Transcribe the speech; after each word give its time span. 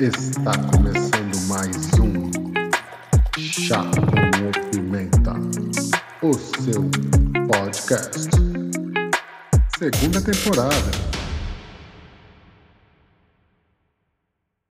Está 0.00 0.50
começando 0.72 1.46
mais 1.46 1.76
um 2.00 2.28
Chá 3.38 3.80
com 3.84 4.70
Pimenta, 4.72 5.34
o 6.20 6.34
seu 6.34 6.82
podcast. 7.46 8.28
Segunda 9.78 10.20
temporada. 10.20 10.74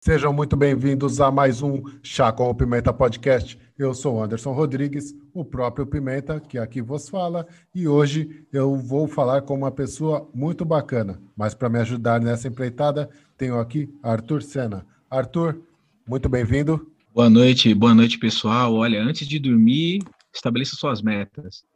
Sejam 0.00 0.32
muito 0.32 0.56
bem-vindos 0.56 1.20
a 1.20 1.30
mais 1.30 1.62
um 1.62 1.84
Chá 2.02 2.32
com 2.32 2.50
o 2.50 2.54
Pimenta 2.54 2.92
Podcast. 2.92 3.56
Eu 3.78 3.94
sou 3.94 4.20
Anderson 4.20 4.50
Rodrigues, 4.50 5.14
o 5.32 5.44
próprio 5.44 5.86
Pimenta, 5.86 6.40
que 6.40 6.58
aqui 6.58 6.82
vos 6.82 7.08
fala, 7.08 7.46
e 7.72 7.86
hoje 7.86 8.44
eu 8.52 8.74
vou 8.74 9.06
falar 9.06 9.42
com 9.42 9.54
uma 9.54 9.70
pessoa 9.70 10.28
muito 10.34 10.64
bacana. 10.64 11.22
Mas 11.36 11.54
para 11.54 11.68
me 11.68 11.78
ajudar 11.78 12.20
nessa 12.20 12.48
empreitada, 12.48 13.08
tenho 13.38 13.60
aqui 13.60 13.88
Arthur 14.02 14.42
Sena. 14.42 14.84
Arthur, 15.12 15.60
muito 16.08 16.26
bem-vindo. 16.26 16.90
Boa 17.14 17.28
noite, 17.28 17.74
boa 17.74 17.94
noite, 17.94 18.18
pessoal. 18.18 18.72
Olha, 18.72 19.02
antes 19.02 19.28
de 19.28 19.38
dormir, 19.38 20.02
estabeleça 20.34 20.74
suas 20.74 21.02
metas. 21.02 21.66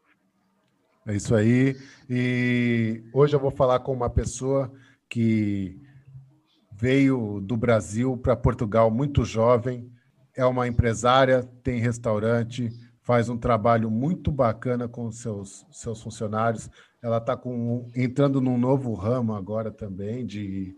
É 1.07 1.15
isso 1.15 1.35
aí. 1.35 1.77
E 2.09 3.05
hoje 3.13 3.37
eu 3.37 3.39
vou 3.39 3.51
falar 3.51 3.81
com 3.81 3.93
uma 3.93 4.09
pessoa 4.09 4.73
que 5.07 5.79
veio 6.73 7.39
do 7.43 7.59
Brasil 7.59 8.17
para 8.17 8.35
Portugal 8.35 8.91
muito 8.91 9.23
jovem, 9.23 9.87
é 10.35 10.47
uma 10.47 10.67
empresária, 10.67 11.43
tem 11.63 11.79
restaurante, 11.79 12.71
faz 13.03 13.29
um 13.29 13.37
trabalho 13.37 13.91
muito 13.91 14.33
bacana 14.33 14.89
com 14.89 15.13
seus, 15.13 15.67
seus 15.71 16.01
funcionários. 16.03 16.71
Ela 17.03 17.19
está 17.19 17.39
entrando 17.95 18.41
num 18.41 18.57
novo 18.57 18.95
ramo 18.95 19.35
agora 19.35 19.71
também 19.71 20.25
de, 20.25 20.75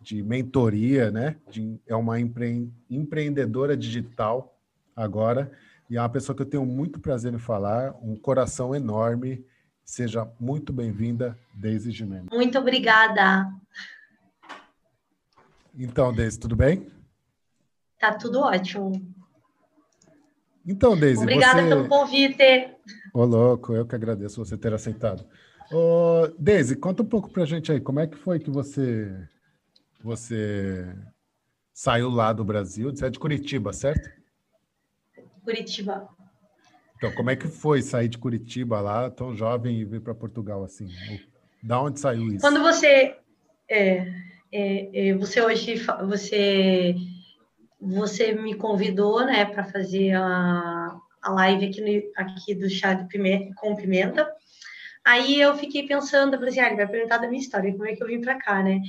de 0.00 0.22
mentoria, 0.22 1.10
né? 1.10 1.36
De, 1.50 1.78
é 1.86 1.94
uma 1.94 2.18
empre, 2.18 2.72
empreendedora 2.88 3.76
digital 3.76 4.56
agora 4.96 5.50
e 5.90 5.96
é 5.96 6.00
uma 6.00 6.08
pessoa 6.08 6.36
que 6.36 6.42
eu 6.42 6.46
tenho 6.46 6.64
muito 6.64 7.00
prazer 7.00 7.34
em 7.34 7.38
falar, 7.38 7.92
um 8.00 8.14
coração 8.14 8.72
enorme. 8.72 9.44
Seja 9.84 10.30
muito 10.38 10.72
bem-vinda, 10.72 11.36
Deise 11.52 11.90
Gimenez. 11.90 12.26
Muito 12.30 12.56
obrigada. 12.56 13.52
Então, 15.76 16.12
Deise, 16.12 16.38
tudo 16.38 16.54
bem? 16.54 16.86
Tá 17.98 18.14
tudo 18.14 18.38
ótimo. 18.38 18.92
Então, 20.64 20.96
Deise, 20.96 21.22
Obrigada 21.22 21.60
você... 21.60 21.68
pelo 21.68 21.88
convite. 21.88 22.68
Ô, 23.12 23.24
louco, 23.24 23.74
eu 23.74 23.84
que 23.84 23.96
agradeço 23.96 24.44
você 24.44 24.56
ter 24.56 24.72
aceitado. 24.72 25.26
Ô, 25.72 26.28
Deise, 26.38 26.76
conta 26.76 27.02
um 27.02 27.06
pouco 27.06 27.30
pra 27.30 27.44
gente 27.44 27.72
aí, 27.72 27.80
como 27.80 27.98
é 27.98 28.06
que 28.06 28.16
foi 28.16 28.38
que 28.38 28.50
você 28.50 29.28
você 30.02 30.94
saiu 31.72 32.10
lá 32.10 32.32
do 32.32 32.44
Brasil? 32.44 32.90
Você 32.90 33.06
é 33.06 33.10
de 33.10 33.18
Curitiba, 33.18 33.72
certo? 33.72 34.10
Curitiba. 35.44 36.08
Então, 36.96 37.12
como 37.12 37.30
é 37.30 37.36
que 37.36 37.48
foi 37.48 37.80
sair 37.80 38.08
de 38.08 38.18
Curitiba 38.18 38.80
lá, 38.80 39.10
tão 39.10 39.34
jovem, 39.34 39.80
e 39.80 39.84
vir 39.84 40.00
para 40.00 40.14
Portugal 40.14 40.62
assim? 40.62 40.86
Da 41.62 41.80
onde 41.80 41.98
saiu 41.98 42.26
isso? 42.28 42.40
Quando 42.40 42.60
você 42.60 43.16
é, 43.68 44.06
é, 44.52 45.08
é, 45.08 45.14
você 45.14 45.40
hoje 45.40 45.76
você 46.06 46.94
você 47.80 48.32
me 48.32 48.54
convidou, 48.54 49.24
né, 49.24 49.46
para 49.46 49.64
fazer 49.64 50.12
a, 50.12 50.94
a 51.22 51.30
live 51.30 51.66
aqui, 51.66 51.80
no, 51.80 52.12
aqui 52.14 52.54
do 52.54 52.68
chá 52.68 52.92
de 52.92 53.08
pimenta, 53.08 53.54
com 53.56 53.74
pimenta. 53.74 54.30
Aí 55.02 55.40
eu 55.40 55.56
fiquei 55.56 55.86
pensando, 55.86 56.36
falei 56.36 56.50
assim, 56.50 56.60
ah, 56.60 56.66
ele 56.66 56.76
vai 56.76 56.86
perguntar 56.86 57.16
da 57.16 57.26
minha 57.26 57.40
história, 57.40 57.72
como 57.72 57.86
é 57.86 57.96
que 57.96 58.02
eu 58.02 58.06
vim 58.06 58.20
para 58.20 58.38
cá, 58.38 58.62
né? 58.62 58.82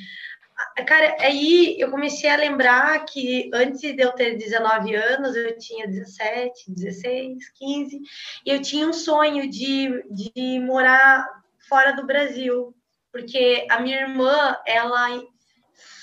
Cara, 0.87 1.15
aí 1.19 1.75
eu 1.79 1.89
comecei 1.91 2.29
a 2.29 2.35
lembrar 2.35 3.05
que 3.05 3.49
antes 3.53 3.81
de 3.81 4.01
eu 4.01 4.11
ter 4.13 4.37
19 4.37 4.95
anos, 4.95 5.35
eu 5.35 5.57
tinha 5.57 5.87
17, 5.87 6.71
16, 6.71 7.49
15, 7.51 8.01
e 8.45 8.49
eu 8.49 8.61
tinha 8.61 8.87
um 8.87 8.93
sonho 8.93 9.49
de, 9.49 10.03
de 10.09 10.59
morar 10.59 11.25
fora 11.67 11.91
do 11.91 12.05
Brasil, 12.05 12.75
porque 13.11 13.67
a 13.69 13.79
minha 13.79 14.01
irmã, 14.01 14.57
ela 14.66 15.21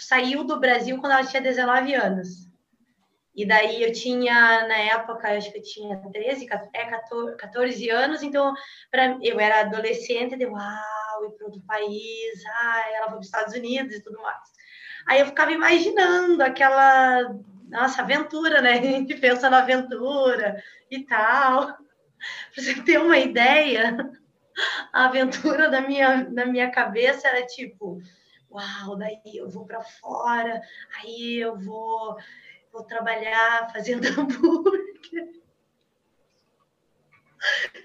saiu 0.01 0.45
do 0.45 0.59
Brasil 0.59 0.99
quando 0.99 1.13
ela 1.13 1.27
tinha 1.27 1.43
19 1.43 1.95
anos. 1.95 2.49
E 3.39 3.47
daí 3.47 3.85
eu 3.85 3.93
tinha, 3.93 4.67
na 4.67 4.77
época, 4.79 5.37
acho 5.37 5.53
que 5.53 5.59
eu 5.59 5.63
tinha 5.63 5.97
13, 5.97 6.47
14 6.47 7.89
é, 7.89 7.93
anos, 7.93 8.23
então 8.23 8.53
pra, 8.91 9.17
eu 9.23 9.39
era 9.39 9.61
adolescente, 9.61 10.37
de 10.37 10.45
uau, 11.19 11.27
ir 11.27 11.31
para 11.33 11.47
outro 11.47 11.61
país, 11.63 12.45
ah, 12.47 12.85
ela 12.95 13.07
foi 13.07 13.15
para 13.15 13.21
os 13.21 13.27
Estados 13.27 13.55
Unidos 13.55 13.95
e 13.95 14.03
tudo 14.03 14.21
mais. 14.23 14.39
Aí 15.07 15.21
eu 15.21 15.27
ficava 15.27 15.53
imaginando 15.53 16.43
aquela, 16.43 17.35
nossa, 17.69 18.03
aventura, 18.03 18.61
né? 18.61 18.73
A 18.79 18.83
gente 18.83 19.15
pensa 19.17 19.51
na 19.51 19.59
aventura 19.59 20.63
e 20.91 21.05
tal. 21.05 21.67
Para 21.67 22.65
você 22.65 22.83
ter 22.83 22.99
uma 22.99 23.17
ideia, 23.17 23.97
a 24.93 25.07
aventura 25.07 25.71
da 25.71 25.81
minha, 25.81 26.25
da 26.25 26.45
minha 26.47 26.71
cabeça 26.71 27.29
era 27.29 27.47
tipo, 27.47 28.01
uau, 28.51 28.97
daí 28.97 29.21
eu 29.35 29.49
vou 29.49 29.65
para 29.65 29.83
fora, 29.83 30.61
aí 30.97 31.37
eu 31.37 31.57
vou, 31.57 32.17
vou 32.73 32.83
trabalhar 32.85 33.71
fazendo 33.73 34.07
hambúrguer. 34.19 35.39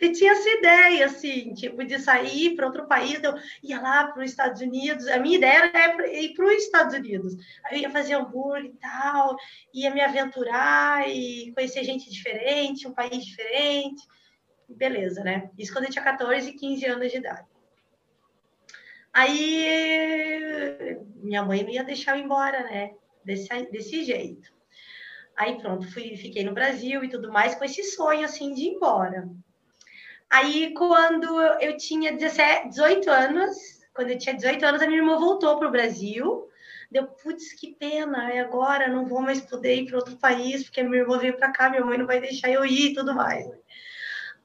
E 0.01 0.11
tinha 0.11 0.31
essa 0.31 0.49
ideia, 0.49 1.05
assim, 1.05 1.53
tipo, 1.53 1.83
de 1.83 1.99
sair 1.99 2.55
para 2.55 2.65
outro 2.65 2.87
país, 2.87 3.21
eu 3.23 3.33
ia 3.61 3.79
lá 3.79 4.07
para 4.07 4.23
os 4.23 4.29
Estados 4.29 4.61
Unidos. 4.61 5.07
A 5.07 5.19
minha 5.19 5.37
ideia 5.37 5.71
era 5.73 6.07
ir 6.07 6.33
para 6.33 6.45
os 6.45 6.63
Estados 6.63 6.95
Unidos. 6.95 7.35
Aí 7.65 7.77
eu 7.77 7.81
ia 7.83 7.89
fazer 7.89 8.15
hambúrguer 8.15 8.65
e 8.65 8.77
tal, 8.77 9.35
ia 9.73 9.93
me 9.93 10.01
aventurar 10.01 11.07
e 11.09 11.51
conhecer 11.53 11.83
gente 11.83 12.09
diferente, 12.09 12.87
um 12.87 12.93
país 12.93 13.23
diferente. 13.23 14.03
Beleza, 14.67 15.23
né? 15.23 15.49
Isso 15.57 15.71
quando 15.71 15.85
eu 15.85 15.91
tinha 15.91 16.03
14 16.03 16.49
e 16.49 16.53
15 16.53 16.85
anos 16.85 17.11
de 17.11 17.17
idade. 17.17 17.47
Aí 19.13 20.97
minha 21.17 21.43
mãe 21.43 21.63
não 21.63 21.69
ia 21.69 21.83
deixar 21.83 22.17
eu 22.17 22.23
embora, 22.23 22.63
né? 22.63 22.95
Desse, 23.23 23.47
desse 23.71 24.03
jeito. 24.03 24.51
Aí 25.35 25.57
pronto, 25.59 25.91
fui, 25.91 26.15
fiquei 26.17 26.43
no 26.43 26.53
Brasil 26.53 27.03
e 27.03 27.09
tudo 27.09 27.31
mais, 27.31 27.55
com 27.55 27.63
esse 27.63 27.83
sonho 27.83 28.25
assim 28.25 28.53
de 28.53 28.63
ir 28.63 28.75
embora. 28.75 29.27
Aí 30.29 30.73
quando 30.73 31.41
eu 31.61 31.77
tinha 31.77 32.11
17, 32.11 32.69
18 32.69 33.09
anos, 33.09 33.55
quando 33.93 34.09
eu 34.09 34.17
tinha 34.17 34.35
18 34.35 34.65
anos, 34.65 34.81
a 34.81 34.87
minha 34.87 34.99
irmã 34.99 35.17
voltou 35.19 35.57
para 35.57 35.67
o 35.67 35.71
Brasil. 35.71 36.47
Deu, 36.91 37.07
putz, 37.07 37.53
que 37.53 37.75
pena, 37.75 38.33
e 38.33 38.39
agora 38.39 38.87
não 38.87 39.05
vou 39.05 39.21
mais 39.21 39.41
poder 39.41 39.75
ir 39.75 39.85
para 39.87 39.97
outro 39.97 40.15
país, 40.17 40.63
porque 40.63 40.83
minha 40.83 41.01
irmã 41.01 41.17
veio 41.17 41.35
para 41.35 41.51
cá, 41.51 41.69
minha 41.69 41.83
mãe 41.83 41.97
não 41.97 42.05
vai 42.05 42.21
deixar 42.21 42.49
eu 42.49 42.63
ir 42.65 42.91
e 42.91 42.93
tudo 42.93 43.15
mais. 43.15 43.47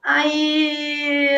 Aí 0.01 1.29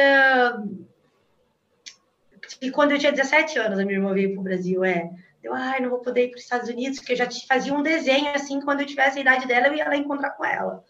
e 2.62 2.70
quando 2.70 2.92
eu 2.92 3.00
tinha 3.00 3.12
17 3.12 3.58
anos, 3.58 3.80
a 3.80 3.84
minha 3.84 3.98
irmã 3.98 4.14
veio 4.14 4.34
para 4.34 4.40
o 4.40 4.44
Brasil, 4.44 4.84
é. 4.84 5.10
Eu, 5.44 5.54
ai, 5.54 5.80
não 5.80 5.90
vou 5.90 6.00
poder 6.00 6.26
ir 6.26 6.30
para 6.30 6.38
os 6.38 6.44
Estados 6.44 6.70
Unidos, 6.70 7.00
porque 7.00 7.14
eu 7.14 7.18
já 7.18 7.28
fazia 7.48 7.74
um 7.74 7.82
desenho 7.82 8.30
assim, 8.36 8.62
quando 8.62 8.82
eu 8.82 8.86
tivesse 8.86 9.18
a 9.18 9.22
idade 9.22 9.48
dela, 9.48 9.68
eu 9.68 9.74
ia 9.74 9.88
lá 9.88 9.96
encontrar 9.96 10.32
com 10.32 10.46
ela. 10.46 10.84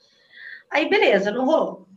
Aí, 0.69 0.89
beleza, 0.89 1.31
não 1.31 1.45
rolou. 1.45 1.87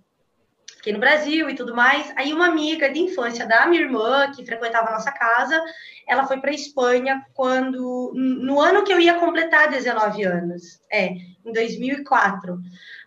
Fiquei 0.84 0.93
no 0.93 1.00
Brasil 1.00 1.49
e 1.49 1.55
tudo 1.55 1.75
mais. 1.75 2.12
Aí, 2.15 2.31
uma 2.34 2.47
amiga 2.47 2.91
de 2.91 3.00
infância 3.00 3.47
da 3.47 3.67
minha 3.67 3.81
irmã, 3.81 4.31
que 4.31 4.45
frequentava 4.45 4.91
a 4.91 4.93
nossa 4.93 5.11
casa, 5.11 5.59
ela 6.06 6.27
foi 6.27 6.39
para 6.39 6.53
Espanha 6.53 7.25
quando. 7.33 8.12
No 8.15 8.61
ano 8.61 8.84
que 8.84 8.93
eu 8.93 9.00
ia 9.00 9.15
completar 9.15 9.71
19 9.71 10.23
anos. 10.25 10.78
É, 10.93 11.06
em 11.43 11.53
2004. 11.55 12.61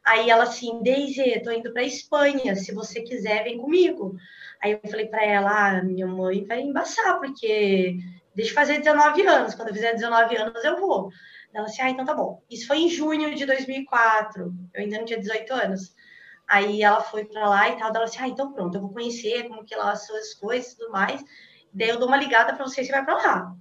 Aí 0.04 0.28
ela 0.28 0.46
assim, 0.46 0.82
Deise, 0.82 1.40
tô 1.44 1.52
indo 1.52 1.72
para 1.72 1.84
Espanha, 1.84 2.56
se 2.56 2.74
você 2.74 3.02
quiser, 3.02 3.44
vem 3.44 3.60
comigo. 3.60 4.16
Aí 4.60 4.72
eu 4.72 4.90
falei 4.90 5.06
para 5.06 5.24
ela, 5.24 5.78
ah, 5.78 5.84
minha 5.84 6.08
mãe 6.08 6.46
vai 6.46 6.62
embaçar, 6.62 7.20
porque 7.20 8.00
deixa 8.34 8.52
eu 8.52 8.56
fazer 8.56 8.80
19 8.80 9.22
anos, 9.28 9.54
quando 9.54 9.68
eu 9.68 9.76
fizer 9.76 9.94
19 9.94 10.36
anos 10.36 10.64
eu 10.64 10.80
vou. 10.80 11.12
Ela 11.54 11.68
assim, 11.68 11.84
ah, 11.84 11.92
então 11.92 12.06
tá 12.06 12.16
bom. 12.16 12.42
Isso 12.50 12.66
foi 12.66 12.80
em 12.80 12.90
junho 12.90 13.36
de 13.36 13.46
2004, 13.46 14.52
eu 14.74 14.82
ainda 14.82 14.98
não 14.98 15.06
tinha 15.06 15.20
18 15.20 15.54
anos. 15.54 15.96
Aí 16.48 16.82
ela 16.82 17.02
foi 17.02 17.26
para 17.26 17.50
lá 17.50 17.70
e 17.70 17.78
tal, 17.78 17.90
ela 17.94 18.06
assim, 18.06 18.20
ah, 18.22 18.28
então 18.28 18.54
pronto, 18.54 18.76
eu 18.76 18.82
vou 18.82 18.94
conhecer 18.94 19.48
como 19.50 19.66
que 19.66 19.76
lá 19.76 19.92
as 19.92 20.34
coisas 20.40 20.72
e 20.72 20.78
tudo 20.78 20.92
mais. 20.92 21.24
Daí 21.74 21.90
eu 21.90 22.00
dou 22.00 22.08
uma 22.08 22.18
ligada 22.18 22.56
para 22.56 22.66
você 22.66 22.84
se 22.84 22.92
vai 22.92 23.04
para 23.04 23.16
lá. 23.16 23.56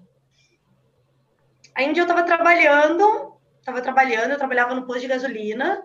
Aí 1.74 1.88
um 1.88 1.92
dia 1.92 2.04
eu 2.04 2.06
tava 2.06 2.22
trabalhando, 2.22 3.36
tava 3.64 3.82
trabalhando, 3.82 4.30
eu 4.30 4.38
trabalhava 4.38 4.74
no 4.74 4.86
posto 4.86 5.00
de 5.00 5.08
gasolina, 5.08 5.82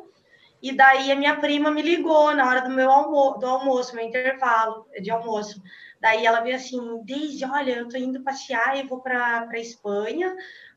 e 0.61 0.71
daí 0.71 1.11
a 1.11 1.15
minha 1.15 1.37
prima 1.37 1.71
me 1.71 1.81
ligou 1.81 2.33
na 2.35 2.47
hora 2.47 2.61
do 2.61 2.69
meu 2.69 2.89
almo 2.89 3.39
do 3.39 3.47
almoço, 3.47 3.95
meu 3.95 4.05
intervalo 4.05 4.85
de 5.01 5.09
almoço. 5.09 5.61
Daí 5.99 6.25
ela 6.25 6.41
veio 6.41 6.55
assim, 6.55 7.03
desde, 7.03 7.45
olha, 7.45 7.77
eu 7.77 7.89
tô 7.89 7.97
indo 7.97 8.23
passear 8.23 8.77
e 8.77 8.87
vou 8.87 9.01
para 9.01 9.59
Espanha, 9.59 10.35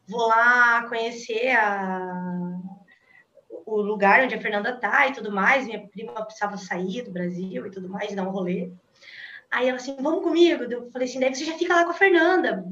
vou 0.09 0.26
lá 0.26 0.88
conhecer 0.88 1.50
a 1.50 2.59
o 3.64 3.80
lugar 3.80 4.24
onde 4.24 4.34
a 4.34 4.40
Fernanda 4.40 4.76
tá 4.76 5.06
e 5.06 5.12
tudo 5.12 5.30
mais. 5.30 5.66
Minha 5.66 5.86
prima 5.88 6.24
precisava 6.24 6.56
sair 6.56 7.02
do 7.02 7.10
Brasil 7.10 7.66
e 7.66 7.70
tudo 7.70 7.88
mais, 7.88 8.14
dar 8.14 8.26
um 8.26 8.30
rolê. 8.30 8.70
Aí 9.50 9.68
ela 9.68 9.76
assim, 9.76 9.96
vamos 10.00 10.22
comigo. 10.22 10.64
Eu 10.64 10.90
falei 10.90 11.08
assim, 11.08 11.20
deve 11.20 11.34
você 11.34 11.44
já 11.44 11.56
fica 11.56 11.74
lá 11.74 11.84
com 11.84 11.90
a 11.90 11.94
Fernanda. 11.94 12.64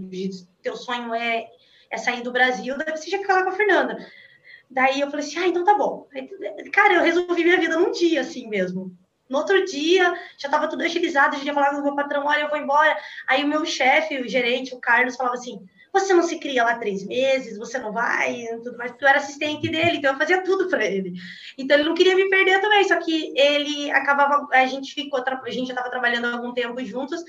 Teu 0.63 0.77
sonho 0.77 1.15
é, 1.15 1.47
é 1.91 1.97
sair 1.97 2.23
do 2.23 2.33
Brasil, 2.33 2.77
deve 2.77 2.97
você 2.97 3.11
já 3.11 3.19
ficar 3.19 3.35
lá 3.35 3.43
com 3.45 3.51
a 3.51 3.57
Fernanda. 3.57 4.05
Daí 4.71 5.01
eu 5.01 5.11
falei 5.11 5.25
assim, 5.25 5.39
ah, 5.39 5.49
então 5.49 5.65
tá 5.65 5.75
bom. 5.75 6.09
Aí, 6.15 6.29
cara, 6.71 6.95
eu 6.95 7.03
resolvi 7.03 7.45
minha 7.45 7.61
vida 7.61 7.79
num 7.79 7.93
dia, 7.93 8.23
assim 8.23 8.49
mesmo. 8.49 8.97
No 9.29 9.39
outro 9.39 9.65
dia, 9.65 10.13
já 10.37 10.49
estava 10.49 10.69
tudo 10.69 10.83
agilizado, 10.83 11.37
já 11.43 11.55
falado 11.55 11.77
com 11.77 11.81
o 11.81 11.85
meu 11.85 11.97
patrão, 11.97 12.27
olha, 12.27 12.43
eu 12.43 12.51
vou 12.51 12.59
embora. 12.59 12.97
Aí 13.27 13.45
o 13.45 13.49
meu 13.49 13.65
chefe, 13.65 14.21
o 14.21 14.29
gerente, 14.29 14.75
o 14.75 14.81
Carlos, 14.81 15.17
falava 15.17 15.37
assim, 15.37 15.65
você 15.93 16.15
não 16.15 16.23
se 16.23 16.39
cria 16.39 16.65
lá 16.65 16.79
três 16.79 17.05
meses, 17.05 17.59
você 17.59 17.79
não 17.79 17.93
vai, 17.93 18.47
tudo 18.63 18.79
mais, 18.79 18.95
eu 18.99 19.09
era 19.09 19.19
assistente 19.19 19.69
dele, 19.69 19.99
então 19.99 20.13
eu 20.13 20.19
fazia 20.19 20.43
tudo 20.43 20.69
para 20.69 20.85
ele. 20.85 21.13
Então 21.59 21.77
ele 21.77 21.89
não 21.89 21.95
queria 21.95 22.17
me 22.17 22.29
perder 22.31 22.61
também, 22.61 22.83
só 22.85 22.97
que 22.97 23.35
ele 23.37 23.91
acabava, 23.91 24.49
a 24.53 24.67
gente 24.67 24.95
ficou, 24.95 25.23
a 25.23 25.51
gente 25.51 25.67
já 25.67 25.75
estava 25.75 25.91
trabalhando 25.91 26.27
há 26.27 26.33
algum 26.33 26.55
tempo 26.55 26.83
juntos 26.83 27.23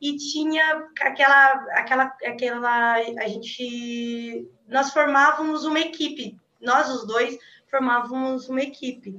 e 0.00 0.16
tinha 0.16 0.88
aquela, 1.00 1.52
aquela, 1.74 2.04
aquela, 2.24 2.94
a 2.94 3.28
gente, 3.28 4.48
nós 4.66 4.92
formávamos 4.92 5.64
uma 5.64 5.78
equipe, 5.78 6.36
nós 6.60 6.90
os 6.90 7.06
dois 7.06 7.38
formávamos 7.70 8.48
uma 8.48 8.62
equipe. 8.62 9.16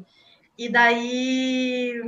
E 0.58 0.68
daí, 0.68 2.02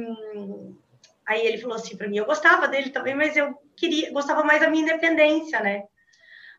aí 1.25 1.47
ele 1.47 1.57
falou 1.57 1.77
assim 1.77 1.95
para 1.95 2.09
mim, 2.09 2.17
eu 2.17 2.25
gostava 2.25 2.67
dele 2.67 2.89
também, 2.89 3.15
mas 3.15 3.37
eu 3.37 3.57
queria, 3.77 4.11
gostava 4.11 4.43
mais 4.43 4.59
da 4.59 4.69
minha 4.69 4.83
independência, 4.83 5.61
né? 5.61 5.85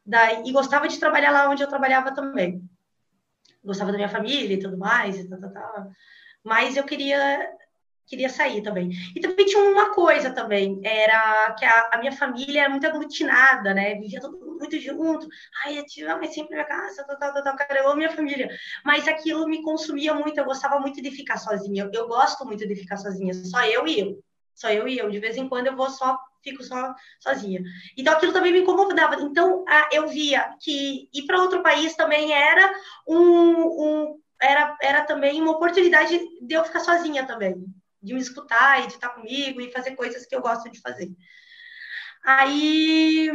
Daí, 0.04 0.42
e 0.46 0.52
gostava 0.52 0.88
de 0.88 0.98
trabalhar 0.98 1.30
lá 1.30 1.48
onde 1.48 1.62
eu 1.62 1.68
trabalhava 1.68 2.14
também. 2.14 2.62
Gostava 3.64 3.92
da 3.92 3.98
minha 3.98 4.08
família 4.08 4.54
e 4.54 4.58
tudo 4.58 4.76
mais, 4.76 5.18
e 5.18 5.28
tal, 5.28 5.40
tal, 5.40 5.52
tal. 5.52 5.90
mas 6.42 6.76
eu 6.76 6.84
queria 6.84 7.48
queria 8.06 8.28
sair 8.28 8.62
também. 8.62 8.90
E 9.16 9.20
também 9.20 9.46
tinha 9.46 9.62
uma 9.62 9.94
coisa 9.94 10.30
também, 10.30 10.80
era 10.84 11.54
que 11.58 11.64
a, 11.64 11.90
a 11.92 11.98
minha 11.98 12.12
família 12.12 12.62
era 12.62 12.70
muito 12.70 12.86
aglutinada, 12.86 13.72
né? 13.72 13.94
Vivia 13.94 14.20
todo 14.20 14.38
mundo 14.38 14.58
muito 14.58 14.78
junto. 14.78 15.26
Ai, 15.64 15.78
eu 15.78 15.86
tive 15.86 16.06
mas 16.14 16.34
sempre 16.34 16.54
minha 16.54 16.66
casa, 16.66 17.04
tal, 17.04 17.18
tal, 17.18 17.42
tal, 17.42 17.56
cara, 17.56 17.80
eu 17.80 17.86
amo 17.86 17.96
minha 17.96 18.10
família. 18.10 18.48
Mas 18.84 19.08
aquilo 19.08 19.46
me 19.46 19.62
consumia 19.62 20.12
muito, 20.14 20.38
eu 20.38 20.44
gostava 20.44 20.78
muito 20.78 21.00
de 21.00 21.10
ficar 21.10 21.38
sozinha. 21.38 21.84
Eu, 21.84 21.90
eu 21.92 22.08
gosto 22.08 22.44
muito 22.44 22.66
de 22.66 22.74
ficar 22.76 22.96
sozinha, 22.96 23.32
só 23.32 23.64
eu 23.64 23.86
e 23.86 24.00
eu. 24.00 24.22
Só 24.54 24.68
eu 24.70 24.86
e 24.86 24.98
eu. 24.98 25.10
De 25.10 25.18
vez 25.18 25.36
em 25.36 25.48
quando 25.48 25.68
eu 25.68 25.76
vou 25.76 25.88
só 25.88 26.18
fico 26.42 26.62
só 26.62 26.94
sozinha. 27.20 27.62
Então 27.96 28.12
aquilo 28.12 28.32
também 28.32 28.52
me 28.52 28.60
incomodava. 28.60 29.16
Então 29.22 29.64
eu 29.92 30.08
via 30.08 30.54
que 30.60 31.08
ir 31.12 31.26
para 31.26 31.40
outro 31.40 31.62
país 31.62 31.94
também 31.94 32.32
era 32.32 32.72
um, 33.06 33.16
um, 33.16 34.20
era, 34.40 34.76
era 34.82 35.04
também 35.04 35.40
uma 35.40 35.52
oportunidade 35.52 36.18
de 36.40 36.54
eu 36.54 36.64
ficar 36.64 36.80
sozinha 36.80 37.26
também, 37.26 37.64
de 38.02 38.12
me 38.12 38.20
escutar 38.20 38.82
e 38.82 38.88
de 38.88 38.94
estar 38.94 39.10
comigo 39.10 39.60
e 39.60 39.70
fazer 39.70 39.94
coisas 39.94 40.26
que 40.26 40.34
eu 40.34 40.42
gosto 40.42 40.70
de 40.70 40.80
fazer. 40.80 41.10
Aí, 42.24 43.30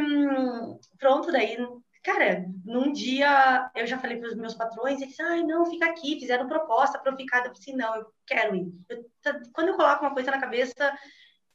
pronto, 0.97 1.31
daí, 1.31 1.57
cara, 2.03 2.45
num 2.63 2.91
dia 2.93 3.69
eu 3.75 3.85
já 3.85 3.97
falei 3.97 4.17
para 4.17 4.29
os 4.29 4.35
meus 4.35 4.53
patrões, 4.53 5.01
eles, 5.01 5.19
ai, 5.19 5.43
não, 5.43 5.65
fica 5.65 5.85
aqui, 5.85 6.19
fizeram 6.19 6.47
proposta 6.47 6.99
para 6.99 7.11
eu 7.11 7.17
ficar. 7.17 7.39
Eu 7.39 7.43
falei 7.43 7.59
assim, 7.59 7.75
não, 7.75 7.95
eu 7.95 8.13
quero 8.25 8.55
ir. 8.55 8.71
Eu, 8.89 9.05
quando 9.53 9.69
eu 9.69 9.75
coloco 9.75 10.03
uma 10.03 10.13
coisa 10.13 10.31
na 10.31 10.39
cabeça, 10.39 10.97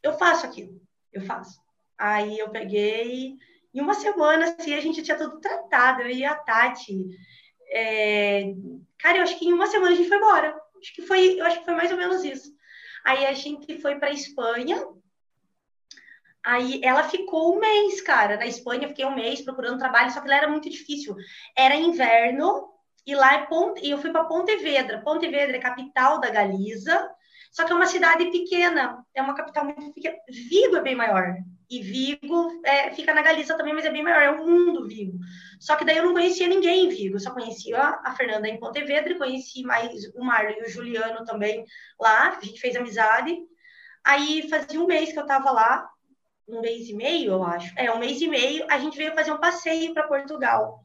eu 0.03 0.13
faço 0.19 0.47
aquilo 0.47 0.81
eu 1.13 1.23
faço. 1.23 1.61
Aí 1.99 2.39
eu 2.39 2.51
peguei, 2.51 3.37
em 3.75 3.81
uma 3.81 3.95
semana, 3.95 4.47
assim, 4.47 4.75
a 4.75 4.81
gente 4.81 5.03
tinha 5.03 5.17
tudo 5.17 5.41
tratado, 5.41 6.03
eu 6.03 6.11
e 6.11 6.25
a 6.25 6.35
Tati. 6.35 7.09
É... 7.71 8.53
Cara, 8.99 9.19
eu 9.19 9.23
acho 9.23 9.39
que 9.39 9.47
em 9.47 9.53
uma 9.53 9.67
semana 9.67 9.93
a 9.93 9.95
gente 9.95 10.09
foi 10.09 10.19
embora. 10.19 10.61
Acho 10.81 10.95
que 10.95 11.03
foi, 11.03 11.41
eu 11.41 11.45
acho 11.47 11.61
que 11.61 11.65
foi 11.65 11.75
mais 11.75 11.91
ou 11.91 11.97
menos 11.97 12.25
isso. 12.25 12.53
Aí 13.05 13.27
a 13.27 13.33
gente 13.33 13.81
foi 13.81 13.99
para 13.99 14.11
Espanha. 14.11 14.85
Aí 16.45 16.81
ela 16.83 17.05
ficou 17.05 17.57
um 17.57 17.61
mês, 17.61 18.01
cara, 18.01 18.37
na 18.37 18.47
Espanha. 18.47 18.89
Fiquei 18.89 19.05
um 19.05 19.15
mês 19.15 19.41
procurando 19.41 19.79
trabalho, 19.79 20.11
só 20.11 20.21
que 20.21 20.29
lá 20.29 20.37
era 20.37 20.49
muito 20.49 20.69
difícil. 20.69 21.17
Era 21.57 21.77
inverno 21.77 22.69
e 23.07 23.15
lá 23.15 23.35
é 23.35 23.47
Ponte, 23.47 23.85
e 23.85 23.91
eu 23.91 23.99
fui 23.99 24.11
para 24.11 24.25
Pontevedra. 24.25 25.01
Pontevedra 25.03 25.57
é 25.57 25.61
capital 25.61 26.21
da 26.21 26.31
Galiza. 26.31 27.11
Só 27.53 27.65
que 27.65 27.73
é 27.73 27.77
uma 27.77 27.87
cidade 27.87 28.25
pequena, 28.31 29.05
é 29.15 29.21
uma 29.21 29.35
capital 29.35 29.67
muito 29.67 29.93
pequena. 29.93 30.17
Vigo 30.27 30.77
é 30.77 30.81
bem 30.81 30.97
maior. 30.97 31.37
E 31.71 31.83
Vigo 31.83 32.63
é, 32.65 32.91
fica 32.93 33.13
na 33.13 33.21
Galiza 33.21 33.57
também, 33.57 33.75
mas 33.75 33.85
é 33.85 33.91
bem 33.91 34.03
maior, 34.03 34.23
é 34.23 34.31
o 34.31 34.47
mundo 34.47 34.89
Vigo. 34.89 35.19
Só 35.61 35.77
que 35.77 35.85
daí 35.85 35.99
eu 35.99 36.07
não 36.07 36.15
conhecia 36.15 36.49
ninguém 36.49 36.87
em 36.87 36.89
Vigo, 36.89 37.21
só 37.21 37.31
conhecia 37.31 37.79
a 37.79 38.15
Fernanda 38.17 38.49
em 38.49 38.59
Pontevedra, 38.59 39.19
conheci 39.19 39.63
mais 39.63 39.93
o 40.15 40.25
Mário 40.25 40.57
e 40.59 40.63
o 40.63 40.69
Juliano 40.69 41.25
também 41.25 41.65
lá, 42.01 42.37
a 42.37 42.41
gente 42.41 42.59
fez 42.59 42.75
amizade. 42.75 43.37
Aí 44.03 44.49
fazia 44.49 44.81
um 44.81 44.87
mês 44.87 45.13
que 45.13 45.19
eu 45.19 45.23
estava 45.23 45.51
lá, 45.51 45.89
um 46.49 46.61
mês 46.63 46.89
e 46.89 46.95
meio, 46.95 47.33
eu 47.33 47.45
acho. 47.45 47.73
É, 47.77 47.93
um 47.93 47.99
mês 47.99 48.21
e 48.21 48.29
meio, 48.29 48.67
a 48.71 48.79
gente 48.79 48.97
veio 48.97 49.15
fazer 49.15 49.31
um 49.31 49.39
passeio 49.39 49.93
para 49.93 50.09
Portugal. 50.09 50.85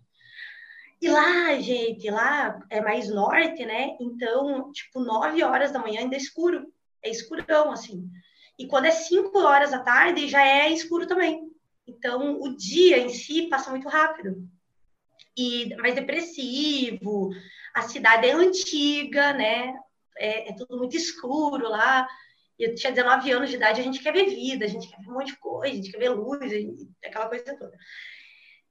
E 1.00 1.10
lá, 1.10 1.60
gente, 1.60 2.10
lá 2.10 2.60
é 2.70 2.82
mais 2.82 3.10
norte, 3.10 3.66
né? 3.66 3.96
Então, 4.00 4.72
tipo, 4.72 5.00
nove 5.00 5.44
horas 5.44 5.72
da 5.72 5.80
manhã 5.80 6.02
ainda 6.02 6.16
é 6.16 6.20
escuro. 6.20 6.72
É 7.04 7.10
escurão, 7.10 7.72
assim. 7.72 8.10
E 8.58 8.68
quando 8.68 8.86
é 8.86 8.92
cinco 8.92 9.38
horas 9.38 9.72
da 9.72 9.80
tarde, 9.80 10.28
já 10.28 10.46
é 10.46 10.72
escuro 10.72 11.06
também. 11.06 11.52
Então, 11.86 12.42
o 12.42 12.56
dia 12.56 12.98
em 12.98 13.10
si 13.10 13.44
passa 13.48 13.70
muito 13.70 13.88
rápido. 13.88 14.48
E 15.38 15.76
mais 15.76 15.94
depressivo, 15.94 17.30
a 17.74 17.84
cidade 17.84 18.28
é 18.28 18.34
antiga, 18.34 19.34
né? 19.34 19.76
É, 20.18 20.50
é 20.50 20.56
tudo 20.56 20.78
muito 20.78 20.98
escuro 20.98 21.70
lá. 21.70 22.08
Eu 22.58 22.74
tinha 22.74 22.92
19 22.92 23.32
anos 23.32 23.50
de 23.52 23.56
idade, 23.56 23.80
a 23.80 23.84
gente 23.84 24.02
quer 24.02 24.12
ver 24.12 24.26
vida, 24.26 24.66
a 24.66 24.68
gente 24.68 24.90
quer 24.90 25.00
ver 25.00 25.10
um 25.10 25.14
monte 25.14 25.28
de 25.28 25.38
coisa, 25.38 25.72
a 25.72 25.76
gente 25.76 25.92
quer 25.92 26.00
ver 26.00 26.10
luz, 26.10 26.52
aquela 27.06 27.30
coisa 27.30 27.56
toda. 27.56 27.78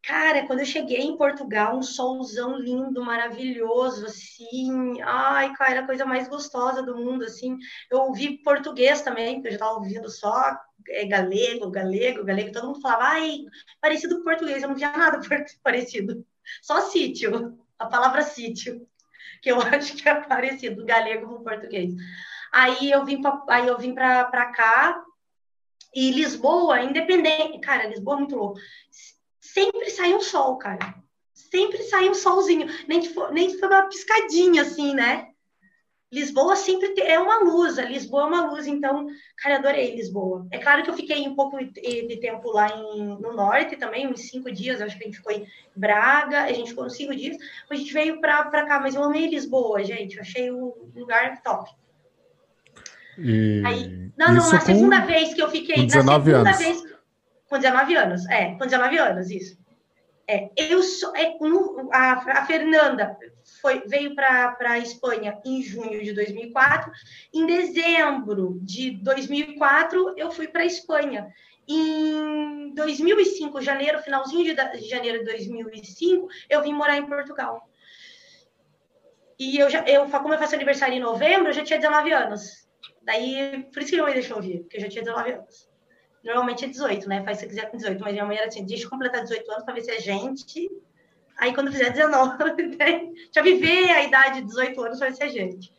Cara, 0.06 0.46
quando 0.46 0.60
eu 0.60 0.64
cheguei 0.64 1.00
em 1.00 1.16
Portugal, 1.16 1.76
um 1.76 1.82
solzão 1.82 2.56
lindo, 2.56 3.04
maravilhoso, 3.04 4.06
assim. 4.06 5.02
Ai, 5.02 5.52
cara, 5.54 5.72
era 5.72 5.80
a 5.80 5.86
coisa 5.86 6.06
mais 6.06 6.28
gostosa 6.28 6.80
do 6.80 6.94
mundo, 6.96 7.24
assim. 7.24 7.58
Eu 7.90 7.98
ouvi 7.98 8.38
português 8.38 9.02
também, 9.02 9.34
porque 9.34 9.48
eu 9.48 9.52
já 9.52 9.56
estava 9.56 9.74
ouvindo 9.74 10.08
só 10.08 10.56
é, 10.90 11.04
galego, 11.06 11.68
galego, 11.72 12.24
galego. 12.24 12.52
Todo 12.52 12.68
mundo 12.68 12.80
falava, 12.80 13.02
ai, 13.02 13.38
parecido 13.80 14.18
com 14.18 14.22
português. 14.22 14.62
Eu 14.62 14.68
não 14.68 14.76
via 14.76 14.96
nada 14.96 15.20
parecido. 15.64 16.24
Só 16.62 16.82
sítio, 16.82 17.58
a 17.76 17.86
palavra 17.86 18.22
sítio, 18.22 18.86
que 19.42 19.50
eu 19.50 19.58
acho 19.74 19.96
que 19.96 20.08
é 20.08 20.14
parecido, 20.14 20.86
galego 20.86 21.26
com 21.26 21.42
português. 21.42 21.92
Aí 22.52 22.92
eu 22.92 23.04
vim 23.04 23.20
aí 23.48 23.66
eu 23.66 23.76
vim 23.76 23.92
para 23.92 24.52
cá, 24.52 25.02
e 25.92 26.12
Lisboa, 26.12 26.82
independente. 26.82 27.58
Cara, 27.58 27.88
Lisboa 27.88 28.16
é 28.16 28.18
muito 28.20 28.36
louco 28.36 28.60
sempre 29.52 29.90
sai 29.90 30.14
um 30.14 30.20
sol, 30.20 30.56
cara. 30.58 30.94
Sempre 31.32 31.82
sai 31.84 32.08
um 32.08 32.14
solzinho. 32.14 32.66
Nem 32.88 33.00
que 33.00 33.08
for, 33.08 33.32
nem 33.32 33.50
que 33.50 33.58
for 33.58 33.70
uma 33.70 33.88
piscadinha, 33.88 34.62
assim, 34.62 34.94
né? 34.94 35.28
Lisboa 36.12 36.54
sempre 36.54 36.94
é 37.00 37.18
uma 37.18 37.40
luz, 37.40 37.78
a 37.78 37.84
Lisboa 37.84 38.22
é 38.22 38.26
uma 38.26 38.50
luz, 38.50 38.66
então, 38.66 39.06
cara, 39.36 39.56
adorei 39.56 39.96
Lisboa. 39.96 40.46
É 40.52 40.58
claro 40.58 40.84
que 40.84 40.88
eu 40.88 40.94
fiquei 40.94 41.26
um 41.26 41.34
pouco 41.34 41.58
de 41.58 42.16
tempo 42.20 42.52
lá 42.52 42.68
em, 42.68 43.20
no 43.20 43.32
norte 43.32 43.76
também, 43.76 44.06
uns 44.06 44.20
cinco 44.20 44.50
dias, 44.52 44.80
acho 44.80 44.96
que 44.96 45.02
a 45.02 45.06
gente 45.06 45.18
ficou 45.18 45.32
em 45.32 45.46
Braga, 45.74 46.44
a 46.44 46.52
gente 46.52 46.70
ficou 46.70 46.84
uns 46.84 46.96
cinco 46.96 47.14
dias, 47.14 47.36
a 47.68 47.74
gente 47.74 47.92
veio 47.92 48.20
para 48.20 48.64
cá, 48.66 48.78
mas 48.80 48.94
eu 48.94 49.02
amei 49.02 49.26
Lisboa, 49.26 49.82
gente, 49.82 50.16
eu 50.16 50.22
achei 50.22 50.48
o 50.50 50.90
lugar 50.94 51.42
top. 51.42 51.70
E... 53.18 53.62
Aí, 53.66 54.12
não, 54.16 54.28
não, 54.28 54.52
na 54.52 54.60
segunda 54.60 55.00
vez 55.00 55.34
que 55.34 55.42
eu 55.42 55.50
fiquei, 55.50 55.82
na 55.86 55.88
segunda 55.90 56.38
anos. 56.38 56.58
vez, 56.58 56.84
com 57.48 57.58
19 57.58 57.96
anos, 57.96 58.26
é, 58.28 58.52
com 58.52 58.64
19 58.64 58.98
anos, 58.98 59.30
isso. 59.30 59.58
É, 60.28 60.50
eu 60.56 60.82
sou, 60.82 61.14
é, 61.14 61.36
a, 61.92 62.40
a 62.40 62.46
Fernanda 62.46 63.16
foi, 63.60 63.82
veio 63.86 64.14
para 64.14 64.56
a 64.60 64.78
Espanha 64.78 65.40
em 65.44 65.62
junho 65.62 66.02
de 66.02 66.12
2004. 66.12 66.90
Em 67.32 67.46
dezembro 67.46 68.58
de 68.60 68.90
2004, 69.02 70.14
eu 70.16 70.30
fui 70.32 70.48
para 70.48 70.62
a 70.62 70.66
Espanha. 70.66 71.32
Em 71.68 72.74
2005, 72.74 73.60
janeiro, 73.60 74.02
finalzinho 74.02 74.44
de, 74.44 74.80
de 74.80 74.88
janeiro 74.88 75.20
de 75.20 75.24
2005, 75.26 76.28
eu 76.50 76.62
vim 76.62 76.72
morar 76.72 76.96
em 76.96 77.06
Portugal. 77.06 77.68
E 79.38 79.58
eu 79.58 79.70
já, 79.70 79.84
eu, 79.86 80.08
como 80.08 80.34
eu 80.34 80.38
faço 80.38 80.54
aniversário 80.54 80.94
em 80.94 81.00
novembro, 81.00 81.48
eu 81.48 81.52
já 81.52 81.62
tinha 81.62 81.78
19 81.78 82.12
anos. 82.12 82.66
Daí, 83.02 83.68
por 83.72 83.82
isso 83.82 83.90
que 83.90 83.96
não 83.96 84.06
me 84.06 84.14
deixou 84.14 84.40
vir, 84.40 84.60
porque 84.60 84.78
eu 84.78 84.80
já 84.80 84.88
tinha 84.88 85.04
19 85.04 85.32
anos. 85.32 85.75
Normalmente 86.26 86.64
é 86.64 86.68
18, 86.68 87.08
né? 87.08 87.22
Faz 87.22 87.38
se 87.38 87.46
quiser 87.46 87.70
com 87.70 87.76
18, 87.76 88.02
mas 88.02 88.12
minha 88.12 88.24
mãe 88.24 88.36
era 88.36 88.48
assim, 88.48 88.66
deixa 88.66 88.84
eu 88.84 88.90
completar 88.90 89.22
18 89.22 89.48
anos 89.48 89.64
para 89.64 89.74
ver 89.74 89.82
se 89.82 89.92
é 89.92 90.00
gente. 90.00 90.68
Aí 91.38 91.54
quando 91.54 91.70
fizer 91.70 91.90
19, 91.90 92.36
né? 92.76 93.12
já 93.32 93.42
viver 93.42 93.90
a 93.90 94.02
idade 94.02 94.40
de 94.40 94.46
18 94.46 94.82
anos 94.82 94.98
para 94.98 95.08
ver 95.08 95.14
se 95.14 95.22
é 95.22 95.28
gente. 95.28 95.72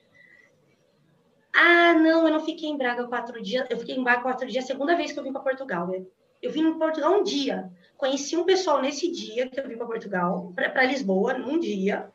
Ah, 1.53 1.93
não, 1.95 2.25
eu 2.25 2.31
não 2.31 2.45
fiquei 2.45 2.69
em 2.69 2.77
Braga 2.77 3.05
quatro 3.07 3.41
dias. 3.41 3.67
Eu 3.69 3.77
fiquei 3.77 3.95
em 3.95 4.03
Braga 4.03 4.21
quatro 4.21 4.47
dias, 4.47 4.63
a 4.63 4.67
segunda 4.67 4.95
vez 4.95 5.11
que 5.11 5.19
eu 5.19 5.23
vim 5.23 5.33
para 5.33 5.41
Portugal. 5.41 5.85
Né? 5.87 6.05
Eu 6.41 6.49
vim 6.49 6.61
em 6.61 6.79
Portugal 6.79 7.19
um 7.19 7.23
dia. 7.23 7.69
Conheci 7.97 8.37
um 8.37 8.45
pessoal 8.45 8.81
nesse 8.81 9.11
dia 9.11 9.49
que 9.49 9.59
eu 9.59 9.67
vim 9.67 9.75
para 9.75 9.85
Portugal, 9.85 10.53
para 10.55 10.85
Lisboa, 10.85 11.33
num 11.33 11.59
dia. 11.59 12.09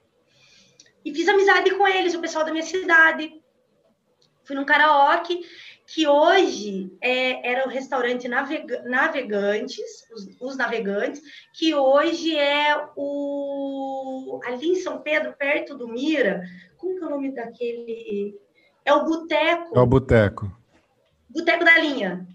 E 1.04 1.14
fiz 1.14 1.28
amizade 1.28 1.74
com 1.74 1.86
eles, 1.86 2.14
o 2.14 2.20
pessoal 2.20 2.46
da 2.46 2.50
minha 2.50 2.64
cidade. 2.64 3.42
Fui 4.44 4.56
num 4.56 4.64
karaoke 4.64 5.44
que 5.92 6.08
hoje 6.08 6.90
é, 7.02 7.50
era 7.52 7.66
o 7.66 7.70
restaurante 7.70 8.26
Navega 8.26 8.82
Navegantes, 8.84 10.08
os, 10.10 10.26
os, 10.40 10.56
Navegantes, 10.56 11.20
que 11.52 11.74
hoje 11.74 12.34
é 12.34 12.74
o 12.96 14.40
ali 14.46 14.70
em 14.70 14.76
São 14.76 15.02
Pedro, 15.02 15.34
perto 15.38 15.76
do 15.76 15.86
Mira. 15.86 16.42
Como 16.78 16.96
que 16.96 17.04
é 17.04 17.06
o 17.06 17.10
nome 17.10 17.34
daquele? 17.34 18.34
É 18.86 18.94
o 18.94 19.04
Boteco. 19.04 19.76
É 19.76 19.80
o 19.80 19.86
Boteco. 19.86 20.50
Boteco 21.28 21.62
da 21.62 21.78
Linha. 21.78 22.26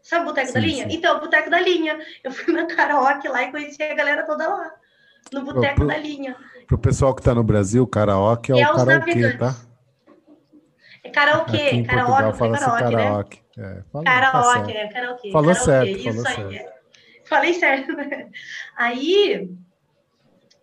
Sabe 0.00 0.22
o 0.22 0.28
Boteco 0.28 0.52
da 0.52 0.60
Linha? 0.60 0.88
Sim. 0.88 0.96
Então, 0.96 1.16
o 1.16 1.20
Boteco 1.20 1.50
da 1.50 1.60
Linha. 1.60 1.98
Eu 2.22 2.30
fui 2.30 2.54
na 2.54 2.66
karaoke 2.66 3.26
lá 3.28 3.42
e 3.42 3.50
conheci 3.50 3.82
a 3.82 3.94
galera 3.94 4.24
toda 4.24 4.48
lá. 4.48 4.72
No 5.32 5.42
Boteco 5.42 5.84
da 5.86 5.98
Linha. 5.98 6.36
Para 6.68 6.76
o 6.76 6.78
pessoal 6.78 7.14
que 7.14 7.20
está 7.20 7.34
no 7.34 7.42
Brasil, 7.42 7.84
karaoke 7.84 8.52
é, 8.52 8.60
é 8.60 8.70
o 8.70 8.76
karaokê, 8.76 9.36
tá? 9.36 9.56
É 11.04 11.10
karaokê, 11.10 11.82
karaokê, 11.82 12.38
fala 12.38 12.58
karaokê, 12.58 12.96
karaokê, 12.96 13.40
né? 13.56 13.78
É, 13.78 13.82
fala, 13.90 14.04
karaokê, 14.04 14.72
tá 14.72 14.78
é 14.78 14.88
karaokê. 14.88 15.32
Falou 15.32 15.54
certo, 15.54 15.88
isso 15.88 16.24
falou 16.24 16.48
aí. 16.48 16.54
certo. 16.54 16.82
Falei 17.24 17.54
certo. 17.54 17.92
Né? 17.96 18.30
Aí 18.76 19.50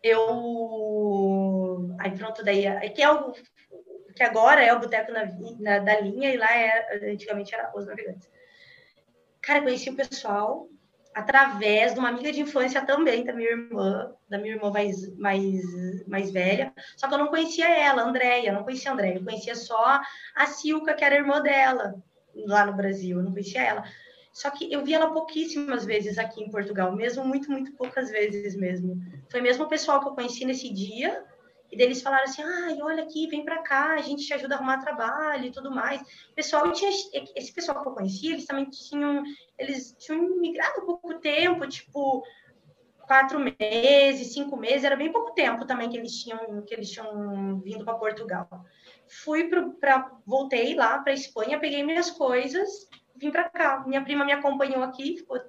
eu 0.01 1.89
aí 1.99 2.11
pronto 2.11 2.43
daí 2.43 2.65
é 2.65 2.89
que 2.89 3.01
é 3.01 3.11
o 3.11 3.33
que 4.15 4.23
agora 4.23 4.63
é 4.63 4.73
o 4.73 4.79
boteco 4.79 5.11
na, 5.11 5.25
na, 5.59 5.79
da 5.79 5.99
linha 5.99 6.33
e 6.33 6.37
lá 6.37 6.51
é 6.55 7.11
antigamente 7.11 7.53
era 7.53 7.71
os 7.75 7.85
navegantes. 7.85 8.29
Cara, 9.41 9.61
conheci 9.61 9.89
o 9.89 9.95
pessoal 9.95 10.67
através 11.13 11.93
de 11.93 11.99
uma 11.99 12.09
amiga 12.09 12.31
de 12.31 12.41
infância 12.41 12.85
também, 12.85 13.23
da 13.23 13.33
minha 13.33 13.49
irmã, 13.49 14.13
da 14.29 14.37
minha 14.37 14.55
irmã 14.55 14.71
mais, 14.71 15.15
mais, 15.17 15.61
mais 16.07 16.31
velha. 16.31 16.73
Só 16.95 17.07
que 17.07 17.13
eu 17.13 17.17
não 17.17 17.27
conhecia 17.27 17.67
ela, 17.67 18.03
Andréia, 18.03 18.53
não 18.53 18.63
conhecia 18.63 18.91
a 18.91 18.93
Andréia, 18.93 19.15
eu 19.15 19.23
conhecia 19.23 19.55
só 19.55 19.99
a 20.35 20.45
Silca, 20.45 20.93
que 20.93 21.03
era 21.03 21.15
irmã 21.15 21.41
dela, 21.41 21.95
lá 22.45 22.65
no 22.65 22.75
Brasil, 22.75 23.17
eu 23.17 23.23
não 23.23 23.31
conhecia 23.31 23.61
ela. 23.63 23.83
Só 24.31 24.49
que 24.51 24.71
eu 24.71 24.83
vi 24.85 24.93
ela 24.93 25.11
pouquíssimas 25.11 25.85
vezes 25.85 26.17
aqui 26.17 26.41
em 26.41 26.51
Portugal, 26.51 26.95
mesmo 26.95 27.25
muito, 27.25 27.51
muito 27.51 27.73
poucas 27.73 28.09
vezes 28.09 28.55
mesmo. 28.55 29.01
Foi 29.29 29.41
mesmo 29.41 29.65
o 29.65 29.69
pessoal 29.69 29.99
que 29.99 30.07
eu 30.07 30.15
conheci 30.15 30.45
nesse 30.45 30.71
dia, 30.71 31.25
e 31.71 31.77
deles 31.77 32.01
falaram 32.01 32.23
assim: 32.23 32.41
ai, 32.41 32.81
olha 32.81 33.03
aqui, 33.03 33.27
vem 33.27 33.45
para 33.45 33.61
cá, 33.61 33.93
a 33.93 34.01
gente 34.01 34.25
te 34.25 34.33
ajuda 34.33 34.55
a 34.55 34.57
arrumar 34.57 34.79
trabalho 34.79 35.45
e 35.45 35.51
tudo 35.51 35.71
mais. 35.71 36.01
Pessoal 36.35 36.71
tinha, 36.71 36.89
esse 37.35 37.53
pessoal 37.53 37.81
que 37.81 37.89
eu 37.89 37.93
conhecia, 37.93 38.33
eles 38.33 38.45
também 38.45 38.65
tinham, 38.65 39.23
eles 39.57 39.95
tinham 39.99 40.39
migrado 40.39 40.85
pouco 40.85 41.19
tempo, 41.19 41.67
tipo 41.67 42.23
quatro 43.07 43.39
meses, 43.39 44.33
cinco 44.33 44.55
meses, 44.55 44.83
era 44.83 44.95
bem 44.95 45.11
pouco 45.11 45.33
tempo 45.33 45.65
também 45.65 45.89
que 45.89 45.97
eles 45.97 46.13
tinham 46.23 46.61
que 46.63 46.73
eles 46.73 46.89
tinham 46.89 47.59
vindo 47.59 47.85
para 47.85 47.95
Portugal. 47.95 48.47
Fui 49.23 49.49
para 49.79 50.11
voltei 50.25 50.75
lá 50.75 50.99
para 50.99 51.13
Espanha, 51.13 51.59
peguei 51.59 51.83
minhas 51.83 52.09
coisas, 52.09 52.87
vim 53.15 53.31
para 53.31 53.49
cá. 53.49 53.83
Minha 53.85 54.03
prima 54.03 54.25
me 54.25 54.31
acompanhou 54.31 54.83
aqui, 54.83 55.17
ficou 55.17 55.39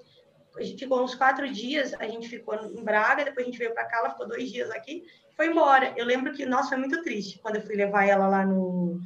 a 0.57 0.63
gente 0.63 0.81
ficou 0.81 1.03
uns 1.03 1.15
quatro 1.15 1.49
dias, 1.51 1.95
a 1.95 2.07
gente 2.07 2.29
ficou 2.29 2.55
em 2.55 2.83
Braga, 2.83 3.25
depois 3.25 3.47
a 3.47 3.51
gente 3.51 3.59
veio 3.59 3.73
para 3.73 3.85
cá, 3.85 3.99
ela 3.99 4.11
ficou 4.11 4.27
dois 4.27 4.51
dias 4.51 4.71
aqui, 4.71 5.05
foi 5.41 5.47
embora. 5.47 5.95
Eu 5.97 6.05
lembro 6.05 6.35
que, 6.35 6.45
nossa, 6.45 6.69
foi 6.69 6.77
muito 6.77 7.03
triste 7.03 7.39
quando 7.39 7.57
eu 7.57 7.63
fui 7.63 7.75
levar 7.75 8.07
ela 8.07 8.29
lá 8.29 8.45
no, 8.45 9.01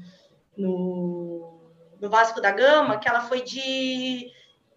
no, 0.57 1.71
no 2.01 2.11
Vasco 2.11 2.41
da 2.41 2.51
Gama, 2.51 2.99
que 2.99 3.09
ela 3.09 3.21
foi 3.21 3.43
de, 3.43 4.33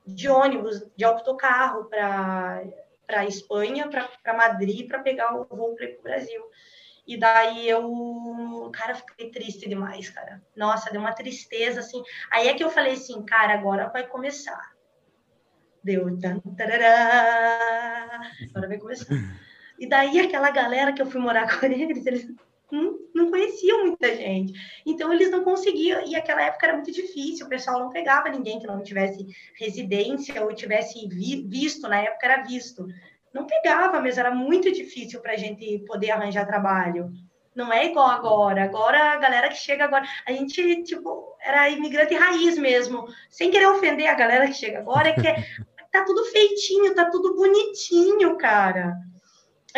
de 0.05 0.29
ônibus, 0.29 0.85
de 0.95 1.03
autocarro 1.03 1.85
para 1.85 2.63
para 3.07 3.25
Espanha, 3.25 3.89
para 3.89 4.33
Madrid, 4.33 4.85
para 4.85 4.99
pegar 4.99 5.33
o 5.33 5.45
voo 5.45 5.73
para 5.73 5.87
o 5.87 6.03
Brasil. 6.03 6.43
E 7.07 7.17
daí 7.17 7.69
eu, 7.69 8.69
cara, 8.73 8.93
fiquei 8.95 9.31
triste 9.31 9.67
demais, 9.67 10.09
cara. 10.09 10.43
Nossa, 10.53 10.91
deu 10.91 10.99
uma 10.99 11.13
tristeza 11.13 11.79
assim. 11.79 12.03
Aí 12.29 12.49
é 12.49 12.53
que 12.53 12.63
eu 12.63 12.69
falei 12.69 12.93
assim, 12.93 13.25
cara, 13.25 13.53
agora 13.53 13.87
vai 13.87 14.05
começar. 14.05 14.75
Deu 15.81 16.05
tarará, 16.57 18.19
agora 18.49 18.67
vai 18.67 18.77
começar. 18.77 19.07
E 19.79 19.88
daí 19.88 20.19
aquela 20.19 20.50
galera 20.50 20.93
que 20.93 21.01
eu 21.01 21.05
fui 21.05 21.22
morar 21.22 21.48
com 21.60 21.65
eles, 21.65 22.05
eles 22.05 22.27
não, 22.72 23.29
conheciam 23.29 23.86
muita 23.86 24.15
gente. 24.15 24.53
Então 24.86 25.12
eles 25.13 25.31
não 25.31 25.43
conseguiam, 25.43 26.05
e 26.05 26.15
aquela 26.15 26.41
época 26.41 26.65
era 26.65 26.75
muito 26.75 26.91
difícil, 26.91 27.46
o 27.46 27.50
pessoal 27.50 27.79
não 27.79 27.89
pegava 27.89 28.29
ninguém 28.29 28.60
que 28.60 28.67
não 28.67 28.84
tivesse 28.84 29.25
residência 29.57 30.43
ou 30.43 30.53
tivesse 30.53 31.07
vi, 31.07 31.43
visto, 31.48 31.88
na 31.88 32.01
época 32.01 32.25
era 32.25 32.43
visto. 32.43 32.88
Não 33.34 33.46
pegava 33.46 34.01
mesmo, 34.01 34.19
era 34.19 34.31
muito 34.31 34.72
difícil 34.72 35.22
para 35.22 35.34
a 35.34 35.38
gente 35.38 35.79
poder 35.88 36.12
arranjar 36.12 36.46
trabalho. 36.46 37.12
Não 37.55 37.74
é 37.74 37.86
igual 37.86 38.07
agora. 38.07 38.63
Agora, 38.63 39.13
a 39.13 39.17
galera 39.17 39.50
que 39.50 39.57
chega 39.57 39.86
agora, 39.86 40.05
a 40.27 40.31
gente, 40.31 40.84
tipo, 40.84 41.36
era 41.41 41.69
imigrante 41.69 42.13
raiz 42.13 42.57
mesmo. 42.57 43.07
Sem 43.29 43.50
querer 43.50 43.67
ofender 43.67 44.07
a 44.07 44.13
galera 44.13 44.48
que 44.48 44.53
chega 44.53 44.79
agora, 44.79 45.10
é 45.10 45.13
que 45.13 45.27
é, 45.27 45.43
tá 45.91 46.03
tudo 46.05 46.24
feitinho, 46.25 46.93
tá 46.93 47.10
tudo 47.10 47.36
bonitinho, 47.36 48.38
cara. 48.38 48.96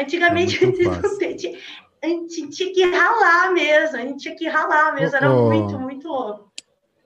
Antigamente, 0.01 0.63
é 0.63 0.67
a 2.01 2.07
gente 2.07 2.49
tinha 2.49 2.73
que 2.73 2.83
ralar 2.83 3.51
mesmo, 3.51 3.97
a 3.97 4.01
gente 4.01 4.19
tinha 4.19 4.35
que 4.35 4.47
ralar 4.47 4.93
mesmo, 4.93 5.15
era 5.15 5.31
oh, 5.31 5.47
muito, 5.49 5.77
muito 5.77 6.07
louco. 6.07 6.51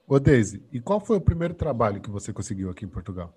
Ô, 0.07 0.19
Deise, 0.19 0.63
e 0.71 0.79
qual 0.79 1.00
foi 1.00 1.17
o 1.17 1.21
primeiro 1.21 1.53
trabalho 1.53 2.01
que 2.01 2.09
você 2.09 2.31
conseguiu 2.31 2.69
aqui 2.69 2.85
em 2.85 2.89
Portugal? 2.89 3.35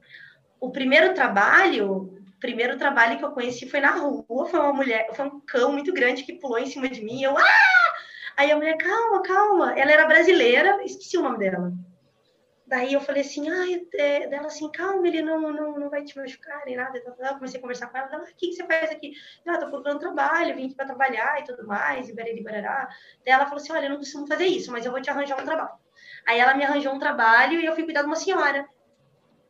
O 0.60 0.70
primeiro 0.70 1.14
trabalho, 1.14 1.92
o 1.92 2.40
primeiro 2.40 2.76
trabalho 2.76 3.18
que 3.18 3.24
eu 3.24 3.30
conheci 3.30 3.68
foi 3.68 3.80
na 3.80 3.92
rua, 3.92 4.46
foi 4.46 4.60
uma 4.60 4.72
mulher, 4.72 5.08
foi 5.14 5.26
um 5.26 5.40
cão 5.40 5.72
muito 5.72 5.92
grande 5.92 6.24
que 6.24 6.34
pulou 6.34 6.58
em 6.58 6.66
cima 6.66 6.88
de 6.88 7.02
mim, 7.02 7.22
eu, 7.22 7.36
ah! 7.36 7.86
Aí 8.36 8.50
a 8.50 8.56
mulher, 8.56 8.76
calma, 8.76 9.22
calma, 9.22 9.78
ela 9.78 9.90
era 9.90 10.06
brasileira, 10.06 10.82
esqueci 10.84 11.16
o 11.16 11.22
nome 11.22 11.38
dela. 11.38 11.72
Daí 12.66 12.94
eu 12.94 13.00
falei 13.00 13.22
assim, 13.22 13.48
ai, 13.48 13.86
é, 13.94 14.26
dela 14.26 14.48
assim, 14.48 14.68
calma, 14.72 15.06
ele 15.06 15.22
não, 15.22 15.40
não, 15.40 15.78
não 15.78 15.88
vai 15.88 16.02
te 16.02 16.18
machucar 16.18 16.64
nem 16.66 16.76
nada. 16.76 16.98
Eu 16.98 17.34
comecei 17.34 17.58
a 17.58 17.60
conversar 17.60 17.86
com 17.86 17.96
ela, 17.96 18.08
ela, 18.12 18.24
o 18.24 18.26
que, 18.26 18.48
que 18.48 18.52
você 18.54 18.66
faz 18.66 18.90
aqui? 18.90 19.12
Ah, 19.46 19.58
tô 19.58 19.70
procurando 19.70 20.00
trabalho, 20.00 20.56
vim 20.56 20.66
aqui 20.66 20.74
para 20.74 20.86
trabalhar 20.86 21.40
e 21.40 21.44
tudo 21.44 21.64
mais, 21.64 22.08
e 22.08 22.14
barará, 22.14 22.42
barará. 22.42 22.88
Daí 23.24 23.34
ela 23.34 23.44
falou 23.44 23.62
assim, 23.62 23.72
olha, 23.72 23.86
eu 23.86 23.90
não 23.90 23.98
costumo 23.98 24.26
fazer 24.26 24.46
isso, 24.46 24.72
mas 24.72 24.84
eu 24.84 24.90
vou 24.90 25.00
te 25.00 25.08
arranjar 25.08 25.40
um 25.40 25.44
trabalho. 25.44 25.76
Aí 26.26 26.40
ela 26.40 26.54
me 26.54 26.64
arranjou 26.64 26.92
um 26.92 26.98
trabalho 26.98 27.60
e 27.60 27.64
eu 27.64 27.74
fui 27.74 27.84
cuidar 27.84 28.00
de 28.00 28.08
uma 28.08 28.16
senhora. 28.16 28.68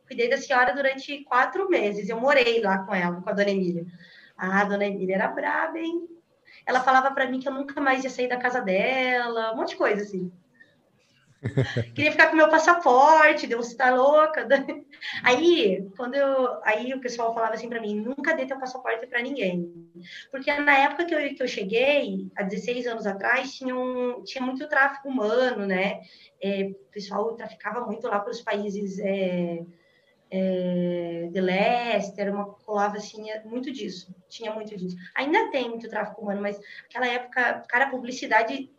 Cuidei 0.05 0.29
da 0.29 0.37
senhora 0.37 0.73
durante 0.75 1.23
quatro 1.23 1.67
meses, 1.67 2.07
eu 2.07 2.19
morei 2.19 2.61
lá 2.61 2.85
com 2.85 2.93
ela, 2.93 3.19
com 3.19 3.29
a 3.29 3.33
dona 3.33 3.49
Emília. 3.49 3.83
Ah, 4.37 4.61
a 4.61 4.63
dona 4.63 4.85
Emília 4.85 5.15
era 5.15 5.27
braba, 5.27 5.79
hein? 5.79 6.07
Ela 6.67 6.81
falava 6.81 7.09
para 7.11 7.25
mim 7.25 7.39
que 7.39 7.47
eu 7.47 7.53
nunca 7.53 7.81
mais 7.81 8.03
ia 8.03 8.09
sair 8.11 8.27
da 8.27 8.37
casa 8.37 8.61
dela, 8.61 9.53
um 9.53 9.57
monte 9.57 9.69
de 9.69 9.77
coisa 9.77 10.03
assim. 10.03 10.31
Queria 11.93 12.11
ficar 12.11 12.29
com 12.29 12.35
meu 12.35 12.49
passaporte, 12.49 13.47
deu 13.47 13.61
você 13.61 13.75
tá 13.75 13.93
louca. 13.93 14.47
Aí, 15.23 15.87
quando 15.95 16.15
eu, 16.15 16.59
aí 16.63 16.93
o 16.93 16.99
pessoal 16.99 17.33
falava 17.33 17.53
assim 17.53 17.69
para 17.69 17.79
mim, 17.79 17.95
nunca 17.95 18.33
dê 18.33 18.45
teu 18.45 18.59
passaporte 18.59 19.05
para 19.05 19.21
ninguém. 19.21 19.71
Porque 20.31 20.51
na 20.51 20.75
época 20.79 21.05
que 21.05 21.13
eu, 21.13 21.35
que 21.35 21.43
eu 21.43 21.47
cheguei, 21.47 22.27
há 22.35 22.43
16 22.43 22.87
anos 22.87 23.05
atrás, 23.05 23.53
tinha, 23.53 23.75
um, 23.75 24.23
tinha 24.23 24.43
muito 24.43 24.67
tráfico 24.67 25.07
humano, 25.07 25.65
né? 25.67 26.01
É, 26.41 26.63
o 26.63 26.91
pessoal 26.91 27.35
traficava 27.35 27.85
muito 27.85 28.07
lá 28.07 28.19
para 28.19 28.31
os 28.31 28.41
países 28.41 28.97
é, 28.99 29.63
é, 30.31 31.29
de 31.31 31.41
leste, 31.41 32.19
era 32.19 32.31
uma 32.31 32.45
colava 32.45 32.97
assim, 32.97 33.29
é 33.29 33.43
muito 33.43 33.71
disso, 33.71 34.13
tinha 34.27 34.51
muito 34.53 34.75
disso. 34.75 34.95
Ainda 35.15 35.51
tem 35.51 35.69
muito 35.69 35.89
tráfico 35.89 36.21
humano, 36.21 36.41
mas 36.41 36.59
naquela 36.83 37.07
época, 37.07 37.63
cara, 37.69 37.85
a 37.85 37.89
publicidade 37.89 38.69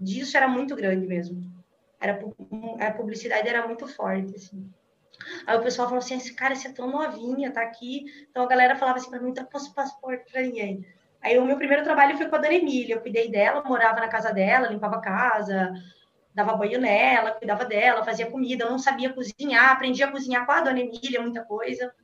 disso 0.00 0.36
era 0.36 0.48
muito 0.48 0.74
grande 0.74 1.06
mesmo. 1.06 1.59
Era, 2.00 2.18
a 2.80 2.90
publicidade 2.92 3.48
era 3.48 3.66
muito 3.66 3.86
forte, 3.86 4.34
assim. 4.34 4.70
Aí 5.46 5.56
o 5.56 5.62
pessoal 5.62 5.88
falou 5.88 6.02
assim, 6.02 6.16
esse 6.16 6.34
cara, 6.34 6.54
você 6.56 6.68
é 6.68 6.72
tão 6.72 6.90
novinha, 6.90 7.52
tá 7.52 7.62
aqui. 7.62 8.06
Então 8.30 8.44
a 8.44 8.48
galera 8.48 8.76
falava 8.76 8.98
assim 8.98 9.10
para 9.10 9.20
mim, 9.20 9.34
não 9.36 9.44
posso 9.44 9.74
passaporte 9.74 10.30
para 10.32 10.42
ninguém. 10.42 10.86
Aí 11.22 11.38
o 11.38 11.44
meu 11.44 11.56
primeiro 11.56 11.84
trabalho 11.84 12.16
foi 12.16 12.28
com 12.28 12.36
a 12.36 12.38
Dona 12.38 12.54
Emília, 12.54 12.94
eu 12.94 13.00
cuidei 13.00 13.30
dela, 13.30 13.62
morava 13.62 14.00
na 14.00 14.08
casa 14.08 14.32
dela, 14.32 14.68
limpava 14.68 14.96
a 14.96 15.00
casa, 15.00 15.70
dava 16.34 16.56
banho 16.56 16.80
nela, 16.80 17.32
cuidava 17.32 17.64
dela, 17.66 18.04
fazia 18.04 18.30
comida, 18.30 18.64
eu 18.64 18.70
não 18.70 18.78
sabia 18.78 19.12
cozinhar, 19.12 19.72
aprendi 19.72 20.02
a 20.02 20.10
cozinhar 20.10 20.46
com 20.46 20.52
a 20.52 20.62
Dona 20.62 20.80
Emília, 20.80 21.20
muita 21.20 21.44
coisa. 21.44 21.94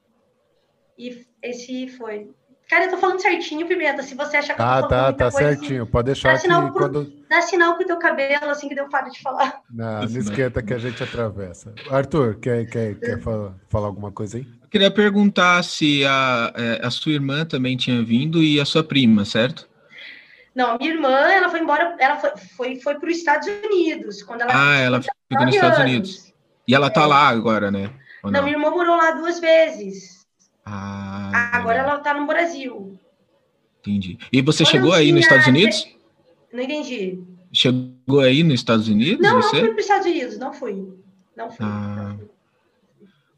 E 0.99 1.26
esse 1.41 1.88
foi 1.88 2.35
Cara, 2.68 2.87
eu 2.87 2.90
tô 2.90 2.96
falando 2.96 3.20
certinho, 3.20 3.66
Pimenta. 3.66 4.02
Se 4.02 4.14
você 4.16 4.38
achar 4.38 4.54
que 4.54 4.62
ah, 4.62 4.78
eu 4.78 4.82
tô 4.82 4.88
tá, 4.88 4.96
falando 4.96 5.16
tá 5.16 5.30
coisa, 5.30 5.49
certinho. 5.49 5.82
Assim, 5.82 5.90
Pode 5.92 6.06
deixar 6.06 6.40
que 6.40 6.49
pro, 6.49 6.73
quando... 6.73 7.12
Dá 7.30 7.40
sinal 7.42 7.76
com 7.76 7.85
o 7.85 7.87
teu 7.87 7.96
cabelo, 7.96 8.50
assim, 8.50 8.68
que 8.68 8.75
deu 8.75 8.88
para 8.88 9.08
de 9.08 9.23
falar. 9.23 9.61
Não, 9.70 10.00
não 10.00 10.18
esquenta 10.18 10.61
que 10.61 10.75
a 10.75 10.78
gente 10.78 11.00
atravessa. 11.00 11.73
Arthur, 11.88 12.40
quer, 12.40 12.66
quer, 12.68 12.94
quer 12.96 13.20
falar, 13.20 13.54
falar 13.68 13.87
alguma 13.87 14.11
coisa 14.11 14.38
aí? 14.38 14.46
Eu 14.62 14.68
queria 14.68 14.90
perguntar 14.90 15.62
se 15.62 16.04
a, 16.04 16.52
é, 16.56 16.80
a 16.85 16.90
sua 16.90 17.12
irmã 17.12 17.44
também 17.44 17.76
tinha 17.76 18.02
vindo 18.02 18.42
e 18.42 18.61
a 18.61 18.64
sua 18.64 18.82
prima, 18.82 19.25
certo? 19.25 19.68
Não, 20.52 20.76
minha 20.78 20.92
irmã, 20.92 21.11
ela 21.11 21.49
foi 21.49 21.61
embora, 21.61 21.94
ela 22.00 22.16
foi, 22.16 22.30
foi, 22.56 22.80
foi 22.80 22.94
para 22.99 23.11
os 23.11 23.16
Estados 23.16 23.46
Unidos. 23.46 24.25
Quando 24.25 24.40
ela 24.40 24.52
ah, 24.52 24.76
ela 24.76 25.00
ficou 25.02 25.46
nos 25.46 25.54
Estados 25.54 25.78
Unidos. 25.78 26.35
E 26.66 26.75
ela 26.75 26.90
tá 26.90 27.02
é. 27.02 27.06
lá 27.06 27.28
agora, 27.28 27.70
né? 27.70 27.92
Não, 28.25 28.30
não, 28.32 28.42
minha 28.42 28.56
irmã 28.56 28.70
morou 28.70 28.96
lá 28.96 29.12
duas 29.12 29.38
vezes. 29.38 30.25
Ah, 30.66 31.50
agora 31.52 31.78
legal. 31.78 31.94
ela 31.94 32.00
tá 32.00 32.12
no 32.12 32.26
Brasil. 32.26 32.99
Entendi. 33.80 34.18
E 34.32 34.42
você 34.42 34.64
Quando 34.64 34.70
chegou 34.73 34.92
aí 34.92 35.12
nos 35.12 35.23
Estados 35.23 35.46
Unidos? 35.46 35.96
Não 36.52 36.62
entendi. 36.62 37.23
chegou 37.52 38.20
aí 38.20 38.42
nos 38.42 38.54
Estados 38.54 38.88
Unidos? 38.88 39.20
Não, 39.20 39.40
você? 39.40 39.56
não 39.56 39.61
fui 39.61 39.68
para 39.68 39.78
os 39.78 39.85
Estados 39.85 40.06
Unidos, 40.06 40.38
não 40.38 40.52
fui. 40.52 40.92
Não 41.37 41.50
fui. 41.50 41.66
Ah. 41.66 42.08
Não 42.08 42.18
fui. 42.18 42.28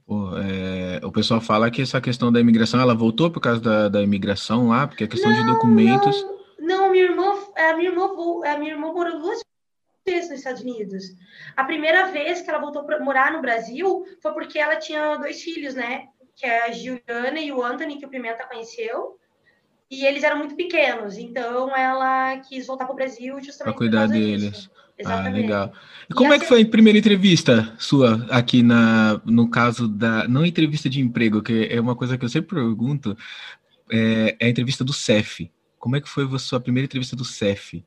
Pô, 0.08 0.30
é, 0.38 1.04
o 1.04 1.12
pessoal 1.12 1.38
fala 1.38 1.70
que 1.70 1.82
essa 1.82 2.00
questão 2.00 2.32
da 2.32 2.40
imigração, 2.40 2.80
ela 2.80 2.94
voltou 2.94 3.30
por 3.30 3.40
causa 3.40 3.60
da, 3.60 3.88
da 3.90 4.02
imigração 4.02 4.68
lá, 4.68 4.86
porque 4.86 5.04
a 5.04 5.08
questão 5.08 5.30
não, 5.30 5.38
de 5.38 5.46
documentos. 5.46 6.22
Não, 6.58 6.86
não, 6.86 6.90
minha 6.90 7.04
irmã, 7.04 7.34
a 7.54 7.76
minha 7.76 7.90
irmã, 7.90 8.08
a 8.46 8.58
minha 8.58 8.72
irmã 8.72 8.90
morou 8.90 9.20
duas 9.20 9.42
vezes 10.06 10.30
nos 10.30 10.38
Estados 10.38 10.62
Unidos. 10.62 11.04
A 11.54 11.62
primeira 11.62 12.06
vez 12.06 12.40
que 12.40 12.48
ela 12.48 12.58
voltou 12.58 12.84
para 12.84 13.04
morar 13.04 13.32
no 13.32 13.42
Brasil 13.42 14.02
foi 14.22 14.32
porque 14.32 14.58
ela 14.58 14.76
tinha 14.76 15.16
dois 15.16 15.42
filhos, 15.42 15.74
né? 15.74 16.06
Que 16.38 16.46
é 16.46 16.68
a 16.68 16.72
Juliana 16.72 17.40
e 17.40 17.50
o 17.50 17.62
Anthony, 17.62 17.98
que 17.98 18.06
o 18.06 18.08
Pimenta 18.08 18.46
conheceu. 18.46 19.18
E 19.90 20.04
eles 20.04 20.22
eram 20.22 20.38
muito 20.38 20.54
pequenos, 20.54 21.16
então 21.16 21.74
ela 21.74 22.36
quis 22.40 22.66
voltar 22.66 22.84
para 22.84 22.92
o 22.92 22.96
Brasil 22.96 23.40
justamente 23.40 23.64
para 23.64 23.72
cuidar 23.72 24.06
deles. 24.06 24.52
Disso. 24.52 24.70
Exatamente. 24.98 25.28
Ah, 25.28 25.40
legal. 25.40 25.72
E 26.10 26.14
como 26.14 26.32
e 26.32 26.36
é 26.36 26.38
que 26.38 26.46
foi 26.46 26.62
a 26.62 26.68
primeira 26.68 26.98
entrevista 26.98 27.72
sua 27.78 28.26
aqui 28.30 28.62
na, 28.62 29.20
no 29.24 29.48
caso 29.48 29.86
da, 29.86 30.26
não 30.26 30.44
entrevista 30.44 30.90
de 30.90 31.00
emprego, 31.00 31.40
que 31.40 31.68
é 31.70 31.80
uma 31.80 31.94
coisa 31.94 32.18
que 32.18 32.24
eu 32.24 32.28
sempre 32.28 32.56
pergunto, 32.56 33.16
é, 33.90 34.36
é 34.40 34.46
a 34.46 34.50
entrevista 34.50 34.84
do 34.84 34.92
CEF. 34.92 35.50
Como 35.78 35.96
é 35.96 36.00
que 36.00 36.08
foi 36.08 36.28
a 36.34 36.38
sua 36.38 36.60
primeira 36.60 36.86
entrevista 36.86 37.14
do 37.14 37.24
CEF? 37.24 37.84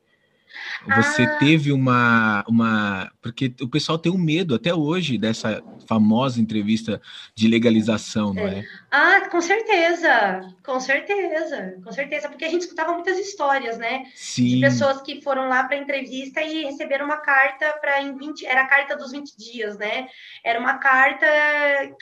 Você 0.96 1.22
ah. 1.22 1.36
teve 1.38 1.72
uma, 1.72 2.44
uma. 2.48 3.10
Porque 3.20 3.54
o 3.60 3.68
pessoal 3.68 3.98
tem 3.98 4.10
um 4.10 4.18
medo 4.18 4.54
até 4.54 4.74
hoje 4.74 5.16
dessa 5.16 5.62
famosa 5.86 6.40
entrevista 6.40 7.00
de 7.34 7.48
legalização, 7.48 8.34
não 8.34 8.42
é? 8.42 8.60
é? 8.60 8.64
Ah, 8.94 9.26
com 9.30 9.40
certeza, 9.40 10.54
com 10.62 10.78
certeza, 10.78 11.80
com 11.82 11.90
certeza, 11.90 12.28
porque 12.28 12.44
a 12.44 12.48
gente 12.50 12.60
escutava 12.60 12.92
muitas 12.92 13.18
histórias, 13.18 13.78
né? 13.78 14.04
Sim. 14.14 14.44
De 14.44 14.60
pessoas 14.60 15.00
que 15.00 15.22
foram 15.22 15.48
lá 15.48 15.64
para 15.64 15.78
entrevista 15.78 16.42
e 16.42 16.64
receberam 16.64 17.06
uma 17.06 17.16
carta 17.16 17.72
para 17.80 18.02
em 18.02 18.14
20. 18.14 18.44
Era 18.44 18.64
a 18.64 18.66
carta 18.66 18.94
dos 18.94 19.10
20 19.10 19.34
dias, 19.34 19.78
né? 19.78 20.10
Era 20.44 20.60
uma 20.60 20.76
carta 20.76 21.26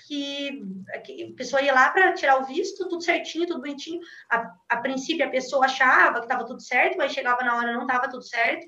que, 0.05 0.65
que 1.05 1.31
a 1.33 1.37
pessoa 1.37 1.63
ia 1.63 1.73
lá 1.73 1.91
para 1.91 2.13
tirar 2.13 2.39
o 2.39 2.45
visto, 2.45 2.89
tudo 2.89 3.05
certinho, 3.05 3.47
tudo 3.47 3.61
bonitinho. 3.61 4.01
A, 4.29 4.53
a 4.71 4.77
princípio 4.79 5.25
a 5.25 5.31
pessoa 5.31 5.67
achava 5.67 6.19
que 6.19 6.25
estava 6.25 6.45
tudo 6.45 6.61
certo, 6.61 6.97
mas 6.99 7.13
chegava 7.13 7.45
na 7.45 7.57
hora 7.57 7.73
não 7.73 7.83
estava 7.83 8.11
tudo 8.11 8.25
certo. 8.25 8.67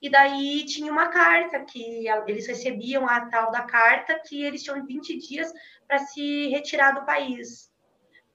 E 0.00 0.08
daí 0.08 0.64
tinha 0.64 0.92
uma 0.92 1.08
carta 1.08 1.64
que 1.64 2.06
eles 2.28 2.46
recebiam 2.46 3.08
a 3.08 3.22
tal 3.22 3.50
da 3.50 3.62
carta 3.62 4.20
que 4.24 4.44
eles 4.44 4.62
tinham 4.62 4.86
20 4.86 5.18
dias 5.18 5.52
para 5.86 5.98
se 5.98 6.48
retirar 6.48 6.92
do 6.92 7.06
país. 7.06 7.72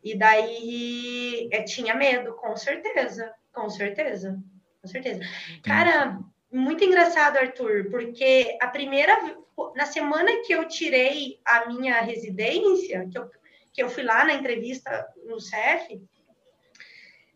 E 0.03 0.17
daí 0.17 1.49
é, 1.51 1.63
tinha 1.63 1.93
medo, 1.93 2.33
com 2.33 2.55
certeza, 2.55 3.33
com 3.51 3.69
certeza, 3.69 4.41
com 4.81 4.87
certeza. 4.87 5.21
Cara, 5.63 6.19
muito 6.51 6.83
engraçado, 6.83 7.37
Arthur, 7.37 7.89
porque 7.89 8.57
a 8.61 8.67
primeira 8.67 9.13
na 9.75 9.85
semana 9.85 10.29
que 10.45 10.53
eu 10.53 10.67
tirei 10.67 11.39
a 11.43 11.65
minha 11.67 11.99
residência, 12.01 13.07
que 13.11 13.17
eu, 13.17 13.29
que 13.73 13.83
eu 13.83 13.89
fui 13.89 14.03
lá 14.03 14.23
na 14.23 14.33
entrevista 14.33 15.07
no 15.25 15.39
CEF, 15.39 16.01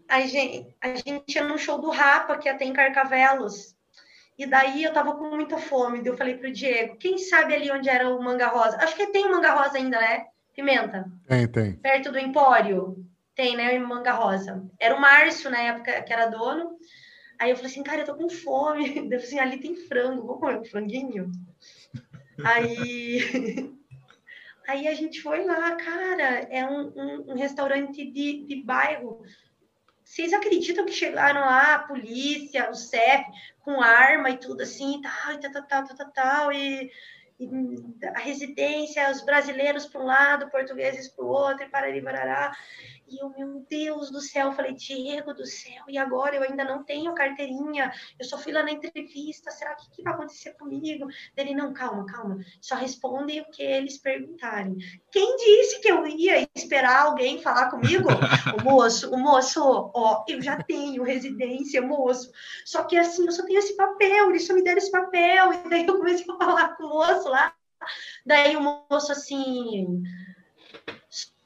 a 0.08 0.22
gente, 0.22 0.76
a 0.82 0.96
gente 0.96 1.36
ia 1.36 1.44
num 1.44 1.58
show 1.58 1.80
do 1.80 1.90
Rapa, 1.90 2.38
que 2.38 2.48
até 2.48 2.66
em 2.66 2.74
Carcavelos. 2.74 3.76
E 4.38 4.46
daí 4.46 4.84
eu 4.84 4.94
tava 4.94 5.16
com 5.16 5.30
muita 5.30 5.58
fome. 5.58 6.00
Daí 6.00 6.08
eu 6.08 6.18
falei 6.18 6.38
pro 6.38 6.52
Diego, 6.52 6.98
quem 6.98 7.18
sabe 7.18 7.54
ali 7.54 7.72
onde 7.72 7.90
era 7.90 8.10
o 8.10 8.22
Manga 8.22 8.48
Rosa? 8.48 8.78
Acho 8.78 8.96
que 8.96 9.08
tem 9.08 9.26
o 9.26 9.32
Manga 9.32 9.54
Rosa 9.54 9.78
ainda, 9.78 10.00
né? 10.00 10.26
Pimenta? 10.56 11.12
Tem, 11.28 11.48
tem. 11.48 11.74
Perto 11.74 12.12
do 12.12 12.20
Empório. 12.20 13.06
Tem, 13.36 13.56
né? 13.56 13.78
O 13.78 13.88
Manga 13.88 14.12
Rosa. 14.12 14.64
Era 14.80 14.96
o 14.96 15.02
Márcio, 15.02 15.50
na 15.50 15.60
época, 15.60 16.02
que 16.02 16.14
era 16.14 16.28
dono. 16.28 16.78
Aí 17.40 17.50
eu 17.50 17.56
falei 17.56 17.72
assim, 17.72 17.84
cara, 17.84 18.02
eu 18.02 18.06
tô 18.06 18.16
com 18.16 18.30
fome. 18.30 18.88
Eu 18.98 19.04
falei 19.04 19.18
assim, 19.18 19.40
ali 19.40 19.58
tem 19.58 19.76
frango, 19.76 20.26
vamos 20.26 20.40
comer 20.40 20.60
um 20.60 20.66
franguinho? 20.66 21.32
Aí... 22.44 23.74
Aí 24.66 24.88
a 24.88 24.94
gente 24.94 25.22
foi 25.22 25.44
lá, 25.44 25.76
cara, 25.76 26.48
é 26.50 26.66
um, 26.66 26.88
um, 26.96 27.32
um 27.32 27.36
restaurante 27.36 28.10
de, 28.10 28.46
de 28.46 28.64
bairro 28.64 29.22
vocês 30.04 30.34
acreditam 30.34 30.86
que 30.86 30.92
chegaram 30.92 31.42
lá 31.42 31.76
a 31.76 31.80
polícia, 31.80 32.70
o 32.70 32.76
CEF, 32.76 33.26
com 33.62 33.82
arma 33.82 34.30
e 34.30 34.38
tudo 34.38 34.62
assim, 34.62 35.02
tal, 35.02 35.34
e 35.34 35.40
tal, 35.40 35.52
tal, 35.52 35.86
tal, 35.86 35.98
tal, 35.98 36.12
tal, 36.12 36.52
e, 36.52 36.92
e 37.40 37.50
a 38.08 38.20
residência, 38.20 39.10
os 39.10 39.22
brasileiros 39.22 39.86
para 39.86 40.02
um 40.02 40.06
lado, 40.06 40.50
portugueses 40.50 41.08
para 41.08 41.26
o 41.26 41.30
outro, 41.30 41.64
e 41.66 41.70
parari, 41.70 42.02
parará. 42.02 42.56
E 43.14 43.20
eu, 43.20 43.30
meu 43.30 43.64
Deus 43.70 44.10
do 44.10 44.20
céu, 44.20 44.52
falei, 44.54 44.74
Diego 44.74 45.36
do 45.36 45.46
céu, 45.46 45.84
e 45.88 46.00
agora 46.00 46.36
eu 46.36 46.42
ainda 46.42 46.64
não 46.64 46.84
tenho 46.84 47.14
carteirinha, 47.14 47.94
eu 48.18 48.26
só 48.26 48.40
fui 48.40 48.52
lá 48.52 48.64
na 48.64 48.72
entrevista, 48.72 49.52
será 49.52 49.76
que, 49.76 49.88
que 49.92 50.02
vai 50.02 50.14
acontecer 50.14 50.54
comigo? 50.54 51.08
Ele, 51.38 51.54
não, 51.54 51.74
calma, 51.74 52.08
calma, 52.08 52.40
só 52.60 52.74
responde 52.74 53.40
o 53.40 53.46
que 53.52 53.62
eles 53.62 54.00
perguntarem. 54.00 54.78
Quem 55.12 55.36
disse 55.36 55.80
que 55.80 55.92
eu 55.92 56.08
ia 56.08 56.50
esperar 56.56 57.04
alguém 57.04 57.40
falar 57.40 57.70
comigo? 57.70 58.10
o 58.60 58.64
moço, 58.64 59.14
o 59.14 59.18
moço, 59.20 59.62
ó, 59.94 60.26
eu 60.28 60.42
já 60.42 60.64
tenho 60.64 61.04
residência, 61.04 61.84
moço, 61.84 62.32
só 62.66 62.84
que 62.84 62.98
assim, 62.98 63.28
eu 63.28 63.32
só 63.32 63.46
tenho 63.46 63.60
esse 63.60 63.78
papel, 63.78 64.32
eles 64.32 64.48
só 64.48 64.56
me 64.56 64.64
deram 64.64 64.80
esse 64.80 64.92
papel, 64.92 65.54
e 65.54 65.70
daí 65.70 65.86
eu 65.86 65.98
comecei 66.00 66.26
a 66.28 66.44
falar 66.44 66.76
com 66.78 66.86
o 66.86 66.90
moço 66.90 67.30
lá, 67.30 67.54
daí 68.26 68.56
o 68.56 68.62
moço 68.90 69.12
assim 69.12 70.02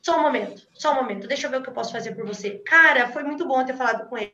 só 0.08 0.18
um 0.18 0.24
momento, 0.24 0.66
só 0.74 0.94
um 0.94 0.96
momento, 0.96 1.28
deixa 1.28 1.48
eu 1.48 1.52
ver 1.52 1.58
o 1.58 1.62
que 1.62 1.68
eu 1.68 1.74
posso 1.74 1.92
fazer 1.92 2.16
por 2.16 2.26
você. 2.26 2.60
Cara, 2.66 3.10
foi 3.10 3.24
muito 3.24 3.46
bom 3.46 3.66
ter 3.66 3.76
falado 3.76 4.08
com 4.08 4.18
ele. 4.18 4.34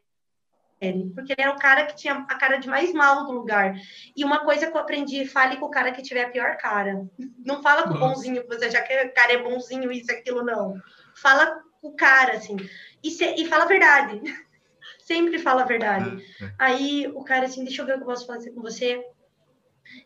Porque 1.16 1.34
ele 1.34 1.42
era 1.42 1.52
o 1.52 1.58
cara 1.58 1.88
que 1.88 1.96
tinha 1.96 2.14
a 2.14 2.36
cara 2.36 2.58
de 2.58 2.68
mais 2.68 2.94
mal 2.94 3.26
do 3.26 3.32
lugar. 3.32 3.74
E 4.16 4.24
uma 4.24 4.42
coisa 4.42 4.70
que 4.70 4.78
eu 4.78 4.82
aprendi, 4.82 5.26
fale 5.26 5.58
com 5.58 5.66
o 5.66 5.72
cara 5.72 5.92
que 5.92 6.04
tiver 6.04 6.26
a 6.26 6.30
pior 6.30 6.58
cara. 6.58 7.08
Não 7.44 7.64
fala 7.64 7.84
com 7.84 7.96
o 7.96 7.98
bonzinho, 7.98 8.46
você 8.48 8.70
já 8.70 8.84
que 8.84 8.94
o 8.94 9.14
cara 9.16 9.34
é 9.34 9.42
bonzinho, 9.42 9.92
isso, 9.92 10.12
aquilo, 10.12 10.44
não. 10.44 10.76
Fala 11.16 11.60
com 11.82 11.88
o 11.88 11.96
cara, 11.96 12.34
assim. 12.34 12.56
E, 13.02 13.10
se, 13.10 13.26
e 13.36 13.46
fala 13.48 13.64
a 13.64 13.68
verdade. 13.68 14.22
Sempre 15.02 15.40
fala 15.40 15.64
a 15.64 15.66
verdade. 15.66 16.24
Ah, 16.40 16.46
é. 16.46 16.54
Aí 16.60 17.08
o 17.16 17.24
cara, 17.24 17.48
assim, 17.48 17.64
deixa 17.64 17.82
eu 17.82 17.86
ver 17.88 17.94
o 17.94 17.98
que 17.98 18.04
eu 18.04 18.08
posso 18.08 18.28
fazer 18.28 18.52
com 18.52 18.62
você. 18.62 19.04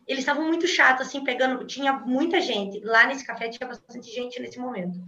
Eles 0.06 0.20
estavam 0.20 0.46
muito 0.46 0.66
chatos, 0.66 1.08
assim, 1.08 1.22
pegando. 1.22 1.66
Tinha 1.66 1.92
muita 1.92 2.40
gente. 2.40 2.80
Lá 2.80 3.06
nesse 3.06 3.26
café 3.26 3.50
tinha 3.50 3.68
bastante 3.68 4.10
gente 4.10 4.40
nesse 4.40 4.58
momento. 4.58 4.98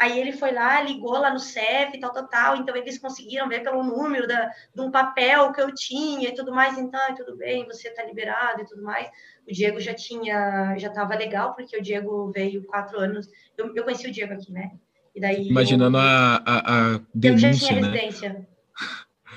Aí 0.00 0.18
ele 0.18 0.32
foi 0.32 0.50
lá, 0.50 0.80
ligou 0.80 1.12
lá 1.12 1.30
no 1.30 1.38
CEF, 1.38 2.00
tal, 2.00 2.10
tal, 2.10 2.26
tal. 2.26 2.56
Então 2.56 2.74
eles 2.74 2.98
conseguiram 2.98 3.46
ver 3.50 3.62
pelo 3.62 3.82
número 3.82 4.26
da, 4.26 4.50
de 4.74 4.80
um 4.80 4.90
papel 4.90 5.52
que 5.52 5.60
eu 5.60 5.74
tinha 5.74 6.30
e 6.30 6.34
tudo 6.34 6.54
mais. 6.54 6.78
Então, 6.78 7.14
tudo 7.14 7.36
bem, 7.36 7.66
você 7.66 7.88
está 7.88 8.02
liberado 8.02 8.62
e 8.62 8.64
tudo 8.64 8.82
mais. 8.82 9.10
O 9.46 9.52
Diego 9.52 9.78
já 9.78 9.92
tinha, 9.92 10.74
já 10.78 10.88
estava 10.88 11.14
legal, 11.14 11.54
porque 11.54 11.76
o 11.76 11.82
Diego 11.82 12.32
veio 12.32 12.64
quatro 12.64 12.98
anos. 12.98 13.28
Eu, 13.58 13.76
eu 13.76 13.84
conheci 13.84 14.08
o 14.08 14.10
Diego 14.10 14.32
aqui, 14.32 14.50
né? 14.50 14.70
E 15.14 15.20
daí. 15.20 15.46
Imaginando 15.46 15.98
eu, 15.98 16.00
a, 16.00 16.42
a, 16.46 16.94
a 16.94 17.00
denúncia, 17.14 17.48
eu 17.48 17.52
já 17.52 17.66
tinha 17.68 17.80
né? 17.82 17.88
residência. 17.88 18.48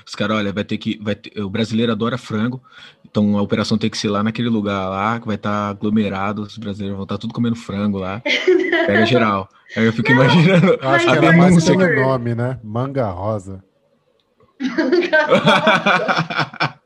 Os 0.06 0.14
caras, 0.14 0.38
olha, 0.38 0.50
vai 0.50 0.64
ter 0.64 0.78
que. 0.78 0.98
Vai 0.98 1.14
ter, 1.14 1.38
o 1.42 1.50
brasileiro 1.50 1.92
adora 1.92 2.16
frango, 2.16 2.62
então 3.14 3.38
a 3.38 3.42
operação 3.42 3.78
tem 3.78 3.88
que 3.88 3.96
ser 3.96 4.08
lá 4.08 4.24
naquele 4.24 4.48
lugar 4.48 4.88
lá, 4.88 5.20
que 5.20 5.26
vai 5.28 5.36
estar 5.36 5.48
tá 5.48 5.68
aglomerado, 5.68 6.42
os 6.42 6.58
brasileiros 6.58 6.96
vão 6.96 7.04
estar 7.04 7.14
tá 7.14 7.20
tudo 7.20 7.32
comendo 7.32 7.54
frango 7.54 7.96
lá. 7.96 8.20
Pega 8.86 9.06
geral. 9.06 9.48
Aí 9.76 9.84
eu 9.84 9.92
fico 9.92 10.10
não, 10.10 10.24
imaginando. 10.24 10.76
Que 10.78 10.84
é 10.84 11.36
mais 11.36 11.64
pelo 11.64 11.94
nome, 11.94 12.34
né? 12.34 12.58
Manga 12.60 13.06
rosa. 13.06 13.64
Manga 14.60 15.26
rosa. 15.26 16.80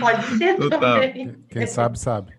Pode 0.00 0.24
ser 0.38 0.56
Total. 0.56 0.80
também. 0.80 1.36
Quem 1.50 1.66
sabe, 1.66 1.98
sabe. 1.98 2.32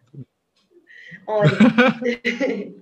Olha. 1.28 1.52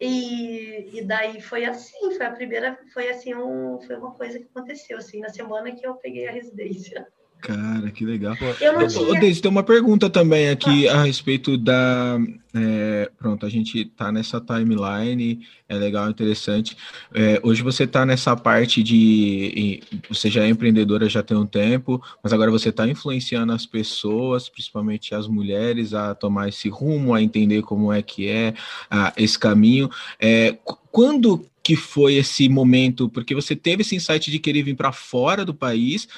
E, 0.00 0.98
e 0.98 1.04
daí 1.04 1.40
foi 1.40 1.64
assim, 1.64 2.10
foi 2.16 2.26
a 2.26 2.32
primeira, 2.32 2.78
foi 2.92 3.08
assim, 3.08 3.34
um, 3.34 3.80
foi 3.80 3.96
uma 3.96 4.10
coisa 4.10 4.38
que 4.38 4.44
aconteceu, 4.44 4.98
assim, 4.98 5.20
na 5.20 5.30
semana 5.30 5.72
que 5.72 5.86
eu 5.86 5.94
peguei 5.94 6.26
a 6.28 6.32
residência. 6.32 7.06
Cara, 7.44 7.90
que 7.90 8.06
legal. 8.06 8.34
Eu 8.58 8.72
não 8.72 8.88
tinha... 8.88 9.20
Deise, 9.20 9.42
tem 9.42 9.50
uma 9.50 9.62
pergunta 9.62 10.08
também 10.08 10.48
aqui 10.48 10.88
ah. 10.88 11.00
a 11.00 11.02
respeito 11.04 11.58
da. 11.58 12.18
É, 12.54 13.10
pronto, 13.18 13.44
a 13.44 13.50
gente 13.50 13.84
tá 13.84 14.10
nessa 14.10 14.40
timeline, 14.40 15.46
é 15.68 15.74
legal, 15.74 16.08
interessante. 16.08 16.74
É, 17.12 17.38
hoje 17.42 17.62
você 17.62 17.86
tá 17.86 18.06
nessa 18.06 18.34
parte 18.34 18.82
de. 18.82 19.82
Você 20.08 20.30
já 20.30 20.44
é 20.44 20.48
empreendedora 20.48 21.06
já 21.06 21.22
tem 21.22 21.36
um 21.36 21.44
tempo, 21.44 22.02
mas 22.22 22.32
agora 22.32 22.50
você 22.50 22.70
está 22.70 22.88
influenciando 22.88 23.52
as 23.52 23.66
pessoas, 23.66 24.48
principalmente 24.48 25.14
as 25.14 25.28
mulheres, 25.28 25.92
a 25.92 26.14
tomar 26.14 26.48
esse 26.48 26.70
rumo, 26.70 27.12
a 27.12 27.20
entender 27.20 27.60
como 27.60 27.92
é 27.92 28.00
que 28.00 28.26
é 28.26 28.54
a, 28.90 29.12
esse 29.18 29.38
caminho. 29.38 29.90
É, 30.18 30.56
quando 30.90 31.44
que 31.62 31.76
foi 31.76 32.14
esse 32.14 32.48
momento? 32.48 33.08
Porque 33.08 33.34
você 33.34 33.54
teve 33.54 33.82
esse 33.82 33.96
insight 33.96 34.30
de 34.30 34.38
querer 34.38 34.62
vir 34.62 34.76
para 34.76 34.92
fora 34.92 35.44
do 35.44 35.52
país 35.54 36.08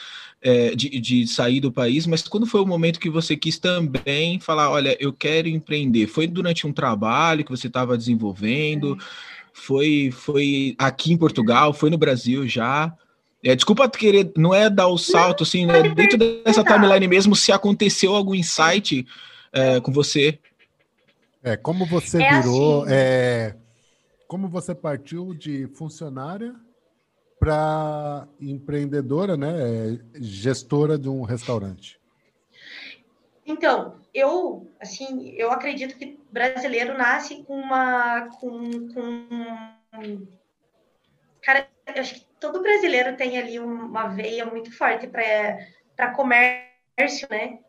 é, 0.43 0.75
de, 0.75 1.01
de 1.01 1.27
sair 1.27 1.61
do 1.61 1.73
país, 1.73 2.07
mas 2.07 2.27
quando 2.27 2.47
foi 2.47 2.61
o 2.61 2.67
momento 2.67 3.01
que 3.01 3.11
você 3.11 3.37
quis 3.37 3.59
também 3.59 4.39
falar, 4.39 4.71
olha, 4.71 4.97
eu 5.01 5.13
quero 5.13 5.49
empreender? 5.49 6.07
Foi 6.07 6.27
durante 6.27 6.67
um 6.67 6.73
trabalho 6.73 7.45
que 7.45 7.51
você 7.51 7.67
estava 7.67 7.97
desenvolvendo? 7.97 8.97
Foi, 9.53 10.11
foi 10.13 10.75
aqui 10.79 11.13
em 11.13 11.17
Portugal? 11.17 11.73
Foi 11.73 11.91
no 11.91 11.99
Brasil 11.99 12.47
já? 12.47 12.95
É, 13.43 13.55
desculpa 13.55 13.89
querer, 13.89 14.33
não 14.37 14.55
é 14.55 14.69
dar 14.69 14.89
o 14.89 14.99
salto, 14.99 15.43
assim, 15.43 15.67
né? 15.67 15.83
Dentro 15.83 16.19
dessa 16.19 16.65
timeline 16.65 17.07
mesmo, 17.09 17.35
se 17.35 17.53
aconteceu 17.53 18.15
algum 18.15 18.35
insight 18.35 19.07
é, 19.53 19.81
com 19.81 19.93
você. 19.93 20.39
É, 21.43 21.57
como 21.57 21.87
você 21.87 22.23
é 22.23 22.41
virou. 22.41 22.83
Assim. 22.83 22.93
É, 22.95 23.57
como 24.27 24.49
você 24.49 24.75
partiu 24.75 25.33
de 25.33 25.69
funcionária 25.69 26.55
para 27.47 28.27
empreendedora, 28.41 29.37
né? 29.37 30.01
Gestora 30.17 30.99
de 30.99 31.09
um 31.09 31.23
restaurante. 31.23 32.01
Então, 33.47 34.01
eu, 34.13 34.69
assim, 34.81 35.31
eu 35.37 35.53
acredito 35.53 35.97
que 35.97 36.19
brasileiro 36.29 36.99
nasce 36.99 37.45
com 37.45 37.55
uma, 37.55 38.29
com, 38.41 38.89
com 38.93 40.27
cara, 41.41 41.69
eu 41.95 42.01
acho 42.01 42.17
que 42.17 42.27
todo 42.41 42.61
brasileiro 42.61 43.17
tem 43.17 43.39
ali 43.39 43.61
uma 43.61 44.09
veia 44.09 44.45
muito 44.45 44.77
forte 44.77 45.07
para 45.07 46.11
comércio, 46.17 47.29
né? 47.31 47.61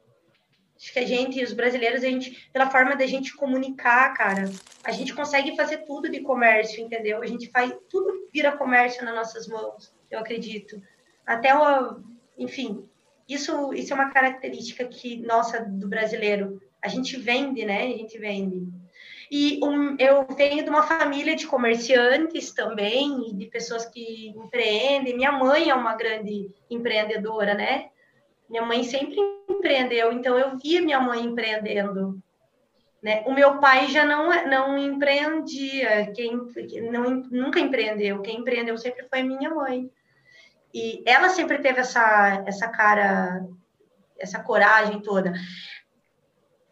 Acho 0.77 0.93
que 0.93 0.99
a 0.99 1.05
gente, 1.05 1.43
os 1.43 1.53
brasileiros, 1.53 2.03
a 2.03 2.07
gente, 2.07 2.49
pela 2.53 2.69
forma 2.69 2.95
da 2.95 3.07
gente 3.07 3.35
comunicar, 3.35 4.13
cara, 4.13 4.45
a 4.83 4.91
gente 4.91 5.13
consegue 5.13 5.55
fazer 5.55 5.79
tudo 5.79 6.07
de 6.07 6.21
comércio, 6.21 6.83
entendeu? 6.83 7.21
A 7.21 7.25
gente 7.25 7.49
faz 7.49 7.73
tudo 7.89 8.27
vira 8.31 8.55
comércio 8.55 9.03
nas 9.03 9.15
nossas 9.15 9.47
mãos, 9.47 9.91
eu 10.11 10.19
acredito. 10.19 10.79
Até 11.25 11.55
o, 11.55 11.99
enfim, 12.37 12.87
isso, 13.27 13.73
isso 13.73 13.91
é 13.91 13.95
uma 13.95 14.11
característica 14.11 14.85
que 14.85 15.17
nossa 15.17 15.59
do 15.59 15.87
brasileiro. 15.87 16.61
A 16.81 16.87
gente 16.87 17.17
vende, 17.17 17.65
né? 17.65 17.83
A 17.83 17.97
gente 17.97 18.17
vende. 18.19 18.67
E 19.29 19.59
um, 19.63 19.97
eu 19.99 20.25
venho 20.37 20.63
de 20.63 20.69
uma 20.69 20.83
família 20.83 21.35
de 21.35 21.47
comerciantes 21.47 22.53
também, 22.53 23.35
de 23.35 23.45
pessoas 23.47 23.85
que 23.85 24.29
empreendem. 24.29 25.17
Minha 25.17 25.31
mãe 25.31 25.69
é 25.69 25.73
uma 25.75 25.95
grande 25.95 26.49
empreendedora, 26.69 27.53
né? 27.53 27.89
Minha 28.49 28.63
mãe 28.63 28.83
sempre 28.83 29.17
empreendeu, 29.49 30.12
então 30.12 30.38
eu 30.38 30.57
via 30.57 30.81
minha 30.81 30.99
mãe 30.99 31.23
empreendendo. 31.23 32.21
Né? 33.01 33.23
O 33.25 33.33
meu 33.33 33.60
pai 33.60 33.88
já 33.88 34.05
não, 34.05 34.29
não 34.47 34.77
empreendia, 34.77 36.12
quem 36.15 36.36
não, 36.91 37.23
nunca 37.29 37.60
empreendeu. 37.60 38.21
Quem 38.21 38.39
empreendeu 38.39 38.77
sempre 38.77 39.07
foi 39.07 39.23
minha 39.23 39.49
mãe. 39.49 39.89
E 40.73 41.03
ela 41.05 41.29
sempre 41.29 41.60
teve 41.60 41.79
essa, 41.79 42.43
essa 42.45 42.67
cara, 42.67 43.45
essa 44.19 44.41
coragem 44.43 45.01
toda. 45.01 45.33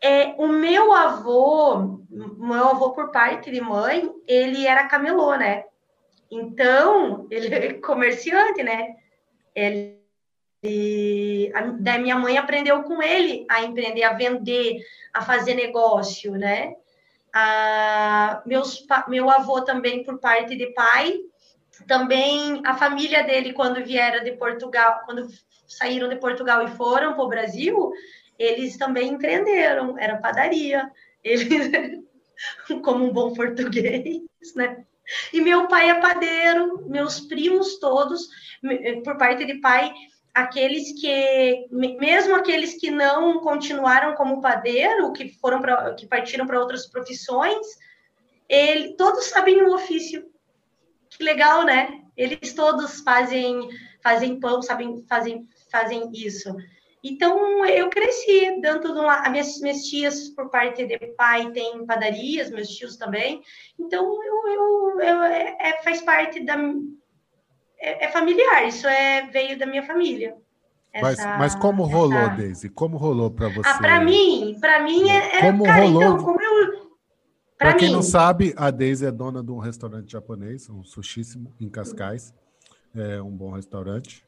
É, 0.01 0.35
o 0.37 0.47
meu 0.47 0.93
avô, 0.93 2.03
meu 2.09 2.65
avô 2.69 2.91
por 2.91 3.11
parte 3.11 3.49
de 3.49 3.61
mãe, 3.61 4.11
ele 4.27 4.67
era 4.67 4.87
camelô, 4.87 5.35
né? 5.35 5.63
Então, 6.29 7.27
ele 7.31 7.53
é 7.53 7.73
comerciante, 7.75 8.61
né? 8.61 8.95
Ele, 9.55 9.94
a, 11.53 11.61
da 11.79 11.97
minha 11.97 12.15
mãe 12.15 12.37
aprendeu 12.37 12.83
com 12.83 13.01
ele 13.01 13.45
a 13.49 13.63
empreender, 13.63 14.03
a 14.03 14.13
vender, 14.13 14.79
a 15.13 15.21
fazer 15.21 15.53
negócio, 15.55 16.31
né? 16.33 16.75
A, 17.33 18.41
meus, 18.45 18.85
meu 19.07 19.29
avô 19.29 19.61
também 19.61 20.03
por 20.03 20.19
parte 20.19 20.55
de 20.55 20.67
pai, 20.67 21.19
também 21.87 22.61
a 22.65 22.75
família 22.75 23.23
dele 23.23 23.53
quando 23.53 23.83
vieram 23.83 24.23
de 24.23 24.31
Portugal, 24.33 25.01
quando 25.05 25.27
saíram 25.67 26.07
de 26.07 26.15
Portugal 26.15 26.63
e 26.63 26.71
foram 26.71 27.13
para 27.13 27.23
o 27.23 27.27
Brasil, 27.27 27.91
eles 28.37 28.77
também 28.77 29.09
empreenderam, 29.09 29.97
era 29.97 30.17
padaria, 30.17 30.89
eles 31.23 31.71
como 32.83 33.05
um 33.05 33.13
bom 33.13 33.33
português, 33.33 34.21
né? 34.55 34.85
E 35.31 35.39
meu 35.39 35.67
pai 35.67 35.89
é 35.89 36.01
padeiro, 36.01 36.83
meus 36.87 37.19
primos 37.19 37.79
todos, 37.79 38.27
por 39.03 39.17
parte 39.17 39.45
de 39.45 39.55
pai, 39.55 39.93
aqueles 40.35 40.91
que, 40.99 41.67
mesmo 41.71 42.35
aqueles 42.35 42.77
que 42.77 42.91
não 42.91 43.39
continuaram 43.39 44.13
como 44.15 44.41
padeiro, 44.41 45.13
que 45.13 45.29
foram 45.39 45.61
para, 45.61 45.93
que 45.93 46.05
partiram 46.05 46.45
para 46.45 46.59
outras 46.59 46.85
profissões, 46.85 47.65
ele, 48.49 48.97
todos 48.97 49.25
sabem 49.27 49.63
o 49.63 49.73
ofício. 49.73 50.29
Que 51.09 51.23
legal, 51.23 51.63
né? 51.63 52.01
Eles 52.17 52.53
todos 52.53 52.99
fazem, 52.99 53.69
fazem 54.03 54.37
pão, 54.37 54.61
sabem, 54.61 55.05
fazem, 55.07 55.47
fazem 55.71 56.11
isso. 56.13 56.53
Então, 57.01 57.65
eu 57.65 57.89
cresci 57.89 58.59
dando 58.61 58.91
de 58.91 58.99
um 58.99 59.31
Minhas, 59.31 59.61
minhas 59.61 59.83
tias, 59.83 60.29
por 60.29 60.49
parte 60.49 60.85
de 60.85 60.97
pai, 61.13 61.49
têm 61.51 61.85
padarias, 61.85 62.49
meus 62.49 62.67
tios 62.67 62.97
também. 62.97 63.41
Então, 63.79 64.03
eu, 64.21 64.47
eu, 64.47 64.99
eu 64.99 65.23
é, 65.23 65.55
é, 65.61 65.83
faz 65.83 66.01
parte 66.01 66.43
da. 66.43 66.57
É, 67.79 68.05
é, 68.05 68.11
familiar, 68.11 68.67
isso 68.67 68.87
é 68.87 69.27
veio 69.27 69.57
da 69.57 69.65
minha 69.65 69.83
família. 69.83 70.35
Essa, 70.93 71.27
mas, 71.27 71.39
mas 71.39 71.55
como 71.55 71.83
rolou, 71.83 72.17
essa... 72.17 72.35
Daisy? 72.35 72.69
Como 72.69 72.97
rolou 72.97 73.29
para 73.29 73.49
você? 73.49 73.67
Ah, 73.67 73.77
para 73.77 73.99
mim, 73.99 74.57
para 74.61 74.81
mim 74.81 75.09
é. 75.09 75.37
é 75.37 75.41
como 75.41 75.65
cara, 75.65 75.81
rolou? 75.83 76.03
Então, 76.03 76.23
como 76.23 76.41
eu. 76.41 76.85
Para 77.57 77.73
quem 77.73 77.91
não 77.91 78.01
sabe, 78.01 78.53
a 78.57 78.69
Daisy 78.69 79.05
é 79.05 79.11
dona 79.11 79.41
de 79.41 79.51
um 79.51 79.59
restaurante 79.59 80.11
japonês, 80.11 80.69
um 80.69 80.83
sushíssimo 80.83 81.53
em 81.59 81.69
Cascais. 81.69 82.33
É 82.93 83.21
um 83.21 83.31
bom 83.31 83.51
restaurante. 83.51 84.25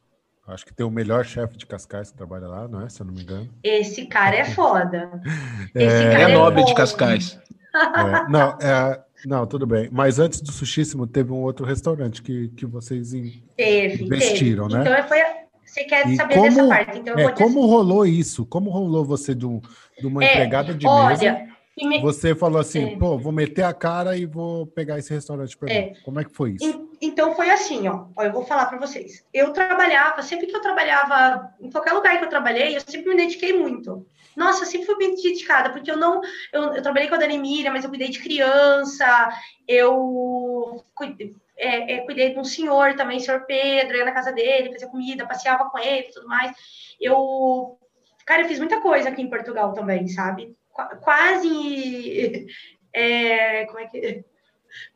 Acho 0.48 0.66
que 0.66 0.74
tem 0.74 0.86
o 0.86 0.90
melhor 0.90 1.26
chefe 1.26 1.58
de 1.58 1.66
Cascais 1.66 2.10
que 2.10 2.18
trabalha 2.18 2.48
lá, 2.48 2.68
não 2.70 2.82
é? 2.82 2.88
Se 2.88 3.02
eu 3.02 3.06
não 3.06 3.14
me 3.14 3.22
engano. 3.22 3.50
Esse 3.62 4.06
cara 4.06 4.36
é 4.36 4.46
foda. 4.46 5.22
Esse 5.76 6.06
é, 6.06 6.12
cara 6.12 6.30
é, 6.30 6.32
é 6.32 6.34
nobre 6.34 6.64
de 6.64 6.74
Cascais. 6.74 7.40
É, 7.76 8.30
não, 8.30 8.58
é, 8.62 9.04
não, 9.26 9.46
tudo 9.46 9.66
bem. 9.66 9.90
Mas 9.92 10.20
antes 10.20 10.42
do 10.42 10.52
Sushíssimo, 10.52 11.08
teve 11.08 11.32
um 11.32 11.42
outro 11.42 11.66
restaurante 11.66 12.22
que, 12.22 12.50
que 12.50 12.66
vocês 12.66 13.12
teve, 13.56 14.04
investiram, 14.04 14.68
teve. 14.68 14.84
né? 14.84 14.90
Então, 14.90 15.08
foi, 15.08 15.20
você 15.66 15.84
quer 15.84 16.08
e 16.08 16.16
saber 16.16 16.36
como, 16.36 16.50
dessa 16.50 16.68
parte. 16.68 17.00
Então, 17.00 17.20
é, 17.20 17.32
como 17.32 17.66
rolou 17.66 18.06
isso? 18.06 18.46
Como 18.46 18.70
rolou 18.70 19.04
você 19.04 19.36
de, 19.36 19.46
um, 19.46 19.62
de 20.00 20.08
uma 20.08 20.24
é, 20.24 20.32
empregada 20.32 20.74
de 20.74 20.88
olha, 20.88 21.10
mesa? 21.10 21.58
Me... 21.78 22.02
Você 22.02 22.34
falou 22.34 22.60
assim, 22.60 22.94
é. 22.94 22.98
pô, 22.98 23.20
vou 23.20 23.32
meter 23.32 23.62
a 23.62 23.74
cara 23.74 24.18
e 24.18 24.26
vou 24.26 24.66
pegar 24.66 24.98
esse 24.98 25.14
restaurante 25.14 25.56
para 25.56 25.72
é. 25.72 25.90
mim. 25.90 25.96
Como 26.04 26.20
é 26.20 26.24
que 26.24 26.34
foi 26.34 26.54
isso? 26.54 26.90
Então 27.00 27.36
foi 27.36 27.52
assim, 27.52 27.88
ó. 27.88 28.06
ó 28.16 28.24
eu 28.24 28.32
vou 28.32 28.44
falar 28.44 28.66
para 28.66 28.80
vocês. 28.80 29.24
Eu 29.32 29.54
trabalhava, 29.54 30.24
sempre 30.24 30.48
que 30.48 30.56
eu 30.56 30.62
trabalhava, 30.62 31.52
em 31.62 31.70
qualquer 31.70 31.94
lugar 31.94 32.18
que 32.18 32.26
eu 32.26 32.30
trabalhei, 32.30 32.76
eu 32.76 32.82
sempre 32.82 33.10
me 33.10 33.18
dediquei 33.18 33.54
muito. 33.54 34.08
Nossa, 34.38 34.62
eu 34.64 34.68
sempre 34.68 34.86
fui 34.86 34.98
bem 35.00 35.16
dedicada, 35.16 35.72
porque 35.72 35.90
eu 35.90 35.98
não. 35.98 36.22
Eu, 36.54 36.76
eu 36.76 36.82
trabalhei 36.84 37.10
com 37.10 37.16
a 37.16 37.18
Dani 37.18 37.40
Miriam, 37.40 37.72
mas 37.72 37.84
eu 37.84 37.90
cuidei 37.90 38.10
de 38.10 38.20
criança, 38.20 39.30
eu 39.68 40.86
cuidei, 40.94 41.36
é, 41.58 41.96
é, 41.96 41.98
cuidei 42.06 42.34
de 42.34 42.40
um 42.40 42.44
senhor 42.44 42.94
também, 42.96 43.20
senhor 43.20 43.48
Pedro, 43.48 43.98
ia 43.98 44.06
na 44.06 44.12
casa 44.12 44.32
dele, 44.32 44.72
fazia 44.72 44.88
comida, 44.90 45.26
passeava 45.26 45.68
com 45.72 45.80
ele 45.80 46.12
tudo 46.14 46.28
mais. 46.28 46.56
Eu. 47.02 47.80
Cara, 48.28 48.44
eu 48.44 48.48
fiz 48.48 48.60
muita 48.60 48.80
coisa 48.80 49.10
aqui 49.10 49.24
em 49.24 49.30
Portugal 49.30 49.74
também, 49.74 50.08
sabe? 50.08 50.56
quase. 51.02 52.48
É, 52.94 53.66
como 53.66 53.80
é 53.80 53.88
que. 53.88 54.26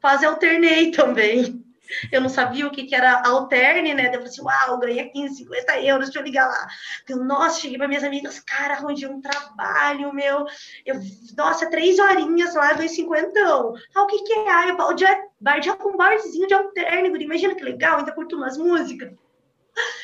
Quase 0.02 0.26
alternei 0.26 0.90
também. 0.90 1.64
Eu 2.12 2.22
não 2.22 2.30
sabia 2.30 2.68
o 2.68 2.72
que, 2.72 2.84
que 2.84 2.96
era 2.96 3.22
alterne, 3.26 3.94
né? 3.94 4.08
Eu 4.08 4.14
falei 4.14 4.28
assim, 4.28 4.42
uau, 4.42 4.80
ganhei 4.80 5.10
15, 5.10 5.36
50 5.36 5.82
euros, 5.82 6.06
deixa 6.06 6.20
eu 6.20 6.24
ligar 6.24 6.48
lá. 6.48 6.68
Eu, 7.08 7.18
nossa, 7.18 7.60
cheguei 7.60 7.78
para 7.78 7.88
minhas 7.88 8.04
amigas, 8.04 8.40
cara, 8.40 8.76
arranjei 8.76 9.08
um 9.08 9.22
trabalho, 9.22 10.14
meu. 10.14 10.46
Eu, 10.86 10.96
nossa, 11.38 11.70
três 11.70 12.00
horinhas 12.00 12.56
lá, 12.56 12.74
dois 12.74 12.92
cinquentão. 12.92 13.74
Ah, 13.96 14.04
o 14.04 14.08
que, 14.08 14.24
que 14.24 14.34
é? 14.34 14.50
Ah, 14.50 14.68
é 14.70 14.76
bar 14.76 14.94
de, 14.94 15.06
bar 15.40 15.60
de 15.60 15.70
um 15.70 15.98
barzinho 15.98 16.48
de 16.48 16.54
alterne, 16.54 17.24
imagina 17.24 17.56
que 17.56 17.64
legal, 17.64 18.00
ainda 18.00 18.12
curto 18.12 18.36
umas 18.36 18.58
músicas. 18.58 19.12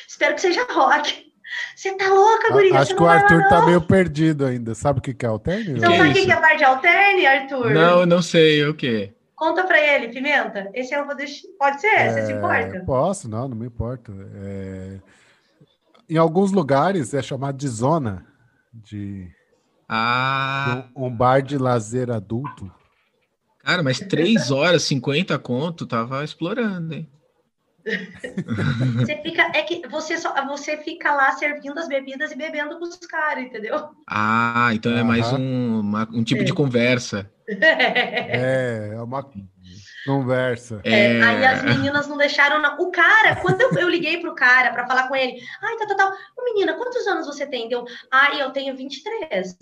Espero 0.06 0.34
que 0.34 0.40
seja 0.40 0.64
rock. 0.70 1.28
Você 1.74 1.96
tá 1.96 2.08
louca, 2.08 2.52
guria? 2.52 2.78
Acho 2.78 2.94
que 2.94 3.02
o 3.02 3.06
Arthur 3.06 3.48
tá 3.48 3.64
meio 3.64 3.80
perdido 3.80 4.44
ainda. 4.44 4.74
Sabe 4.74 4.98
o 4.98 5.02
que 5.02 5.24
é 5.24 5.28
alterne? 5.28 5.78
Então, 5.78 5.96
sabe 5.96 6.10
o 6.10 6.12
que, 6.12 6.26
que 6.26 6.32
é 6.32 6.40
bar 6.40 6.56
de 6.56 6.64
alterne, 6.64 7.26
Arthur? 7.26 7.70
Não, 7.70 8.04
não 8.04 8.20
sei. 8.20 8.64
O 8.66 8.74
quê? 8.74 9.12
Conta 9.38 9.64
pra 9.64 9.80
ele, 9.80 10.08
Pimenta. 10.08 10.68
Esse 10.74 10.92
eu 10.94 11.06
vou 11.06 11.14
deixar. 11.14 11.46
Pode 11.58 11.80
ser? 11.80 11.86
É, 11.86 12.12
Você 12.12 12.26
se 12.26 12.32
importa? 12.32 12.80
Posso, 12.84 13.28
não, 13.28 13.48
não 13.48 13.56
me 13.56 13.66
importa. 13.66 14.12
É... 14.34 14.98
Em 16.10 16.16
alguns 16.16 16.50
lugares 16.50 17.14
é 17.14 17.22
chamado 17.22 17.56
de 17.56 17.68
zona 17.68 18.26
de. 18.74 19.30
Ah. 19.88 20.88
Um, 20.96 21.06
um 21.06 21.10
bar 21.16 21.40
de 21.40 21.56
lazer 21.56 22.10
adulto. 22.10 22.70
Cara, 23.60 23.82
mas 23.82 24.00
3 24.00 24.50
horas, 24.50 24.82
50 24.84 25.38
conto, 25.38 25.86
tava 25.86 26.24
explorando, 26.24 26.94
hein? 26.94 27.08
você 28.96 29.16
fica, 29.22 29.42
é 29.54 29.62
que 29.62 29.86
você 29.88 30.16
só, 30.16 30.34
você 30.46 30.76
fica 30.78 31.12
lá 31.14 31.32
servindo 31.32 31.78
as 31.78 31.88
bebidas 31.88 32.30
e 32.32 32.36
bebendo 32.36 32.78
com 32.78 32.84
os 32.84 32.96
caras, 32.98 33.44
entendeu? 33.44 33.90
Ah, 34.06 34.70
então 34.72 34.96
é 34.96 35.02
mais 35.02 35.32
um, 35.32 35.80
uma, 35.80 36.08
um 36.12 36.22
tipo 36.22 36.42
é. 36.42 36.44
de 36.44 36.52
conversa. 36.52 37.30
É, 37.50 38.90
é 38.92 39.00
uma 39.00 39.26
conversa. 40.04 40.82
É, 40.84 41.22
aí 41.22 41.46
as 41.46 41.62
meninas 41.62 42.06
não 42.06 42.18
deixaram. 42.18 42.60
Não. 42.60 42.78
O 42.78 42.90
cara, 42.90 43.36
quando 43.36 43.62
eu, 43.62 43.72
eu 43.72 43.88
liguei 43.88 44.20
pro 44.20 44.34
cara 44.34 44.70
para 44.70 44.86
falar 44.86 45.08
com 45.08 45.16
ele, 45.16 45.40
ai, 45.62 45.76
tá, 45.78 45.86
tá, 45.86 45.94
tá. 45.94 46.16
Menina, 46.44 46.74
quantos 46.74 47.06
anos 47.06 47.26
você 47.26 47.46
tem? 47.46 47.66
Deu, 47.66 47.86
ai, 48.10 48.42
eu 48.42 48.50
tenho 48.50 48.76
23. 48.76 49.56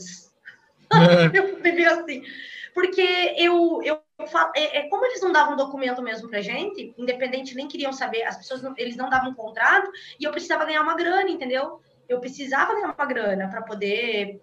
eu 1.32 1.60
bebi 1.60 1.86
assim. 1.86 2.24
Porque 2.74 3.34
eu, 3.38 3.80
eu 3.84 4.00
eu 4.00 4.05
é, 4.54 4.78
é, 4.78 4.88
como 4.88 5.04
eles 5.04 5.20
não 5.20 5.32
davam 5.32 5.56
documento 5.56 6.02
mesmo 6.02 6.28
pra 6.28 6.40
gente, 6.40 6.94
independente, 6.96 7.54
nem 7.54 7.68
queriam 7.68 7.92
saber, 7.92 8.22
as 8.22 8.36
pessoas, 8.36 8.62
não, 8.62 8.74
eles 8.76 8.96
não 8.96 9.10
davam 9.10 9.34
contrato, 9.34 9.90
e 10.18 10.24
eu 10.24 10.30
precisava 10.30 10.64
ganhar 10.64 10.82
uma 10.82 10.96
grana, 10.96 11.28
entendeu? 11.28 11.80
Eu 12.08 12.20
precisava 12.20 12.74
ganhar 12.74 12.94
uma 12.96 13.06
grana 13.06 13.48
para 13.48 13.62
poder 13.62 14.40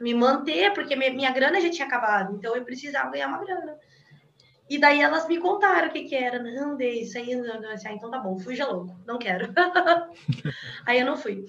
me 0.00 0.12
manter, 0.12 0.72
porque 0.74 0.96
minha, 0.96 1.12
minha 1.12 1.30
grana 1.30 1.60
já 1.60 1.70
tinha 1.70 1.86
acabado, 1.86 2.34
então 2.34 2.56
eu 2.56 2.64
precisava 2.64 3.10
ganhar 3.10 3.28
uma 3.28 3.38
grana. 3.38 3.78
E 4.68 4.78
daí 4.78 5.00
elas 5.00 5.28
me 5.28 5.38
contaram 5.38 5.88
o 5.88 5.92
que 5.92 6.04
que 6.04 6.14
era. 6.16 6.42
Não, 6.42 6.76
dei 6.76 7.02
isso 7.02 7.16
aí. 7.16 7.36
Não, 7.36 7.60
não, 7.60 7.70
ah, 7.70 7.92
então 7.92 8.10
tá 8.10 8.18
bom, 8.18 8.36
fuja 8.36 8.66
louco, 8.66 8.98
não 9.06 9.16
quero. 9.16 9.52
aí 10.84 10.98
eu 10.98 11.06
não 11.06 11.16
fui. 11.16 11.44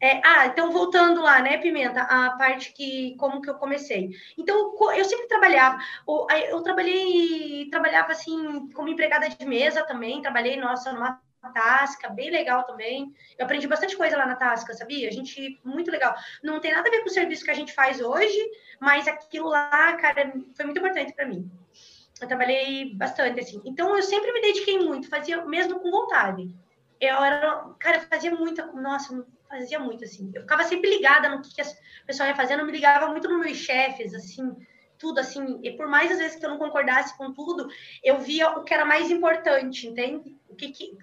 É, 0.00 0.20
ah, 0.24 0.46
então 0.46 0.72
voltando 0.72 1.20
lá, 1.20 1.40
né, 1.40 1.58
Pimenta, 1.58 2.00
a 2.02 2.30
parte 2.30 2.72
que, 2.72 3.14
como 3.16 3.42
que 3.42 3.50
eu 3.50 3.54
comecei. 3.54 4.10
Então, 4.38 4.74
eu 4.96 5.04
sempre 5.04 5.28
trabalhava, 5.28 5.78
eu 6.48 6.62
trabalhei, 6.62 7.68
trabalhava 7.70 8.12
assim, 8.12 8.70
como 8.70 8.88
empregada 8.88 9.28
de 9.28 9.44
mesa 9.44 9.84
também, 9.84 10.22
trabalhei, 10.22 10.56
nossa, 10.56 10.92
numa 10.92 11.20
Tasca, 11.54 12.10
bem 12.10 12.30
legal 12.30 12.64
também. 12.64 13.14
Eu 13.38 13.44
aprendi 13.44 13.66
bastante 13.66 13.96
coisa 13.96 14.16
lá 14.16 14.26
na 14.26 14.36
Tasca, 14.36 14.74
sabia? 14.74 15.08
A 15.08 15.12
gente, 15.12 15.58
muito 15.64 15.90
legal. 15.90 16.14
Não 16.42 16.60
tem 16.60 16.72
nada 16.72 16.86
a 16.88 16.90
ver 16.90 17.00
com 17.00 17.08
o 17.08 17.12
serviço 17.12 17.44
que 17.44 17.50
a 17.50 17.54
gente 17.54 17.72
faz 17.72 18.00
hoje, 18.00 18.38
mas 18.78 19.08
aquilo 19.08 19.48
lá, 19.48 19.94
cara, 19.96 20.32
foi 20.54 20.64
muito 20.66 20.78
importante 20.78 21.14
para 21.14 21.26
mim 21.26 21.50
eu 22.20 22.28
trabalhei 22.28 22.94
bastante, 22.94 23.40
assim. 23.40 23.60
Então, 23.64 23.96
eu 23.96 24.02
sempre 24.02 24.30
me 24.32 24.42
dediquei 24.42 24.78
muito, 24.78 25.08
fazia 25.08 25.44
mesmo 25.46 25.80
com 25.80 25.90
vontade. 25.90 26.54
Eu 27.00 27.16
era, 27.24 27.64
cara, 27.78 27.96
eu 27.96 28.02
fazia 28.02 28.34
muita, 28.34 28.66
nossa, 28.72 29.26
fazia 29.50 29.78
muito, 29.78 30.04
assim. 30.04 30.30
Eu 30.34 30.42
ficava 30.42 30.64
sempre 30.64 30.88
ligada 30.88 31.28
no 31.28 31.42
que, 31.42 31.54
que 31.54 31.60
a 31.60 31.66
pessoa 32.06 32.28
ia 32.28 32.34
fazendo, 32.34 32.60
eu 32.60 32.66
me 32.66 32.72
ligava 32.72 33.08
muito 33.08 33.28
nos 33.28 33.44
meus 33.44 33.58
chefes, 33.58 34.14
assim, 34.14 34.56
tudo, 34.96 35.18
assim. 35.18 35.60
E 35.62 35.72
por 35.72 35.88
mais, 35.88 36.10
às 36.10 36.18
vezes, 36.18 36.36
que 36.38 36.46
eu 36.46 36.50
não 36.50 36.58
concordasse 36.58 37.16
com 37.18 37.32
tudo, 37.32 37.68
eu 38.02 38.18
via 38.18 38.50
o 38.50 38.64
que 38.64 38.72
era 38.72 38.84
mais 38.84 39.10
importante, 39.10 39.86
entende? 39.86 40.36
O 40.48 40.54
que 40.54 40.70
que, 40.70 40.96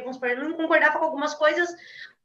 vamos 0.00 0.16
supor, 0.16 0.30
eu 0.30 0.48
não 0.48 0.54
concordava 0.54 0.98
com 0.98 1.04
algumas 1.04 1.34
coisas, 1.34 1.70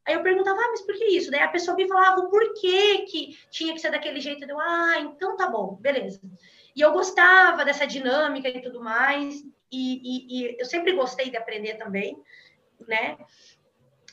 Aí 0.08 0.14
eu 0.14 0.24
perguntava, 0.24 0.58
ah, 0.58 0.70
mas 0.70 0.82
por 0.84 0.96
que 0.96 1.04
isso? 1.04 1.30
Daí 1.30 1.42
a 1.42 1.50
pessoa 1.50 1.76
me 1.76 1.86
falava 1.86 2.22
o 2.22 2.30
porquê 2.30 3.00
que 3.00 3.38
tinha 3.52 3.74
que 3.74 3.82
ser 3.82 3.92
daquele 3.92 4.22
jeito. 4.22 4.50
Eu, 4.50 4.58
ah, 4.58 5.00
então 5.02 5.36
tá 5.36 5.50
bom, 5.50 5.76
beleza. 5.82 6.22
E 6.74 6.80
eu 6.80 6.94
gostava 6.94 7.66
dessa 7.66 7.86
dinâmica 7.86 8.48
e 8.48 8.62
tudo 8.62 8.80
mais, 8.80 9.44
e, 9.70 10.00
e, 10.40 10.44
e 10.46 10.58
eu 10.58 10.66
sempre 10.66 10.94
gostei 10.94 11.30
de 11.30 11.36
aprender 11.36 11.74
também, 11.74 12.18
né? 12.88 13.18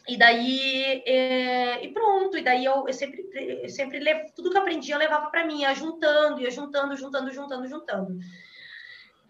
E 0.07 0.19
daí, 0.19 1.03
é, 1.07 1.85
e 1.85 1.89
pronto, 1.93 2.37
e 2.37 2.43
daí 2.43 2.65
eu, 2.65 2.87
eu 2.87 2.93
sempre, 2.93 3.27
eu 3.63 3.69
sempre 3.71 3.99
levo, 3.99 4.31
tudo 4.35 4.51
que 4.51 4.57
eu 4.57 4.61
aprendi 4.61 4.91
eu 4.91 4.99
levava 4.99 5.31
para 5.31 5.47
mim, 5.47 5.63
ia 5.63 5.75
juntando, 5.75 6.41
ia 6.41 6.51
juntando, 6.51 6.95
juntando, 6.97 7.33
juntando, 7.33 7.67
juntando. 7.67 8.19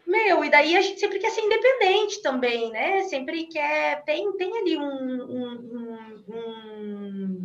Meu, 0.07 0.45
e 0.45 0.51
daí 0.51 0.77
a 0.77 0.83
gente 0.83 1.01
sempre 1.01 1.19
quer 1.19 1.31
ser 1.31 1.43
independente 1.43 2.21
também, 2.23 2.71
né? 2.71 3.05
Sempre 3.05 3.47
quer, 3.47 4.03
tem, 4.05 4.31
tem 4.37 4.59
ali 4.59 4.77
um, 4.77 4.83
um, 4.83 6.25
um, 6.29 6.35
um 6.35 7.44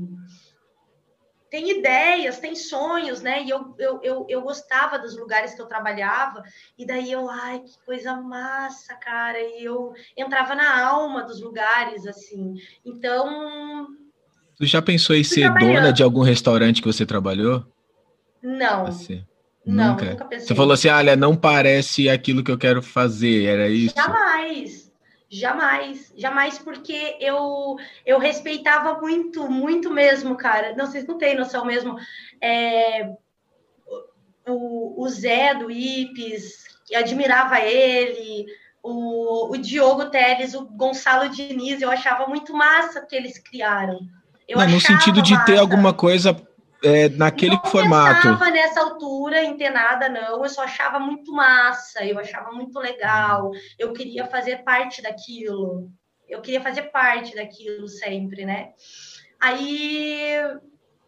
tem 1.49 1.77
ideias, 1.77 2.39
tem 2.39 2.55
sonhos, 2.55 3.21
né? 3.21 3.43
E 3.43 3.49
eu, 3.49 3.75
eu, 3.77 3.99
eu, 4.03 4.25
eu, 4.29 4.41
gostava 4.41 4.99
dos 4.99 5.17
lugares 5.17 5.53
que 5.53 5.61
eu 5.61 5.65
trabalhava, 5.65 6.43
e 6.77 6.85
daí 6.85 7.11
eu, 7.11 7.29
ai, 7.29 7.59
que 7.59 7.73
coisa 7.85 8.15
massa, 8.15 8.95
cara. 8.95 9.39
E 9.39 9.63
eu 9.63 9.93
entrava 10.15 10.55
na 10.55 10.85
alma 10.85 11.23
dos 11.23 11.41
lugares, 11.41 12.05
assim. 12.05 12.55
Então. 12.85 13.87
Tu 14.57 14.65
já 14.65 14.81
pensou 14.81 15.15
em 15.15 15.23
ser 15.23 15.51
dona 15.53 15.91
de 15.91 16.03
algum 16.03 16.21
restaurante 16.21 16.81
que 16.81 16.87
você 16.87 17.05
trabalhou? 17.05 17.65
Não. 18.41 18.85
Assim. 18.85 19.25
Não, 19.65 19.91
nunca. 19.91 20.05
nunca 20.05 20.25
pensei. 20.25 20.47
Você 20.47 20.55
falou 20.55 20.73
assim, 20.73 20.89
olha, 20.89 21.15
não 21.15 21.35
parece 21.35 22.09
aquilo 22.09 22.43
que 22.43 22.51
eu 22.51 22.57
quero 22.57 22.81
fazer, 22.81 23.45
era 23.45 23.69
isso? 23.69 23.95
Jamais. 23.95 24.88
Jamais, 25.31 26.11
jamais, 26.17 26.57
porque 26.57 27.15
eu 27.19 27.77
eu 28.03 28.17
respeitava 28.17 28.99
muito, 28.99 29.49
muito 29.49 29.91
mesmo, 29.91 30.35
cara. 30.35 30.75
Não, 30.75 30.87
vocês 30.87 31.05
não 31.05 31.19
têm 31.19 31.35
noção 31.35 31.65
mesmo. 31.65 31.95
É, 32.41 33.11
o, 34.47 35.03
o 35.03 35.07
Zé 35.07 35.53
do 35.53 35.69
Ipes, 35.69 36.63
admirava 36.95 37.59
ele, 37.59 38.47
o, 38.81 39.51
o 39.51 39.57
Diogo 39.57 40.09
Teles, 40.09 40.55
o 40.55 40.65
Gonçalo 40.65 41.29
Diniz, 41.29 41.81
eu 41.81 41.91
achava 41.91 42.27
muito 42.27 42.53
massa 42.53 43.05
que 43.05 43.15
eles 43.15 43.37
criaram. 43.37 43.99
Eu 44.47 44.57
Não, 44.57 44.67
no 44.67 44.81
sentido 44.81 45.21
de 45.21 45.33
massa. 45.33 45.45
ter 45.45 45.59
alguma 45.59 45.93
coisa 45.93 46.33
é, 46.83 47.09
naquele 47.09 47.55
não 47.55 47.65
formato. 47.65 48.27
Não 48.27 48.37
pensava 48.37 48.51
nessa 48.51 48.81
altura 48.81 49.43
em 49.43 49.57
ter 49.57 49.69
nada, 49.69 50.09
não. 50.09 50.43
Eu 50.43 50.49
só 50.49 50.63
achava 50.63 50.99
muito 50.99 51.31
massa, 51.31 52.05
eu 52.05 52.17
achava 52.19 52.51
muito 52.51 52.77
legal. 52.79 53.51
Eu 53.77 53.93
queria 53.93 54.25
fazer 54.25 54.63
parte 54.63 55.01
daquilo. 55.01 55.89
Eu 56.27 56.41
queria 56.41 56.61
fazer 56.61 56.83
parte 56.83 57.35
daquilo 57.35 57.87
sempre, 57.87 58.45
né? 58.45 58.69
Aí, 59.39 60.31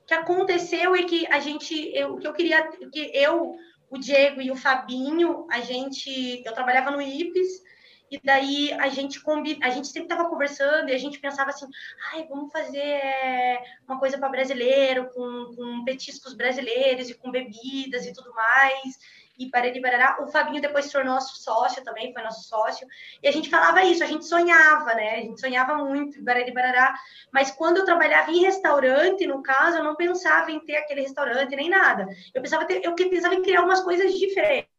o 0.03 0.05
que 0.07 0.13
aconteceu 0.13 0.95
é 0.95 1.03
que 1.03 1.27
a 1.27 1.39
gente, 1.39 1.73
eu, 1.93 2.15
o 2.15 2.17
que 2.17 2.27
eu 2.27 2.33
queria, 2.33 2.67
que 2.91 3.11
eu, 3.13 3.55
o 3.89 3.97
Diego 3.97 4.41
e 4.41 4.49
o 4.49 4.55
Fabinho, 4.55 5.45
a 5.51 5.59
gente, 5.59 6.41
eu 6.45 6.53
trabalhava 6.53 6.91
no 6.91 7.01
IPES, 7.01 7.61
e 8.11 8.19
daí 8.21 8.73
a 8.73 8.89
gente 8.89 9.21
combi... 9.21 9.57
a 9.63 9.69
gente 9.69 9.87
sempre 9.87 10.11
estava 10.11 10.27
conversando 10.27 10.89
e 10.89 10.93
a 10.93 10.97
gente 10.97 11.17
pensava 11.17 11.51
assim, 11.51 11.65
ai, 12.11 12.27
vamos 12.27 12.51
fazer 12.51 12.77
é, 12.77 13.63
uma 13.87 13.97
coisa 13.97 14.17
para 14.17 14.27
brasileiro, 14.27 15.09
com, 15.13 15.55
com 15.55 15.85
petiscos 15.85 16.33
brasileiros 16.33 17.09
e 17.09 17.13
com 17.13 17.31
bebidas 17.31 18.05
e 18.05 18.11
tudo 18.11 18.33
mais. 18.33 18.99
E 19.39 19.49
para 19.49 19.71
barará. 19.81 20.17
O 20.21 20.27
Fabinho 20.27 20.61
depois 20.61 20.85
se 20.85 20.91
tornou 20.91 21.13
nosso 21.13 21.41
sócio 21.41 21.81
também, 21.85 22.11
foi 22.11 22.21
nosso 22.21 22.49
sócio. 22.49 22.85
E 23.23 23.29
a 23.29 23.31
gente 23.31 23.49
falava 23.49 23.81
isso, 23.85 24.03
a 24.03 24.07
gente 24.07 24.25
sonhava, 24.25 24.93
né? 24.93 25.15
A 25.15 25.21
gente 25.21 25.39
sonhava 25.39 25.77
muito, 25.77 26.21
barari 26.21 26.51
barará. 26.51 26.93
Mas 27.31 27.49
quando 27.49 27.77
eu 27.77 27.85
trabalhava 27.85 28.29
em 28.29 28.41
restaurante, 28.41 29.25
no 29.25 29.41
caso, 29.41 29.77
eu 29.77 29.83
não 29.85 29.95
pensava 29.95 30.51
em 30.51 30.59
ter 30.59 30.75
aquele 30.75 31.01
restaurante 31.01 31.55
nem 31.55 31.69
nada. 31.69 32.05
Eu 32.35 32.41
pensava, 32.41 32.65
ter, 32.65 32.83
eu 32.83 32.93
pensava 32.93 33.33
em 33.33 33.41
criar 33.41 33.63
umas 33.63 33.79
coisas 33.79 34.13
diferentes. 34.13 34.69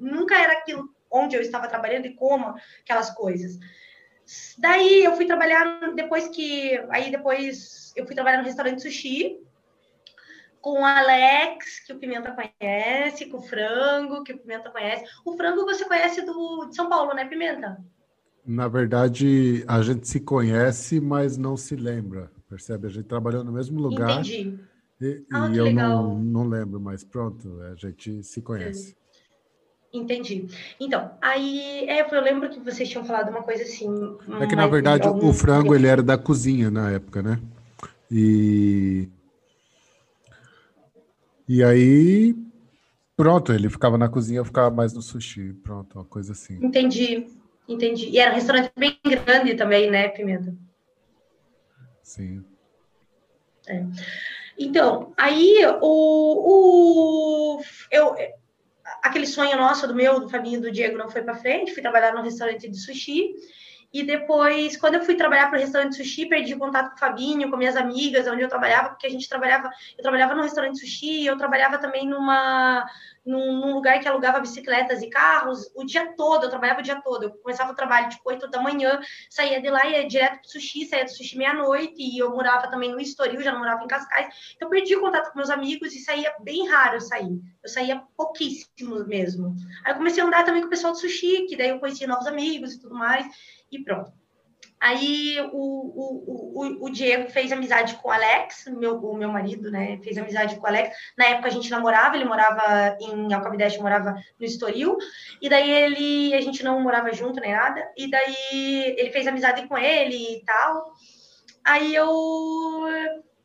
Nunca 0.00 0.36
era 0.36 0.54
aquilo 0.54 0.92
onde 1.12 1.36
eu 1.36 1.42
estava 1.42 1.68
trabalhando 1.68 2.06
e 2.06 2.14
como 2.14 2.54
aquelas 2.82 3.10
coisas. 3.10 3.58
Daí 4.58 5.04
eu 5.04 5.14
fui 5.16 5.26
trabalhar 5.26 5.92
depois 5.94 6.28
que 6.28 6.76
aí 6.90 7.10
depois 7.10 7.92
eu 7.96 8.06
fui 8.06 8.14
trabalhar 8.14 8.38
no 8.38 8.44
restaurante 8.44 8.82
sushi 8.82 9.38
com 10.60 10.80
o 10.80 10.84
Alex, 10.84 11.80
que 11.84 11.92
o 11.92 11.98
Pimenta 11.98 12.32
conhece, 12.32 13.26
com 13.26 13.38
o 13.38 13.42
Frango, 13.42 14.22
que 14.22 14.32
o 14.32 14.38
Pimenta 14.38 14.70
conhece. 14.70 15.04
O 15.24 15.36
Frango 15.36 15.64
você 15.64 15.84
conhece 15.84 16.22
do 16.22 16.66
de 16.66 16.76
São 16.76 16.88
Paulo, 16.88 17.12
né, 17.14 17.24
Pimenta? 17.24 17.84
Na 18.46 18.68
verdade, 18.68 19.64
a 19.66 19.82
gente 19.82 20.06
se 20.06 20.20
conhece, 20.20 21.00
mas 21.00 21.36
não 21.36 21.56
se 21.56 21.74
lembra, 21.74 22.30
percebe? 22.48 22.86
A 22.86 22.90
gente 22.90 23.06
trabalhou 23.06 23.42
no 23.42 23.52
mesmo 23.52 23.80
lugar. 23.80 24.20
Entendi. 24.20 24.58
E, 25.00 25.24
ah, 25.32 25.50
e 25.52 25.56
eu 25.56 25.72
não, 25.72 26.16
não 26.18 26.48
lembro, 26.48 26.80
mas 26.80 27.02
pronto, 27.02 27.60
a 27.62 27.74
gente 27.74 28.22
se 28.22 28.40
conhece. 28.40 28.96
Entendi. 29.92 30.46
Então, 30.80 31.10
aí 31.20 31.86
é, 31.86 32.00
eu 32.00 32.20
lembro 32.22 32.48
que 32.48 32.58
vocês 32.60 32.88
tinham 32.88 33.04
falado 33.04 33.28
uma 33.28 33.42
coisa 33.42 33.62
assim. 33.62 33.88
É 34.40 34.46
que, 34.46 34.56
na 34.56 34.66
verdade, 34.66 35.06
algum... 35.06 35.28
o 35.28 35.32
frango 35.34 35.74
ele 35.74 35.86
era 35.86 36.02
da 36.02 36.16
cozinha 36.16 36.70
na 36.70 36.90
época, 36.90 37.22
né? 37.22 37.38
E. 38.10 39.08
E 41.46 41.62
aí. 41.62 42.34
Pronto, 43.14 43.52
ele 43.52 43.68
ficava 43.68 43.98
na 43.98 44.08
cozinha, 44.08 44.40
eu 44.40 44.44
ficava 44.44 44.70
mais 44.70 44.94
no 44.94 45.02
sushi. 45.02 45.52
Pronto, 45.62 45.98
uma 45.98 46.04
coisa 46.04 46.32
assim. 46.32 46.58
Entendi, 46.64 47.26
entendi. 47.68 48.08
E 48.08 48.18
era 48.18 48.32
um 48.32 48.34
restaurante 48.34 48.72
bem 48.74 48.98
grande 49.04 49.54
também, 49.54 49.90
né, 49.90 50.08
Pimenta? 50.08 50.54
Sim. 52.02 52.42
É. 53.68 53.84
Então, 54.58 55.12
aí 55.16 55.60
o, 55.80 57.58
o 57.58 57.62
eu, 57.90 58.14
aquele 59.02 59.26
sonho 59.26 59.56
nosso 59.56 59.86
do 59.86 59.94
meu, 59.94 60.20
do 60.20 60.28
Fabinho 60.28 60.60
do 60.60 60.70
Diego 60.70 60.96
não 60.96 61.10
foi 61.10 61.22
para 61.22 61.34
frente, 61.34 61.72
fui 61.72 61.82
trabalhar 61.82 62.14
num 62.14 62.22
restaurante 62.22 62.68
de 62.68 62.78
sushi. 62.78 63.34
E 63.92 64.02
depois, 64.02 64.76
quando 64.76 64.94
eu 64.94 65.04
fui 65.04 65.14
trabalhar 65.14 65.48
para 65.48 65.58
o 65.58 65.60
restaurante 65.60 65.96
sushi, 65.96 66.26
perdi 66.26 66.56
contato 66.56 66.90
com 66.90 66.96
o 66.96 66.98
Fabinho, 66.98 67.50
com 67.50 67.56
minhas 67.56 67.76
amigas, 67.76 68.26
onde 68.26 68.42
eu 68.42 68.48
trabalhava, 68.48 68.90
porque 68.90 69.06
a 69.06 69.10
gente 69.10 69.28
trabalhava, 69.28 69.70
eu 69.96 70.02
trabalhava 70.02 70.34
no 70.34 70.42
restaurante 70.42 70.78
sushi, 70.78 71.26
eu 71.26 71.36
trabalhava 71.36 71.78
também 71.78 72.08
numa 72.08 72.86
num, 73.24 73.60
num, 73.60 73.74
lugar 73.74 74.00
que 74.00 74.08
alugava 74.08 74.40
bicicletas 74.40 75.00
e 75.00 75.08
carros 75.08 75.70
o 75.76 75.84
dia 75.84 76.12
todo, 76.16 76.44
eu 76.44 76.50
trabalhava 76.50 76.80
o 76.80 76.82
dia 76.82 77.00
todo. 77.00 77.24
Eu 77.24 77.30
começava 77.30 77.72
o 77.72 77.74
trabalho 77.74 78.08
tipo 78.08 78.22
8 78.28 78.48
da 78.48 78.60
manhã, 78.60 79.00
saía 79.30 79.60
de 79.60 79.70
lá, 79.70 79.86
ia 79.86 80.06
direto 80.06 80.40
pro 80.40 80.50
sushi, 80.50 80.86
saía 80.86 81.04
do 81.04 81.10
sushi 81.10 81.36
meia-noite, 81.36 82.02
e 82.02 82.18
eu 82.18 82.30
morava 82.30 82.68
também 82.68 82.90
no 82.90 83.00
Estoril, 83.00 83.40
já 83.40 83.52
não 83.52 83.60
morava 83.60 83.84
em 83.84 83.86
Cascais. 83.86 84.34
Então, 84.56 84.68
perdi 84.68 84.96
contato 84.96 85.30
com 85.30 85.38
meus 85.38 85.50
amigos 85.50 85.94
e 85.94 86.00
saía 86.00 86.34
bem 86.40 86.68
raro 86.68 86.96
eu 86.96 87.00
sair. 87.00 87.40
Eu 87.62 87.68
saía 87.68 88.02
pouquíssimo 88.16 89.04
mesmo. 89.06 89.54
Aí 89.84 89.92
eu 89.92 89.96
comecei 89.96 90.22
a 90.22 90.26
andar 90.26 90.44
também 90.44 90.62
com 90.62 90.66
o 90.66 90.70
pessoal 90.70 90.92
do 90.92 90.98
sushi, 90.98 91.46
que 91.46 91.56
daí 91.56 91.68
eu 91.68 91.78
conhecia 91.78 92.06
novos 92.06 92.26
amigos 92.26 92.74
e 92.74 92.80
tudo 92.80 92.94
mais, 92.94 93.26
e 93.72 93.82
pronto. 93.82 94.12
Aí 94.82 95.36
o, 95.52 95.56
o, 95.56 96.54
o, 96.56 96.86
o, 96.86 96.90
Diego 96.90 97.30
fez 97.30 97.52
amizade 97.52 97.94
com 97.94 98.08
o 98.08 98.10
Alex, 98.10 98.64
meu, 98.66 98.96
o 98.96 99.16
meu 99.16 99.28
marido, 99.28 99.70
né? 99.70 100.00
Fez 100.02 100.18
amizade 100.18 100.56
com 100.56 100.64
o 100.64 100.66
Alex. 100.66 100.96
Na 101.16 101.26
época 101.26 101.46
a 101.46 101.52
gente 101.52 101.70
namorava, 101.70 102.16
ele 102.16 102.24
morava 102.24 102.96
em 103.00 103.32
Alcabideste, 103.32 103.80
morava 103.80 104.12
no 104.40 104.44
Estoril. 104.44 104.98
E 105.40 105.48
daí 105.48 105.70
ele, 105.70 106.34
a 106.34 106.40
gente 106.40 106.64
não 106.64 106.80
morava 106.80 107.12
junto 107.12 107.40
nem 107.40 107.52
nada. 107.52 107.92
E 107.96 108.10
daí 108.10 108.96
ele 108.98 109.12
fez 109.12 109.24
amizade 109.28 109.68
com 109.68 109.78
ele 109.78 110.38
e 110.38 110.44
tal. 110.44 110.92
Aí 111.64 111.94
eu 111.94 112.10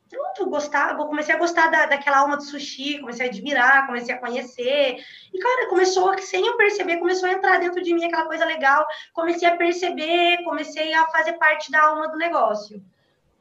pronto, 0.10 0.50
gostar, 0.50 0.96
comecei 0.96 1.36
a 1.36 1.38
gostar 1.38 1.70
da, 1.70 1.86
daquela 1.86 2.20
alma 2.20 2.38
do 2.38 2.44
sushi, 2.44 3.00
comecei 3.00 3.28
a 3.28 3.30
admirar, 3.30 3.86
comecei 3.86 4.14
a 4.14 4.18
conhecer. 4.18 5.04
E, 5.34 5.40
cara, 5.40 5.70
começou, 5.70 6.18
sem 6.20 6.46
eu 6.46 6.58
perceber, 6.58 6.98
começou 6.98 7.30
a 7.30 7.34
entrar 7.34 7.60
dentro 7.60 7.82
de 7.82 7.94
mim 7.94 8.06
aquela 8.06 8.26
coisa 8.26 8.46
legal. 8.46 8.86
Comecei 9.14 9.48
a 9.48 9.56
perceber, 9.56 10.44
comecei 10.44 10.94
a 10.94 11.06
fazer 11.08 11.34
parte 11.34 11.72
da 11.72 11.84
alma 11.84 12.08
do 12.08 12.18
negócio. 12.18 12.84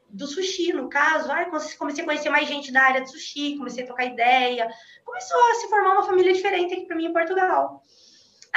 Do 0.09 0.25
sushi, 0.25 0.73
no 0.73 0.89
caso. 0.89 1.31
Ai, 1.31 1.49
comecei 1.77 2.03
a 2.03 2.05
conhecer 2.05 2.29
mais 2.29 2.47
gente 2.47 2.71
da 2.71 2.81
área 2.81 3.01
de 3.01 3.11
sushi, 3.11 3.57
comecei 3.57 3.83
a 3.83 3.87
trocar 3.87 4.05
ideia. 4.05 4.67
Começou 5.03 5.37
a 5.51 5.55
se 5.55 5.69
formar 5.69 5.93
uma 5.93 6.03
família 6.03 6.33
diferente 6.33 6.73
aqui 6.73 6.85
para 6.85 6.95
mim 6.95 7.05
em 7.05 7.13
Portugal. 7.13 7.83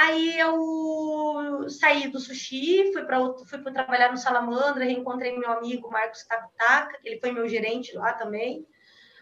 Aí 0.03 0.39
eu 0.39 1.69
saí 1.69 2.07
do 2.07 2.19
sushi, 2.19 2.91
fui 2.91 3.05
para 3.05 3.19
fui 3.45 3.71
trabalhar 3.71 4.09
no 4.09 4.17
Salamandra, 4.17 4.83
reencontrei 4.83 5.37
meu 5.37 5.51
amigo 5.51 5.91
Marcos 5.91 6.23
Takutaka, 6.23 6.99
que 6.99 7.07
ele 7.07 7.19
foi 7.19 7.31
meu 7.31 7.47
gerente 7.47 7.95
lá 7.95 8.11
também. 8.13 8.65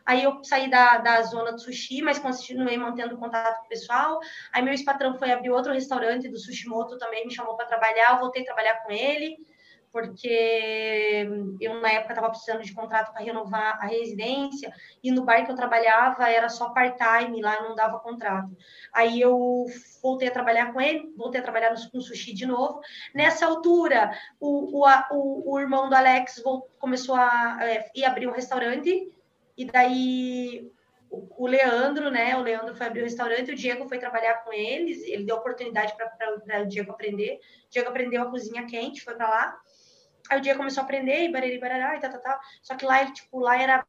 Aí 0.06 0.24
eu 0.24 0.42
saí 0.42 0.70
da, 0.70 0.98
da 1.00 1.22
zona 1.24 1.52
do 1.52 1.60
sushi, 1.60 2.02
mas 2.02 2.18
continuei 2.18 2.78
mantendo 2.78 3.18
contato 3.18 3.60
com 3.60 3.66
o 3.66 3.68
pessoal. 3.68 4.20
Aí 4.54 4.62
meu 4.62 4.72
ex-patrão 4.72 5.18
foi 5.18 5.34
abrir 5.34 5.50
outro 5.50 5.74
restaurante 5.74 6.30
do 6.30 6.40
Sushimoto 6.40 6.98
também, 6.98 7.28
me 7.28 7.36
chamou 7.36 7.58
para 7.58 7.66
trabalhar, 7.66 8.14
eu 8.14 8.20
voltei 8.20 8.44
a 8.44 8.46
trabalhar 8.46 8.82
com 8.82 8.90
ele 8.90 9.36
porque 9.92 11.28
eu 11.60 11.82
na 11.82 11.92
época 11.92 12.14
estava 12.14 12.30
precisando 12.30 12.64
de 12.64 12.74
contrato 12.74 13.12
para 13.12 13.24
renovar 13.24 13.80
a 13.82 13.88
residência 13.88 14.72
e 15.04 15.12
no 15.12 15.24
bar 15.24 15.46
que 15.46 15.52
eu 15.52 15.56
trabalhava 15.56 16.30
era 16.30 16.50
só 16.50 16.70
part-time, 16.70 17.42
lá 17.42 17.62
não 17.62 17.76
dava 17.76 18.00
contrato. 18.00 18.56
Aí 18.94 19.20
eu 19.20 19.66
voltei 20.02 20.28
a 20.28 20.32
trabalhar 20.32 20.72
com 20.72 20.80
ele, 20.80 21.12
voltei 21.18 21.40
a 21.40 21.44
trabalhar 21.44 21.74
no 21.94 22.02
sushi 22.02 22.34
de 22.34 22.46
novo. 22.46 22.80
Nessa 23.14 23.46
altura, 23.46 24.12
o, 24.40 24.86
o, 24.86 25.54
o, 25.54 25.60
irmão 25.60 25.90
do 25.90 25.96
Alex 25.96 26.42
começou 26.78 27.16
a 27.16 27.58
é, 27.62 27.92
ir 27.96 28.06
abrir 28.06 28.28
um 28.28 28.34
restaurante 28.34 29.12
e 29.58 29.66
daí 29.66 30.72
o 31.12 31.48
Leandro, 31.48 32.12
né? 32.12 32.36
O 32.36 32.42
Leandro 32.42 32.76
foi 32.76 32.86
abrir 32.86 33.02
o 33.02 33.06
restaurante, 33.06 33.52
o 33.52 33.56
Diego 33.56 33.88
foi 33.88 33.98
trabalhar 33.98 34.44
com 34.44 34.54
eles, 34.54 35.02
ele 35.04 35.24
deu 35.24 35.38
oportunidade 35.38 35.96
para 35.96 36.62
o 36.62 36.68
Diego 36.68 36.92
aprender. 36.92 37.40
O 37.68 37.72
Diego 37.72 37.90
aprendeu 37.90 38.22
a 38.22 38.30
cozinha 38.30 38.66
quente, 38.68 39.02
foi 39.02 39.16
para 39.16 39.28
lá. 39.28 39.60
Aí 40.30 40.38
o 40.38 40.42
dia 40.42 40.56
começou 40.56 40.82
a 40.82 40.84
aprender, 40.84 41.24
e 41.24 41.32
barari, 41.32 41.60
barará, 41.60 41.98
e 41.98 42.00
tal, 42.00 42.12
tal, 42.12 42.22
tal. 42.22 42.40
Só 42.62 42.76
que 42.76 42.86
lá, 42.86 43.02
ele, 43.02 43.14
tipo, 43.14 43.40
lá 43.40 43.60
era... 43.60 43.86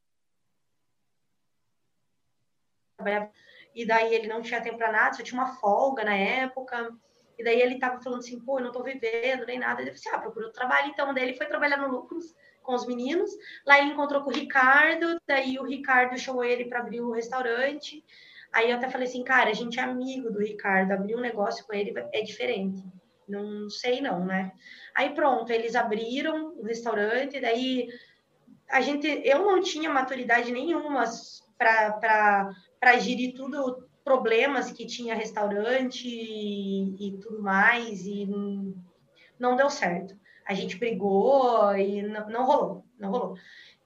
E 3.74 3.86
daí 3.86 4.14
ele 4.14 4.26
não 4.26 4.42
tinha 4.42 4.60
tempo 4.60 4.78
para 4.78 4.92
nada, 4.92 5.14
só 5.14 5.22
tinha 5.22 5.40
uma 5.40 5.54
folga 5.56 6.04
na 6.04 6.14
época. 6.14 6.90
E 7.38 7.44
daí 7.44 7.60
ele 7.60 7.78
tava 7.78 8.02
falando 8.02 8.20
assim, 8.20 8.40
pô, 8.40 8.58
eu 8.58 8.64
não 8.64 8.72
tô 8.72 8.82
vivendo, 8.82 9.46
nem 9.46 9.58
nada. 9.58 9.80
Ele 9.80 9.90
disse, 9.90 10.08
assim, 10.08 10.16
ah, 10.16 10.20
procurou 10.20 10.50
trabalho. 10.52 10.88
Então, 10.88 11.12
daí 11.14 11.24
ele 11.24 11.36
foi 11.36 11.46
trabalhar 11.46 11.76
no 11.76 11.88
Lucros 11.88 12.34
com 12.62 12.74
os 12.74 12.86
meninos. 12.86 13.30
Lá 13.66 13.78
ele 13.78 13.92
encontrou 13.92 14.22
com 14.22 14.30
o 14.30 14.34
Ricardo, 14.34 15.18
daí 15.26 15.58
o 15.58 15.64
Ricardo 15.64 16.18
chamou 16.18 16.44
ele 16.44 16.66
para 16.66 16.80
abrir 16.80 17.00
o 17.00 17.12
restaurante. 17.12 18.04
Aí 18.52 18.70
eu 18.70 18.76
até 18.76 18.88
falei 18.88 19.06
assim, 19.06 19.24
cara, 19.24 19.50
a 19.50 19.54
gente 19.54 19.78
é 19.78 19.82
amigo 19.82 20.30
do 20.30 20.40
Ricardo, 20.40 20.92
abrir 20.92 21.16
um 21.16 21.20
negócio 21.20 21.64
com 21.66 21.72
ele 21.72 21.94
é 22.12 22.22
diferente. 22.22 22.82
Não 23.30 23.70
sei 23.70 24.00
não, 24.00 24.24
né? 24.24 24.52
Aí 24.94 25.14
pronto, 25.14 25.50
eles 25.52 25.74
abriram 25.74 26.54
o 26.58 26.62
restaurante, 26.62 27.40
daí 27.40 27.88
a 28.68 28.80
gente, 28.80 29.06
eu 29.24 29.38
não 29.44 29.60
tinha 29.62 29.90
maturidade 29.90 30.52
nenhuma 30.52 31.04
para 31.58 32.98
gerir 32.98 33.34
tudo, 33.34 33.88
problemas 34.04 34.72
que 34.72 34.86
tinha 34.86 35.14
restaurante 35.14 36.08
e, 36.08 37.08
e 37.08 37.18
tudo 37.18 37.42
mais, 37.42 38.06
e 38.06 38.26
não 39.38 39.56
deu 39.56 39.70
certo. 39.70 40.18
A 40.46 40.54
gente 40.54 40.76
brigou 40.76 41.76
e 41.76 42.02
não, 42.02 42.28
não 42.28 42.44
rolou, 42.44 42.84
não 42.98 43.10
rolou. 43.10 43.36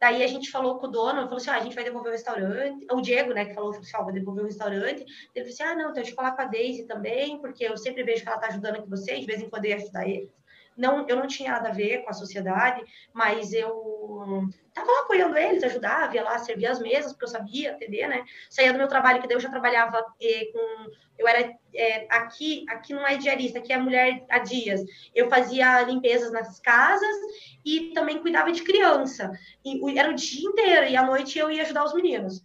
Daí 0.05 0.23
a 0.23 0.27
gente 0.27 0.51
falou 0.51 0.79
com 0.79 0.87
o 0.87 0.90
dono, 0.90 1.23
falou 1.23 1.38
assim: 1.38 1.49
ah, 1.49 1.57
a 1.57 1.61
gente 1.61 1.75
vai 1.75 1.83
devolver 1.83 2.11
o 2.11 2.12
restaurante. 2.12 2.87
O 2.93 3.01
Diego, 3.01 3.33
né, 3.33 3.47
que 3.47 3.55
falou, 3.55 3.73
falou 3.73 3.87
assim: 3.87 3.97
ó, 3.97 4.05
vou 4.05 4.12
devolver 4.12 4.43
o 4.45 4.47
restaurante. 4.47 5.03
Ele 5.35 5.47
falou 5.47 5.49
assim: 5.49 5.62
ah, 5.62 5.75
não, 5.75 5.81
então 5.81 5.95
deixa 5.95 6.11
eu 6.11 6.14
falar 6.14 6.33
com 6.33 6.43
a 6.43 6.45
Daisy 6.45 6.87
também, 6.87 7.40
porque 7.40 7.64
eu 7.64 7.75
sempre 7.79 8.03
vejo 8.03 8.23
que 8.23 8.29
ela 8.29 8.37
tá 8.37 8.49
ajudando 8.49 8.77
aqui 8.77 8.90
vocês, 8.90 9.21
de 9.21 9.27
vez 9.27 9.40
em 9.40 9.49
quando 9.49 9.64
eu 9.64 9.71
ia 9.71 9.77
ajudar 9.77 10.07
eles. 10.07 10.31
Não, 10.77 11.07
eu 11.09 11.17
não 11.17 11.27
tinha 11.27 11.53
nada 11.53 11.69
a 11.69 11.73
ver 11.73 12.03
com 12.03 12.11
a 12.11 12.15
sociedade, 12.15 12.83
mas 13.13 13.53
eu 13.53 14.49
tava 14.73 14.91
lá 14.91 15.01
apoiando 15.03 15.37
eles, 15.37 15.63
ajudava, 15.63 16.15
ia 16.15 16.25
lá 16.25 16.39
servir 16.39 16.67
as 16.67 16.81
mesas, 16.81 17.13
porque 17.13 17.25
eu 17.25 17.29
sabia 17.29 17.73
atender, 17.73 18.09
né? 18.09 18.25
Saía 18.51 18.73
do 18.73 18.79
meu 18.79 18.89
trabalho, 18.89 19.21
que 19.21 19.29
daí 19.29 19.37
eu 19.37 19.41
já 19.41 19.49
trabalhava 19.49 20.05
eh, 20.21 20.47
com. 20.53 20.91
Eu 21.17 21.29
era. 21.29 21.55
Eh, 21.73 22.07
aqui, 22.11 22.65
aqui 22.69 22.93
não 22.93 23.07
é 23.07 23.17
diarista, 23.17 23.59
aqui 23.59 23.73
é 23.73 23.79
mulher 23.79 24.25
a 24.29 24.41
dias. 24.41 24.81
Eu 25.15 25.29
fazia 25.29 25.83
limpezas 25.83 26.33
nas 26.33 26.59
casas 26.59 27.17
e 27.65 27.93
também 27.93 28.21
cuidava 28.21 28.51
de 28.51 28.63
criança. 28.63 29.31
E, 29.65 29.99
era 29.99 30.11
o 30.11 30.15
dia 30.15 30.49
inteiro, 30.49 30.87
e 30.87 30.97
à 30.97 31.05
noite 31.05 31.39
eu 31.39 31.51
ia 31.51 31.63
ajudar 31.63 31.85
os 31.85 31.95
meninos. 31.95 32.43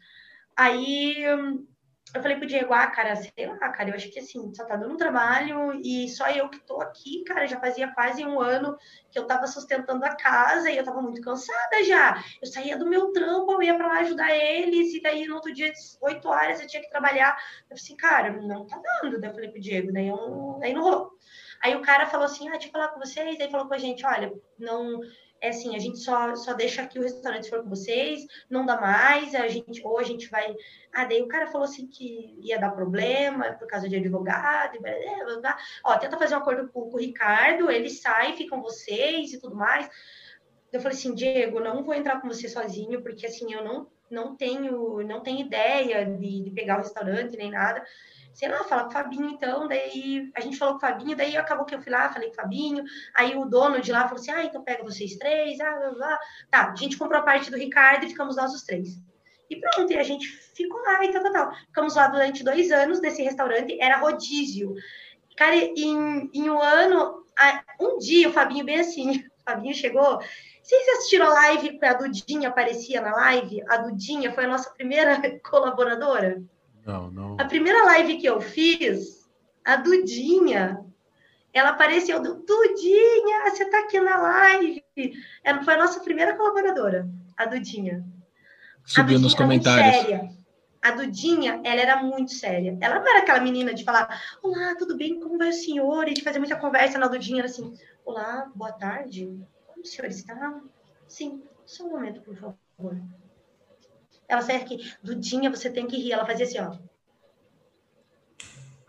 Aí 0.56 1.24
eu 2.14 2.22
falei 2.22 2.38
pro 2.38 2.48
Diego, 2.48 2.74
ah, 2.74 2.88
cara, 2.88 3.16
sei 3.16 3.46
lá, 3.46 3.70
cara, 3.70 3.90
eu 3.90 3.96
acho 3.96 4.10
que 4.10 4.20
assim, 4.20 4.54
só 4.54 4.66
tá 4.66 4.76
dando 4.76 4.98
trabalho 4.98 5.80
e 5.84 6.10
só 6.10 6.30
eu 6.30 6.50
que 6.50 6.60
tô 6.60 6.82
aqui, 6.82 7.24
cara, 7.24 7.46
já 7.46 7.60
fazia 7.60 7.92
quase 7.94 8.26
um 8.26 8.40
ano 8.42 8.76
que 9.12 9.20
eu 9.20 9.28
tava 9.28 9.46
sustentando 9.46 10.04
a 10.04 10.16
casa 10.16 10.72
e 10.72 10.78
eu 10.78 10.84
tava 10.84 11.02
muito 11.02 11.22
cansada 11.22 11.84
já. 11.84 12.24
Eu 12.42 12.48
saía 12.48 12.78
do 12.78 12.88
meu 12.88 13.12
trampo, 13.12 13.52
eu 13.54 13.62
ia 13.62 13.76
pra 13.76 13.88
lá 13.88 14.00
ajudar 14.00 14.36
eles 14.36 14.94
e 14.94 15.02
daí 15.02 15.28
no 15.28 15.36
outro 15.36 15.54
dia, 15.54 15.72
oito 16.02 16.28
horas, 16.28 16.60
eu 16.60 16.68
tinha 16.68 16.82
que 16.82 16.90
trabalhar. 16.90 17.38
Eu 17.70 17.78
falei 17.78 17.84
assim, 17.84 17.96
cara, 17.96 18.32
não 18.32 18.66
tá 18.66 18.82
dando. 19.02 19.20
Daí 19.20 19.30
eu 19.30 19.34
falei 19.34 19.52
pro 19.52 19.62
Diego, 19.62 19.94
daí, 19.94 20.08
eu, 20.08 20.58
daí 20.60 20.74
não 20.74 20.82
rolou. 20.82 21.12
Aí 21.62 21.76
o 21.76 21.82
cara 21.82 22.08
falou 22.08 22.26
assim, 22.26 22.48
ah, 22.48 22.54
deixa 22.54 22.68
eu 22.68 22.72
falar 22.72 22.90
com 22.90 23.00
vocês. 23.00 23.38
Daí 23.38 23.52
falou 23.52 23.68
com 23.68 23.74
a 23.74 23.78
gente, 23.78 24.06
olha, 24.06 24.34
não 24.58 25.00
é 25.42 25.50
assim, 25.50 25.76
a 25.76 25.80
gente 25.80 26.00
só, 26.00 26.36
só 26.36 26.54
deixa 26.54 26.82
aqui 26.82 27.00
o 27.00 27.02
restaurante 27.02 27.46
se 27.46 27.50
for 27.50 27.64
com 27.64 27.70
vocês, 27.70 28.26
não 28.50 28.66
dá 28.66 28.80
mais, 28.80 29.34
a 29.36 29.48
gente, 29.48 29.82
ou 29.86 29.98
a 29.98 30.04
gente 30.04 30.30
vai. 30.30 30.56
Ah, 30.94 31.06
daí 31.06 31.22
o 31.22 31.28
cara 31.28 31.48
falou 31.48 31.66
assim 31.66 31.88
que 31.88 32.38
ia 32.42 32.60
dar 32.60 32.72
problema 32.72 33.54
por 33.54 33.68
causa 33.68 33.88
de 33.88 33.96
advogado, 33.96 34.76
e 34.76 34.80
blá, 34.80 34.92
blá, 35.26 35.40
blá. 35.40 35.58
ó, 35.84 35.98
tenta 35.98 36.18
fazer 36.18 36.36
um 36.36 36.40
acordo 36.40 36.70
com, 36.70 36.90
com 36.90 36.98
o 36.98 37.00
Ricardo, 37.00 37.72
ele 37.72 37.90
sai, 37.90 38.34
ficam 38.34 38.62
vocês 38.62 39.34
e 39.34 39.40
tudo 39.40 39.56
mais. 39.56 39.90
Eu 40.72 40.82
falei 40.82 40.98
assim, 40.98 41.16
Diego, 41.16 41.60
não 41.60 41.84
vou 41.84 41.96
entrar 41.96 42.22
com 42.22 42.28
você 42.28 42.48
sozinho, 42.48 43.02
porque 43.02 43.26
assim, 43.26 43.54
eu 43.54 43.64
não, 43.64 43.88
não 44.10 44.36
tenho, 44.36 45.02
não 45.04 45.22
tenho 45.22 45.40
ideia 45.40 46.06
de, 46.06 46.44
de 46.44 46.52
pegar 46.52 46.76
o 46.76 46.82
restaurante 46.82 47.38
nem 47.38 47.52
nada 47.52 47.84
sei 48.40 48.48
lá, 48.48 48.64
fala 48.64 48.84
com 48.84 48.90
o 48.90 48.94
Fabinho, 48.94 49.30
então, 49.32 49.68
daí 49.68 50.32
a 50.34 50.40
gente 50.40 50.56
falou 50.56 50.76
com 50.76 50.78
o 50.78 50.90
Fabinho, 50.90 51.14
daí 51.14 51.36
acabou 51.36 51.66
que 51.66 51.76
eu 51.76 51.82
fui 51.82 51.92
lá, 51.92 52.08
falei 52.08 52.30
com 52.30 52.36
o 52.36 52.38
Fabinho, 52.38 52.86
aí 53.14 53.36
o 53.36 53.44
dono 53.44 53.82
de 53.82 53.92
lá 53.92 54.04
falou 54.04 54.16
assim, 54.16 54.32
ah, 54.32 54.46
então 54.46 54.64
pega 54.64 54.82
vocês 54.82 55.18
três, 55.18 55.60
ah, 55.60 55.76
blá, 55.76 55.92
blá. 55.92 56.20
tá, 56.50 56.72
a 56.72 56.76
gente 56.78 56.98
comprou 56.98 57.20
a 57.20 57.24
parte 57.24 57.52
do 57.52 57.58
Ricardo 57.58 58.06
e 58.06 58.08
ficamos 58.08 58.38
nós 58.38 58.54
os 58.54 58.64
três. 58.64 58.98
E 59.50 59.58
pronto, 59.58 59.92
e 59.92 59.98
a 59.98 60.04
gente 60.04 60.26
ficou 60.56 60.82
lá 60.84 61.04
e 61.04 61.12
tal, 61.12 61.22
tal, 61.22 61.34
tal. 61.34 61.54
Ficamos 61.54 61.96
lá 61.96 62.08
durante 62.08 62.42
dois 62.42 62.72
anos 62.72 63.02
desse 63.02 63.22
restaurante, 63.22 63.78
era 63.78 63.98
rodízio. 63.98 64.74
Cara, 65.36 65.58
em, 65.58 66.30
em 66.34 66.50
um 66.50 66.62
ano, 66.62 67.26
um 67.78 67.98
dia 67.98 68.30
o 68.30 68.34
Fabinho 68.34 68.64
bem 68.64 68.80
assim, 68.80 69.18
o 69.36 69.44
Fabinho 69.44 69.76
chegou, 69.76 70.18
vocês 70.64 70.88
assistiram 70.98 71.26
a 71.26 71.34
live 71.34 71.78
que 71.78 71.86
a 71.86 71.94
Dudinha 71.94 72.48
aparecia 72.48 73.02
na 73.02 73.12
live? 73.12 73.62
A 73.68 73.80
Dudinha 73.80 74.32
foi 74.32 74.46
a 74.46 74.48
nossa 74.48 74.70
primeira 74.70 75.20
colaboradora. 75.44 76.42
Não, 76.86 77.12
não. 77.12 77.38
A 77.40 77.46
primeira 77.46 77.84
live 77.86 78.18
que 78.18 78.28
eu 78.28 78.42
fiz, 78.42 79.30
a 79.66 79.76
Dudinha, 79.76 80.84
ela 81.54 81.70
apareceu, 81.70 82.22
Dudinha, 82.22 83.50
você 83.50 83.64
está 83.64 83.80
aqui 83.80 84.00
na 84.00 84.18
live. 84.18 84.84
Ela 85.44 85.64
foi 85.64 85.74
a 85.74 85.78
nossa 85.78 86.00
primeira 86.02 86.36
colaboradora, 86.36 87.08
a 87.38 87.46
Dudinha. 87.46 88.04
Subiu 88.86 89.20
nos 89.20 89.36
comentários. 89.36 90.04
Séria. 90.04 90.30
A 90.82 90.92
Dudinha, 90.92 91.62
ela 91.64 91.82
era 91.82 92.02
muito 92.02 92.32
séria. 92.32 92.78
Ela 92.80 93.00
não 93.00 93.08
era 93.08 93.20
aquela 93.20 93.42
menina 93.42 93.74
de 93.74 93.84
falar, 93.84 94.22
olá, 94.42 94.76
tudo 94.76 94.96
bem, 94.96 95.20
como 95.20 95.38
vai 95.38 95.50
o 95.50 95.54
senhor? 95.54 96.08
E 96.08 96.14
de 96.14 96.24
fazer 96.24 96.40
muita 96.40 96.56
conversa 96.56 96.98
na 96.98 97.08
Dudinha, 97.08 97.40
era 97.40 97.48
assim, 97.48 97.74
olá, 98.06 98.50
boa 98.56 98.72
tarde, 98.72 99.26
como 99.68 99.82
o 99.82 99.86
senhor 99.86 100.08
está? 100.08 100.62
Sim, 101.06 101.44
só 101.66 101.86
um 101.86 101.92
momento, 101.92 102.22
por 102.22 102.36
favor. 102.36 102.98
Ela 104.30 104.44
saia 104.44 104.60
aqui, 104.60 104.94
Dudinha, 105.02 105.50
você 105.50 105.72
tem 105.72 105.88
que 105.88 105.98
rir. 105.98 106.12
Ela 106.12 106.26
fazia 106.26 106.46
assim, 106.46 106.60
ó. 106.60 106.78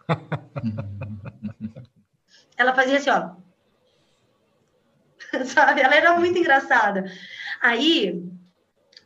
ela 2.59 2.75
fazia 2.75 2.99
assim, 2.99 3.09
ó. 3.09 3.37
Sabe? 5.47 5.81
Ela 5.81 5.95
era 5.95 6.19
muito 6.19 6.39
engraçada. 6.39 7.11
Aí, 7.63 8.23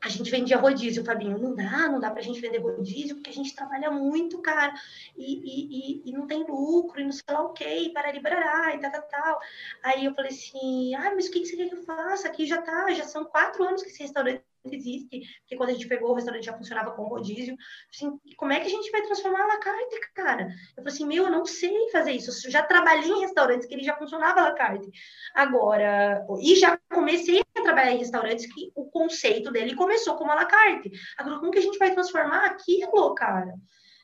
a 0.02 0.08
gente 0.08 0.28
vendia 0.28 0.58
rodízio, 0.58 1.04
Fabinho. 1.04 1.38
Não 1.38 1.54
dá, 1.54 1.88
não 1.88 2.00
dá 2.00 2.10
pra 2.10 2.20
gente 2.20 2.40
vender 2.40 2.58
rodízio, 2.58 3.14
porque 3.14 3.30
a 3.30 3.32
gente 3.32 3.54
trabalha 3.54 3.92
muito, 3.92 4.42
cara, 4.42 4.74
e, 5.16 5.34
e, 5.34 6.02
e, 6.02 6.10
e 6.10 6.12
não 6.12 6.26
tem 6.26 6.44
lucro, 6.44 7.00
e 7.00 7.04
não 7.04 7.12
sei 7.12 7.22
lá 7.30 7.42
o 7.42 7.52
quê, 7.52 7.92
para 7.94 8.10
liberar, 8.10 8.74
e 8.74 8.80
tal, 8.80 8.90
tal, 8.90 9.02
tal. 9.02 9.40
Aí 9.84 10.04
eu 10.04 10.12
falei 10.14 10.32
assim, 10.32 10.96
ah, 10.96 11.12
mas 11.14 11.28
o 11.28 11.30
que, 11.30 11.40
que 11.40 11.46
você 11.46 11.56
quer 11.56 11.68
que 11.68 11.76
eu 11.76 11.84
faça? 11.84 12.26
Aqui 12.26 12.44
já 12.44 12.60
tá, 12.60 12.92
já 12.92 13.04
são 13.04 13.24
quatro 13.24 13.62
anos 13.62 13.82
que 13.82 13.88
esse 13.88 14.02
restaurante 14.02 14.42
existe, 14.72 15.20
porque 15.40 15.56
quando 15.56 15.70
a 15.70 15.72
gente 15.72 15.88
pegou 15.88 16.10
o 16.10 16.14
restaurante 16.14 16.44
já 16.44 16.56
funcionava 16.56 16.92
com 16.92 17.04
rodízio. 17.04 17.56
Assim, 17.92 18.18
como 18.36 18.52
é 18.52 18.60
que 18.60 18.66
a 18.66 18.70
gente 18.70 18.90
vai 18.90 19.02
transformar 19.02 19.42
a 19.42 19.46
la 19.46 19.58
carte, 19.58 20.00
cara? 20.14 20.48
Eu 20.76 20.82
falei 20.82 20.92
assim, 20.92 21.06
meu, 21.06 21.24
eu 21.24 21.30
não 21.30 21.44
sei 21.44 21.90
fazer 21.90 22.12
isso. 22.12 22.46
Eu 22.46 22.50
já 22.50 22.62
trabalhei 22.62 23.10
em 23.10 23.20
restaurantes 23.20 23.66
que 23.66 23.74
ele 23.74 23.84
já 23.84 23.96
funcionava 23.96 24.40
a 24.40 24.44
la 24.44 24.54
carte. 24.54 24.90
Agora, 25.34 26.24
e 26.40 26.56
já 26.56 26.78
comecei 26.90 27.40
a 27.40 27.62
trabalhar 27.62 27.92
em 27.92 27.98
restaurantes 27.98 28.52
que 28.52 28.72
o 28.74 28.90
conceito 28.90 29.50
dele 29.50 29.74
começou 29.74 30.16
como 30.16 30.30
a 30.30 30.34
la 30.34 30.46
carte. 30.46 30.90
Agora, 31.18 31.38
como 31.38 31.50
que 31.50 31.58
a 31.58 31.62
gente 31.62 31.78
vai 31.78 31.92
transformar 31.92 32.46
aquilo, 32.46 33.14
cara? 33.14 33.54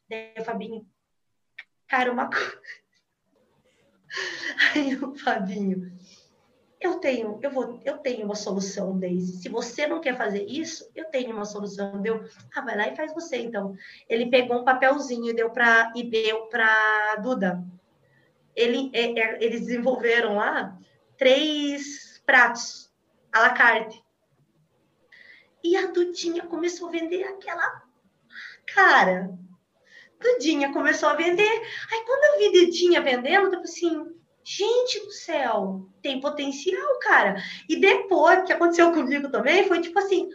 Daí 0.08 0.44
Fabinho, 0.44 0.86
cara, 1.88 2.12
uma 2.12 2.28
coisa. 2.28 2.60
Aí 4.74 4.96
o 4.96 5.14
Fabinho, 5.14 5.99
eu 6.80 6.94
tenho, 6.98 7.38
eu 7.42 7.50
vou, 7.50 7.78
eu 7.84 7.98
tenho 7.98 8.24
uma 8.24 8.34
solução, 8.34 8.98
Daisy. 8.98 9.42
Se 9.42 9.48
você 9.50 9.86
não 9.86 10.00
quer 10.00 10.16
fazer 10.16 10.44
isso, 10.46 10.90
eu 10.94 11.04
tenho 11.06 11.30
uma 11.30 11.44
solução. 11.44 12.00
Deu, 12.00 12.24
ah, 12.54 12.60
vai 12.62 12.74
lá 12.74 12.88
e 12.88 12.96
faz 12.96 13.12
você 13.12 13.36
então. 13.36 13.76
Ele 14.08 14.30
pegou 14.30 14.58
um 14.58 14.64
papelzinho 14.64 15.34
deu 15.34 15.50
para 15.50 15.92
e 15.94 16.02
deu 16.02 16.46
para 16.46 17.16
Duda. 17.16 17.62
Ele, 18.56 18.90
é, 18.94 19.20
é, 19.20 19.44
eles 19.44 19.60
desenvolveram 19.60 20.36
lá 20.36 20.78
três 21.18 22.22
pratos 22.24 22.90
à 23.30 23.40
la 23.40 23.50
carte. 23.50 24.02
E 25.62 25.76
a 25.76 25.88
Dudinha 25.88 26.46
começou 26.46 26.88
a 26.88 26.92
vender 26.92 27.24
aquela 27.24 27.82
cara. 28.66 29.30
Dudinha 30.18 30.72
começou 30.72 31.10
a 31.10 31.14
vender. 31.14 31.62
Aí 31.92 32.04
quando 32.06 32.24
eu 32.24 32.38
vi 32.38 32.64
Dudinha 32.64 33.02
vendendo, 33.02 33.44
eu 33.44 33.50
falei 33.50 33.64
assim, 33.64 34.19
Gente 34.44 35.00
do 35.00 35.10
céu, 35.10 35.86
tem 36.02 36.20
potencial, 36.20 36.98
cara. 37.00 37.36
E 37.68 37.76
depois, 37.76 38.44
que 38.44 38.52
aconteceu 38.52 38.92
comigo 38.92 39.30
também 39.30 39.68
foi 39.68 39.80
tipo 39.80 39.98
assim, 39.98 40.28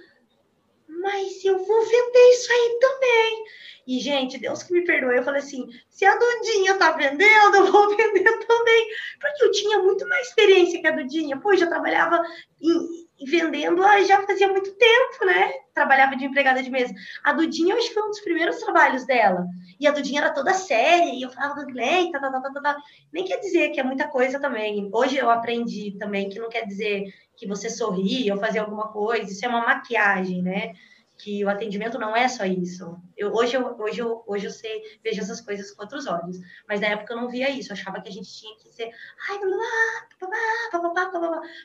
mas 0.88 1.44
eu 1.44 1.58
vou 1.58 1.82
vender 1.82 2.30
isso 2.32 2.52
aí 2.52 2.78
também. 2.80 3.46
E, 3.88 4.00
gente, 4.00 4.40
Deus 4.40 4.64
que 4.64 4.74
me 4.74 4.84
perdoe, 4.84 5.18
eu 5.18 5.24
falei 5.24 5.42
assim: 5.42 5.68
se 5.90 6.06
a 6.06 6.18
Dudinha 6.18 6.76
tá 6.76 6.92
vendendo, 6.92 7.56
eu 7.58 7.72
vou 7.72 7.96
vender 7.96 8.46
também. 8.48 8.88
Porque 9.20 9.46
eu 9.46 9.52
tinha 9.52 9.80
muito 9.80 10.08
mais 10.08 10.28
experiência 10.28 10.82
que 10.82 10.88
a 10.88 10.92
Dudinha. 10.92 11.40
Pô, 11.40 11.56
já 11.56 11.68
trabalhava 11.68 12.24
em, 12.62 13.05
vendendo 13.24 13.82
já 14.06 14.22
fazia 14.26 14.48
muito 14.50 14.74
tempo, 14.74 15.26
né? 15.26 15.54
Trabalhava 15.74 16.16
de 16.16 16.26
empregada 16.26 16.62
de 16.62 16.70
mesa. 16.70 16.94
A 17.24 17.32
Dudinha, 17.32 17.76
acho 17.76 17.88
que 17.88 17.94
foi 17.94 18.04
um 18.04 18.10
dos 18.10 18.20
primeiros 18.20 18.58
trabalhos 18.60 19.06
dela. 19.06 19.46
E 19.80 19.88
a 19.88 19.92
Dudinha 19.92 20.22
era 20.22 20.34
toda 20.34 20.54
séria, 20.54 21.14
e 21.14 21.22
eu 21.22 21.30
falava 21.30 21.66
do 21.66 21.74
tá, 22.12 22.20
tá, 22.20 22.32
tá, 22.32 22.52
tá, 22.52 22.62
tá. 22.62 22.78
Nem 23.14 23.26
quer 23.26 23.40
dizer 23.40 23.70
que 23.70 23.80
é 23.80 23.84
muita 23.84 24.08
coisa 24.08 24.40
também. 24.40 24.90
Hoje 24.94 25.18
eu 25.18 25.30
aprendi 25.30 25.92
também 25.98 26.30
que 26.30 26.40
não 26.40 26.50
quer 26.50 26.66
dizer 26.66 27.06
que 27.38 27.48
você 27.48 27.70
sorri 27.70 28.32
ou 28.32 28.38
fazer 28.38 28.60
alguma 28.60 28.90
coisa, 28.92 29.32
isso 29.32 29.46
é 29.46 29.50
uma 29.50 29.66
maquiagem, 29.66 30.42
né? 30.42 30.74
Que 31.18 31.46
o 31.46 31.50
atendimento 31.50 31.98
não 31.98 32.14
é 32.16 32.28
só 32.28 32.46
isso. 32.46 32.98
Eu, 33.16 33.34
hoje, 33.34 33.56
eu, 33.56 33.78
hoje, 33.80 34.00
eu, 34.00 34.24
hoje 34.28 34.46
eu 34.48 34.52
sei, 34.52 34.82
vejo 35.02 35.22
essas 35.22 35.40
coisas 35.40 35.72
com 35.72 35.84
outros 35.84 36.08
olhos. 36.08 36.38
Mas 36.68 36.82
na 36.82 36.88
época 36.88 37.14
eu 37.14 37.18
não 37.22 37.30
via 37.30 37.50
isso. 37.50 37.72
Eu 37.72 37.76
achava 37.76 38.02
que 38.02 38.10
a 38.10 38.12
gente 38.12 38.30
tinha 38.34 38.58
que 38.58 38.70
ser, 38.74 38.92
ai, 39.30 39.40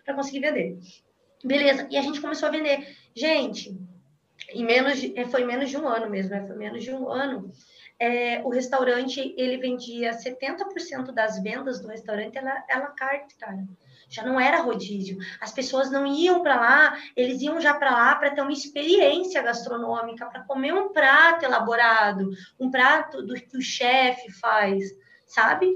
para 0.05 0.15
conseguir 0.15 0.41
vender. 0.41 0.79
Beleza, 1.45 1.87
e 1.91 1.97
a 1.97 2.03
gente 2.03 2.21
começou 2.21 2.49
a 2.49 2.53
vender. 2.53 2.97
Gente, 3.15 3.77
em 4.51 4.65
menos 4.65 5.01
de, 5.01 5.19
é, 5.19 5.25
foi 5.27 5.45
menos 5.45 5.71
de 5.71 5.77
um 5.77 5.89
ano 5.89 6.09
mesmo, 6.09 6.31
né? 6.31 6.47
foi 6.47 6.57
menos 6.57 6.83
de 6.83 6.93
um 6.93 7.09
ano. 7.09 7.51
É, 7.99 8.41
o 8.43 8.49
restaurante, 8.49 9.35
ele 9.37 9.59
vendia 9.59 10.13
70% 10.13 11.13
das 11.13 11.43
vendas 11.43 11.81
do 11.81 11.89
restaurante 11.89 12.39
ela, 12.39 12.65
ela 12.69 12.87
carte, 12.89 13.37
cara. 13.37 13.63
Já 14.09 14.25
não 14.25 14.41
era 14.41 14.63
rodízio. 14.63 15.19
As 15.41 15.53
pessoas 15.53 15.91
não 15.91 16.07
iam 16.07 16.43
para 16.43 16.57
lá, 16.57 16.99
eles 17.15 17.41
iam 17.43 17.61
já 17.61 17.75
para 17.75 17.91
lá 17.91 18.15
para 18.17 18.31
ter 18.31 18.41
uma 18.41 18.53
experiência 18.53 19.43
gastronômica, 19.43 20.27
para 20.27 20.43
comer 20.45 20.73
um 20.73 20.89
prato 20.93 21.45
elaborado, 21.45 22.31
um 22.59 22.71
prato 22.71 23.23
do 23.23 23.35
que 23.35 23.57
o 23.57 23.63
chefe 23.63 24.33
faz, 24.33 24.83
sabe? 25.27 25.71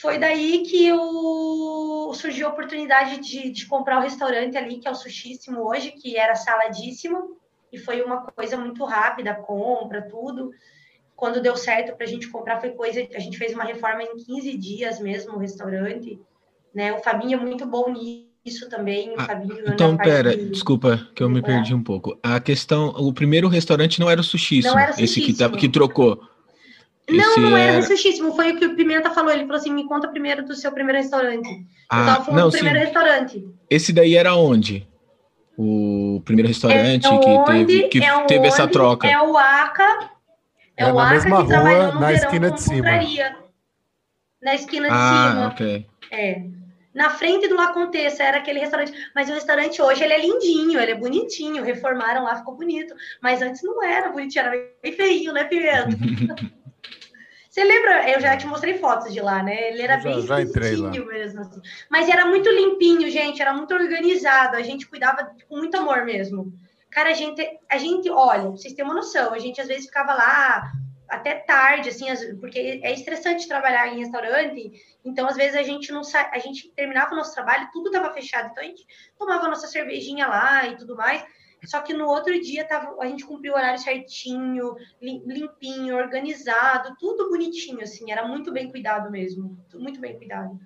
Foi 0.00 0.18
daí 0.18 0.62
que 0.62 0.92
o, 0.92 2.12
surgiu 2.12 2.46
a 2.46 2.50
oportunidade 2.50 3.18
de, 3.18 3.50
de, 3.50 3.66
comprar 3.66 3.98
o 3.98 4.02
restaurante 4.02 4.54
ali, 4.54 4.76
que 4.76 4.86
é 4.86 4.90
o 4.90 4.94
Sushíssimo 4.94 5.66
hoje, 5.66 5.90
que 5.92 6.18
era 6.18 6.34
saladíssimo, 6.34 7.38
e 7.72 7.78
foi 7.78 8.02
uma 8.02 8.20
coisa 8.26 8.58
muito 8.58 8.84
rápida, 8.84 9.34
compra, 9.34 10.02
tudo. 10.02 10.50
Quando 11.14 11.40
deu 11.40 11.56
certo 11.56 11.96
para 11.96 12.04
a 12.04 12.08
gente 12.08 12.28
comprar, 12.28 12.60
foi 12.60 12.72
coisa. 12.72 13.08
A 13.14 13.18
gente 13.18 13.38
fez 13.38 13.54
uma 13.54 13.64
reforma 13.64 14.02
em 14.02 14.16
15 14.16 14.58
dias 14.58 15.00
mesmo, 15.00 15.36
o 15.36 15.38
restaurante. 15.38 16.20
Né? 16.74 16.92
O 16.92 16.98
Fabinho 16.98 17.38
é 17.38 17.42
muito 17.42 17.64
bom 17.64 17.90
nisso 17.90 18.68
também. 18.68 19.14
Ah, 19.16 19.40
então, 19.66 19.96
pera, 19.96 20.36
de... 20.36 20.50
desculpa 20.50 21.08
que 21.14 21.22
eu 21.22 21.30
me 21.30 21.40
perdi 21.40 21.74
um 21.74 21.82
pouco. 21.82 22.18
A 22.22 22.38
questão, 22.38 22.88
o 22.88 23.14
primeiro 23.14 23.48
restaurante 23.48 23.98
não 23.98 24.10
era 24.10 24.20
o 24.20 24.24
Sushíssimo, 24.24 24.74
não 24.74 24.78
era 24.78 24.90
o 24.90 24.94
sushíssimo. 24.94 25.24
esse 25.26 25.48
que, 25.48 25.56
que 25.56 25.68
trocou. 25.70 26.20
Não, 27.08 27.36
não 27.36 27.56
era 27.56 27.78
é... 27.78 27.82
Foi 27.82 28.52
o 28.52 28.58
que 28.58 28.66
o 28.66 28.74
Pimenta 28.74 29.10
falou. 29.10 29.30
Ele 29.30 29.42
falou 29.42 29.56
assim: 29.56 29.72
me 29.72 29.86
conta 29.86 30.08
primeiro 30.08 30.44
do 30.44 30.54
seu 30.54 30.72
primeiro 30.72 30.98
restaurante. 30.98 31.48
Ah, 31.88 32.00
eu 32.00 32.06
tava 32.06 32.24
falando 32.24 32.40
não, 32.40 32.48
do 32.48 32.52
primeiro 32.52 32.78
sim. 32.78 32.84
restaurante. 32.84 33.48
Esse 33.70 33.92
daí 33.92 34.16
era 34.16 34.34
onde? 34.34 34.86
O 35.56 36.20
primeiro 36.24 36.48
restaurante 36.48 37.06
é 37.06 37.18
que 37.18 37.44
teve, 37.52 37.88
que 37.88 38.04
é 38.04 38.24
teve 38.24 38.46
essa 38.48 38.66
troca. 38.66 39.06
É 39.06 39.20
o 39.20 39.38
ACA. 39.38 40.10
É, 40.76 40.84
é 40.84 40.92
o 40.92 40.98
ACA 40.98 41.14
mesma 41.14 41.46
que 41.46 41.54
rua, 41.54 41.92
no 41.92 42.00
na 42.00 42.12
esquina 42.12 42.50
de 42.50 42.60
cima. 42.60 42.88
Na 44.42 44.54
esquina 44.54 44.88
de 44.88 44.94
ah, 44.94 45.30
cima. 45.30 45.46
ok. 45.48 45.86
É. 46.10 46.42
Na 46.92 47.10
frente 47.10 47.46
do 47.46 47.56
La 47.56 47.68
Contessa 47.68 48.22
era 48.22 48.38
aquele 48.38 48.58
restaurante. 48.58 48.92
Mas 49.14 49.30
o 49.30 49.34
restaurante 49.34 49.80
hoje 49.80 50.02
ele 50.02 50.12
é 50.12 50.20
lindinho, 50.20 50.80
ele 50.80 50.92
é 50.92 50.94
bonitinho. 50.94 51.62
Reformaram 51.62 52.24
lá, 52.24 52.36
ficou 52.36 52.56
bonito. 52.56 52.94
Mas 53.22 53.40
antes 53.40 53.62
não 53.62 53.82
era 53.82 54.10
bonitinho, 54.10 54.46
era 54.46 54.56
bem 54.82 54.92
feio, 54.92 55.32
né, 55.32 55.44
Pimenta? 55.44 55.88
Você 57.56 57.64
lembra? 57.64 58.10
Eu 58.10 58.20
já 58.20 58.36
te 58.36 58.46
mostrei 58.46 58.76
fotos 58.76 59.14
de 59.14 59.18
lá, 59.18 59.42
né? 59.42 59.70
Ele 59.70 59.80
era 59.80 59.96
já, 59.96 60.10
bem 60.10 60.20
já 60.20 60.36
lá. 60.76 60.90
mesmo. 61.06 61.40
Assim. 61.40 61.58
Mas 61.88 62.06
era 62.06 62.26
muito 62.26 62.50
limpinho, 62.50 63.10
gente. 63.10 63.40
Era 63.40 63.54
muito 63.54 63.72
organizado. 63.72 64.56
A 64.56 64.62
gente 64.62 64.86
cuidava 64.86 65.34
com 65.48 65.56
muito 65.56 65.74
amor 65.74 66.04
mesmo. 66.04 66.52
Cara, 66.90 67.08
a 67.08 67.14
gente, 67.14 67.42
a 67.66 67.78
gente, 67.78 68.10
olha, 68.10 68.50
vocês 68.50 68.74
têm 68.74 68.84
uma 68.84 68.92
noção. 68.92 69.32
A 69.32 69.38
gente 69.38 69.58
às 69.58 69.68
vezes 69.68 69.86
ficava 69.86 70.12
lá 70.12 70.70
até 71.08 71.36
tarde, 71.36 71.88
assim, 71.88 72.04
porque 72.38 72.58
é 72.58 72.92
estressante 72.92 73.48
trabalhar 73.48 73.88
em 73.88 74.00
restaurante. 74.00 74.72
Então, 75.02 75.26
às 75.26 75.36
vezes 75.36 75.56
a 75.56 75.62
gente 75.62 75.90
não 75.90 76.04
sa... 76.04 76.28
a 76.34 76.38
gente 76.38 76.68
terminava 76.76 77.14
o 77.14 77.16
nosso 77.16 77.32
trabalho, 77.32 77.70
tudo 77.72 77.86
estava 77.86 78.12
fechado. 78.12 78.50
Então 78.50 78.62
a 78.62 78.66
gente 78.66 78.84
tomava 79.18 79.48
nossa 79.48 79.66
cervejinha 79.66 80.26
lá 80.26 80.66
e 80.66 80.76
tudo 80.76 80.94
mais. 80.94 81.24
Só 81.66 81.80
que 81.80 81.92
no 81.92 82.06
outro 82.06 82.40
dia 82.40 82.66
tava, 82.66 82.96
a 83.02 83.06
gente 83.06 83.24
cumpriu 83.24 83.52
o 83.52 83.56
horário 83.56 83.78
certinho, 83.78 84.76
limpinho, 85.00 85.96
organizado, 85.96 86.96
tudo 86.98 87.28
bonitinho, 87.28 87.82
assim, 87.82 88.10
era 88.10 88.26
muito 88.26 88.52
bem 88.52 88.70
cuidado 88.70 89.10
mesmo, 89.10 89.58
muito 89.74 90.00
bem 90.00 90.16
cuidado. 90.16 90.58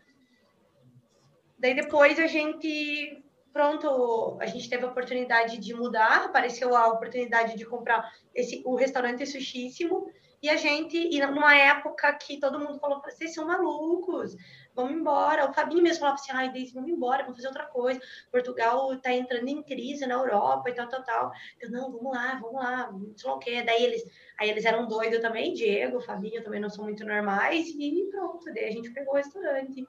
Daí 1.58 1.74
depois 1.74 2.18
a 2.18 2.26
gente, 2.26 3.22
pronto, 3.52 4.38
a 4.40 4.46
gente 4.46 4.68
teve 4.68 4.84
a 4.84 4.88
oportunidade 4.88 5.58
de 5.58 5.74
mudar, 5.74 6.24
apareceu 6.24 6.76
a 6.76 6.88
oportunidade 6.88 7.56
de 7.56 7.66
comprar 7.66 8.12
esse, 8.34 8.62
o 8.64 8.74
restaurante 8.76 9.26
Sushíssimo, 9.26 10.10
e 10.42 10.48
a 10.48 10.56
gente, 10.56 10.96
e 10.96 11.20
numa 11.26 11.54
época 11.54 12.10
que 12.14 12.38
todo 12.38 12.58
mundo 12.58 12.78
falou, 12.78 13.02
vocês 13.02 13.34
são 13.34 13.46
malucos, 13.46 14.34
vamos 14.74 14.92
embora. 14.92 15.48
O 15.48 15.52
Fabinho 15.52 15.82
mesmo 15.82 16.00
falava 16.00 16.16
assim, 16.16 16.32
ai, 16.32 16.52
Deise, 16.52 16.74
vamos 16.74 16.90
embora, 16.90 17.22
vamos 17.22 17.36
fazer 17.36 17.48
outra 17.48 17.66
coisa. 17.66 18.00
Portugal 18.30 18.92
está 18.92 19.12
entrando 19.12 19.48
em 19.48 19.62
crise 19.62 20.06
na 20.06 20.14
Europa 20.14 20.70
e 20.70 20.74
tal, 20.74 20.88
tal, 20.88 21.02
tal. 21.02 21.32
Eu, 21.60 21.70
não, 21.70 21.92
vamos 21.92 22.12
lá, 22.12 22.38
vamos 22.40 22.62
lá, 22.62 22.92
não 22.92 23.16
sei 23.16 23.30
o 23.30 23.38
quê. 23.38 23.62
Daí 23.62 23.84
eles, 23.84 24.02
aí 24.38 24.50
eles 24.50 24.64
eram 24.64 24.86
doidos 24.86 25.20
também, 25.20 25.52
Diego, 25.52 26.00
Fabinho 26.00 26.42
também 26.42 26.60
não 26.60 26.70
são 26.70 26.84
muito 26.84 27.04
normais, 27.04 27.68
e 27.68 28.08
pronto, 28.10 28.44
daí 28.46 28.64
a 28.64 28.72
gente 28.72 28.90
pegou 28.90 29.14
o 29.14 29.16
restaurante. 29.16 29.86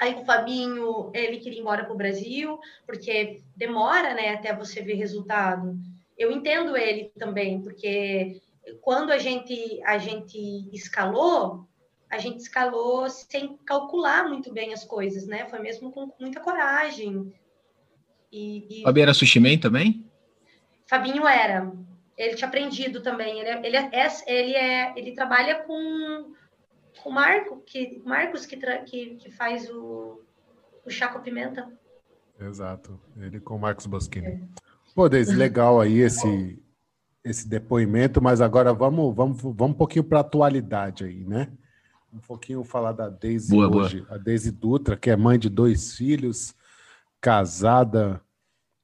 Aí 0.00 0.14
o 0.14 0.24
Fabinho, 0.24 1.10
ele 1.14 1.38
queria 1.38 1.58
ir 1.58 1.60
embora 1.60 1.84
para 1.84 1.94
o 1.94 1.96
Brasil, 1.96 2.58
porque 2.86 3.42
demora, 3.56 4.14
né, 4.14 4.30
até 4.30 4.54
você 4.54 4.82
ver 4.82 4.94
resultado. 4.94 5.76
Eu 6.18 6.30
entendo 6.30 6.76
ele 6.76 7.12
também, 7.18 7.62
porque 7.62 8.40
quando 8.80 9.12
a 9.12 9.18
gente, 9.18 9.80
a 9.84 9.98
gente 9.98 10.68
escalou, 10.72 11.66
a 12.12 12.18
gente 12.18 12.40
escalou 12.40 13.08
sem 13.08 13.56
calcular 13.64 14.28
muito 14.28 14.52
bem 14.52 14.74
as 14.74 14.84
coisas, 14.84 15.26
né? 15.26 15.46
Foi 15.48 15.58
mesmo 15.60 15.90
com 15.90 16.12
muita 16.20 16.40
coragem. 16.40 17.32
E, 18.30 18.80
e... 18.80 18.82
Fabinho 18.82 19.04
era 19.04 19.14
sushi 19.14 19.40
man 19.40 19.56
também? 19.56 20.06
Fabinho 20.86 21.26
era. 21.26 21.72
Ele 22.18 22.34
tinha 22.34 22.46
aprendido 22.46 23.02
também. 23.02 23.40
Ele, 23.40 23.48
é, 23.48 23.66
ele, 23.66 23.76
é, 23.78 24.10
ele, 24.26 24.54
é, 24.54 24.92
ele 24.94 25.12
trabalha 25.12 25.60
com 25.60 26.34
o 27.02 27.10
Marco, 27.10 27.62
que, 27.64 28.02
Marcos 28.04 28.44
que, 28.44 28.58
que, 28.58 29.14
que 29.14 29.30
faz 29.30 29.70
o, 29.70 30.20
o 30.84 30.90
chá 30.90 31.08
com 31.08 31.18
pimenta. 31.18 31.72
Exato. 32.38 33.00
Ele 33.16 33.40
com 33.40 33.56
o 33.56 33.58
Marcos 33.58 33.86
Boschini. 33.86 34.46
Pô, 34.94 35.08
Deise, 35.08 35.34
legal 35.34 35.80
aí 35.80 36.00
esse, 36.00 36.62
esse 37.24 37.48
depoimento, 37.48 38.20
mas 38.20 38.42
agora 38.42 38.74
vamos, 38.74 39.16
vamos, 39.16 39.40
vamos 39.40 39.70
um 39.70 39.78
pouquinho 39.78 40.04
para 40.04 40.18
a 40.18 40.20
atualidade 40.20 41.04
aí, 41.04 41.24
né? 41.24 41.50
Um 42.12 42.18
pouquinho 42.18 42.62
falar 42.62 42.92
da 42.92 43.08
Deise 43.08 43.50
boa, 43.50 43.84
hoje. 43.84 44.02
Boa. 44.02 44.14
A 44.14 44.18
Deise 44.18 44.50
Dutra, 44.50 44.96
que 44.96 45.10
é 45.10 45.16
mãe 45.16 45.38
de 45.38 45.48
dois 45.48 45.96
filhos, 45.96 46.54
casada, 47.20 48.20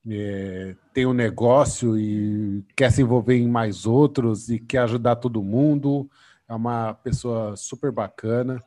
é, 0.08 0.74
tem 0.94 1.04
um 1.04 1.12
negócio 1.12 1.98
e 1.98 2.64
quer 2.74 2.90
se 2.90 3.02
envolver 3.02 3.36
em 3.36 3.48
mais 3.48 3.84
outros 3.84 4.48
e 4.48 4.58
quer 4.58 4.78
ajudar 4.78 5.16
todo 5.16 5.42
mundo. 5.42 6.08
É 6.48 6.54
uma 6.54 6.94
pessoa 6.94 7.54
super 7.56 7.92
bacana. 7.92 8.62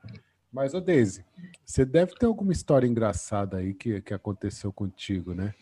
Mas, 0.52 0.74
ô 0.74 0.82
Deise, 0.82 1.26
você 1.66 1.84
deve 1.84 2.14
ter 2.14 2.26
alguma 2.26 2.52
história 2.52 2.86
engraçada 2.86 3.58
aí 3.58 3.74
que, 3.74 4.02
que 4.02 4.14
aconteceu 4.14 4.72
contigo, 4.72 5.34
né? 5.34 5.54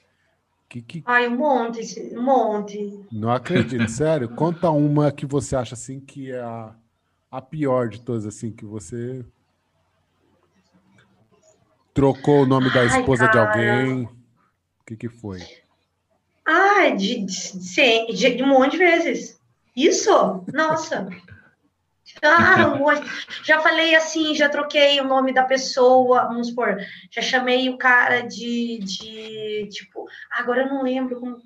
Que, 0.67 0.81
que... 0.81 1.03
Ai, 1.05 1.27
um 1.27 1.37
monte, 1.37 2.11
um 2.15 2.23
monte. 2.23 3.05
Não 3.11 3.31
acredito, 3.31 3.87
sério. 3.89 4.29
Conta 4.29 4.69
uma 4.69 5.11
que 5.11 5.25
você 5.25 5.55
acha 5.55 5.75
assim 5.75 5.99
que 5.99 6.31
é 6.31 6.39
a, 6.39 6.75
a 7.31 7.41
pior 7.41 7.89
de 7.89 8.01
todas, 8.01 8.25
assim, 8.25 8.51
que 8.51 8.65
você 8.65 9.25
trocou 11.93 12.43
o 12.43 12.45
nome 12.45 12.73
da 12.73 12.85
esposa 12.85 13.25
Ai, 13.25 13.31
de 13.31 13.37
alguém. 13.37 14.03
O 14.03 14.85
que, 14.85 14.95
que 14.95 15.09
foi? 15.09 15.41
Ah, 16.45 16.89
de, 16.89 17.25
de, 17.25 18.13
de, 18.13 18.35
de 18.35 18.43
um 18.43 18.47
monte 18.47 18.71
de 18.71 18.77
vezes. 18.77 19.39
Isso? 19.75 20.43
Nossa. 20.53 21.07
Ah, 22.23 22.75
já 23.43 23.61
falei 23.61 23.93
assim, 23.93 24.33
já 24.33 24.49
troquei 24.49 24.99
o 24.99 25.07
nome 25.07 25.31
da 25.31 25.43
pessoa, 25.43 26.25
vamos 26.25 26.47
supor, 26.47 26.77
já 27.11 27.21
chamei 27.21 27.69
o 27.69 27.77
cara 27.77 28.21
de, 28.21 28.79
de 28.79 29.69
tipo, 29.71 30.07
agora 30.31 30.63
eu 30.63 30.69
não 30.69 30.81
lembro 30.81 31.19
como, 31.19 31.37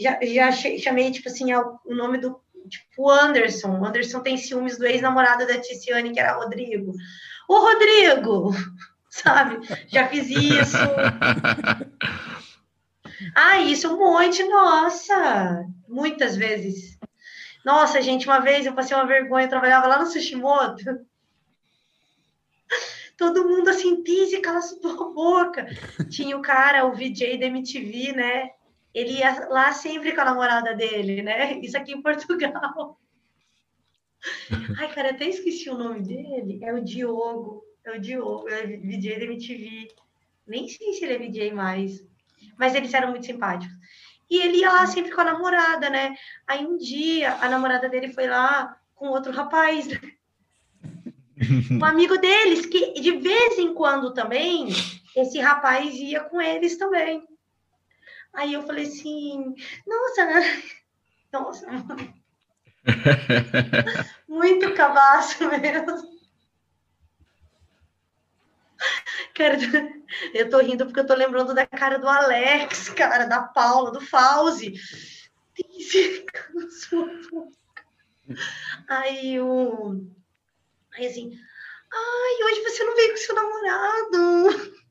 já, 0.00 0.18
já 0.20 0.50
chamei, 0.50 1.12
tipo 1.12 1.28
assim, 1.28 1.54
o 1.54 1.94
nome 1.94 2.18
do, 2.18 2.38
tipo, 2.68 3.10
Anderson, 3.10 3.78
o 3.78 3.84
Anderson 3.84 4.20
tem 4.20 4.36
ciúmes 4.36 4.78
do 4.78 4.86
ex-namorado 4.86 5.46
da 5.46 5.60
Ticiane, 5.60 6.12
que 6.12 6.20
era 6.20 6.36
Rodrigo. 6.36 6.92
O 7.48 7.58
Rodrigo, 7.58 8.50
sabe? 9.10 9.58
Já 9.88 10.08
fiz 10.08 10.28
isso. 10.30 10.76
Ah, 13.34 13.58
isso 13.60 13.94
um 13.94 13.98
monte, 13.98 14.42
nossa, 14.44 15.64
muitas 15.88 16.36
vezes. 16.36 16.98
Nossa, 17.64 18.02
gente, 18.02 18.26
uma 18.26 18.40
vez 18.40 18.66
eu 18.66 18.74
passei 18.74 18.96
uma 18.96 19.06
vergonha, 19.06 19.46
eu 19.46 19.50
trabalhava 19.50 19.86
lá 19.86 19.98
no 19.98 20.06
Sushimoto. 20.06 20.84
Todo 23.16 23.48
mundo 23.48 23.68
assim, 23.68 24.02
pise, 24.02 24.40
cala 24.40 24.60
sua 24.60 25.12
boca. 25.12 25.66
Tinha 26.10 26.36
o 26.36 26.42
cara, 26.42 26.84
o 26.84 26.92
VJ 26.92 27.38
da 27.38 27.46
MTV, 27.46 28.12
né? 28.12 28.50
Ele 28.94 29.18
ia 29.18 29.48
lá 29.48 29.72
sempre 29.72 30.12
com 30.12 30.20
a 30.20 30.26
namorada 30.26 30.74
dele, 30.74 31.20
né? 31.22 31.58
Isso 31.58 31.76
aqui 31.76 31.92
em 31.92 32.02
Portugal. 32.02 32.98
Ai, 34.78 34.92
cara, 34.94 35.10
até 35.10 35.26
esqueci 35.26 35.68
o 35.68 35.76
nome 35.76 36.00
dele. 36.00 36.60
É 36.62 36.72
o 36.72 36.82
Diogo. 36.82 37.64
É 37.84 37.96
o 37.96 38.00
Diogo, 38.00 38.48
é 38.48 38.66
VJ 38.66 39.18
da 39.18 39.24
MTV. 39.24 39.88
Nem 40.46 40.68
sei 40.68 40.92
se 40.92 41.04
ele 41.04 41.14
é 41.14 41.18
VJ 41.18 41.52
mais. 41.52 42.06
Mas 42.56 42.74
eles 42.74 42.94
eram 42.94 43.10
muito 43.10 43.26
simpáticos. 43.26 43.74
E 44.30 44.40
ele 44.40 44.58
ia 44.58 44.72
lá 44.72 44.86
sempre 44.86 45.12
com 45.12 45.20
a 45.20 45.24
namorada, 45.24 45.90
né? 45.90 46.14
Aí 46.46 46.64
um 46.64 46.76
dia 46.76 47.34
a 47.34 47.48
namorada 47.48 47.88
dele 47.88 48.12
foi 48.12 48.26
lá 48.26 48.78
com 48.94 49.08
outro 49.08 49.32
rapaz, 49.32 49.88
um 51.70 51.84
amigo 51.84 52.16
deles, 52.16 52.64
que 52.64 52.94
de 52.94 53.12
vez 53.18 53.58
em 53.58 53.74
quando 53.74 54.14
também 54.14 54.68
esse 55.14 55.38
rapaz 55.40 55.94
ia 55.94 56.20
com 56.20 56.40
eles 56.40 56.78
também. 56.78 57.22
Aí 58.34 58.52
eu 58.52 58.62
falei 58.66 58.86
assim, 58.86 59.54
nossa, 59.86 60.28
nossa, 61.32 61.66
muito 64.28 64.74
cabaço 64.74 65.48
mesmo. 65.48 66.14
Cara, 69.34 69.56
eu 70.34 70.48
tô 70.50 70.58
rindo 70.58 70.84
porque 70.84 71.00
eu 71.00 71.06
tô 71.06 71.14
lembrando 71.14 71.54
da 71.54 71.66
cara 71.66 71.98
do 71.98 72.08
Alex, 72.08 72.88
cara, 72.90 73.24
da 73.26 73.42
Paula, 73.42 73.90
do 73.90 74.00
Fauzi. 74.00 74.74
Aí 78.88 79.40
o. 79.40 80.06
Aí 80.94 81.06
assim, 81.06 81.36
ai, 81.92 82.44
hoje 82.44 82.62
você 82.62 82.84
não 82.84 82.94
veio 82.94 83.10
com 83.10 83.16
seu 83.16 83.34
namorado. 83.34 84.83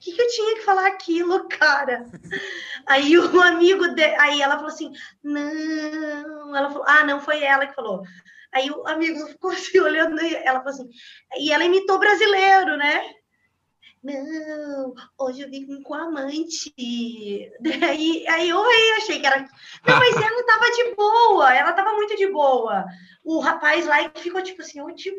Que, 0.00 0.12
que 0.12 0.22
eu 0.22 0.28
tinha 0.28 0.54
que 0.56 0.62
falar 0.62 0.86
aquilo, 0.86 1.48
cara? 1.48 2.06
Aí 2.86 3.18
o 3.18 3.40
amigo 3.40 3.88
de... 3.88 4.02
aí 4.02 4.40
ela 4.40 4.56
falou 4.56 4.70
assim: 4.70 4.92
não, 5.22 6.56
ela 6.56 6.70
falou, 6.70 6.84
ah, 6.86 7.04
não 7.04 7.20
foi 7.20 7.42
ela 7.42 7.66
que 7.66 7.74
falou. 7.74 8.02
Aí 8.52 8.70
o 8.70 8.86
amigo 8.86 9.26
ficou 9.26 9.50
assim 9.50 9.78
olhando, 9.80 10.18
ela 10.20 10.60
falou 10.60 10.74
assim, 10.74 10.88
e 11.38 11.52
ela 11.52 11.64
imitou 11.64 11.98
brasileiro, 11.98 12.76
né? 12.76 13.14
não, 14.02 14.94
hoje 15.18 15.42
eu 15.42 15.50
vim 15.50 15.82
com 15.82 15.94
amante. 15.94 16.72
Daí, 17.60 18.26
aí 18.28 18.48
eu 18.48 18.62
achei 18.96 19.20
que 19.20 19.26
era. 19.26 19.40
Não, 19.86 19.98
mas 19.98 20.16
ela 20.16 20.46
tava 20.46 20.70
de 20.70 20.94
boa, 20.94 21.54
ela 21.54 21.72
tava 21.72 21.92
muito 21.94 22.16
de 22.16 22.26
boa. 22.28 22.84
O 23.24 23.40
rapaz 23.40 23.86
lá 23.86 24.10
ficou 24.16 24.42
tipo 24.42 24.62
assim, 24.62 24.80
o 24.80 24.94
tipo, 24.94 25.18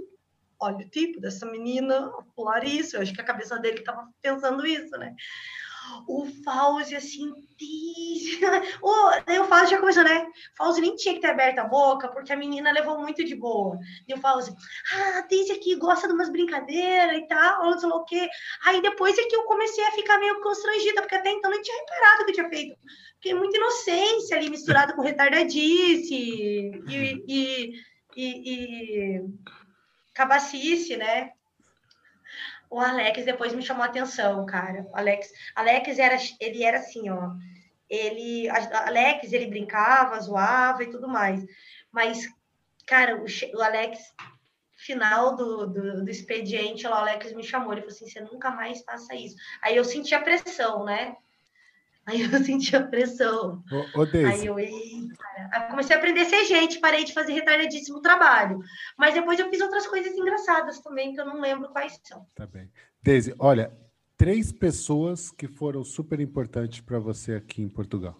olha 0.59 0.85
o 0.85 0.89
tipo 0.89 1.19
dessa 1.19 1.45
menina, 1.45 2.11
Larissa, 2.37 2.97
eu 2.97 3.01
acho 3.01 3.13
que 3.13 3.21
a 3.21 3.25
cabeça 3.25 3.57
dele 3.59 3.81
tava 3.81 4.07
pensando 4.21 4.65
isso, 4.65 4.97
né? 4.97 5.15
o 6.07 6.25
Fauzi 6.43 6.95
assim, 6.95 7.31
oh, 8.81 9.11
daí 9.25 9.39
o 9.39 9.45
Fauzi 9.45 9.71
já 9.71 9.79
começou, 9.79 10.03
né? 10.03 10.25
O 10.53 10.57
Fauzi 10.57 10.81
nem 10.81 10.95
tinha 10.95 11.13
que 11.13 11.21
ter 11.21 11.29
aberto 11.29 11.59
a 11.59 11.63
boca, 11.63 12.07
porque 12.09 12.31
a 12.31 12.37
menina 12.37 12.71
levou 12.71 12.99
muito 12.99 13.23
de 13.23 13.35
boa. 13.35 13.77
E 14.07 14.13
o 14.13 14.17
Fauzi, 14.17 14.53
ah, 14.93 15.25
Daisy 15.29 15.51
aqui 15.51 15.75
gosta 15.75 16.07
de 16.07 16.13
umas 16.13 16.29
brincadeiras 16.29 17.17
e 17.17 17.27
tal, 17.27 17.71
não 17.71 17.79
sei 17.79 17.89
o 17.89 18.03
quê. 18.03 18.29
Aí 18.65 18.81
depois 18.81 19.17
é 19.17 19.23
que 19.23 19.35
eu 19.35 19.43
comecei 19.43 19.83
a 19.85 19.91
ficar 19.91 20.19
meio 20.19 20.41
constrangida, 20.41 21.01
porque 21.01 21.15
até 21.15 21.31
então 21.31 21.49
não 21.49 21.61
tinha 21.61 21.77
reparado 21.79 22.21
o 22.21 22.25
que 22.25 22.31
eu 22.31 22.35
tinha 22.35 22.49
feito. 22.49 22.77
Porque 23.15 23.33
muita 23.33 23.57
inocência 23.57 24.37
ali 24.37 24.49
misturada 24.49 24.93
com 24.93 25.01
retardadice 25.01 26.13
e, 26.13 27.23
e, 27.27 27.73
e, 28.15 29.15
e 29.15 29.23
cabacice, 30.19 30.97
né? 30.97 31.31
o 32.69 32.79
Alex 32.79 33.25
depois 33.25 33.53
me 33.53 33.63
chamou 33.63 33.83
a 33.83 33.87
atenção, 33.87 34.45
cara. 34.45 34.85
O 34.91 34.95
Alex, 34.95 35.31
Alex 35.55 35.97
era, 35.97 36.17
ele 36.39 36.63
era 36.63 36.77
assim, 36.77 37.09
ó. 37.09 37.31
Ele, 37.89 38.47
Alex, 38.49 39.33
ele 39.33 39.47
brincava, 39.47 40.19
zoava 40.19 40.83
e 40.83 40.91
tudo 40.91 41.07
mais. 41.07 41.43
Mas, 41.91 42.29
cara, 42.85 43.17
o, 43.17 43.25
o 43.57 43.61
Alex, 43.63 43.99
final 44.75 45.35
do, 45.35 45.65
do, 45.65 46.05
do 46.05 46.11
expediente, 46.11 46.85
o 46.85 46.93
Alex 46.93 47.33
me 47.33 47.43
chamou. 47.43 47.71
Ele 47.71 47.81
falou 47.81 47.95
assim: 47.95 48.07
você 48.07 48.21
nunca 48.21 48.51
mais 48.51 48.83
faça 48.83 49.15
isso. 49.15 49.35
Aí 49.63 49.75
eu 49.75 49.83
senti 49.83 50.13
a 50.13 50.21
pressão, 50.21 50.85
né? 50.85 51.15
Aí 52.09 52.21
eu 52.23 52.29
senti 52.43 52.75
a 52.75 52.85
pressão. 52.85 53.63
Ô, 53.71 54.01
ô 54.01 54.03
Aí 54.27 54.47
eu, 54.47 54.55
comecei 55.69 55.95
a 55.95 55.99
aprender 55.99 56.21
a 56.21 56.25
ser 56.25 56.43
gente, 56.45 56.79
parei 56.79 57.03
de 57.03 57.13
fazer 57.13 57.33
retardadíssimo 57.33 58.01
trabalho. 58.01 58.59
Mas 58.97 59.13
depois 59.13 59.39
eu 59.39 59.49
fiz 59.49 59.61
outras 59.61 59.85
coisas 59.85 60.11
engraçadas 60.13 60.79
também, 60.79 61.13
que 61.13 61.21
eu 61.21 61.25
não 61.25 61.39
lembro 61.39 61.69
quais 61.69 61.99
são. 62.03 62.25
Tá 62.33 62.47
bem. 62.47 62.71
Deise, 63.01 63.35
olha, 63.37 63.71
três 64.17 64.51
pessoas 64.51 65.31
que 65.31 65.47
foram 65.47 65.83
super 65.83 66.19
importantes 66.19 66.81
para 66.81 66.97
você 66.97 67.35
aqui 67.35 67.61
em 67.61 67.69
Portugal. 67.69 68.19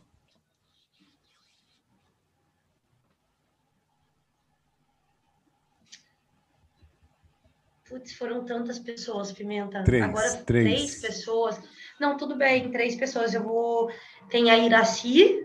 Putz, 7.87 8.13
foram 8.13 8.45
tantas 8.45 8.77
pessoas, 8.77 9.31
Pimenta. 9.31 9.83
Três, 9.83 10.03
Agora, 10.03 10.37
três. 10.43 10.75
três 10.75 11.01
pessoas. 11.01 11.59
Não, 12.00 12.16
tudo 12.16 12.36
bem, 12.36 12.72
três 12.72 12.95
pessoas. 12.95 13.34
Eu 13.34 13.43
vou. 13.43 13.91
Tem 14.30 14.50
a 14.50 14.58
Iraci, 14.58 15.38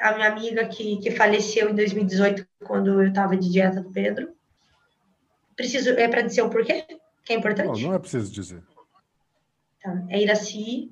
a 0.00 0.12
minha 0.12 0.28
amiga 0.28 0.66
que, 0.66 0.98
que 0.98 1.10
faleceu 1.10 1.70
em 1.70 1.74
2018, 1.74 2.46
quando 2.64 3.02
eu 3.02 3.08
estava 3.08 3.36
de 3.36 3.50
dieta 3.50 3.80
do 3.80 3.90
Pedro. 3.90 4.34
Preciso. 5.54 5.90
É 5.90 6.08
para 6.08 6.22
dizer 6.22 6.42
o 6.42 6.50
porquê? 6.50 6.84
Que 7.24 7.32
é 7.32 7.36
importante? 7.36 7.82
Não, 7.82 7.90
não 7.90 7.94
é 7.94 7.98
preciso 7.98 8.32
dizer. 8.32 8.62
Tá. 9.82 10.04
É 10.08 10.20
Iraci. 10.20 10.90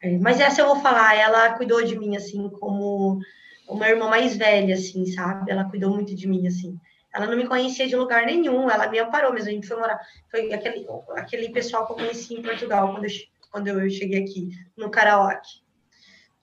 É, 0.00 0.18
mas 0.18 0.40
essa 0.40 0.60
eu 0.60 0.66
vou 0.66 0.80
falar, 0.80 1.14
ela 1.14 1.54
cuidou 1.54 1.82
de 1.84 1.96
mim, 1.96 2.16
assim, 2.16 2.48
como 2.48 3.20
uma 3.68 3.88
irmã 3.88 4.08
mais 4.08 4.36
velha, 4.36 4.74
assim, 4.74 5.06
sabe? 5.06 5.50
Ela 5.50 5.68
cuidou 5.68 5.90
muito 5.90 6.14
de 6.14 6.26
mim, 6.26 6.46
assim. 6.46 6.78
Ela 7.14 7.26
não 7.26 7.36
me 7.36 7.46
conhecia 7.46 7.86
de 7.86 7.94
lugar 7.94 8.24
nenhum, 8.24 8.70
ela 8.70 8.88
me 8.88 8.98
amparou 8.98 9.32
mesmo. 9.32 9.50
A 9.50 9.52
gente 9.52 9.66
foi 9.66 9.76
morar. 9.76 10.00
Foi 10.30 10.52
aquele, 10.52 10.86
aquele 11.16 11.48
pessoal 11.50 11.86
que 11.86 11.92
eu 11.92 11.96
conheci 11.96 12.34
em 12.34 12.42
Portugal 12.42 12.90
quando 12.90 13.04
eu, 13.04 13.10
quando 13.52 13.68
eu 13.68 13.88
cheguei 13.90 14.24
aqui, 14.24 14.50
no 14.76 14.90
karaoke. 14.90 15.62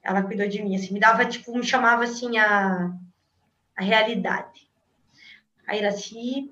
Ela 0.02 0.22
cuidou 0.22 0.48
de 0.48 0.62
mim, 0.62 0.76
assim, 0.76 0.94
me 0.94 1.00
dava, 1.00 1.26
tipo, 1.26 1.58
me 1.58 1.64
chamava 1.64 2.04
assim 2.04 2.38
a, 2.38 2.96
a 3.76 3.84
realidade. 3.84 4.70
A 5.68 5.76
Iraci. 5.76 6.52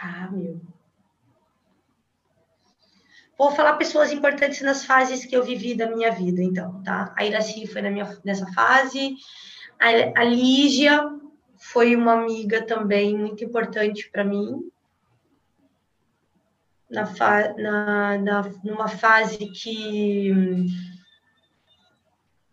Ah, 0.00 0.28
meu. 0.32 0.60
Vou 3.36 3.52
falar 3.52 3.76
pessoas 3.76 4.10
importantes 4.10 4.62
nas 4.62 4.84
fases 4.84 5.24
que 5.24 5.36
eu 5.36 5.44
vivi 5.44 5.76
da 5.76 5.88
minha 5.88 6.10
vida, 6.10 6.42
então, 6.42 6.82
tá? 6.82 7.14
A 7.16 7.24
Iraci 7.24 7.66
foi 7.66 7.82
na 7.82 7.90
minha, 7.90 8.18
nessa 8.24 8.50
fase, 8.52 9.14
a, 9.78 10.20
a 10.20 10.24
Lígia 10.24 11.00
foi 11.56 11.94
uma 11.94 12.14
amiga 12.14 12.62
também 12.62 13.16
muito 13.16 13.44
importante 13.44 14.10
para 14.10 14.24
mim, 14.24 14.68
na, 16.90 17.04
na, 17.56 18.18
na, 18.18 18.42
numa 18.64 18.88
fase 18.88 19.38
que, 19.50 20.32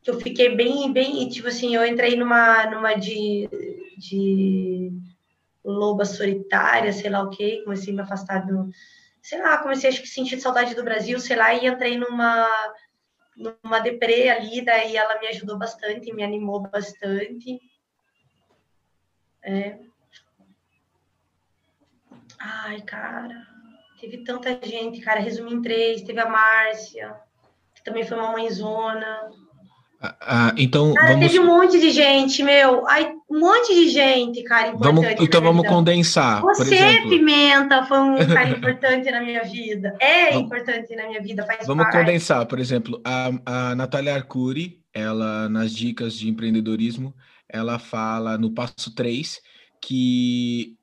que 0.01 0.11
eu 0.11 0.19
fiquei 0.19 0.55
bem, 0.55 0.91
bem, 0.91 1.27
tipo 1.29 1.47
assim, 1.47 1.75
eu 1.75 1.85
entrei 1.85 2.15
numa, 2.15 2.65
numa 2.69 2.93
de, 2.95 3.49
de 3.97 4.91
loba 5.63 6.05
solitária, 6.05 6.91
sei 6.91 7.09
lá 7.09 7.23
o 7.23 7.29
quê, 7.29 7.61
comecei 7.63 7.93
a 7.93 7.95
me 7.95 8.01
afastar 8.01 8.45
do, 8.45 8.69
sei 9.21 9.41
lá, 9.41 9.57
comecei 9.57 9.91
que 9.91 10.07
sentir 10.07 10.39
saudade 10.39 10.75
do 10.75 10.83
Brasil, 10.83 11.19
sei 11.19 11.35
lá, 11.35 11.53
e 11.53 11.65
entrei 11.65 11.97
numa 11.97 12.49
numa 13.35 13.79
deprê 13.79 14.29
ali, 14.29 14.63
daí 14.63 14.95
ela 14.95 15.19
me 15.19 15.27
ajudou 15.27 15.57
bastante, 15.57 16.13
me 16.13 16.23
animou 16.23 16.61
bastante. 16.61 17.59
É. 19.43 19.77
Ai, 22.39 22.81
cara, 22.81 23.45
teve 23.99 24.17
tanta 24.23 24.59
gente, 24.63 25.01
cara, 25.01 25.19
resumi 25.19 25.53
em 25.53 25.61
três, 25.61 26.01
teve 26.01 26.19
a 26.19 26.29
Márcia, 26.29 27.15
que 27.75 27.83
também 27.83 28.05
foi 28.05 28.17
uma 28.17 28.31
mãezona. 28.31 29.29
Ah, 30.01 30.15
ah, 30.21 30.53
então, 30.57 30.93
cara, 30.93 31.13
vamos... 31.13 31.25
teve 31.25 31.39
um 31.39 31.45
monte 31.45 31.79
de 31.79 31.89
gente, 31.89 32.43
meu. 32.43 32.85
Ai, 32.87 33.13
um 33.29 33.39
monte 33.39 33.73
de 33.73 33.89
gente, 33.89 34.43
cara, 34.43 34.67
importante. 34.67 34.95
Vamos, 34.95 35.21
então 35.21 35.41
vamos 35.41 35.67
condensar. 35.67 36.41
Você, 36.41 37.01
Pimenta, 37.09 37.85
foi 37.85 37.99
um 37.99 38.15
cara 38.27 38.49
importante 38.49 39.09
na 39.09 39.21
minha 39.21 39.43
vida. 39.43 39.95
É 39.99 40.31
vamos, 40.31 40.45
importante 40.45 40.95
na 40.95 41.07
minha 41.07 41.21
vida, 41.21 41.45
faz 41.45 41.65
Vamos 41.65 41.85
parte. 41.85 41.97
condensar, 41.97 42.45
por 42.45 42.59
exemplo, 42.59 43.01
a, 43.03 43.31
a 43.45 43.75
Natália 43.75 44.13
Arcuri, 44.13 44.81
ela, 44.93 45.49
nas 45.49 45.71
dicas 45.71 46.13
de 46.13 46.29
empreendedorismo, 46.29 47.13
ela 47.49 47.79
fala 47.79 48.37
no 48.37 48.53
passo 48.53 48.93
3 48.93 49.39
que 49.81 50.75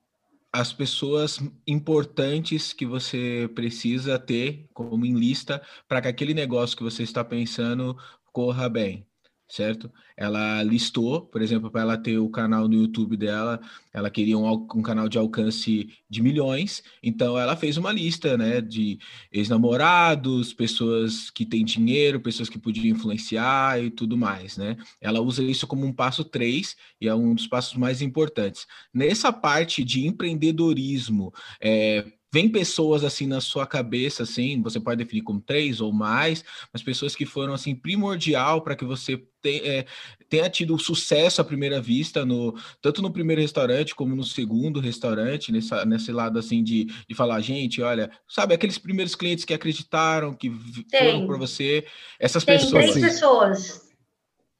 as 0.53 0.71
pessoas 0.71 1.39
importantes 1.67 2.73
que 2.73 2.85
você 2.85 3.49
precisa 3.55 4.19
ter 4.19 4.69
como 4.73 5.05
em 5.05 5.15
lista 5.15 5.61
para 5.87 6.01
que 6.01 6.07
aquele 6.07 6.33
negócio 6.33 6.77
que 6.77 6.83
você 6.83 7.03
está 7.03 7.23
pensando 7.25 7.97
corra 8.31 8.69
bem 8.69 9.07
certo? 9.53 9.91
Ela 10.17 10.63
listou, 10.63 11.21
por 11.21 11.39
exemplo, 11.39 11.69
para 11.69 11.81
ela 11.81 11.97
ter 11.97 12.17
o 12.17 12.27
canal 12.27 12.67
no 12.67 12.73
YouTube 12.73 13.15
dela, 13.15 13.61
ela 13.93 14.09
queria 14.09 14.35
um, 14.35 14.51
um, 14.51 14.81
canal 14.81 15.07
de 15.07 15.19
alcance 15.19 15.89
de 16.09 16.23
milhões, 16.23 16.81
então 17.03 17.37
ela 17.37 17.55
fez 17.55 17.77
uma 17.77 17.91
lista, 17.91 18.35
né, 18.35 18.59
de 18.61 18.97
ex-namorados, 19.31 20.53
pessoas 20.53 21.29
que 21.29 21.45
têm 21.45 21.63
dinheiro, 21.63 22.19
pessoas 22.19 22.49
que 22.49 22.57
podiam 22.57 22.95
influenciar 22.95 23.79
e 23.79 23.91
tudo 23.91 24.17
mais, 24.17 24.57
né? 24.57 24.75
Ela 24.99 25.21
usa 25.21 25.43
isso 25.43 25.67
como 25.67 25.85
um 25.85 25.93
passo 25.93 26.23
3 26.23 26.75
e 26.99 27.07
é 27.07 27.13
um 27.13 27.35
dos 27.35 27.45
passos 27.45 27.75
mais 27.77 28.01
importantes. 28.01 28.65
Nessa 28.91 29.31
parte 29.31 29.83
de 29.83 30.07
empreendedorismo, 30.07 31.31
é, 31.61 32.05
Vem 32.33 32.49
pessoas 32.49 33.03
assim 33.03 33.27
na 33.27 33.39
sua 33.39 33.67
cabeça, 33.67 34.23
assim, 34.23 34.59
você 34.59 34.79
pode 34.79 34.97
definir 34.97 35.21
como 35.21 35.39
três 35.39 35.79
ou 35.79 35.93
mais, 35.93 36.43
mas 36.73 36.81
pessoas 36.81 37.15
que 37.15 37.27
foram 37.27 37.53
assim 37.53 37.75
primordial 37.75 38.63
para 38.63 38.75
que 38.75 38.83
você 38.83 39.17
te, 39.39 39.61
é, 39.63 39.85
tenha 40.27 40.49
tido 40.49 40.79
sucesso 40.79 41.41
à 41.41 41.43
primeira 41.43 41.79
vista, 41.79 42.25
no, 42.25 42.55
tanto 42.81 43.03
no 43.03 43.13
primeiro 43.13 43.39
restaurante 43.39 43.93
como 43.93 44.15
no 44.15 44.23
segundo 44.23 44.79
restaurante, 44.79 45.51
nessa, 45.51 45.85
nesse 45.85 46.11
lado 46.11 46.39
assim 46.39 46.63
de, 46.63 46.85
de 46.85 47.13
falar, 47.13 47.39
gente, 47.39 47.83
olha, 47.83 48.09
sabe, 48.27 48.55
aqueles 48.55 48.79
primeiros 48.79 49.13
clientes 49.13 49.45
que 49.45 49.53
acreditaram, 49.53 50.33
que 50.33 50.49
Tem. 50.89 51.11
foram 51.11 51.27
para 51.27 51.37
você, 51.37 51.85
essas 52.19 52.43
Tem 52.43 52.55
pessoas. 52.57 52.83
Tem 52.83 52.93
três 52.93 53.05
pessoas. 53.13 53.89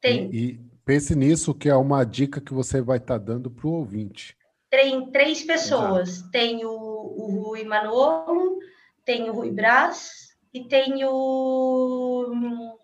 Tem. 0.00 0.30
E, 0.32 0.38
e 0.38 0.60
pense 0.84 1.16
nisso, 1.16 1.52
que 1.52 1.68
é 1.68 1.74
uma 1.74 2.04
dica 2.04 2.40
que 2.40 2.54
você 2.54 2.80
vai 2.80 2.98
estar 2.98 3.18
tá 3.18 3.24
dando 3.32 3.50
para 3.50 3.66
o 3.66 3.72
ouvinte 3.72 4.36
tem 4.74 5.06
três 5.12 5.42
pessoas. 5.44 6.08
Exato. 6.08 6.30
Tem 6.32 6.64
o, 6.64 6.70
o 7.04 7.42
Rui 7.42 7.64
Manolo, 7.64 8.58
tem 9.04 9.28
o 9.28 9.32
Rui 9.32 9.50
Brás 9.50 10.36
e 10.52 10.64
tem 10.64 11.04
o. 11.04 12.74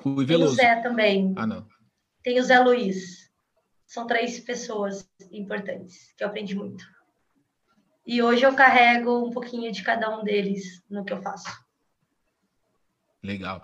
Rui 0.00 0.24
Veloso. 0.24 0.56
Tem 0.56 0.66
o 0.66 0.74
Zé 0.74 0.82
também. 0.82 1.34
Ah, 1.36 1.46
não. 1.46 1.66
Tem 2.22 2.38
o 2.38 2.42
Zé 2.42 2.58
Luiz. 2.60 3.30
São 3.86 4.06
três 4.06 4.38
pessoas 4.40 5.10
importantes 5.32 6.12
que 6.16 6.22
eu 6.22 6.28
aprendi 6.28 6.54
muito. 6.54 6.84
E 8.06 8.22
hoje 8.22 8.44
eu 8.44 8.54
carrego 8.54 9.26
um 9.26 9.30
pouquinho 9.30 9.70
de 9.72 9.82
cada 9.82 10.16
um 10.16 10.22
deles 10.22 10.82
no 10.88 11.04
que 11.04 11.12
eu 11.12 11.22
faço. 11.22 11.48
Legal. 13.22 13.62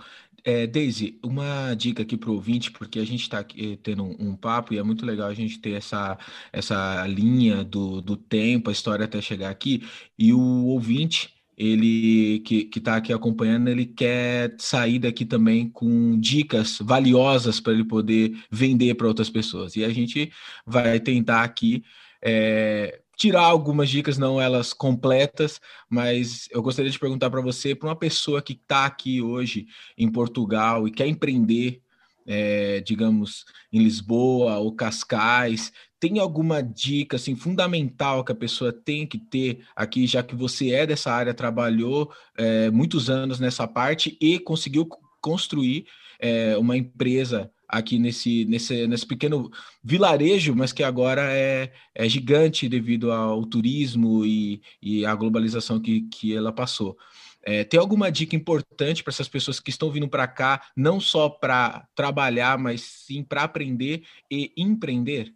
É, 0.49 0.65
Daisy, 0.65 1.19
uma 1.25 1.75
dica 1.75 2.05
aqui 2.05 2.17
para 2.17 2.31
o 2.31 2.35
ouvinte, 2.35 2.71
porque 2.71 3.01
a 3.01 3.05
gente 3.05 3.23
está 3.23 3.45
eh, 3.59 3.77
tendo 3.83 4.05
um, 4.05 4.29
um, 4.29 4.37
papo 4.37 4.73
e 4.73 4.79
é 4.79 4.83
muito 4.85 5.05
legal 5.05 5.27
a 5.27 5.35
gente 5.35 5.59
ter 5.59 5.73
essa, 5.73 6.17
essa 6.53 7.05
linha 7.09 7.65
do, 7.65 8.01
do 8.01 8.17
tempo, 8.17 8.71
a 8.71 8.73
história 8.73 9.07
até 9.07 9.21
chegar 9.21 9.51
aqui, 9.51 9.83
e 10.17 10.33
o 10.33 10.67
ouvinte, 10.67 11.35
ele 11.59 12.39
que 12.47 12.71
está 12.77 12.95
aqui 12.95 13.13
acompanhando, 13.13 13.67
ele 13.67 13.87
quer 13.87 14.55
sair 14.59 15.01
daqui 15.01 15.25
também 15.25 15.69
com 15.69 16.17
dicas 16.21 16.79
valiosas 16.81 17.59
para 17.59 17.73
ele 17.73 17.85
poder 17.85 18.33
vender 18.49 18.95
para 18.95 19.09
outras 19.09 19.29
pessoas. 19.29 19.75
E 19.75 19.85
a 19.85 19.89
gente 19.89 20.31
vai 20.65 21.01
tentar 21.01 21.43
aqui 21.43 21.83
é, 22.23 23.01
tirar 23.17 23.45
algumas 23.45 23.89
dicas, 23.89 24.19
não 24.19 24.41
elas 24.41 24.73
completas, 24.73 25.61
mas 25.89 26.49
eu 26.51 26.63
gostaria 26.63 26.91
de 26.91 26.99
perguntar 26.99 27.31
para 27.31 27.41
você, 27.41 27.75
para 27.75 27.89
uma 27.89 27.97
pessoa 27.97 28.43
que 28.43 28.53
está 28.53 28.85
aqui 28.85 29.23
hoje 29.23 29.67
em 29.97 30.11
Portugal 30.11 30.87
e 30.87 30.91
quer 30.91 31.07
empreender, 31.07 31.81
é, 32.27 32.81
digamos, 32.81 33.45
em 33.73 33.79
Lisboa 33.79 34.59
ou 34.59 34.75
Cascais, 34.75 35.73
tem 35.99 36.19
alguma 36.19 36.63
dica 36.63 37.17
assim 37.17 37.35
fundamental 37.35 38.23
que 38.23 38.33
a 38.33 38.37
pessoa 38.37 38.73
tem 38.73 39.07
que 39.07 39.19
ter 39.19 39.65
aqui, 39.75 40.07
já 40.07 40.23
que 40.23 40.35
você 40.35 40.73
é 40.73 40.87
dessa 40.87 41.11
área, 41.11 41.33
trabalhou 41.33 42.13
é, 42.37 42.71
muitos 42.71 43.09
anos 43.09 43.41
nessa 43.41 43.67
parte 43.67 44.17
e 44.21 44.39
conseguiu 44.39 44.87
construir 45.23 45.87
é, 46.19 46.57
uma 46.59 46.77
empresa 46.77 47.51
aqui 47.69 47.99
nesse, 47.99 48.45
nesse, 48.45 48.87
nesse 48.87 49.07
pequeno 49.07 49.51
vilarejo, 49.83 50.55
mas 50.55 50.73
que 50.73 50.83
agora 50.83 51.23
é, 51.33 51.73
é 51.95 52.09
gigante 52.09 52.69
devido 52.69 53.13
ao 53.13 53.45
turismo 53.45 54.25
e, 54.25 54.63
e 54.81 55.05
à 55.05 55.15
globalização 55.15 55.81
que, 55.81 56.03
que 56.03 56.35
ela 56.35 56.53
passou. 56.53 56.97
É, 57.43 57.63
tem 57.63 57.79
alguma 57.79 58.11
dica 58.11 58.35
importante 58.35 59.05
para 59.05 59.13
essas 59.13 59.29
pessoas 59.29 59.61
que 59.61 59.71
estão 59.71 59.89
vindo 59.89 60.09
para 60.09 60.27
cá, 60.27 60.63
não 60.77 60.99
só 60.99 61.29
para 61.29 61.87
trabalhar, 61.95 62.59
mas 62.59 62.81
sim 62.83 63.23
para 63.23 63.45
aprender 63.45 64.03
e 64.29 64.53
empreender? 64.57 65.33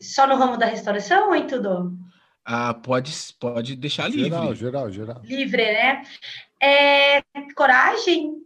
Só 0.00 0.26
no 0.26 0.36
ramo 0.36 0.56
da 0.56 0.64
restauração 0.64 1.28
ou 1.28 1.34
em 1.34 1.46
tudo? 1.46 1.94
Ah, 2.42 2.72
pode, 2.72 3.12
pode 3.38 3.76
deixar 3.76 4.10
geral, 4.10 4.44
livre. 4.44 4.56
Geral, 4.56 4.90
geral, 4.90 5.20
Livre, 5.22 5.62
né? 5.62 6.02
É, 6.58 7.22
coragem, 7.54 8.36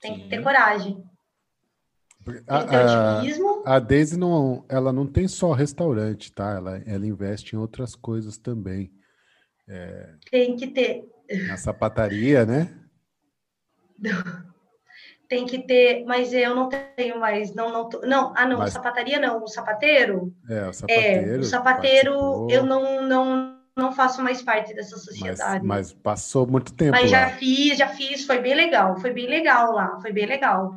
tem 0.00 0.14
Sim. 0.14 0.20
que 0.22 0.28
ter 0.28 0.42
coragem. 0.42 1.02
A, 2.46 2.58
a, 2.58 3.76
a 3.76 3.78
Daisy 3.78 4.18
não, 4.18 4.64
ela 4.68 4.92
não 4.92 5.06
tem 5.06 5.26
só 5.26 5.52
restaurante, 5.52 6.32
tá? 6.32 6.56
Ela, 6.56 6.78
ela 6.86 7.06
investe 7.06 7.56
em 7.56 7.58
outras 7.58 7.94
coisas 7.94 8.36
também. 8.36 8.92
É, 9.66 10.14
tem 10.30 10.56
que 10.56 10.66
ter. 10.66 11.04
Na 11.46 11.56
sapataria, 11.56 12.44
né? 12.44 12.74
Tem 15.28 15.44
que 15.44 15.58
ter, 15.58 16.06
mas 16.06 16.32
eu 16.32 16.54
não 16.54 16.70
tenho 16.70 17.20
mais, 17.20 17.54
não, 17.54 17.70
não, 17.70 17.88
não, 18.02 18.32
ah 18.34 18.46
não, 18.46 18.56
mas, 18.56 18.72
sapataria 18.72 19.20
não, 19.20 19.42
o 19.42 19.46
sapateiro. 19.46 20.34
É, 20.48 20.66
o 20.66 20.72
sapateiro. 20.72 21.34
É, 21.34 21.38
o 21.38 21.44
sapateiro 21.44 22.46
eu 22.50 22.64
não, 22.64 23.02
não, 23.02 23.57
não 23.78 23.92
faço 23.92 24.20
mais 24.22 24.42
parte 24.42 24.74
dessa 24.74 24.96
sociedade. 24.98 25.64
Mas, 25.64 25.92
mas 25.92 25.92
passou 25.92 26.46
muito 26.46 26.74
tempo. 26.74 26.92
Mas 26.92 27.10
lá. 27.10 27.18
já 27.18 27.30
fiz, 27.36 27.78
já 27.78 27.88
fiz, 27.88 28.26
foi 28.26 28.40
bem 28.40 28.54
legal, 28.54 28.98
foi 29.00 29.12
bem 29.12 29.26
legal 29.26 29.72
lá, 29.72 29.98
foi 30.00 30.12
bem 30.12 30.26
legal. 30.26 30.76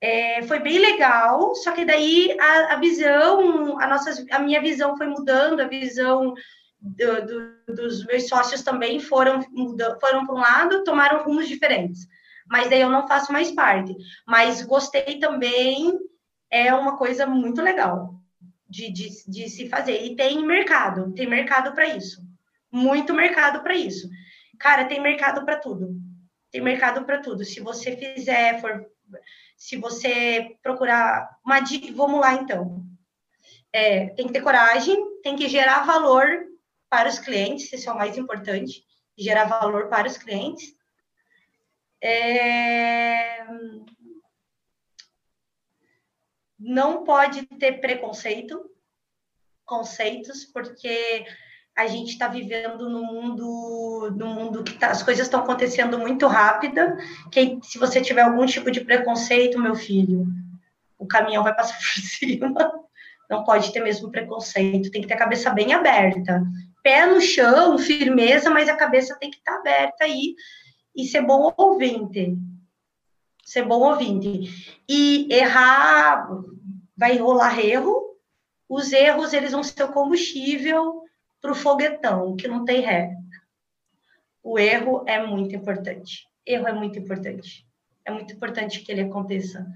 É, 0.00 0.42
foi 0.42 0.60
bem 0.60 0.78
legal, 0.78 1.54
só 1.54 1.72
que 1.72 1.84
daí 1.84 2.36
a, 2.38 2.74
a, 2.74 2.76
visão, 2.76 3.80
a, 3.80 3.86
nossa, 3.86 4.24
a 4.30 4.38
minha 4.38 4.60
visão 4.60 4.98
foi 4.98 5.06
mudando, 5.06 5.60
a 5.60 5.68
visão 5.68 6.34
do, 6.78 7.26
do, 7.26 7.74
dos 7.74 8.04
meus 8.04 8.28
sócios 8.28 8.62
também 8.62 9.00
foram, 9.00 9.40
foram 9.98 10.26
para 10.26 10.34
um 10.34 10.38
lado, 10.38 10.84
tomaram 10.84 11.24
rumos 11.24 11.48
diferentes. 11.48 12.06
Mas 12.46 12.68
daí 12.68 12.82
eu 12.82 12.90
não 12.90 13.08
faço 13.08 13.32
mais 13.32 13.50
parte. 13.52 13.96
Mas 14.26 14.60
gostei 14.60 15.18
também, 15.18 15.98
é 16.50 16.74
uma 16.74 16.98
coisa 16.98 17.26
muito 17.26 17.62
legal 17.62 18.14
de, 18.68 18.92
de, 18.92 19.08
de 19.26 19.48
se 19.48 19.70
fazer. 19.70 20.04
E 20.04 20.14
tem 20.14 20.44
mercado, 20.44 21.14
tem 21.14 21.26
mercado 21.26 21.72
para 21.72 21.88
isso 21.88 22.22
muito 22.74 23.14
mercado 23.14 23.62
para 23.62 23.76
isso. 23.76 24.10
Cara, 24.58 24.84
tem 24.86 25.00
mercado 25.00 25.44
para 25.44 25.56
tudo. 25.56 25.94
Tem 26.50 26.60
mercado 26.60 27.04
para 27.04 27.20
tudo. 27.20 27.44
Se 27.44 27.60
você 27.60 27.96
fizer, 27.96 28.60
for, 28.60 28.84
se 29.56 29.76
você 29.76 30.56
procurar 30.60 31.38
uma 31.46 31.60
dica, 31.60 31.92
vamos 31.92 32.20
lá 32.20 32.34
então. 32.34 32.84
É, 33.72 34.08
tem 34.10 34.26
que 34.26 34.32
ter 34.32 34.42
coragem, 34.42 35.20
tem 35.22 35.36
que 35.36 35.48
gerar 35.48 35.84
valor 35.84 36.26
para 36.90 37.08
os 37.08 37.18
clientes, 37.18 37.72
isso 37.72 37.88
é 37.88 37.92
o 37.92 37.96
mais 37.96 38.18
importante. 38.18 38.84
gerar 39.16 39.44
valor 39.44 39.88
para 39.88 40.08
os 40.08 40.18
clientes. 40.18 40.74
É... 42.02 43.46
Não 46.58 47.04
pode 47.04 47.46
ter 47.46 47.80
preconceito, 47.80 48.68
conceitos, 49.64 50.44
porque 50.44 51.24
a 51.76 51.86
gente 51.88 52.12
está 52.12 52.28
vivendo 52.28 52.88
num 52.88 53.04
mundo, 53.04 54.14
num 54.16 54.32
mundo 54.34 54.62
que 54.62 54.74
tá, 54.74 54.90
as 54.90 55.02
coisas 55.02 55.26
estão 55.26 55.40
acontecendo 55.40 55.98
muito 55.98 56.26
rápida. 56.26 56.96
Que 57.32 57.58
se 57.62 57.78
você 57.78 58.00
tiver 58.00 58.22
algum 58.22 58.46
tipo 58.46 58.70
de 58.70 58.80
preconceito, 58.80 59.60
meu 59.60 59.74
filho, 59.74 60.24
o 60.96 61.06
caminhão 61.06 61.42
vai 61.42 61.54
passar 61.54 61.76
por 61.78 62.00
cima. 62.00 62.72
Não 63.28 63.42
pode 63.42 63.72
ter 63.72 63.80
mesmo 63.80 64.10
preconceito, 64.10 64.90
tem 64.90 65.02
que 65.02 65.08
ter 65.08 65.14
a 65.14 65.18
cabeça 65.18 65.50
bem 65.50 65.72
aberta. 65.72 66.42
Pé 66.82 67.06
no 67.06 67.20
chão, 67.20 67.76
firmeza, 67.78 68.50
mas 68.50 68.68
a 68.68 68.76
cabeça 68.76 69.16
tem 69.18 69.30
que 69.30 69.38
estar 69.38 69.54
tá 69.54 69.58
aberta 69.58 70.04
aí 70.04 70.36
e 70.94 71.04
ser 71.04 71.22
bom 71.22 71.52
ouvinte. 71.56 72.36
Ser 73.44 73.64
bom 73.64 73.80
ouvinte. 73.80 74.82
E 74.88 75.26
errar, 75.32 76.28
vai 76.96 77.16
rolar 77.16 77.58
erro. 77.58 78.14
Os 78.68 78.92
erros, 78.92 79.32
eles 79.32 79.52
vão 79.52 79.62
ser 79.62 79.82
o 79.82 79.92
combustível 79.92 81.04
para 81.44 81.52
o 81.52 81.54
foguetão, 81.54 82.34
que 82.36 82.48
não 82.48 82.64
tem 82.64 82.80
ré. 82.80 83.14
O 84.42 84.58
erro 84.58 85.04
é 85.06 85.26
muito 85.26 85.54
importante. 85.54 86.26
Erro 86.46 86.66
é 86.66 86.72
muito 86.72 86.98
importante. 86.98 87.66
É 88.02 88.10
muito 88.10 88.32
importante 88.32 88.80
que 88.80 88.90
ele 88.90 89.02
aconteça. 89.02 89.66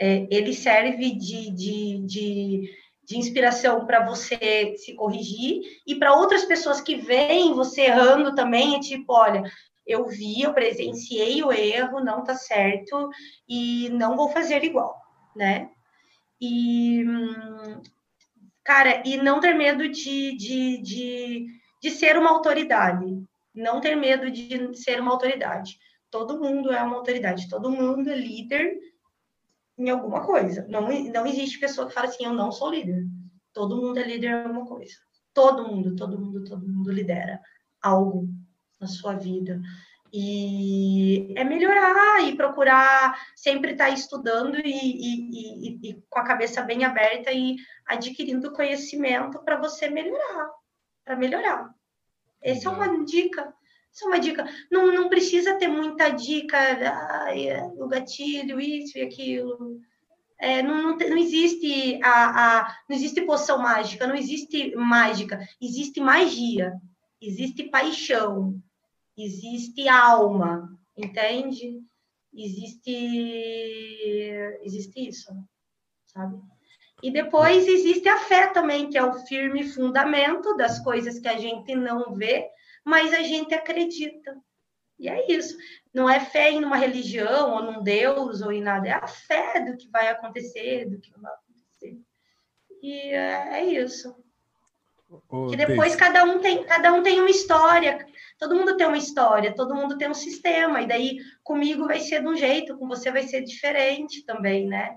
É, 0.00 0.26
ele 0.30 0.54
serve 0.54 1.14
de, 1.14 1.50
de, 1.50 2.06
de, 2.06 2.70
de 3.06 3.18
inspiração 3.18 3.84
para 3.84 4.06
você 4.06 4.76
se 4.78 4.94
corrigir 4.94 5.60
e 5.86 5.94
para 5.94 6.14
outras 6.14 6.46
pessoas 6.46 6.80
que 6.80 6.96
veem 6.96 7.52
você 7.52 7.82
errando 7.82 8.34
também, 8.34 8.74
é 8.74 8.80
tipo, 8.80 9.12
olha, 9.12 9.42
eu 9.86 10.08
vi, 10.08 10.40
eu 10.40 10.54
presenciei 10.54 11.42
o 11.42 11.52
erro, 11.52 12.02
não 12.02 12.24
tá 12.24 12.34
certo 12.34 13.10
e 13.46 13.90
não 13.90 14.16
vou 14.16 14.30
fazer 14.30 14.64
igual, 14.64 14.98
né? 15.36 15.68
E 16.40 17.04
hum, 17.06 17.82
Cara, 18.64 19.02
e 19.06 19.16
não 19.18 19.40
ter 19.40 19.54
medo 19.54 19.88
de, 19.88 20.36
de, 20.36 20.82
de, 20.82 21.46
de 21.82 21.90
ser 21.90 22.16
uma 22.16 22.30
autoridade. 22.30 23.22
Não 23.54 23.80
ter 23.80 23.94
medo 23.94 24.30
de 24.30 24.74
ser 24.76 25.00
uma 25.00 25.12
autoridade. 25.12 25.78
Todo 26.10 26.40
mundo 26.40 26.72
é 26.72 26.82
uma 26.82 26.96
autoridade, 26.96 27.48
todo 27.48 27.70
mundo 27.70 28.08
é 28.08 28.16
líder 28.16 28.78
em 29.76 29.90
alguma 29.90 30.24
coisa. 30.24 30.66
Não, 30.68 30.88
não 30.88 31.26
existe 31.26 31.58
pessoa 31.58 31.86
que 31.86 31.94
fala 31.94 32.06
assim, 32.06 32.24
eu 32.24 32.32
não 32.32 32.50
sou 32.50 32.70
líder. 32.70 33.04
Todo 33.52 33.76
mundo 33.76 33.98
é 33.98 34.04
líder 34.04 34.28
em 34.28 34.44
alguma 34.44 34.64
coisa. 34.64 34.94
Todo 35.32 35.66
mundo, 35.66 35.94
todo 35.94 36.18
mundo, 36.18 36.44
todo 36.44 36.66
mundo 36.66 36.92
lidera 36.92 37.40
algo 37.82 38.28
na 38.80 38.86
sua 38.86 39.14
vida. 39.14 39.60
E 40.16 41.34
é 41.34 41.42
melhorar 41.42 42.22
e 42.22 42.36
procurar 42.36 43.20
sempre 43.34 43.72
estar 43.72 43.90
estudando 43.90 44.56
e, 44.64 44.70
e, 44.70 45.30
e, 45.32 45.90
e 45.90 46.02
com 46.08 46.20
a 46.20 46.24
cabeça 46.24 46.62
bem 46.62 46.84
aberta 46.84 47.32
e 47.32 47.56
adquirindo 47.84 48.52
conhecimento 48.52 49.40
para 49.40 49.56
você 49.56 49.88
melhorar, 49.88 50.50
para 51.04 51.16
melhorar. 51.16 51.68
Essa 52.40 52.68
é 52.68 52.72
uma 52.72 53.04
dica. 53.04 53.52
Essa 53.92 54.04
é 54.04 54.06
uma 54.06 54.20
dica. 54.20 54.48
Não, 54.70 54.92
não 54.92 55.08
precisa 55.08 55.58
ter 55.58 55.66
muita 55.66 56.10
dica, 56.10 56.58
ai, 56.58 57.48
o 57.76 57.88
gatilho, 57.88 58.60
isso 58.60 58.96
e 58.96 59.02
aquilo. 59.02 59.80
É, 60.38 60.62
não, 60.62 60.80
não, 60.80 60.96
não, 60.96 61.16
existe 61.16 61.98
a, 62.04 62.60
a, 62.60 62.76
não 62.88 62.96
existe 62.96 63.20
poção 63.22 63.58
mágica, 63.58 64.06
não 64.06 64.14
existe 64.14 64.76
mágica, 64.76 65.40
existe 65.60 66.00
magia, 66.00 66.72
existe 67.20 67.64
paixão, 67.64 68.62
existe 69.16 69.88
alma, 69.88 70.68
entende? 70.96 71.80
Existe, 72.32 72.90
existe 74.62 75.08
isso, 75.08 75.32
sabe? 76.06 76.40
E 77.02 77.10
depois 77.10 77.66
existe 77.68 78.08
a 78.08 78.18
fé 78.18 78.48
também, 78.48 78.88
que 78.88 78.96
é 78.96 79.04
o 79.04 79.14
firme 79.26 79.68
fundamento 79.68 80.56
das 80.56 80.80
coisas 80.80 81.18
que 81.18 81.28
a 81.28 81.36
gente 81.36 81.74
não 81.74 82.14
vê, 82.14 82.48
mas 82.84 83.12
a 83.12 83.22
gente 83.22 83.54
acredita. 83.54 84.36
E 84.98 85.08
é 85.08 85.30
isso. 85.30 85.56
Não 85.92 86.08
é 86.08 86.18
fé 86.20 86.50
em 86.50 86.64
uma 86.64 86.76
religião, 86.76 87.52
ou 87.52 87.62
num 87.62 87.82
Deus, 87.82 88.40
ou 88.40 88.52
em 88.52 88.62
nada. 88.62 88.88
É 88.88 88.92
a 88.92 89.06
fé 89.06 89.60
do 89.60 89.76
que 89.76 89.88
vai 89.90 90.08
acontecer, 90.08 90.88
do 90.88 90.98
que 91.00 91.12
não 91.12 91.20
vai 91.20 91.32
acontecer. 91.32 92.00
E 92.80 93.10
é, 93.10 93.60
é 93.60 93.64
isso. 93.64 94.16
Ô, 95.28 95.48
que 95.48 95.56
depois 95.56 95.94
cada 95.94 96.24
um 96.24 96.40
tem 96.40 96.64
cada 96.64 96.92
um 96.92 97.02
tem 97.02 97.20
uma 97.20 97.30
história 97.30 98.04
todo 98.38 98.54
mundo 98.54 98.76
tem 98.76 98.86
uma 98.86 98.98
história 98.98 99.54
todo 99.54 99.74
mundo 99.74 99.96
tem 99.96 100.08
um 100.08 100.14
sistema 100.14 100.82
e 100.82 100.88
daí 100.88 101.18
comigo 101.42 101.86
vai 101.86 102.00
ser 102.00 102.20
de 102.20 102.28
um 102.28 102.36
jeito 102.36 102.76
com 102.76 102.86
você 102.88 103.10
vai 103.10 103.22
ser 103.22 103.42
diferente 103.42 104.24
também 104.24 104.66
né? 104.66 104.96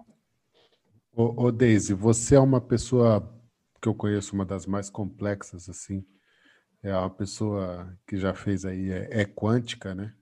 Ô, 1.13 1.45
ô 1.45 1.51
Daisy 1.51 1.93
você 1.93 2.35
é 2.35 2.39
uma 2.39 2.61
pessoa 2.61 3.33
que 3.81 3.87
eu 3.87 3.95
conheço 3.95 4.35
uma 4.35 4.45
das 4.45 4.65
mais 4.65 4.89
complexas 4.89 5.69
assim. 5.69 6.05
É 6.83 6.95
uma 6.95 7.09
pessoa 7.09 7.97
que 8.07 8.17
já 8.17 8.33
fez 8.33 8.65
aí 8.65 8.91
é, 8.91 9.21
é 9.21 9.25
quântica 9.25 9.93
né? 9.93 10.13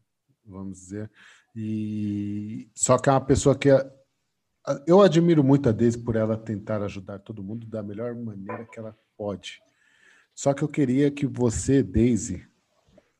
Vamos 0.45 0.79
dizer. 0.79 1.11
E 1.55 2.69
só 2.75 2.97
que 2.97 3.09
é 3.09 3.11
uma 3.11 3.21
pessoa 3.21 3.57
que 3.57 3.69
é, 3.69 3.91
eu 4.85 5.01
admiro 5.01 5.43
muito 5.43 5.69
a 5.69 5.71
Daisy 5.71 5.97
por 5.97 6.15
ela 6.15 6.37
tentar 6.37 6.81
ajudar 6.83 7.19
todo 7.19 7.43
mundo 7.43 7.65
da 7.65 7.81
melhor 7.81 8.13
maneira 8.15 8.65
que 8.65 8.79
ela 8.79 8.97
pode. 9.17 9.61
Só 10.33 10.53
que 10.53 10.63
eu 10.63 10.67
queria 10.67 11.09
que 11.09 11.25
você, 11.25 11.81
Daisy, 11.81 12.45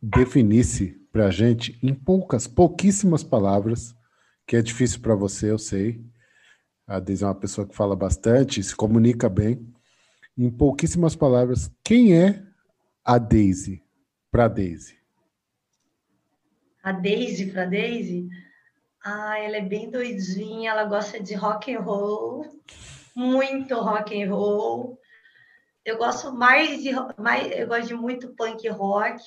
definisse 0.02 1.00
para 1.12 1.28
a 1.28 1.32
gente 1.32 1.80
em 1.82 1.94
poucas, 1.94 2.48
pouquíssimas 2.48 3.24
palavras, 3.24 3.96
que 4.46 4.56
é 4.56 4.62
difícil 4.62 5.02
para 5.02 5.16
você, 5.16 5.52
eu 5.52 5.58
sei. 5.58 6.04
A 6.88 7.00
Daisy 7.00 7.24
é 7.24 7.28
uma 7.28 7.36
pessoa 7.36 7.68
que 7.68 7.76
fala 7.76 7.96
bastante, 7.96 8.62
se 8.62 8.76
comunica 8.76 9.28
bem. 9.28 9.74
Em 10.38 10.50
pouquíssimas 10.50 11.16
palavras, 11.16 11.72
quem 11.84 12.18
é 12.18 12.44
a 13.04 13.18
Daisy 13.18 13.82
para 14.30 14.48
Daisy? 14.48 14.98
A 16.84 16.92
Daisy 16.92 17.52
para 17.52 17.66
Daisy? 17.66 18.28
Ah, 19.04 19.40
ela 19.40 19.58
é 19.58 19.62
bem 19.62 19.90
doidinha, 19.90 20.72
ela 20.72 20.86
gosta 20.86 21.20
de 21.20 21.34
rock 21.34 21.74
and 21.74 21.80
roll, 21.80 22.46
muito 23.16 23.76
rock 23.76 24.22
and 24.22 24.34
roll 24.34 25.00
eu 25.86 26.00
gosto 26.00 26.34
mais 26.34 26.82
de 26.82 26.92
mais, 27.16 27.52
eu 27.56 27.68
gosto 27.68 27.90
de 27.90 27.94
muito 27.94 28.30
punk 28.30 28.68
rock. 28.70 29.22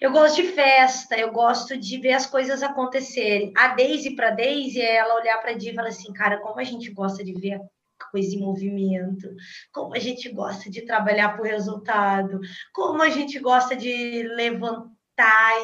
Eu 0.00 0.12
gosto 0.12 0.36
de 0.36 0.48
festa, 0.48 1.16
eu 1.16 1.32
gosto 1.32 1.76
de 1.76 1.98
ver 1.98 2.12
as 2.12 2.26
coisas 2.26 2.62
acontecerem. 2.62 3.52
A 3.56 3.68
Daisy 3.68 4.14
para 4.14 4.30
Daisy 4.30 4.80
é 4.80 4.96
ela 4.96 5.14
olhar 5.14 5.38
para 5.38 5.54
Di 5.54 5.70
e 5.70 5.74
falar 5.74 5.88
assim, 5.88 6.12
cara, 6.12 6.38
como 6.38 6.60
a 6.60 6.64
gente 6.64 6.90
gosta 6.90 7.24
de 7.24 7.32
ver 7.32 7.54
a 7.54 8.04
coisa 8.10 8.34
em 8.34 8.40
movimento, 8.40 9.34
como 9.72 9.94
a 9.94 9.98
gente 9.98 10.28
gosta 10.28 10.70
de 10.70 10.82
trabalhar 10.82 11.34
por 11.36 11.46
resultado, 11.46 12.40
como 12.74 13.02
a 13.02 13.08
gente 13.08 13.38
gosta 13.38 13.74
de 13.74 14.22
levantar 14.34 14.92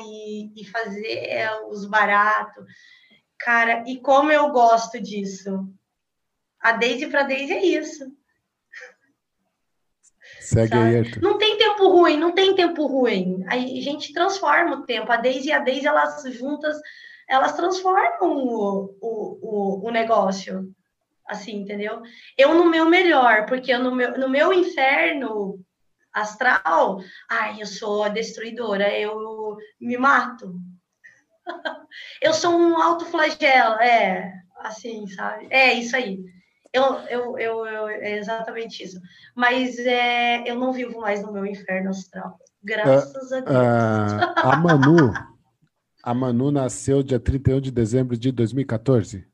e, 0.06 0.50
e 0.56 0.64
fazer 0.64 1.50
os 1.68 1.84
baratos. 1.84 2.64
Cara, 3.38 3.84
e 3.86 4.00
como 4.00 4.30
eu 4.30 4.50
gosto 4.50 4.98
disso. 4.98 5.68
A 6.58 6.72
Daisy 6.72 7.08
para 7.08 7.24
Daisy 7.24 7.52
é 7.52 7.66
isso. 7.66 8.21
Segue 10.42 10.68
sabe? 10.68 10.88
aí, 10.88 10.98
Arthur. 10.98 11.22
Não 11.22 11.38
tem 11.38 11.56
tempo 11.56 11.88
ruim, 11.88 12.16
não 12.16 12.32
tem 12.32 12.54
tempo 12.54 12.86
ruim. 12.86 13.44
A 13.46 13.56
gente 13.58 14.12
transforma 14.12 14.76
o 14.76 14.82
tempo. 14.84 15.10
A 15.10 15.16
Daisy 15.16 15.48
e 15.48 15.52
a 15.52 15.60
Daisy, 15.60 15.86
elas 15.86 16.22
juntas, 16.34 16.76
elas 17.28 17.52
transformam 17.52 18.36
o, 18.36 18.96
o, 19.00 19.38
o, 19.80 19.88
o 19.88 19.90
negócio. 19.90 20.74
Assim, 21.26 21.60
entendeu? 21.60 22.02
Eu 22.36 22.54
no 22.54 22.68
meu 22.68 22.86
melhor, 22.86 23.46
porque 23.46 23.72
eu 23.72 23.78
no 23.78 23.94
meu, 23.94 24.18
no 24.18 24.28
meu 24.28 24.52
inferno 24.52 25.64
astral, 26.12 27.00
ai, 27.30 27.62
eu 27.62 27.66
sou 27.66 28.02
a 28.02 28.08
destruidora, 28.08 28.92
eu 28.98 29.56
me 29.80 29.96
mato. 29.96 30.54
eu 32.20 32.34
sou 32.34 32.52
um 32.52 32.76
autoflagelo, 32.76 33.76
é, 33.76 34.32
assim, 34.58 35.06
sabe? 35.06 35.46
É 35.48 35.72
isso 35.72 35.96
aí. 35.96 36.18
Eu, 36.72 36.84
eu, 37.10 37.38
eu, 37.38 37.66
eu, 37.66 37.88
é 37.88 38.16
exatamente 38.16 38.82
isso. 38.82 38.98
Mas 39.34 39.78
é, 39.78 40.42
eu 40.48 40.54
não 40.54 40.72
vivo 40.72 41.00
mais 41.00 41.22
no 41.22 41.30
meu 41.30 41.44
inferno 41.44 41.90
astral. 41.90 42.38
Graças 42.64 43.30
uh, 43.30 43.34
a 43.34 43.40
Deus. 43.40 44.12
Uh, 44.12 44.48
a 44.48 44.56
Manu, 44.56 45.12
a 46.02 46.14
Manu 46.14 46.50
nasceu 46.50 47.02
dia 47.02 47.20
31 47.20 47.60
de 47.60 47.70
dezembro 47.70 48.16
de 48.16 48.32
2014? 48.32 49.26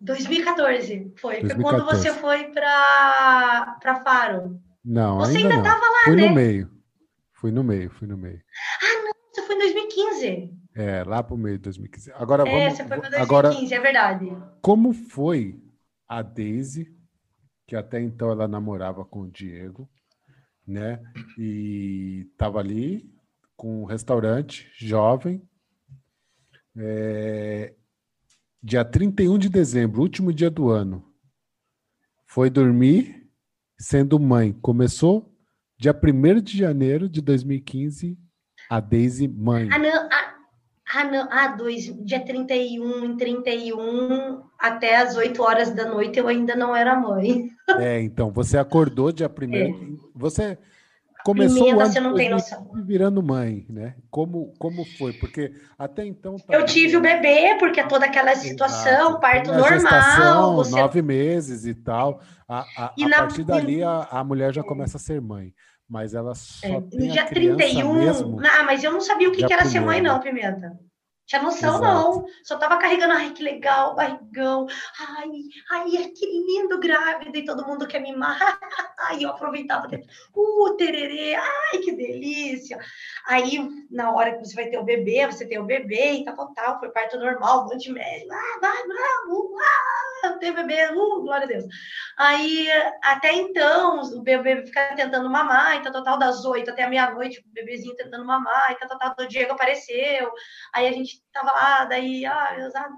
2014, 0.00 1.12
foi. 1.16 1.40
2014. 1.40 1.54
Foi 1.54 1.62
quando 1.62 1.84
você 1.86 2.12
foi 2.12 2.44
para 2.52 4.02
Faro. 4.04 4.60
Não, 4.84 5.18
você 5.18 5.38
ainda, 5.38 5.54
ainda 5.54 5.56
não. 5.56 5.62
Tava 5.62 5.84
lá, 5.84 6.04
fui 6.04 6.16
né? 6.16 6.28
no 6.28 6.34
meio. 6.34 6.70
Fui 7.32 7.50
no 7.50 7.64
meio, 7.64 7.90
fui 7.90 8.06
no 8.06 8.16
meio. 8.16 8.40
Ah, 8.82 9.02
não, 9.04 9.12
você 9.32 9.42
foi 9.42 9.56
em 9.56 9.58
2015. 9.58 10.54
É, 10.74 11.04
lá 11.04 11.22
para 11.22 11.34
o 11.34 11.38
meio 11.38 11.56
de 11.56 11.64
2015. 11.64 12.12
Agora 12.14 12.48
é, 12.48 12.50
vamos. 12.50 12.76
Você 12.76 12.84
foi 12.84 12.98
para 13.00 13.10
2015, 13.10 13.22
agora, 13.22 13.54
é 13.54 13.80
verdade. 13.80 14.36
Como 14.62 14.92
foi 14.92 15.58
a 16.10 16.22
Daisy, 16.22 16.92
que 17.68 17.76
até 17.76 18.02
então 18.02 18.32
ela 18.32 18.48
namorava 18.48 19.04
com 19.04 19.20
o 19.20 19.30
Diego, 19.30 19.88
né? 20.66 21.00
E 21.38 22.26
estava 22.32 22.58
ali 22.58 23.08
com 23.56 23.82
um 23.82 23.84
restaurante 23.84 24.68
jovem. 24.76 25.40
É, 26.76 27.76
dia 28.60 28.84
31 28.84 29.38
de 29.38 29.48
dezembro, 29.48 30.02
último 30.02 30.32
dia 30.32 30.50
do 30.50 30.68
ano, 30.68 31.14
foi 32.26 32.50
dormir 32.50 33.30
sendo 33.78 34.18
mãe. 34.18 34.52
Começou 34.52 35.32
dia 35.78 35.94
1 35.94 36.40
de 36.40 36.58
janeiro 36.58 37.08
de 37.08 37.20
2015, 37.20 38.18
a 38.68 38.80
Daisy 38.80 39.28
mãe. 39.28 39.68
Ah, 39.70 39.78
não. 39.78 40.08
Ah, 40.92 41.04
não. 41.04 41.28
Ah, 41.30 41.48
dois, 41.48 41.94
dia 42.04 42.20
31, 42.20 43.04
em 43.04 43.16
31, 43.16 44.42
até 44.58 44.96
as 44.96 45.16
8 45.16 45.42
horas 45.42 45.70
da 45.70 45.86
noite, 45.86 46.18
eu 46.18 46.26
ainda 46.26 46.56
não 46.56 46.74
era 46.74 46.98
mãe. 46.98 47.50
É, 47.78 48.00
então, 48.00 48.32
você 48.32 48.58
acordou 48.58 49.12
dia 49.12 49.30
1 49.30 49.54
é. 49.54 49.72
Você 50.14 50.58
começou 51.24 51.66
Pimenta, 51.66 51.86
você 51.86 52.00
não 52.00 52.14
tem 52.14 52.30
noção. 52.30 52.70
virando 52.84 53.22
mãe, 53.22 53.64
né? 53.68 53.94
Como, 54.10 54.52
como 54.58 54.84
foi? 54.98 55.12
Porque 55.12 55.52
até 55.78 56.04
então... 56.04 56.36
Tá... 56.36 56.54
Eu 56.54 56.64
tive 56.64 56.96
o 56.96 57.00
bebê, 57.00 57.56
porque 57.58 57.82
toda 57.84 58.06
aquela 58.06 58.34
situação, 58.34 59.10
Exato. 59.10 59.20
parto 59.20 59.52
normal... 59.52 59.68
Gestação, 59.68 60.56
você... 60.56 60.70
nove 60.72 61.02
meses 61.02 61.64
e 61.66 61.74
tal. 61.74 62.20
A, 62.48 62.64
a, 62.76 62.92
e 62.96 63.04
a 63.04 63.08
na... 63.08 63.18
partir 63.18 63.44
dali, 63.44 63.82
a, 63.82 64.08
a 64.10 64.24
mulher 64.24 64.52
já 64.52 64.62
começa 64.62 64.96
a 64.96 65.00
ser 65.00 65.20
mãe. 65.20 65.54
Mas 65.90 66.14
ela 66.14 66.36
só 66.36 66.66
é. 66.66 66.70
No 66.70 66.88
dia 66.88 67.26
31... 67.26 67.92
Mesmo, 67.94 68.40
ah, 68.40 68.62
mas 68.62 68.84
eu 68.84 68.92
não 68.92 69.00
sabia 69.00 69.28
o 69.28 69.32
que, 69.32 69.44
que 69.44 69.52
era 69.52 69.64
ser 69.64 69.80
mãe, 69.80 70.00
não, 70.00 70.20
Pimenta. 70.20 70.78
Tinha 71.30 71.42
noção, 71.42 71.76
Exato. 71.76 71.84
não. 71.84 72.26
Só 72.42 72.58
tava 72.58 72.76
carregando, 72.76 73.12
ai, 73.14 73.30
que 73.30 73.40
legal, 73.40 73.94
barrigão. 73.94 74.66
Ai, 74.98 75.30
ai, 75.70 75.96
é 75.98 76.08
que 76.08 76.26
lindo 76.26 76.80
grávida 76.80 77.38
e 77.38 77.44
todo 77.44 77.64
mundo 77.64 77.86
quer 77.86 78.00
mimar. 78.00 78.36
Ai, 78.98 79.24
eu 79.24 79.30
aproveitava. 79.30 79.88
Uh, 80.34 80.76
tererê, 80.76 81.34
ai, 81.34 81.78
que 81.78 81.92
delícia. 81.92 82.78
Aí, 83.26 83.58
na 83.90 84.12
hora 84.12 84.32
que 84.36 84.44
você 84.44 84.54
vai 84.54 84.68
ter 84.68 84.78
o 84.78 84.84
bebê, 84.84 85.24
você 85.24 85.46
tem 85.46 85.58
o 85.58 85.64
bebê 85.64 86.14
e 86.14 86.24
tal, 86.24 86.36
tal, 86.36 86.52
tal. 86.52 86.80
Foi 86.80 86.90
parto 86.90 87.18
normal, 87.18 87.60
um 87.60 87.68
monte 87.68 87.84
de 87.84 87.92
médico. 87.92 88.34
Ah, 88.34 88.58
vai, 88.60 88.86
bravo, 88.86 89.56
ah, 90.24 90.32
tem 90.38 90.52
bebê, 90.52 90.90
uh, 90.92 91.22
glória 91.22 91.44
a 91.44 91.48
Deus. 91.48 91.64
Aí, 92.18 92.68
até 93.02 93.32
então, 93.32 94.02
o 94.02 94.20
bebê 94.20 94.66
fica 94.66 94.94
tentando 94.94 95.30
mamar, 95.30 95.78
e 95.78 95.82
tal, 95.82 95.92
tal, 95.92 96.04
tal, 96.04 96.18
das 96.18 96.44
oito 96.44 96.70
até 96.70 96.82
a 96.82 96.90
meia-noite, 96.90 97.40
o 97.40 97.54
bebezinho 97.54 97.96
tentando 97.96 98.24
mamar, 98.26 98.72
e 98.72 98.74
tal, 98.74 98.88
tal, 98.88 99.14
tal, 99.14 99.24
o 99.24 99.28
Diego 99.28 99.52
apareceu. 99.52 100.30
Aí 100.74 100.86
a 100.86 100.92
gente 100.92 101.19
tava 101.32 101.52
lá, 101.52 101.84
daí, 101.84 102.24
ah, 102.26 102.54
Deus, 102.56 102.74
ah. 102.74 102.88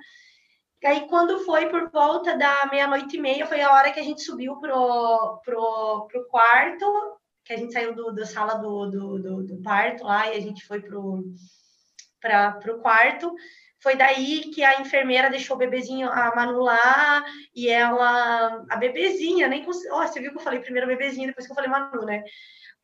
Aí, 0.85 1.07
quando 1.09 1.45
foi 1.45 1.69
por 1.69 1.91
volta 1.91 2.37
da 2.37 2.67
meia-noite 2.67 3.17
e 3.17 3.21
meia, 3.21 3.47
foi 3.47 3.61
a 3.61 3.73
hora 3.73 3.93
que 3.93 4.01
a 4.01 4.03
gente 4.03 4.23
subiu 4.23 4.57
pro, 4.57 5.41
pro, 5.45 6.09
pro 6.11 6.29
quarto, 6.29 6.85
que 7.45 7.53
a 7.53 7.57
gente 7.57 7.73
saiu 7.73 7.95
do, 7.95 8.13
da 8.13 8.27
sala 8.27 8.55
do, 8.55 8.87
do, 8.91 9.19
do, 9.23 9.43
do 9.45 9.63
parto 9.63 10.05
lá 10.05 10.29
e 10.29 10.37
a 10.37 10.41
gente 10.41 10.67
foi 10.67 10.81
pro, 10.81 11.23
pra, 12.21 12.53
pro 12.53 12.81
quarto. 12.81 13.33
Foi 13.81 13.97
daí 13.97 14.51
que 14.53 14.63
a 14.63 14.81
enfermeira 14.81 15.31
deixou 15.31 15.57
o 15.57 15.59
bebezinho, 15.59 16.09
a 16.09 16.35
Manu 16.35 16.61
lá, 16.61 17.25
e 17.55 17.69
ela, 17.69 18.65
a 18.71 18.77
bebezinha, 18.77 19.49
nem, 19.49 19.65
oh, 19.69 19.73
você 19.73 20.21
viu 20.21 20.31
que 20.31 20.39
eu 20.39 20.43
falei 20.43 20.61
primeiro 20.61 20.87
bebezinho, 20.87 21.27
depois 21.27 21.47
que 21.47 21.53
eu 21.53 21.57
falei 21.57 21.71
Manu, 21.71 22.05
né? 22.05 22.23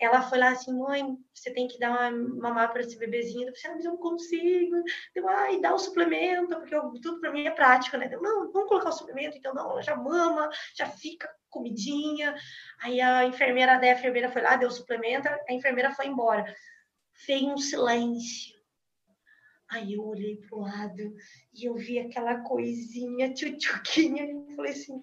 Ela 0.01 0.22
foi 0.22 0.38
lá 0.38 0.51
assim, 0.51 0.72
mãe, 0.72 1.18
você 1.34 1.53
tem 1.53 1.66
que 1.66 1.78
dar 1.78 1.90
uma 1.90 2.11
mamar 2.11 2.72
para 2.72 2.82
esse 2.82 2.96
bebezinho. 2.96 3.49
Eu 3.49 3.55
falei, 3.57 3.72
ah, 3.72 3.74
mas 3.76 3.84
eu 3.84 3.90
não 3.92 3.99
consigo. 3.99 4.76
Deu, 5.14 5.28
ai, 5.28 5.61
dá 5.61 5.74
o 5.74 5.78
suplemento, 5.78 6.57
porque 6.57 6.74
eu, 6.74 6.92
tudo 7.03 7.20
para 7.20 7.32
mim 7.32 7.46
é 7.46 7.51
prático, 7.51 7.96
né? 7.96 8.09
Não, 8.09 8.53
vamos 8.53 8.68
colocar 8.68 8.90
o 8.90 8.92
suplemento, 8.92 9.36
então 9.36 9.53
não, 9.55 9.72
ela 9.72 9.82
já 9.82 9.96
mama, 9.96 10.49
já 10.76 10.86
fica 10.86 11.28
comidinha. 11.51 12.34
Aí 12.80 13.01
a 13.01 13.24
enfermeira, 13.24 13.78
a 13.78 13.92
enfermeira 13.92 14.30
foi 14.30 14.42
lá, 14.42 14.57
deu 14.57 14.68
o 14.68 14.72
suplemento, 14.72 15.28
a 15.28 15.53
enfermeira 15.53 15.92
foi 15.92 16.07
embora. 16.07 16.55
Veio 17.26 17.53
um 17.53 17.59
silêncio. 17.59 18.57
Aí 19.70 19.94
eu 19.94 20.05
olhei 20.05 20.36
pro 20.36 20.61
lado 20.61 21.14
e 21.53 21.66
eu 21.66 21.74
vi 21.74 21.99
aquela 21.99 22.40
coisinha 22.40 23.34
tchutchuquinha 23.34 24.24
e 24.24 24.55
falei 24.55 24.72
assim, 24.72 24.99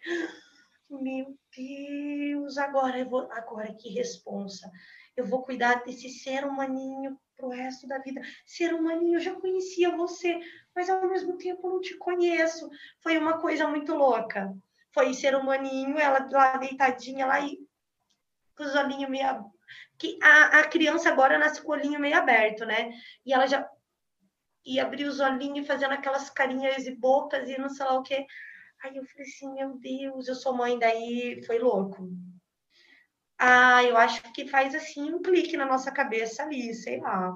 meu 0.89 1.37
Deus, 1.55 2.57
agora 2.57 2.99
eu 2.99 3.09
vou, 3.09 3.31
agora 3.31 3.73
que 3.73 3.89
responsa. 3.89 4.71
Eu 5.15 5.25
vou 5.25 5.43
cuidar 5.43 5.83
desse 5.83 6.09
ser 6.09 6.45
humaninho 6.45 7.19
pro 7.37 7.49
resto 7.49 7.87
da 7.87 7.99
vida. 7.99 8.21
Ser 8.45 8.73
humaninho, 8.73 9.15
eu 9.15 9.21
já 9.21 9.33
conhecia 9.35 9.95
você, 9.95 10.39
mas 10.75 10.89
ao 10.89 11.07
mesmo 11.07 11.37
tempo 11.37 11.67
eu 11.67 11.73
não 11.73 11.81
te 11.81 11.95
conheço. 11.97 12.69
Foi 12.99 13.17
uma 13.17 13.39
coisa 13.39 13.67
muito 13.67 13.93
louca. 13.93 14.53
Foi 14.93 15.13
ser 15.13 15.35
humaninho, 15.35 15.97
ela 15.97 16.27
lá 16.31 16.57
deitadinha 16.57 17.25
lá 17.25 17.39
e 17.39 17.59
com 18.55 18.63
os 18.63 18.75
olhinhos 18.75 19.09
meio 19.09 19.53
que 19.97 20.17
a, 20.21 20.59
a 20.59 20.67
criança 20.67 21.09
agora 21.09 21.37
nasce 21.37 21.61
com 21.61 21.71
o 21.71 21.75
olhinho 21.75 21.99
meio 21.99 22.17
aberto, 22.17 22.65
né? 22.65 22.91
E 23.25 23.33
ela 23.33 23.47
já 23.47 23.67
e 24.65 24.79
abrir 24.79 25.05
os 25.05 25.19
olhinhos 25.19 25.67
fazendo 25.67 25.93
aquelas 25.93 26.29
carinhas 26.29 26.87
e 26.87 26.95
bocas 26.95 27.47
e 27.47 27.57
não 27.57 27.69
sei 27.69 27.85
lá 27.85 27.93
o 27.93 28.03
que. 28.03 28.25
Aí 28.83 28.95
eu 28.97 29.05
falei 29.05 29.25
assim, 29.25 29.53
meu 29.53 29.77
Deus, 29.77 30.27
eu 30.27 30.35
sou 30.35 30.55
mãe, 30.55 30.77
daí 30.77 31.41
foi 31.45 31.59
louco. 31.59 32.09
Ah, 33.37 33.83
eu 33.83 33.97
acho 33.97 34.21
que 34.33 34.47
faz 34.47 34.73
assim 34.73 35.13
um 35.13 35.21
clique 35.21 35.57
na 35.57 35.65
nossa 35.65 35.91
cabeça 35.91 36.43
ali, 36.43 36.73
sei 36.73 36.99
lá. 36.99 37.35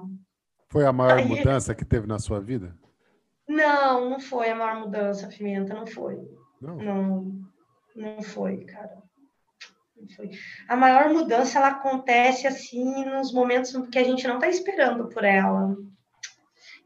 Foi 0.70 0.86
a 0.86 0.92
maior 0.92 1.18
Aí... 1.18 1.26
mudança 1.26 1.74
que 1.74 1.84
teve 1.84 2.06
na 2.06 2.18
sua 2.18 2.40
vida? 2.40 2.76
Não, 3.48 4.10
não 4.10 4.20
foi 4.20 4.50
a 4.50 4.54
maior 4.54 4.80
mudança, 4.80 5.26
Pimenta, 5.26 5.74
não 5.74 5.86
foi. 5.86 6.16
Não, 6.60 6.76
não, 6.76 7.40
não 7.96 8.22
foi, 8.22 8.64
cara. 8.64 9.02
Não 9.96 10.08
foi. 10.08 10.30
A 10.68 10.76
maior 10.76 11.12
mudança 11.12 11.58
ela 11.58 11.68
acontece 11.68 12.46
assim 12.46 13.04
nos 13.06 13.32
momentos 13.32 13.72
que 13.88 13.98
a 13.98 14.04
gente 14.04 14.26
não 14.28 14.36
está 14.36 14.48
esperando 14.48 15.08
por 15.08 15.24
ela. 15.24 15.76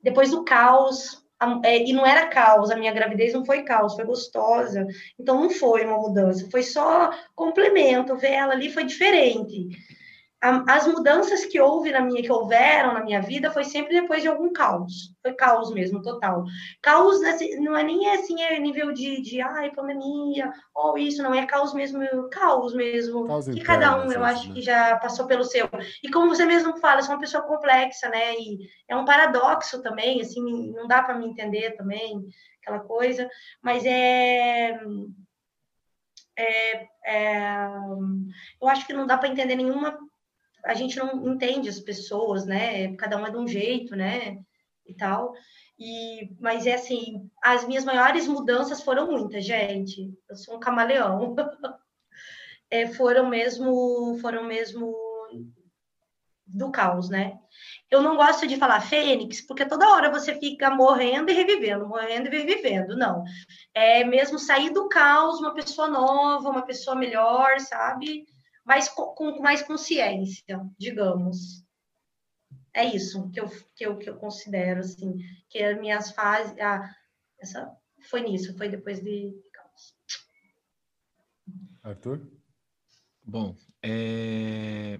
Depois 0.02 0.30
do 0.30 0.44
caos, 0.44 1.23
e 1.64 1.92
não 1.92 2.06
era 2.06 2.28
caos, 2.28 2.70
a 2.70 2.76
minha 2.76 2.92
gravidez 2.92 3.32
não 3.32 3.44
foi 3.44 3.62
caos, 3.62 3.94
foi 3.94 4.04
gostosa. 4.04 4.86
Então 5.18 5.40
não 5.40 5.50
foi 5.50 5.84
uma 5.84 5.98
mudança, 5.98 6.48
foi 6.50 6.62
só 6.62 7.10
complemento. 7.34 8.16
Ver 8.16 8.32
ela 8.32 8.52
ali 8.52 8.70
foi 8.70 8.84
diferente 8.84 9.68
as 10.68 10.86
mudanças 10.86 11.46
que 11.46 11.58
houve 11.58 11.90
na 11.90 12.02
minha, 12.02 12.22
que 12.22 12.30
houveram 12.30 12.92
na 12.92 13.02
minha 13.02 13.22
vida, 13.22 13.50
foi 13.50 13.64
sempre 13.64 13.98
depois 13.98 14.20
de 14.20 14.28
algum 14.28 14.52
caos. 14.52 15.14
Foi 15.22 15.32
caos 15.32 15.72
mesmo, 15.72 16.02
total. 16.02 16.44
Caos 16.82 17.22
assim, 17.22 17.56
não 17.60 17.74
é 17.74 17.82
nem 17.82 18.10
assim, 18.10 18.42
é 18.42 18.58
nível 18.60 18.92
de, 18.92 19.22
de 19.22 19.40
ai, 19.40 19.70
pandemia, 19.70 20.52
ou 20.74 20.98
isso, 20.98 21.22
não, 21.22 21.34
é 21.34 21.46
caos 21.46 21.72
mesmo, 21.72 22.28
caos 22.28 22.74
mesmo. 22.74 23.26
Caos 23.26 23.48
que 23.48 23.60
cada 23.62 24.04
um, 24.04 24.12
eu 24.12 24.22
acho 24.22 24.48
né? 24.48 24.54
que 24.54 24.60
já 24.60 24.96
passou 24.96 25.26
pelo 25.26 25.44
seu. 25.44 25.66
E 26.02 26.10
como 26.10 26.28
você 26.28 26.44
mesmo 26.44 26.76
fala, 26.76 27.00
eu 27.00 27.04
sou 27.04 27.14
uma 27.14 27.20
pessoa 27.20 27.42
complexa, 27.44 28.10
né? 28.10 28.34
E 28.34 28.68
é 28.86 28.94
um 28.94 29.06
paradoxo 29.06 29.80
também, 29.80 30.20
assim, 30.20 30.42
não 30.72 30.86
dá 30.86 31.02
para 31.02 31.18
me 31.18 31.26
entender 31.26 31.70
também, 31.70 32.22
aquela 32.60 32.80
coisa, 32.80 33.28
mas 33.62 33.84
é. 33.86 34.78
É, 36.36 36.88
é, 37.06 37.68
eu 38.60 38.68
acho 38.68 38.84
que 38.84 38.92
não 38.92 39.06
dá 39.06 39.16
para 39.16 39.28
entender 39.28 39.54
nenhuma 39.54 39.96
a 40.64 40.74
gente 40.74 40.96
não 40.98 41.32
entende 41.32 41.68
as 41.68 41.80
pessoas, 41.80 42.46
né? 42.46 42.94
Cada 42.96 43.16
um 43.16 43.26
é 43.26 43.30
de 43.30 43.36
um 43.36 43.46
jeito, 43.46 43.94
né? 43.94 44.38
E 44.86 44.94
tal. 44.94 45.32
E, 45.78 46.30
mas 46.40 46.66
é 46.66 46.74
assim, 46.74 47.28
as 47.42 47.66
minhas 47.66 47.84
maiores 47.84 48.28
mudanças 48.28 48.82
foram 48.82 49.10
muitas, 49.10 49.44
gente. 49.44 50.12
Eu 50.28 50.36
sou 50.36 50.56
um 50.56 50.60
camaleão. 50.60 51.34
é, 52.70 52.86
foram 52.86 53.28
mesmo, 53.28 54.18
foram 54.20 54.44
mesmo 54.44 54.94
do 56.46 56.70
caos, 56.70 57.08
né? 57.08 57.38
Eu 57.90 58.02
não 58.02 58.16
gosto 58.16 58.46
de 58.46 58.56
falar 58.56 58.80
fênix, 58.80 59.40
porque 59.40 59.66
toda 59.66 59.88
hora 59.88 60.10
você 60.10 60.38
fica 60.38 60.70
morrendo 60.70 61.30
e 61.30 61.34
revivendo, 61.34 61.88
morrendo 61.88 62.28
e 62.28 62.38
revivendo. 62.38 62.96
Não. 62.96 63.24
É 63.72 64.04
mesmo 64.04 64.38
sair 64.38 64.70
do 64.70 64.88
caos, 64.88 65.40
uma 65.40 65.54
pessoa 65.54 65.88
nova, 65.88 66.48
uma 66.48 66.62
pessoa 66.62 66.96
melhor, 66.96 67.58
sabe? 67.60 68.26
Mas 68.64 68.88
com, 68.88 69.14
com 69.14 69.40
mais 69.40 69.62
consciência, 69.62 70.60
digamos. 70.78 71.64
É 72.72 72.84
isso 72.84 73.30
que 73.30 73.38
eu, 73.38 73.48
que 73.76 73.86
eu, 73.86 73.98
que 73.98 74.10
eu 74.10 74.16
considero, 74.16 74.80
assim, 74.80 75.18
que 75.48 75.62
as 75.62 75.78
minhas 75.78 76.10
fases, 76.10 76.58
ah, 76.58 76.90
essa, 77.38 77.72
foi 78.10 78.22
nisso, 78.22 78.56
foi 78.56 78.68
depois 78.68 79.00
de 79.00 79.32
Arthur? 81.84 82.26
Bom, 83.22 83.54
é, 83.82 84.98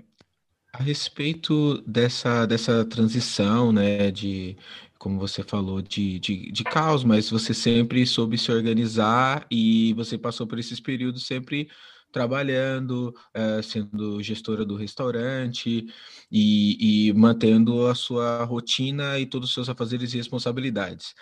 a 0.71 0.83
respeito 0.83 1.81
dessa, 1.83 2.47
dessa 2.47 2.85
transição, 2.85 3.73
né, 3.73 4.11
de, 4.11 4.57
como 4.99 5.19
você 5.19 5.43
falou, 5.43 5.81
de, 5.81 6.19
de, 6.19 6.53
de 6.53 6.63
caos, 6.63 7.03
mas 7.03 7.31
você 7.31 7.55
sempre 7.55 8.07
soube 8.07 8.37
se 8.37 8.53
organizar 8.53 9.47
e 9.51 9.95
você 9.95 10.19
passou 10.19 10.47
por 10.47 10.59
esses 10.59 10.79
períodos 10.79 11.27
sempre 11.27 11.71
trabalhando, 12.15 13.13
é, 13.35 13.61
sendo 13.61 14.23
gestora 14.23 14.65
do 14.65 14.77
restaurante 14.77 15.85
e, 16.31 17.09
e, 17.09 17.13
mantendo 17.13 17.89
a 17.89 17.95
sua 17.95 18.45
rotina 18.45 19.19
e 19.19 19.27
todos 19.27 19.49
os 19.49 19.55
seus 19.55 19.69
afazeres 19.69 20.15
e 20.15 20.17
responsabilidades. 20.17 21.13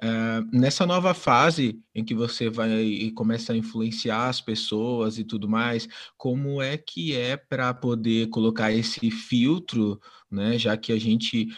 Uh, 0.00 0.46
nessa 0.56 0.86
nova 0.86 1.12
fase 1.12 1.82
em 1.92 2.04
que 2.04 2.14
você 2.14 2.48
vai 2.48 2.70
e 2.80 3.10
começa 3.10 3.52
a 3.52 3.56
influenciar 3.56 4.28
as 4.28 4.40
pessoas 4.40 5.18
e 5.18 5.24
tudo 5.24 5.48
mais, 5.48 5.88
como 6.16 6.62
é 6.62 6.78
que 6.78 7.16
é 7.16 7.36
para 7.36 7.74
poder 7.74 8.28
colocar 8.28 8.72
esse 8.72 9.10
filtro, 9.10 10.00
né? 10.30 10.56
Já 10.56 10.76
que 10.76 10.92
a 10.92 11.00
gente 11.00 11.48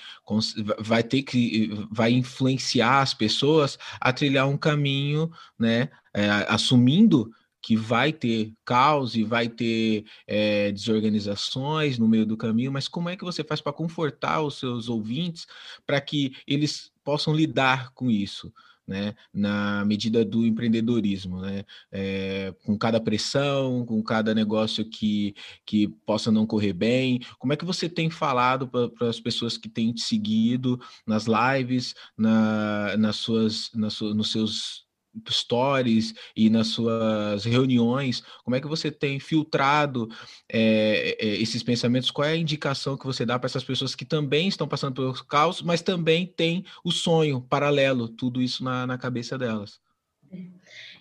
vai 0.78 1.02
ter 1.02 1.22
que 1.22 1.70
vai 1.92 2.12
influenciar 2.12 3.02
as 3.02 3.12
pessoas 3.12 3.78
a 4.00 4.10
trilhar 4.10 4.48
um 4.48 4.56
caminho, 4.56 5.30
né? 5.58 5.90
É, 6.14 6.28
assumindo 6.48 7.30
que 7.62 7.76
vai 7.76 8.12
ter 8.12 8.52
caos 8.64 9.14
e 9.14 9.22
vai 9.22 9.48
ter 9.48 10.04
é, 10.26 10.72
desorganizações 10.72 11.98
no 11.98 12.08
meio 12.08 12.26
do 12.26 12.36
caminho, 12.36 12.72
mas 12.72 12.88
como 12.88 13.08
é 13.08 13.16
que 13.16 13.24
você 13.24 13.44
faz 13.44 13.60
para 13.60 13.72
confortar 13.72 14.42
os 14.42 14.58
seus 14.58 14.88
ouvintes 14.88 15.46
para 15.86 16.00
que 16.00 16.34
eles 16.46 16.90
possam 17.04 17.34
lidar 17.34 17.92
com 17.92 18.10
isso? 18.10 18.52
Né, 18.88 19.14
na 19.32 19.84
medida 19.84 20.24
do 20.24 20.44
empreendedorismo, 20.44 21.40
né, 21.40 21.64
é, 21.92 22.52
com 22.64 22.76
cada 22.76 23.00
pressão, 23.00 23.86
com 23.86 24.02
cada 24.02 24.34
negócio 24.34 24.84
que, 24.84 25.32
que 25.64 25.86
possa 26.04 26.32
não 26.32 26.44
correr 26.44 26.72
bem. 26.72 27.20
Como 27.38 27.52
é 27.52 27.56
que 27.56 27.64
você 27.64 27.88
tem 27.88 28.10
falado 28.10 28.66
para 28.66 29.08
as 29.08 29.20
pessoas 29.20 29.56
que 29.56 29.68
têm 29.68 29.92
te 29.92 30.00
seguido 30.00 30.80
nas 31.06 31.26
lives, 31.26 31.94
na, 32.18 32.96
nas 32.96 33.14
suas, 33.14 33.70
nas, 33.74 34.00
nos 34.00 34.32
seus 34.32 34.89
stories 35.28 36.14
e 36.36 36.48
nas 36.48 36.68
suas 36.68 37.44
reuniões, 37.44 38.22
como 38.44 38.56
é 38.56 38.60
que 38.60 38.68
você 38.68 38.90
tem 38.90 39.18
filtrado 39.18 40.08
é, 40.48 41.16
esses 41.20 41.62
pensamentos? 41.62 42.10
Qual 42.10 42.26
é 42.26 42.32
a 42.32 42.36
indicação 42.36 42.96
que 42.96 43.06
você 43.06 43.26
dá 43.26 43.38
para 43.38 43.46
essas 43.48 43.64
pessoas 43.64 43.94
que 43.94 44.04
também 44.04 44.48
estão 44.48 44.68
passando 44.68 44.94
pelo 44.94 45.14
caos, 45.24 45.62
mas 45.62 45.82
também 45.82 46.26
têm 46.26 46.64
o 46.84 46.90
sonho 46.90 47.40
paralelo, 47.40 48.08
tudo 48.08 48.40
isso 48.40 48.62
na, 48.62 48.86
na 48.86 48.98
cabeça 48.98 49.36
delas? 49.36 49.80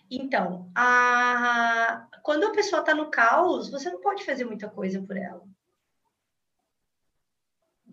Então, 0.09 0.71
a... 0.73 2.07
quando 2.23 2.45
a 2.45 2.51
pessoa 2.51 2.79
está 2.79 2.95
no 2.95 3.11
caos, 3.11 3.69
você 3.69 3.91
não 3.91 4.01
pode 4.01 4.25
fazer 4.25 4.43
muita 4.43 4.67
coisa 4.67 5.01
por 5.01 5.15
ela. 5.15 5.43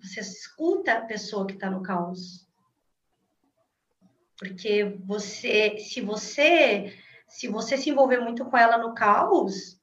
Você 0.02 0.20
escuta 0.20 0.92
a 0.92 1.02
pessoa 1.02 1.46
que 1.46 1.54
está 1.54 1.70
no 1.70 1.82
caos 1.82 2.45
porque 4.38 4.96
você, 5.04 5.78
se 5.78 6.00
você, 6.00 6.92
se 7.28 7.48
você 7.48 7.76
se 7.76 7.90
envolver 7.90 8.20
muito 8.20 8.44
com 8.44 8.56
ela 8.56 8.78
no 8.78 8.94
caos, 8.94 9.80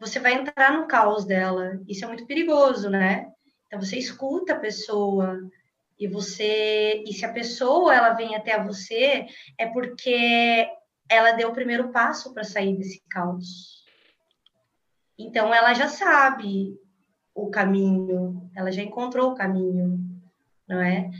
você 0.00 0.18
vai 0.18 0.34
entrar 0.34 0.72
no 0.72 0.86
caos 0.86 1.24
dela. 1.24 1.80
Isso 1.86 2.04
é 2.04 2.08
muito 2.08 2.26
perigoso, 2.26 2.90
né? 2.90 3.30
Então 3.66 3.80
você 3.80 3.96
escuta 3.98 4.54
a 4.54 4.58
pessoa 4.58 5.38
e 5.98 6.06
você, 6.06 7.02
e 7.06 7.12
se 7.12 7.24
a 7.24 7.32
pessoa 7.32 7.94
ela 7.94 8.14
vem 8.14 8.36
até 8.36 8.62
você, 8.62 9.26
é 9.56 9.66
porque 9.66 10.68
ela 11.08 11.32
deu 11.32 11.48
o 11.48 11.54
primeiro 11.54 11.90
passo 11.90 12.32
para 12.32 12.44
sair 12.44 12.76
desse 12.76 13.02
caos. 13.08 13.84
Então 15.18 15.52
ela 15.52 15.74
já 15.74 15.88
sabe 15.88 16.78
o 17.34 17.50
caminho, 17.50 18.48
ela 18.54 18.70
já 18.70 18.82
encontrou 18.82 19.32
o 19.32 19.34
caminho, 19.34 19.98
não 20.68 20.80
é? 20.80 21.10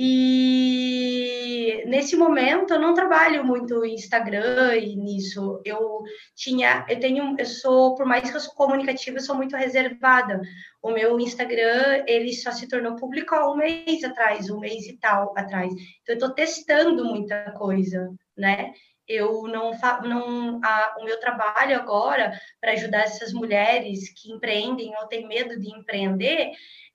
E 0.00 1.82
nesse 1.86 2.14
momento 2.16 2.72
eu 2.72 2.78
não 2.78 2.94
trabalho 2.94 3.44
muito 3.44 3.84
Instagram 3.84 4.76
e 4.76 4.94
nisso. 4.94 5.60
Eu 5.64 6.04
tinha, 6.36 6.86
eu 6.88 7.00
tenho, 7.00 7.34
eu 7.36 7.44
sou, 7.44 7.96
por 7.96 8.06
mais 8.06 8.30
que 8.30 8.36
eu 8.36 8.40
sou 8.40 8.54
comunicativa, 8.54 9.16
eu 9.16 9.22
sou 9.22 9.34
muito 9.34 9.56
reservada. 9.56 10.40
O 10.80 10.92
meu 10.92 11.18
Instagram, 11.18 12.04
ele 12.06 12.32
só 12.32 12.52
se 12.52 12.68
tornou 12.68 12.94
público 12.94 13.34
há 13.34 13.50
um 13.50 13.56
mês 13.56 14.04
atrás, 14.04 14.48
um 14.48 14.60
mês 14.60 14.86
e 14.86 14.96
tal 14.98 15.36
atrás. 15.36 15.72
Então 15.72 16.14
eu 16.14 16.14
estou 16.14 16.30
testando 16.30 17.04
muita 17.04 17.50
coisa, 17.58 18.08
né? 18.36 18.72
Eu 19.08 19.48
não, 19.48 19.72
não 20.04 20.60
a, 20.62 20.96
o 21.00 21.04
meu 21.04 21.18
trabalho 21.18 21.74
agora 21.74 22.38
para 22.60 22.72
ajudar 22.72 23.00
essas 23.00 23.32
mulheres 23.32 24.12
que 24.14 24.30
empreendem 24.30 24.94
ou 25.00 25.08
têm 25.08 25.26
medo 25.26 25.58
de 25.58 25.76
empreender 25.76 26.52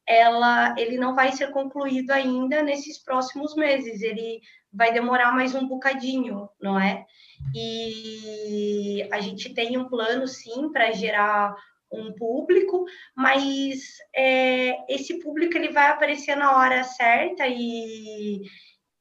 ela, 0.08 0.76
ele 0.78 0.98
não 0.98 1.16
vai 1.16 1.32
ser 1.32 1.52
concluído 1.52 2.12
ainda 2.12 2.62
nesses 2.62 2.98
próximos 2.98 3.56
meses, 3.56 4.02
ele 4.02 4.42
vai 4.72 4.92
demorar 4.92 5.32
mais 5.34 5.54
um 5.56 5.68
bocadinho, 5.68 6.50
não 6.62 6.80
é? 6.80 7.06
E 7.56 9.08
a 9.12 9.20
gente 9.22 9.54
tem 9.54 9.78
um 9.78 9.88
plano, 9.88 10.28
sim, 10.28 10.72
para 10.72 10.92
gerar 10.92 11.56
um 11.92 12.12
público, 12.14 12.86
mas 13.16 13.98
é, 14.16 14.76
esse 14.92 15.20
público 15.20 15.56
ele 15.56 15.72
vai 15.72 15.88
aparecer 15.88 16.36
na 16.36 16.58
hora 16.58 16.84
certa 16.84 17.46
e, 17.48 18.42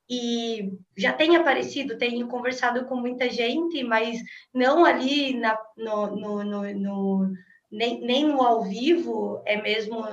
e 0.09 0.73
já 0.97 1.13
tem 1.13 1.37
aparecido, 1.37 1.97
tenho 1.97 2.29
conversado 2.29 2.85
com 2.85 2.97
muita 2.97 3.31
gente, 3.31 3.83
mas 3.83 4.21
não 4.53 4.85
ali 4.85 5.35
na, 5.35 5.59
no, 5.77 6.15
no, 6.15 6.45
no, 6.45 6.75
no 6.75 7.33
nem, 7.71 8.01
nem 8.03 8.29
no 8.29 8.43
ao 8.43 8.63
vivo, 8.63 9.43
é 9.47 9.61
mesmo 9.61 10.05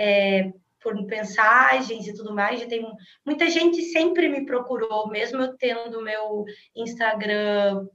é, 0.00 0.50
por 0.82 0.94
mensagens 1.06 2.06
e 2.06 2.14
tudo 2.14 2.34
mais. 2.34 2.60
Já 2.60 2.66
tem 2.66 2.86
muita 3.24 3.50
gente 3.50 3.82
sempre 3.82 4.28
me 4.28 4.46
procurou, 4.46 5.08
mesmo 5.08 5.42
eu 5.42 5.56
tendo 5.58 6.02
meu 6.02 6.46
Instagram 6.74 7.86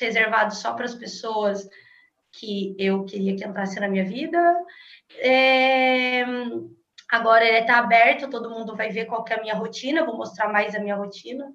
reservado 0.00 0.54
só 0.54 0.74
para 0.74 0.84
as 0.84 0.94
pessoas 0.94 1.68
que 2.32 2.76
eu 2.78 3.04
queria 3.04 3.34
que 3.34 3.44
entrasse 3.44 3.80
na 3.80 3.88
minha 3.88 4.04
vida. 4.04 4.38
É, 5.18 6.24
agora 7.10 7.44
ele 7.44 7.58
está 7.58 7.78
aberto, 7.78 8.30
todo 8.30 8.50
mundo 8.50 8.76
vai 8.76 8.90
ver 8.90 9.06
qual 9.06 9.24
é 9.28 9.34
a 9.34 9.40
minha 9.40 9.54
rotina, 9.54 10.04
vou 10.04 10.16
mostrar 10.16 10.52
mais 10.52 10.74
a 10.76 10.80
minha 10.80 10.94
rotina. 10.94 11.52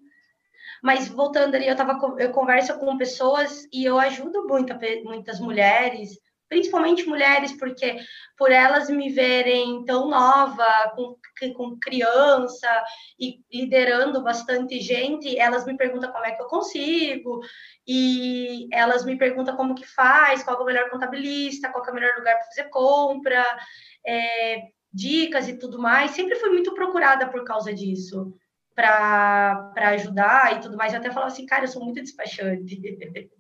Mas 0.81 1.07
voltando 1.07 1.55
ali, 1.55 1.67
eu 1.67 1.75
tava 1.75 1.97
eu 2.19 2.31
converso 2.31 2.77
com 2.77 2.97
pessoas 2.97 3.65
e 3.71 3.85
eu 3.85 3.97
ajudo 3.97 4.45
muita, 4.45 4.77
muitas 5.05 5.39
mulheres 5.39 6.17
principalmente 6.53 7.07
mulheres, 7.07 7.51
porque 7.57 7.97
por 8.37 8.51
elas 8.51 8.87
me 8.87 9.09
verem 9.09 9.83
tão 9.85 10.07
nova, 10.07 10.93
com, 10.95 11.17
com 11.55 11.79
criança 11.79 12.69
e 13.19 13.39
liderando 13.51 14.21
bastante 14.21 14.79
gente, 14.79 15.35
elas 15.39 15.65
me 15.65 15.75
perguntam 15.75 16.11
como 16.11 16.23
é 16.23 16.31
que 16.31 16.43
eu 16.43 16.45
consigo, 16.45 17.41
e 17.87 18.67
elas 18.71 19.03
me 19.03 19.17
perguntam 19.17 19.55
como 19.55 19.73
que 19.73 19.85
faz, 19.87 20.43
qual 20.43 20.59
é 20.59 20.61
o 20.61 20.65
melhor 20.65 20.91
contabilista, 20.91 21.71
qual 21.71 21.83
é 21.83 21.89
o 21.89 21.95
melhor 21.95 22.15
lugar 22.19 22.35
para 22.35 22.45
fazer 22.45 22.69
compra, 22.69 23.43
é, 24.05 24.57
dicas 24.93 25.47
e 25.47 25.57
tudo 25.57 25.79
mais. 25.79 26.11
Sempre 26.11 26.35
fui 26.35 26.51
muito 26.51 26.71
procurada 26.75 27.27
por 27.29 27.43
causa 27.43 27.73
disso 27.73 28.31
para 28.75 29.73
ajudar 29.75 30.55
e 30.55 30.59
tudo 30.61 30.77
mais. 30.77 30.93
Eu 30.93 30.99
até 30.99 31.09
falava 31.09 31.31
assim, 31.31 31.45
cara, 31.45 31.63
eu 31.63 31.67
sou 31.67 31.83
muito 31.83 32.01
despachante, 32.01 32.81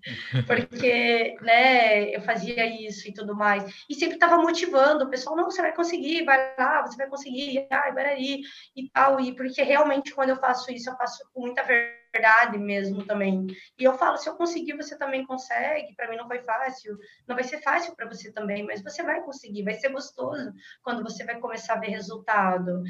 porque, 0.47 1.35
né, 1.41 2.15
eu 2.15 2.21
fazia 2.21 2.65
isso 2.65 3.07
e 3.07 3.13
tudo 3.13 3.35
mais. 3.35 3.63
E 3.89 3.95
sempre 3.95 4.15
estava 4.15 4.37
motivando 4.37 5.05
o 5.05 5.09
pessoal, 5.09 5.35
não, 5.35 5.45
você 5.45 5.61
vai 5.61 5.73
conseguir, 5.73 6.23
vai 6.23 6.55
lá, 6.57 6.81
você 6.81 6.97
vai 6.97 7.07
conseguir, 7.07 7.67
ai, 7.71 7.93
vai 7.93 8.05
aí, 8.05 8.41
e 8.75 8.89
tal. 8.89 9.19
E 9.19 9.35
porque 9.35 9.63
realmente, 9.63 10.13
quando 10.13 10.29
eu 10.29 10.37
faço 10.37 10.71
isso, 10.71 10.89
eu 10.89 10.97
faço 10.97 11.17
com 11.33 11.41
muita 11.41 11.63
verdade 11.63 12.02
verdade 12.13 12.57
mesmo 12.59 13.03
também. 13.05 13.47
E 13.77 13.83
eu 13.83 13.97
falo, 13.97 14.17
se 14.17 14.29
eu 14.29 14.35
conseguir, 14.35 14.77
você 14.77 14.97
também 14.97 15.25
consegue. 15.25 15.95
Para 15.95 16.09
mim 16.09 16.15
não 16.15 16.27
foi 16.27 16.39
fácil, 16.43 16.97
não 17.27 17.35
vai 17.35 17.43
ser 17.43 17.59
fácil 17.61 17.95
para 17.95 18.07
você 18.07 18.31
também, 18.31 18.63
mas 18.63 18.83
você 18.83 19.01
vai 19.01 19.21
conseguir, 19.21 19.63
vai 19.63 19.73
ser 19.73 19.89
gostoso 19.89 20.53
quando 20.83 21.03
você 21.03 21.25
vai 21.25 21.39
começar 21.39 21.73
a 21.73 21.79
ver 21.79 21.87
resultado. 21.87 22.83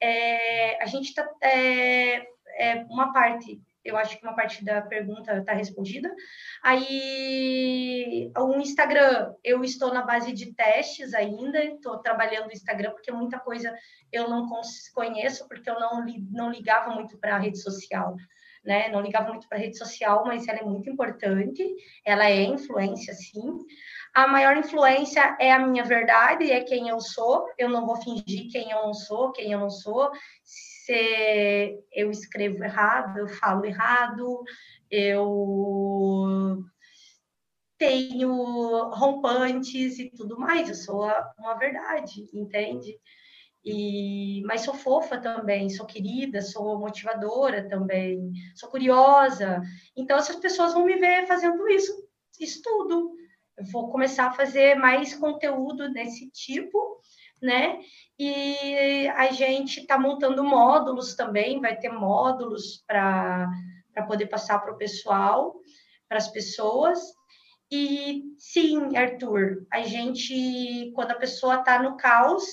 É, 0.00 0.80
a 0.82 0.86
gente 0.86 1.08
está 1.08 1.28
é, 1.42 2.26
é, 2.56 2.74
uma 2.88 3.12
parte 3.12 3.60
eu 3.84 3.96
acho 3.96 4.18
que 4.18 4.26
uma 4.26 4.34
parte 4.34 4.62
da 4.62 4.82
pergunta 4.82 5.38
está 5.38 5.54
respondida. 5.54 6.14
Aí, 6.62 8.30
o 8.36 8.56
Instagram, 8.56 9.32
eu 9.42 9.64
estou 9.64 9.94
na 9.94 10.02
base 10.02 10.30
de 10.32 10.52
testes 10.52 11.14
ainda, 11.14 11.64
estou 11.64 11.96
trabalhando 11.96 12.46
no 12.46 12.52
Instagram, 12.52 12.90
porque 12.90 13.10
muita 13.10 13.38
coisa 13.38 13.74
eu 14.12 14.28
não 14.28 14.46
conheço, 14.92 15.48
porque 15.48 15.70
eu 15.70 15.80
não, 15.80 16.04
não 16.30 16.50
ligava 16.50 16.90
muito 16.90 17.16
para 17.16 17.36
a 17.36 17.38
rede 17.38 17.62
social 17.62 18.14
né? 18.64 18.88
Não 18.88 19.00
ligava 19.00 19.28
muito 19.28 19.48
para 19.48 19.58
rede 19.58 19.76
social, 19.76 20.24
mas 20.26 20.46
ela 20.48 20.58
é 20.58 20.64
muito 20.64 20.90
importante. 20.90 21.64
Ela 22.04 22.28
é 22.28 22.42
influência, 22.42 23.14
sim. 23.14 23.58
A 24.14 24.26
maior 24.26 24.56
influência 24.56 25.36
é 25.38 25.52
a 25.52 25.64
minha 25.66 25.84
verdade, 25.84 26.50
é 26.50 26.62
quem 26.62 26.88
eu 26.88 27.00
sou. 27.00 27.46
Eu 27.56 27.68
não 27.68 27.86
vou 27.86 27.96
fingir 27.96 28.50
quem 28.50 28.70
eu 28.70 28.82
não 28.82 28.94
sou, 28.94 29.32
quem 29.32 29.52
eu 29.52 29.60
não 29.60 29.70
sou. 29.70 30.10
Se 30.42 31.78
eu 31.92 32.10
escrevo 32.10 32.64
errado, 32.64 33.18
eu 33.18 33.28
falo 33.28 33.64
errado, 33.64 34.42
eu 34.90 36.64
tenho 37.76 38.90
rompantes 38.90 39.98
e 39.98 40.10
tudo 40.10 40.38
mais. 40.38 40.68
Eu 40.68 40.74
sou 40.74 41.08
uma 41.38 41.54
verdade, 41.54 42.28
entende? 42.34 42.98
E, 43.70 44.42
mas 44.44 44.62
sou 44.62 44.74
fofa 44.74 45.18
também, 45.18 45.68
sou 45.68 45.86
querida, 45.86 46.40
sou 46.40 46.78
motivadora 46.78 47.68
também, 47.68 48.32
sou 48.54 48.68
curiosa. 48.68 49.60
Então, 49.96 50.16
essas 50.16 50.36
pessoas 50.36 50.72
vão 50.72 50.84
me 50.84 50.96
ver 50.96 51.26
fazendo 51.26 51.68
isso, 51.68 51.92
isso 52.40 52.62
tudo. 52.62 53.14
Eu 53.56 53.64
vou 53.66 53.90
começar 53.90 54.28
a 54.28 54.32
fazer 54.32 54.76
mais 54.76 55.14
conteúdo 55.14 55.92
desse 55.92 56.30
tipo, 56.30 57.00
né? 57.42 57.80
E 58.18 59.08
a 59.08 59.30
gente 59.32 59.80
está 59.80 59.98
montando 59.98 60.44
módulos 60.44 61.14
também, 61.14 61.60
vai 61.60 61.76
ter 61.76 61.90
módulos 61.90 62.82
para 62.86 63.48
poder 64.06 64.26
passar 64.26 64.60
para 64.60 64.72
o 64.72 64.78
pessoal, 64.78 65.60
para 66.08 66.18
as 66.18 66.28
pessoas. 66.28 67.00
E 67.70 68.22
sim, 68.38 68.96
Arthur, 68.96 69.66
a 69.70 69.82
gente, 69.82 70.90
quando 70.94 71.10
a 71.10 71.18
pessoa 71.18 71.56
está 71.56 71.82
no 71.82 71.96
caos, 71.96 72.46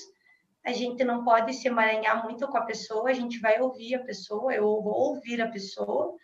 a 0.66 0.72
gente 0.72 1.04
não 1.04 1.22
pode 1.22 1.54
se 1.54 1.68
emaranhar 1.68 2.24
muito 2.24 2.48
com 2.48 2.58
a 2.58 2.66
pessoa, 2.66 3.08
a 3.08 3.12
gente 3.12 3.38
vai 3.38 3.60
ouvir 3.60 3.94
a 3.94 4.04
pessoa, 4.04 4.52
eu 4.52 4.64
vou 4.64 4.94
ouvir 4.94 5.40
a 5.40 5.48
pessoa, 5.48 6.16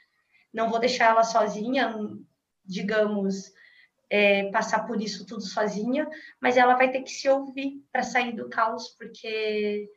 não 0.53 0.68
vou 0.68 0.80
deixar 0.80 1.11
ela 1.11 1.22
sozinha, 1.22 1.95
digamos, 2.64 3.53
é, 4.11 4.51
passar 4.51 4.84
por 4.84 5.01
isso 5.01 5.24
tudo 5.24 5.43
sozinha, 5.43 6.11
mas 6.40 6.57
ela 6.57 6.74
vai 6.74 6.90
ter 6.90 7.03
que 7.03 7.11
se 7.12 7.28
ouvir 7.28 7.84
para 7.93 8.03
sair 8.03 8.32
do 8.32 8.51
caos, 8.51 8.88
porque 8.99 9.88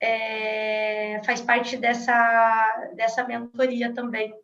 é, 0.00 1.20
faz 1.24 1.42
parte 1.42 1.76
dessa, 1.76 2.90
dessa 2.96 3.22
mentoria 3.22 3.92
também. 3.92 4.34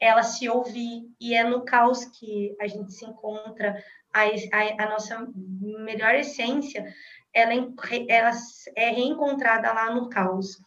Ela 0.00 0.22
se 0.22 0.48
ouvir, 0.48 1.06
e 1.20 1.34
é 1.34 1.44
no 1.44 1.66
caos 1.66 2.06
que 2.06 2.56
a 2.58 2.66
gente 2.66 2.94
se 2.94 3.04
encontra, 3.04 3.76
a, 4.14 4.22
a, 4.22 4.84
a 4.84 4.90
nossa 4.90 5.26
melhor 5.34 6.14
essência, 6.14 6.94
ela, 7.34 7.52
ela 8.08 8.30
é 8.76 8.90
reencontrada 8.90 9.72
lá 9.72 9.94
no 9.94 10.08
caos. 10.08 10.58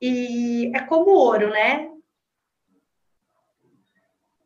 E 0.00 0.70
é 0.74 0.80
como 0.80 1.10
ouro, 1.10 1.50
né? 1.50 1.92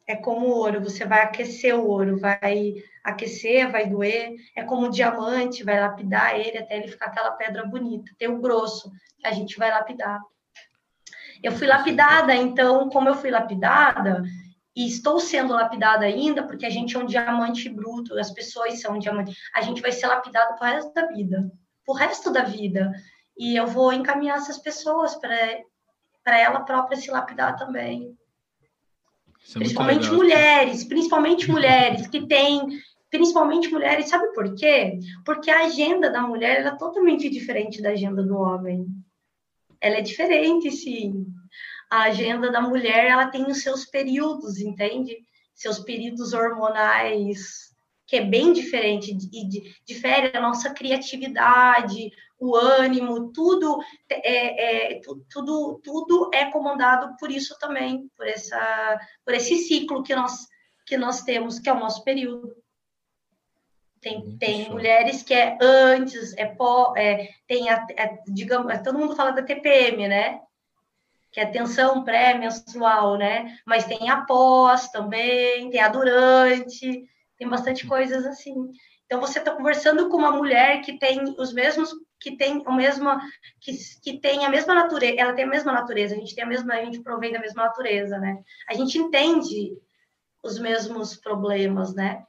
é 0.07 0.15
como 0.15 0.47
ouro, 0.47 0.81
você 0.81 1.05
vai 1.05 1.23
aquecer 1.23 1.75
o 1.75 1.87
ouro, 1.89 2.19
vai 2.19 2.75
aquecer, 3.03 3.71
vai 3.71 3.87
doer, 3.87 4.37
é 4.55 4.63
como 4.63 4.91
diamante, 4.91 5.65
vai 5.65 5.81
lapidar 5.81 6.39
ele 6.39 6.59
até 6.59 6.77
ele 6.77 6.89
ficar 6.89 7.07
aquela 7.07 7.33
pedra 7.33 7.67
bonita. 7.67 8.13
Tem 8.17 8.29
o 8.29 8.41
grosso, 8.41 8.93
que 9.19 9.27
a 9.27 9.33
gente 9.33 9.59
vai 9.59 9.71
lapidar. 9.71 10.21
Eu 11.43 11.53
fui 11.53 11.67
lapidada, 11.67 12.35
então, 12.35 12.89
como 12.89 13.09
eu 13.09 13.15
fui 13.15 13.31
lapidada, 13.31 14.23
e 14.77 14.87
estou 14.87 15.19
sendo 15.19 15.55
lapidada 15.55 16.05
ainda, 16.05 16.43
porque 16.43 16.67
a 16.67 16.71
gente 16.71 16.95
é 16.95 16.99
um 16.99 17.07
diamante 17.07 17.67
bruto, 17.67 18.17
as 18.19 18.31
pessoas 18.31 18.79
são 18.79 18.97
um 18.97 18.99
diamante, 18.99 19.35
a 19.55 19.63
gente 19.63 19.81
vai 19.81 19.91
ser 19.91 20.07
lapidado 20.07 20.55
para 20.59 20.71
o 20.71 20.75
resto 20.75 20.93
da 20.93 21.07
vida, 21.07 21.51
para 21.85 21.93
o 21.95 21.97
resto 21.97 22.31
da 22.31 22.43
vida. 22.43 22.93
E 23.39 23.57
eu 23.57 23.67
vou 23.67 23.91
encaminhar 23.91 24.37
essas 24.37 24.59
pessoas 24.59 25.17
para 25.17 26.39
ela 26.39 26.61
própria 26.61 26.99
se 26.99 27.11
lapidar 27.11 27.57
também. 27.57 28.15
É 29.49 29.59
principalmente 29.59 30.11
mulheres, 30.11 30.85
principalmente 30.85 31.49
mulheres 31.51 32.07
que 32.07 32.27
têm, 32.27 32.69
principalmente 33.11 33.71
mulheres, 33.71 34.11
sabe 34.11 34.31
por 34.35 34.55
quê? 34.55 34.99
Porque 35.25 35.51
a 35.51 35.65
agenda 35.65 36.11
da 36.11 36.21
mulher 36.21 36.67
é 36.67 36.71
totalmente 36.77 37.31
diferente 37.31 37.81
da 37.81 37.91
agenda 37.91 38.23
do 38.23 38.37
homem. 38.37 38.87
Ela 39.81 39.97
é 39.97 40.03
diferente, 40.03 40.71
sim. 40.71 41.27
A 41.91 42.03
agenda 42.03 42.51
da 42.51 42.61
mulher, 42.61 43.07
ela 43.07 43.29
tem 43.29 43.47
os 43.47 43.63
seus 43.63 43.85
períodos, 43.85 44.59
entende? 44.59 45.17
Seus 45.55 45.79
períodos 45.79 46.33
hormonais, 46.33 47.75
que 48.07 48.17
é 48.17 48.25
bem 48.25 48.53
diferente 48.53 49.17
e 49.33 49.75
difere 49.85 50.37
a 50.37 50.41
nossa 50.41 50.71
criatividade, 50.73 52.11
o 52.39 52.55
ânimo, 52.55 53.33
tudo 53.33 53.79
é, 54.09 54.95
é, 54.95 55.01
tudo, 55.33 55.81
tudo 55.83 56.31
é 56.33 56.51
comandado 56.51 57.17
por 57.19 57.31
isso 57.31 57.59
também, 57.59 58.09
por, 58.17 58.27
essa, 58.27 59.01
por 59.25 59.35
esse 59.35 59.57
ciclo 59.57 60.03
que 60.03 60.15
nós, 60.15 60.47
que 60.87 60.97
nós 60.97 61.23
temos, 61.23 61.59
que 61.59 61.69
é 61.69 61.73
o 61.73 61.81
nosso 61.81 62.05
período. 62.05 62.55
Tem, 64.01 64.37
tem 64.37 64.71
mulheres 64.71 65.23
que 65.23 65.35
é 65.35 65.59
antes, 65.61 66.37
é 66.37 66.47
pó, 66.47 66.93
é, 66.97 67.29
tem, 67.47 67.69
a, 67.71 67.85
é, 67.97 68.19
digamos, 68.29 68.81
todo 68.83 68.99
mundo 68.99 69.17
fala 69.17 69.33
da 69.33 69.43
TPM, 69.43 70.07
né? 70.07 70.41
Que 71.31 71.41
é 71.41 71.47
tensão 71.47 72.05
pré-menstrual, 72.05 73.19
né? 73.19 73.59
Mas 73.67 73.85
tem 73.85 74.09
a 74.09 74.23
pós 74.23 74.89
também, 74.91 75.71
tem 75.71 75.81
a 75.81 75.89
durante, 75.89 77.05
tem 77.37 77.49
bastante 77.49 77.87
coisas 77.87 78.25
assim. 78.25 78.55
Então 79.07 79.21
você 79.21 79.39
está 79.39 79.53
conversando 79.53 80.09
com 80.09 80.17
uma 80.17 80.33
mulher 80.33 80.81
que 80.83 80.99
tem 80.99 81.23
os 81.39 81.53
mesmos 81.53 81.95
que 82.19 82.37
tem 82.37 82.59
o 82.67 82.73
mesmo 82.73 83.09
que, 83.61 83.73
que 84.03 84.19
tem 84.19 84.45
a 84.45 84.49
mesma 84.49 84.75
natureza, 84.75 85.21
ela 85.21 85.35
tem 85.35 85.45
a 85.45 85.49
mesma 85.49 85.71
natureza, 85.71 86.15
a 86.15 86.19
gente 86.19 86.35
tem 86.35 86.45
a 86.45 86.47
mesma, 86.47 86.75
a 86.75 86.85
gente 86.85 87.03
provém 87.03 87.33
da 87.33 87.39
mesma 87.39 87.65
natureza, 87.65 88.19
né? 88.19 88.43
A 88.69 88.75
gente 88.75 88.99
entende 88.99 89.77
os 90.43 90.59
mesmos 90.59 91.17
problemas, 91.17 91.95
né? 91.95 92.25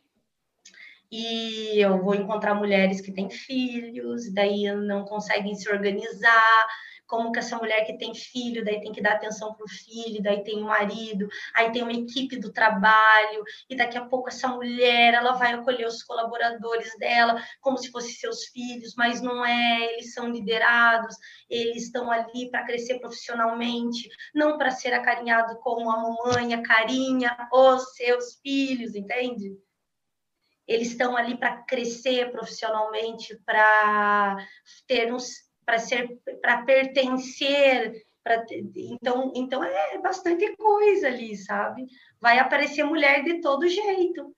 E 1.09 1.79
eu 1.79 2.03
vou 2.03 2.13
encontrar 2.15 2.53
mulheres 2.53 2.99
que 2.99 3.13
têm 3.13 3.29
filhos, 3.29 4.31
daí 4.33 4.69
não 4.75 5.05
conseguem 5.05 5.55
se 5.55 5.69
organizar, 5.71 6.67
como 7.07 7.31
que 7.31 7.39
essa 7.39 7.57
mulher 7.57 7.85
que 7.85 7.97
tem 7.97 8.13
filho, 8.13 8.63
daí 8.63 8.81
tem 8.81 8.91
que 8.91 9.01
dar 9.01 9.13
atenção 9.13 9.53
para 9.55 9.63
o 9.63 9.69
filho, 9.69 10.21
daí 10.21 10.43
tem 10.43 10.61
o 10.61 10.65
marido, 10.65 11.27
aí 11.55 11.71
tem 11.71 11.81
uma 11.81 11.93
equipe 11.93 12.37
do 12.37 12.51
trabalho, 12.51 13.43
e 13.69 13.75
daqui 13.75 13.97
a 13.97 14.05
pouco 14.05 14.29
essa 14.29 14.47
mulher 14.47 15.13
ela 15.13 15.33
vai 15.33 15.53
acolher 15.53 15.87
os 15.87 16.03
colaboradores 16.03 16.91
dela 16.99 17.41
como 17.61 17.77
se 17.77 17.89
fossem 17.89 18.11
seus 18.11 18.45
filhos, 18.45 18.93
mas 18.95 19.21
não 19.21 19.45
é, 19.45 19.93
eles 19.93 20.13
são 20.13 20.29
liderados, 20.29 21.15
eles 21.49 21.83
estão 21.83 22.11
ali 22.11 22.51
para 22.51 22.65
crescer 22.65 22.99
profissionalmente, 22.99 24.09
não 24.35 24.57
para 24.57 24.71
ser 24.71 24.93
acarinhado 24.93 25.57
como 25.59 25.89
a 25.89 25.97
mamãe 25.97 26.53
acarinha 26.53 27.35
os 27.51 27.95
seus 27.95 28.35
filhos, 28.41 28.95
entende? 28.95 29.57
Eles 30.67 30.89
estão 30.89 31.15
ali 31.15 31.37
para 31.37 31.63
crescer 31.63 32.29
profissionalmente, 32.29 33.39
para 33.45 34.35
ter 34.85 35.13
uns 35.13 35.46
para 35.67 35.79
ser, 35.79 36.17
para 36.41 36.63
pertencer, 36.63 38.05
para 38.23 38.45
então, 38.73 39.33
então 39.35 39.61
é 39.61 39.97
bastante 39.97 40.55
coisa 40.55 41.07
ali, 41.07 41.35
sabe? 41.35 41.85
Vai 42.21 42.39
aparecer 42.39 42.85
mulher 42.85 43.21
de 43.21 43.41
todo 43.41 43.67
jeito. 43.67 44.33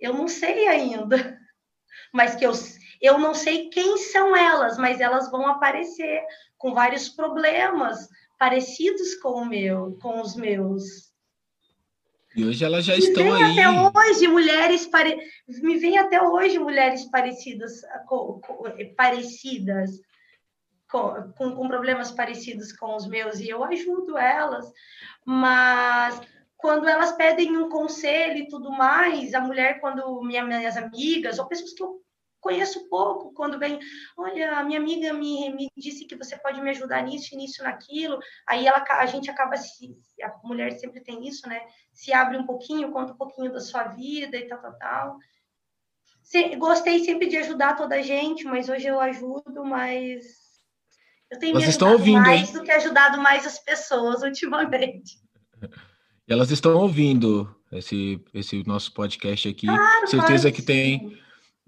Eu 0.00 0.12
não 0.12 0.26
sei 0.26 0.66
ainda, 0.66 1.38
mas 2.12 2.34
que 2.34 2.44
eu 2.44 2.52
eu 3.00 3.16
não 3.16 3.32
sei 3.32 3.70
quem 3.70 3.96
são 3.96 4.36
elas, 4.36 4.76
mas 4.76 5.00
elas 5.00 5.30
vão 5.30 5.46
aparecer 5.46 6.20
com 6.58 6.74
vários 6.74 7.08
problemas 7.08 8.08
parecidos 8.36 9.14
com 9.14 9.42
o 9.42 9.46
meu, 9.46 9.96
com 10.02 10.20
os 10.20 10.34
meus. 10.34 11.10
E 12.36 12.44
hoje 12.44 12.64
elas 12.64 12.84
já 12.84 12.94
me 12.94 12.98
estão 12.98 13.32
aí. 13.32 13.58
Até 13.58 13.70
hoje 13.70 14.26
mulheres 14.26 14.86
pare... 14.86 15.16
me 15.48 15.78
vem 15.78 15.96
até 15.96 16.20
hoje 16.20 16.58
mulheres 16.58 17.04
parecidas 17.06 17.80
parecidas 18.96 19.90
com, 20.90 21.32
com, 21.32 21.68
problemas 21.68 22.10
parecidos 22.10 22.72
com 22.72 22.96
os 22.96 23.06
meus 23.06 23.38
e 23.38 23.48
eu 23.48 23.62
ajudo 23.64 24.18
elas, 24.18 24.70
mas 25.24 26.20
quando 26.56 26.88
elas 26.88 27.12
pedem 27.12 27.56
um 27.56 27.68
conselho 27.68 28.38
e 28.38 28.48
tudo 28.48 28.70
mais, 28.70 29.32
a 29.32 29.40
mulher, 29.40 29.80
quando 29.80 30.22
minha, 30.22 30.44
minhas 30.44 30.76
amigas, 30.76 31.38
ou 31.38 31.46
pessoas 31.46 31.72
que 31.72 31.82
eu 31.82 32.00
conheço 32.40 32.88
pouco, 32.88 33.32
quando 33.32 33.58
vem, 33.58 33.78
olha, 34.16 34.58
a 34.58 34.64
minha 34.64 34.78
amiga 34.78 35.12
me, 35.12 35.50
me 35.54 35.68
disse 35.76 36.06
que 36.06 36.16
você 36.16 36.36
pode 36.36 36.60
me 36.60 36.70
ajudar 36.70 37.02
nisso, 37.02 37.36
nisso, 37.36 37.62
naquilo, 37.62 38.18
aí 38.46 38.66
ela, 38.66 38.84
a 38.88 39.06
gente 39.06 39.30
acaba 39.30 39.56
se, 39.56 39.96
a 40.22 40.34
mulher 40.42 40.72
sempre 40.72 41.00
tem 41.00 41.26
isso, 41.26 41.48
né? 41.48 41.60
Se 41.92 42.12
abre 42.12 42.36
um 42.36 42.46
pouquinho, 42.46 42.92
conta 42.92 43.12
um 43.12 43.16
pouquinho 43.16 43.52
da 43.52 43.60
sua 43.60 43.84
vida 43.84 44.36
e 44.36 44.48
tal, 44.48 44.60
tal, 44.60 44.78
tal. 44.78 45.18
Se, 46.22 46.56
gostei 46.56 47.04
sempre 47.04 47.28
de 47.28 47.36
ajudar 47.38 47.76
toda 47.76 47.96
a 47.96 48.02
gente, 48.02 48.44
mas 48.44 48.68
hoje 48.68 48.86
eu 48.86 49.00
ajudo, 49.00 49.64
mas 49.64 50.49
eu 51.30 51.38
tenho 51.38 51.52
Elas 51.52 51.64
me 51.64 51.70
estão 51.70 51.92
ouvindo, 51.92 52.20
mais 52.20 52.48
hein? 52.48 52.54
do 52.54 52.62
que 52.62 52.70
ajudado 52.70 53.20
mais 53.22 53.46
as 53.46 53.58
pessoas 53.58 54.22
ultimamente. 54.22 55.18
Elas 56.28 56.50
estão 56.50 56.76
ouvindo 56.76 57.52
esse, 57.72 58.20
esse 58.32 58.62
nosso 58.66 58.92
podcast 58.94 59.48
aqui. 59.48 59.66
Claro, 59.66 60.06
Certeza 60.06 60.52
que 60.52 60.62
tem 60.62 61.18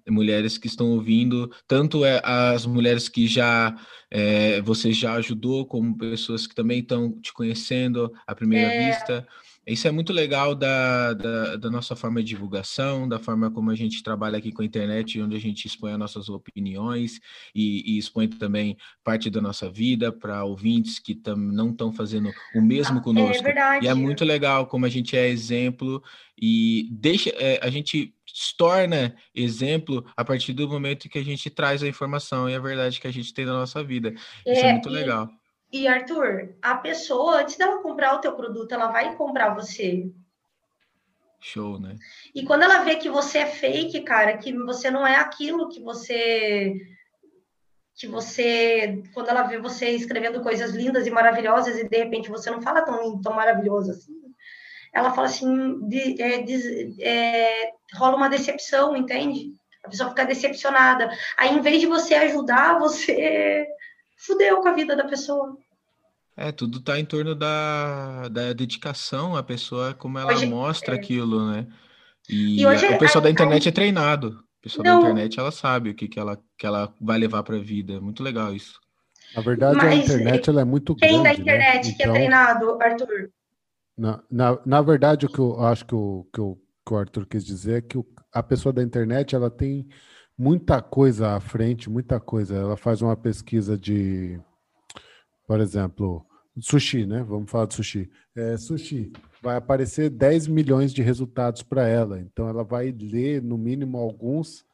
mulheres 0.08 0.58
que 0.58 0.66
estão 0.66 0.90
ouvindo, 0.90 1.50
tanto 1.66 2.04
é 2.04 2.20
as 2.24 2.66
mulheres 2.66 3.08
que 3.08 3.26
já 3.26 3.76
é, 4.10 4.60
você 4.60 4.92
já 4.92 5.14
ajudou, 5.14 5.66
como 5.66 5.96
pessoas 5.96 6.46
que 6.46 6.54
também 6.54 6.80
estão 6.80 7.12
te 7.20 7.32
conhecendo 7.32 8.12
à 8.26 8.34
primeira 8.34 8.72
é... 8.72 8.88
vista. 8.88 9.26
Isso 9.66 9.86
é 9.86 9.92
muito 9.92 10.12
legal 10.12 10.56
da, 10.56 11.12
da, 11.14 11.56
da, 11.56 11.70
nossa 11.70 11.94
forma 11.94 12.20
de 12.20 12.28
divulgação, 12.28 13.08
da 13.08 13.18
forma 13.18 13.48
como 13.48 13.70
a 13.70 13.76
gente 13.76 14.02
trabalha 14.02 14.38
aqui 14.38 14.50
com 14.50 14.60
a 14.60 14.64
internet, 14.64 15.20
onde 15.20 15.36
a 15.36 15.40
gente 15.40 15.66
expõe 15.66 15.92
as 15.92 15.98
nossas 15.98 16.28
opiniões 16.28 17.20
e, 17.54 17.94
e 17.94 17.98
expõe 17.98 18.26
também 18.26 18.76
parte 19.04 19.30
da 19.30 19.40
nossa 19.40 19.70
vida 19.70 20.10
para 20.10 20.44
ouvintes 20.44 20.98
que 20.98 21.14
tam, 21.14 21.36
não 21.36 21.70
estão 21.70 21.92
fazendo 21.92 22.32
o 22.56 22.60
mesmo 22.60 22.98
ah, 22.98 23.02
conosco. 23.02 23.36
É 23.36 23.42
verdade. 23.42 23.86
E 23.86 23.88
é 23.88 23.94
muito 23.94 24.24
legal 24.24 24.66
como 24.66 24.84
a 24.84 24.88
gente 24.88 25.16
é 25.16 25.28
exemplo 25.28 26.02
e 26.36 26.88
deixa 26.90 27.30
é, 27.30 27.60
a 27.62 27.70
gente 27.70 28.12
se 28.26 28.56
torna 28.56 29.14
exemplo 29.32 30.04
a 30.16 30.24
partir 30.24 30.52
do 30.54 30.68
momento 30.68 31.08
que 31.08 31.18
a 31.18 31.24
gente 31.24 31.48
traz 31.50 31.84
a 31.84 31.88
informação 31.88 32.50
e 32.50 32.54
a 32.54 32.58
verdade 32.58 33.00
que 33.00 33.06
a 33.06 33.12
gente 33.12 33.32
tem 33.32 33.44
na 33.44 33.52
nossa 33.52 33.84
vida. 33.84 34.12
Isso 34.44 34.64
é, 34.64 34.70
é 34.70 34.72
muito 34.72 34.88
legal. 34.88 35.28
E 35.28 35.41
Arthur, 35.88 36.54
a 36.60 36.76
pessoa, 36.76 37.40
antes 37.40 37.56
dela 37.56 37.82
comprar 37.82 38.14
o 38.14 38.20
teu 38.20 38.34
produto, 38.34 38.72
ela 38.72 38.88
vai 38.88 39.14
comprar 39.16 39.54
você. 39.54 40.10
Show, 41.40 41.80
né? 41.80 41.96
E 42.34 42.44
quando 42.44 42.62
ela 42.62 42.84
vê 42.84 42.96
que 42.96 43.08
você 43.08 43.38
é 43.38 43.46
fake, 43.46 44.02
cara, 44.02 44.36
que 44.36 44.52
você 44.52 44.90
não 44.90 45.06
é 45.06 45.16
aquilo 45.16 45.68
que 45.68 45.80
você 45.80 46.74
que 47.94 48.06
você, 48.06 49.02
quando 49.12 49.28
ela 49.28 49.42
vê 49.42 49.58
você 49.58 49.90
escrevendo 49.90 50.42
coisas 50.42 50.72
lindas 50.72 51.06
e 51.06 51.10
maravilhosas 51.10 51.76
e 51.76 51.88
de 51.88 51.96
repente 51.96 52.30
você 52.30 52.50
não 52.50 52.60
fala 52.60 52.82
tão 52.82 53.00
lindo, 53.02 53.20
tão 53.20 53.34
maravilhoso 53.34 53.90
assim, 53.90 54.14
ela 54.92 55.12
fala 55.12 55.26
assim, 55.26 55.88
de, 55.88 56.20
é, 56.20 56.42
de, 56.42 57.02
é, 57.02 57.70
rola 57.94 58.16
uma 58.16 58.28
decepção, 58.28 58.96
entende? 58.96 59.54
A 59.84 59.88
pessoa 59.88 60.10
fica 60.10 60.24
decepcionada. 60.24 61.10
Aí, 61.36 61.56
em 61.56 61.60
vez 61.60 61.80
de 61.80 61.86
você 61.86 62.14
ajudar, 62.14 62.78
você 62.78 63.66
fudeu 64.26 64.60
com 64.60 64.68
a 64.68 64.72
vida 64.72 64.96
da 64.96 65.04
pessoa. 65.04 65.56
É, 66.36 66.50
tudo 66.50 66.80
tá 66.80 66.98
em 66.98 67.04
torno 67.04 67.34
da, 67.34 68.28
da 68.28 68.52
dedicação, 68.52 69.36
a 69.36 69.42
pessoa, 69.42 69.92
como 69.92 70.18
ela 70.18 70.32
hoje, 70.32 70.46
mostra 70.46 70.94
é... 70.94 70.98
aquilo, 70.98 71.50
né? 71.50 71.66
E, 72.28 72.60
e 72.60 72.66
hoje, 72.66 72.86
o 72.86 72.98
pessoal 72.98 73.22
a, 73.22 73.24
da 73.24 73.30
internet 73.30 73.66
a... 73.66 73.68
é 73.68 73.72
treinado. 73.72 74.28
O 74.58 74.62
pessoal 74.62 74.84
Não. 74.84 75.00
da 75.00 75.10
internet, 75.10 75.38
ela 75.38 75.50
sabe 75.50 75.90
o 75.90 75.94
que, 75.94 76.08
que, 76.08 76.18
ela, 76.18 76.38
que 76.56 76.64
ela 76.64 76.94
vai 77.00 77.18
levar 77.18 77.42
para 77.42 77.56
a 77.56 77.60
vida. 77.60 77.94
É 77.94 78.00
muito 78.00 78.22
legal 78.22 78.54
isso. 78.54 78.80
Na 79.34 79.42
verdade, 79.42 79.76
Mas, 79.76 79.86
a 79.86 79.94
internet 79.94 80.48
ela 80.48 80.60
é 80.60 80.64
muito 80.64 80.94
quem 80.94 81.22
grande. 81.22 81.36
Quem 81.36 81.44
da 81.44 81.52
internet 81.52 81.88
né? 81.88 81.94
que 81.94 82.02
é 82.02 82.04
então, 82.04 82.14
é 82.14 82.18
treinado, 82.18 82.82
Arthur? 82.82 83.30
Na, 83.98 84.22
na, 84.30 84.58
na 84.64 84.82
verdade, 84.82 85.26
o 85.26 85.28
que 85.28 85.38
eu 85.38 85.60
acho 85.64 85.84
que 85.84 85.94
o, 85.94 86.26
que, 86.32 86.40
o, 86.40 86.56
que 86.86 86.94
o 86.94 86.96
Arthur 86.96 87.26
quis 87.26 87.44
dizer 87.44 87.78
é 87.78 87.80
que 87.80 87.98
o, 87.98 88.06
a 88.32 88.42
pessoa 88.42 88.72
da 88.72 88.82
internet 88.82 89.34
ela 89.34 89.50
tem 89.50 89.86
muita 90.42 90.82
coisa 90.82 91.36
à 91.36 91.40
frente, 91.40 91.88
muita 91.88 92.18
coisa. 92.18 92.56
Ela 92.56 92.76
faz 92.76 93.00
uma 93.00 93.16
pesquisa 93.16 93.78
de, 93.78 94.40
por 95.46 95.60
exemplo, 95.60 96.26
sushi, 96.58 97.06
né? 97.06 97.22
Vamos 97.22 97.48
falar 97.48 97.66
de 97.66 97.74
sushi. 97.74 98.10
É, 98.34 98.56
sushi 98.56 99.12
vai 99.40 99.56
aparecer 99.56 100.10
10 100.10 100.48
milhões 100.48 100.92
de 100.92 101.00
resultados 101.00 101.62
para 101.62 101.86
ela, 101.86 102.18
então 102.18 102.48
ela 102.48 102.64
vai 102.64 102.90
ler 102.90 103.40
no 103.40 103.56
mínimo 103.56 103.98
alguns. 103.98 104.64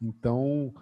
Então, 0.00 0.74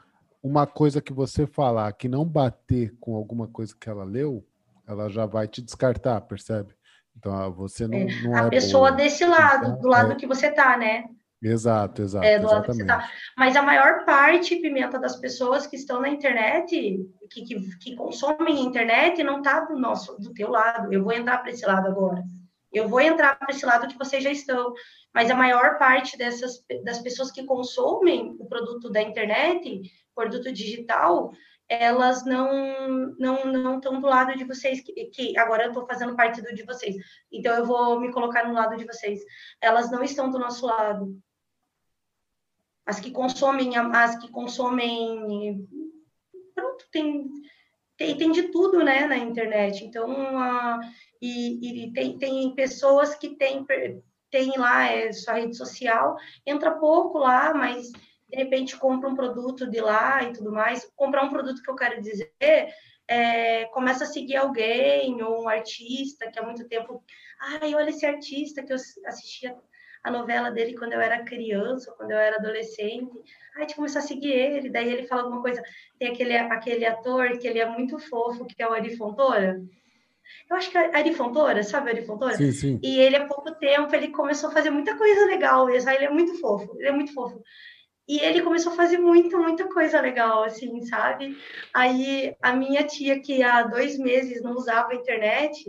uma 0.43 0.67
coisa 0.67 1.03
que 1.03 1.13
você 1.13 1.47
falar 1.47 1.93
que 1.93 2.09
não 2.09 2.25
bater 2.25 2.95
com 2.99 3.15
alguma 3.15 3.47
coisa 3.47 3.77
que 3.79 3.91
ela 3.91 4.05
leu, 4.05 4.43
ela 4.87 5.11
já 5.11 5.27
vai 5.27 5.47
te 5.49 5.61
descartar, 5.61 6.19
percebe? 6.23 6.75
Então, 7.15 7.35
ah, 7.35 7.51
você 7.51 7.87
não, 7.87 7.99
é. 7.99 8.23
não 8.23 8.35
a 8.35 8.47
é 8.47 8.49
pessoa 8.49 8.89
boa. 8.89 8.97
desse 9.03 9.27
lado, 9.27 9.67
então, 9.67 9.81
do 9.83 9.89
lado 9.89 10.13
é... 10.13 10.15
que 10.15 10.27
você 10.27 10.51
tá, 10.51 10.79
né? 10.79 11.11
Exato, 11.43 12.03
exato. 12.03 12.25
É, 12.25 12.39
do 12.39 12.47
lado 12.47 12.67
que 12.67 12.75
você 12.75 12.85
tá. 12.85 13.09
Mas 13.37 13.57
a 13.57 13.63
maior 13.63 14.05
parte, 14.05 14.57
Pimenta, 14.57 14.99
das 14.99 15.17
pessoas 15.17 15.67
que 15.67 15.77
estão 15.77 16.01
na 16.01 16.11
internet, 16.11 16.99
que, 17.31 17.43
que, 17.45 17.79
que 17.79 17.97
consomem 17.97 18.59
a 18.59 18.61
internet, 18.61 19.23
não 19.23 19.41
tá 19.41 19.61
do 19.61 19.79
nosso, 19.79 20.19
do 20.19 20.35
teu 20.35 20.51
lado. 20.51 20.93
Eu 20.93 21.03
vou 21.03 21.13
entrar 21.13 21.39
para 21.39 21.51
esse 21.51 21.65
lado 21.65 21.89
agora. 21.89 22.23
Eu 22.71 22.89
vou 22.89 23.01
entrar 23.01 23.39
para 23.39 23.51
esse 23.51 23.65
lado 23.65 23.89
que 23.89 23.99
vocês 23.99 24.23
já 24.23 24.31
estão. 24.31 24.75
Mas 25.15 25.31
a 25.31 25.35
maior 25.35 25.79
parte 25.79 26.17
dessas 26.19 26.63
das 26.85 26.99
pessoas 26.99 27.31
que 27.33 27.45
consomem 27.45 28.37
o 28.39 28.47
produto 28.47 28.91
da 28.91 29.01
internet, 29.01 29.81
produto 30.15 30.53
digital, 30.53 31.33
elas 31.71 32.25
não 32.25 33.15
não 33.19 33.45
não 33.45 33.77
estão 33.77 34.01
do 34.01 34.07
lado 34.07 34.37
de 34.37 34.45
vocês 34.45 34.81
que, 34.81 34.93
que 35.07 35.39
agora 35.39 35.65
eu 35.65 35.69
estou 35.69 35.87
fazendo 35.87 36.17
parte 36.17 36.43
do 36.43 36.53
de 36.53 36.65
vocês 36.65 36.97
então 37.31 37.55
eu 37.55 37.65
vou 37.65 38.01
me 38.01 38.11
colocar 38.11 38.45
no 38.47 38.55
lado 38.55 38.77
de 38.77 38.85
vocês 38.85 39.21
elas 39.61 39.89
não 39.89 40.03
estão 40.03 40.29
do 40.29 40.39
nosso 40.39 40.67
lado 40.67 41.17
as 42.91 43.01
que 43.01 43.11
consomem 43.11 43.77
as 43.77 44.19
que 44.19 44.31
consomem 44.31 45.67
pronto 46.55 46.85
tem 46.93 47.27
tem, 47.97 48.17
tem 48.17 48.33
de 48.33 48.45
tudo 48.45 48.85
né 48.85 49.07
na 49.07 49.17
internet 49.17 49.85
então 49.85 50.39
a, 50.39 50.81
e, 51.21 51.87
e 51.87 51.93
tem, 51.93 52.19
tem 52.19 52.55
pessoas 52.55 53.15
que 53.15 53.37
têm 53.37 53.67
tem 54.31 54.57
lá 54.59 54.87
é, 54.87 55.13
sua 55.13 55.35
rede 55.35 55.57
social 55.57 56.17
entra 56.47 56.79
pouco 56.79 57.19
lá 57.19 57.55
mas 57.55 57.91
de 58.31 58.37
repente 58.37 58.77
compra 58.77 59.09
um 59.09 59.17
produto 59.17 59.69
de 59.69 59.81
lá 59.81 60.23
e 60.23 60.33
tudo 60.33 60.53
mais. 60.53 60.89
Comprar 60.95 61.25
um 61.25 61.31
produto 61.31 61.63
que 61.63 61.71
eu 61.71 61.75
quero 61.75 62.01
dizer 62.01 62.33
é, 63.09 63.65
começa 63.67 64.05
a 64.05 64.07
seguir 64.07 64.37
alguém 64.37 65.21
ou 65.21 65.43
um 65.43 65.49
artista 65.49 66.31
que 66.31 66.39
há 66.39 66.45
muito 66.45 66.67
tempo. 66.69 67.03
Ai, 67.41 67.75
olha 67.75 67.91
esse 67.91 68.07
artista 68.07 68.63
que 68.63 68.73
eu 68.73 68.77
assistia 68.77 69.57
a 70.03 70.11
novela 70.11 70.51
dele 70.51 70.77
quando 70.77 70.93
eu 70.93 71.01
era 71.01 71.25
criança, 71.25 71.93
quando 71.97 72.11
eu 72.13 72.19
era 72.19 72.37
adolescente. 72.37 73.13
Aí 73.55 73.59
a 73.59 73.61
gente 73.61 73.77
começou 73.77 73.99
a 73.99 74.03
seguir 74.03 74.33
ele, 74.33 74.71
daí 74.71 74.89
ele 74.89 75.07
fala 75.07 75.23
alguma 75.23 75.43
coisa. 75.43 75.63
Tem 75.99 76.09
aquele, 76.09 76.37
aquele 76.37 76.87
ator 76.87 77.39
que 77.39 77.47
ele 77.47 77.59
é 77.59 77.67
muito 77.67 77.99
fofo, 77.99 78.47
que 78.47 78.63
é 78.63 78.69
o 78.69 78.73
Ari 78.73 78.97
Fontoura. 78.97 79.61
Eu 80.49 80.57
acho 80.57 80.71
que 80.71 80.79
é 80.79 80.97
Ari 80.97 81.13
Fontoura, 81.13 81.63
sabe 81.63 81.91
Ari 81.91 82.05
Fontoura? 82.05 82.35
Sim, 82.35 82.53
sim. 82.53 82.81
E 82.83 82.99
ele, 82.99 83.17
há 83.17 83.27
pouco 83.27 83.53
tempo, 83.57 83.95
ele 83.95 84.09
começou 84.09 84.49
a 84.49 84.53
fazer 84.53 84.71
muita 84.71 84.97
coisa 84.97 85.27
legal. 85.27 85.69
Ele 85.69 86.05
é 86.05 86.11
muito 86.11 86.41
fofo, 86.41 86.77
ele 86.79 86.89
é 86.89 86.93
muito 86.93 87.13
fofo. 87.13 87.43
E 88.09 88.19
ele 88.19 88.43
começou 88.43 88.73
a 88.73 88.77
fazer 88.77 88.99
muita, 88.99 89.39
muita 89.39 89.69
coisa 89.69 90.01
legal, 90.01 90.43
assim, 90.43 90.83
sabe? 90.83 91.37
Aí 91.73 92.35
a 92.43 92.53
minha 92.53 92.83
tia, 92.83 93.21
que 93.21 93.41
há 93.41 93.63
dois 93.63 93.97
meses 93.97 94.43
não 94.43 94.53
usava 94.55 94.93
a 94.93 94.97
internet, 94.97 95.65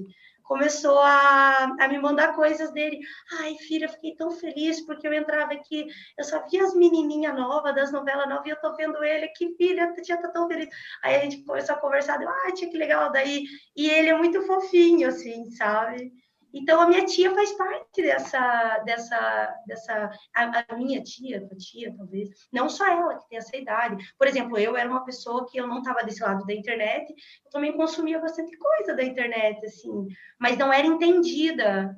começou 0.51 0.99
a, 0.99 1.77
a 1.79 1.87
me 1.87 1.97
mandar 1.97 2.35
coisas 2.35 2.73
dele. 2.73 2.99
Ai, 3.39 3.55
filha, 3.55 3.87
fiquei 3.87 4.13
tão 4.17 4.31
feliz 4.31 4.85
porque 4.85 5.07
eu 5.07 5.13
entrava 5.13 5.53
aqui, 5.53 5.87
eu 6.17 6.25
só 6.25 6.45
via 6.49 6.65
as 6.65 6.75
menininhas 6.75 7.33
novas 7.33 7.73
das 7.73 7.89
novelas 7.89 8.27
novas 8.27 8.45
e 8.47 8.49
eu 8.49 8.59
tô 8.59 8.75
vendo 8.75 9.01
ele 9.01 9.23
aqui, 9.23 9.55
filha, 9.55 9.93
tia 10.01 10.21
tá 10.21 10.27
tão 10.27 10.49
feliz. 10.49 10.67
Aí 11.01 11.15
a 11.15 11.19
gente 11.19 11.45
começou 11.45 11.75
a 11.75 11.79
conversar, 11.79 12.17
deu, 12.17 12.27
ah, 12.27 12.51
tia, 12.53 12.69
que 12.69 12.77
legal. 12.77 13.13
Daí, 13.13 13.45
e 13.77 13.89
ele 13.89 14.09
é 14.09 14.17
muito 14.17 14.41
fofinho, 14.41 15.07
assim, 15.07 15.49
sabe? 15.51 16.11
Então, 16.53 16.81
a 16.81 16.87
minha 16.87 17.05
tia 17.05 17.33
faz 17.33 17.51
parte 17.53 18.01
dessa, 18.01 18.79
dessa, 18.85 19.55
dessa 19.67 20.11
a, 20.35 20.63
a, 20.69 20.75
minha 20.75 21.01
tia, 21.01 21.47
a 21.49 21.55
tia, 21.55 21.95
talvez, 21.95 22.29
não 22.51 22.69
só 22.69 22.85
ela 22.87 23.17
que 23.17 23.29
tem 23.29 23.37
essa 23.37 23.55
idade. 23.55 24.03
Por 24.17 24.27
exemplo, 24.27 24.57
eu 24.57 24.75
era 24.75 24.89
uma 24.89 25.05
pessoa 25.05 25.47
que 25.49 25.57
eu 25.57 25.67
não 25.67 25.79
estava 25.79 26.03
desse 26.03 26.21
lado 26.21 26.45
da 26.45 26.53
internet, 26.53 27.13
eu 27.45 27.51
também 27.51 27.75
consumia 27.75 28.19
bastante 28.19 28.57
coisa 28.57 28.93
da 28.95 29.03
internet, 29.03 29.65
assim, 29.65 30.07
mas 30.39 30.57
não 30.57 30.71
era 30.71 30.85
entendida 30.85 31.95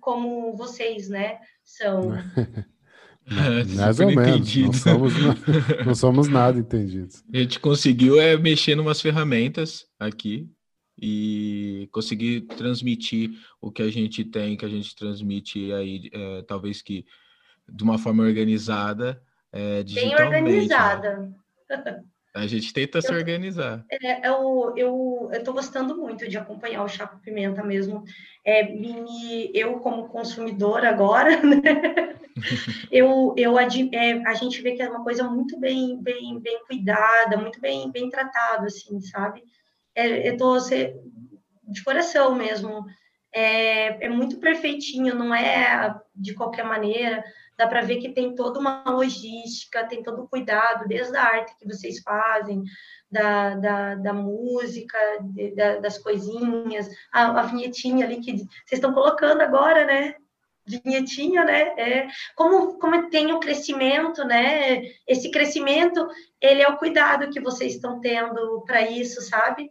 como 0.00 0.56
vocês, 0.56 1.08
né, 1.08 1.38
são. 1.64 2.12
Mais 3.74 3.98
ou 3.98 4.06
menos, 4.06 4.56
não 4.56 4.72
somos, 4.72 5.14
não 5.84 5.94
somos 5.96 6.28
nada 6.28 6.60
entendidos. 6.60 7.24
A 7.34 7.38
gente 7.38 7.58
conseguiu 7.58 8.20
é 8.20 8.36
mexer 8.36 8.76
em 8.76 8.80
umas 8.80 9.00
ferramentas 9.00 9.84
aqui 9.98 10.48
e 10.98 11.88
conseguir 11.92 12.42
transmitir 12.42 13.30
o 13.60 13.70
que 13.70 13.82
a 13.82 13.90
gente 13.90 14.24
tem, 14.24 14.56
que 14.56 14.64
a 14.64 14.68
gente 14.68 14.94
transmite 14.94 15.72
aí, 15.72 16.10
é, 16.12 16.42
talvez 16.42 16.80
que 16.80 17.04
de 17.68 17.82
uma 17.82 17.98
forma 17.98 18.22
organizada, 18.22 19.22
é, 19.52 19.82
digitalmente. 19.82 20.18
Bem 20.18 20.30
né? 20.30 20.38
organizada. 20.38 21.16
Né? 21.68 22.04
A 22.36 22.46
gente 22.46 22.70
tenta 22.72 22.98
eu, 22.98 23.02
se 23.02 23.12
organizar. 23.14 23.84
É, 23.90 24.28
eu 24.28 24.74
eu 24.76 25.30
estou 25.32 25.54
gostando 25.54 25.96
muito 25.96 26.28
de 26.28 26.36
acompanhar 26.36 26.84
o 26.84 26.88
Chaco 26.88 27.18
Pimenta 27.18 27.64
mesmo. 27.64 28.04
É, 28.44 28.62
me, 28.62 29.50
eu, 29.54 29.80
como 29.80 30.08
consumidora 30.08 30.90
agora, 30.90 31.40
né? 31.42 32.14
eu, 32.92 33.34
eu 33.38 33.58
é, 33.58 34.22
a 34.26 34.34
gente 34.34 34.60
vê 34.60 34.72
que 34.72 34.82
é 34.82 34.88
uma 34.88 35.02
coisa 35.02 35.24
muito 35.24 35.58
bem, 35.58 35.98
bem, 36.02 36.38
bem 36.38 36.62
cuidada, 36.66 37.38
muito 37.38 37.58
bem, 37.58 37.90
bem 37.90 38.10
tratado, 38.10 38.66
assim, 38.66 39.00
sabe? 39.00 39.42
É, 39.96 40.28
eu 40.28 40.36
tô 40.36 40.56
de 40.58 41.82
coração 41.82 42.34
mesmo. 42.34 42.84
É, 43.34 44.06
é 44.06 44.08
muito 44.08 44.38
perfeitinho, 44.38 45.14
não 45.14 45.34
é 45.34 45.94
de 46.14 46.34
qualquer 46.34 46.64
maneira. 46.64 47.24
Dá 47.56 47.66
para 47.66 47.80
ver 47.80 47.96
que 47.96 48.12
tem 48.12 48.34
toda 48.34 48.60
uma 48.60 48.84
logística, 48.86 49.86
tem 49.86 50.02
todo 50.02 50.22
o 50.22 50.28
cuidado, 50.28 50.86
desde 50.86 51.16
a 51.16 51.22
arte 51.22 51.56
que 51.58 51.66
vocês 51.66 52.00
fazem, 52.00 52.62
da, 53.10 53.54
da, 53.56 53.94
da 53.94 54.12
música, 54.12 54.98
de, 55.22 55.54
da, 55.54 55.76
das 55.78 55.98
coisinhas, 55.98 56.88
a, 57.12 57.40
a 57.40 57.42
vinhetinha 57.42 58.04
ali 58.04 58.20
que 58.20 58.32
vocês 58.32 58.72
estão 58.72 58.92
colocando 58.92 59.40
agora, 59.40 59.84
né? 59.84 60.14
vinhetinha, 60.66 61.44
né? 61.44 61.60
É, 61.78 62.08
como, 62.34 62.78
como 62.78 63.08
tem 63.08 63.32
o 63.32 63.38
crescimento, 63.38 64.24
né? 64.24 64.82
Esse 65.06 65.30
crescimento, 65.30 66.06
ele 66.40 66.62
é 66.62 66.68
o 66.68 66.76
cuidado 66.76 67.30
que 67.30 67.40
vocês 67.40 67.74
estão 67.74 68.00
tendo 68.00 68.62
para 68.66 68.82
isso, 68.90 69.22
sabe? 69.22 69.70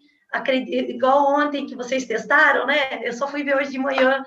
Igual 0.67 1.39
ontem 1.39 1.65
que 1.65 1.75
vocês 1.75 2.05
testaram, 2.05 2.65
né? 2.65 3.01
Eu 3.03 3.13
só 3.13 3.27
fui 3.27 3.43
ver 3.43 3.55
hoje 3.55 3.71
de 3.71 3.79
manhã. 3.79 4.23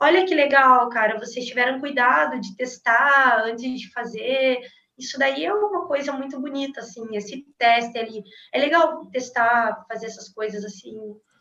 Olha 0.00 0.24
que 0.24 0.34
legal, 0.34 0.88
cara. 0.88 1.18
Vocês 1.18 1.46
tiveram 1.46 1.80
cuidado 1.80 2.40
de 2.40 2.56
testar 2.56 3.42
antes 3.44 3.80
de 3.80 3.92
fazer. 3.92 4.60
Isso 4.96 5.18
daí 5.18 5.44
é 5.44 5.52
uma 5.52 5.86
coisa 5.86 6.12
muito 6.12 6.40
bonita, 6.40 6.80
assim, 6.80 7.04
esse 7.16 7.44
teste 7.56 7.98
ali. 7.98 8.22
É 8.52 8.60
legal 8.60 9.06
testar, 9.06 9.84
fazer 9.88 10.06
essas 10.06 10.28
coisas 10.28 10.64
assim. 10.64 10.94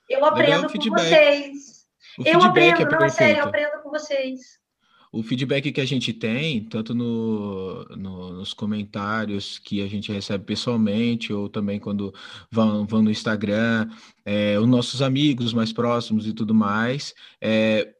Eu 0.10 0.24
aprendo 0.26 0.68
com 0.72 0.90
vocês. 0.90 1.86
eu 2.26 2.42
aprendo, 2.42 2.82
é 2.82 2.86
não, 2.86 3.06
é 3.06 3.10
sério, 3.10 3.40
eu 3.40 3.46
aprendo 3.46 3.82
com 3.82 3.90
vocês 3.90 4.40
o 5.12 5.24
feedback 5.24 5.72
que 5.72 5.82
a 5.82 5.86
gente 5.86 6.14
tem, 6.14 6.64
tanto 6.64 6.94
no, 6.94 7.86
no, 7.96 8.34
nos 8.34 8.54
comentários 8.54 9.60
que 9.60 9.82
a 9.82 9.88
gente 9.88 10.12
recebe 10.12 10.44
pessoalmente, 10.44 11.32
ou 11.32 11.48
também 11.50 11.80
quando 11.80 12.14
vão, 12.52 12.86
vão 12.86 13.02
no 13.02 13.12
Instagram, 13.12 13.90
é, 14.26 14.60
os 14.60 14.68
nossos 14.68 15.02
amigos 15.02 15.54
mais 15.54 15.72
próximos 15.72 16.28
e 16.28 16.34
tudo 16.34 16.54
mais, 16.54 17.14
é, 17.42 17.94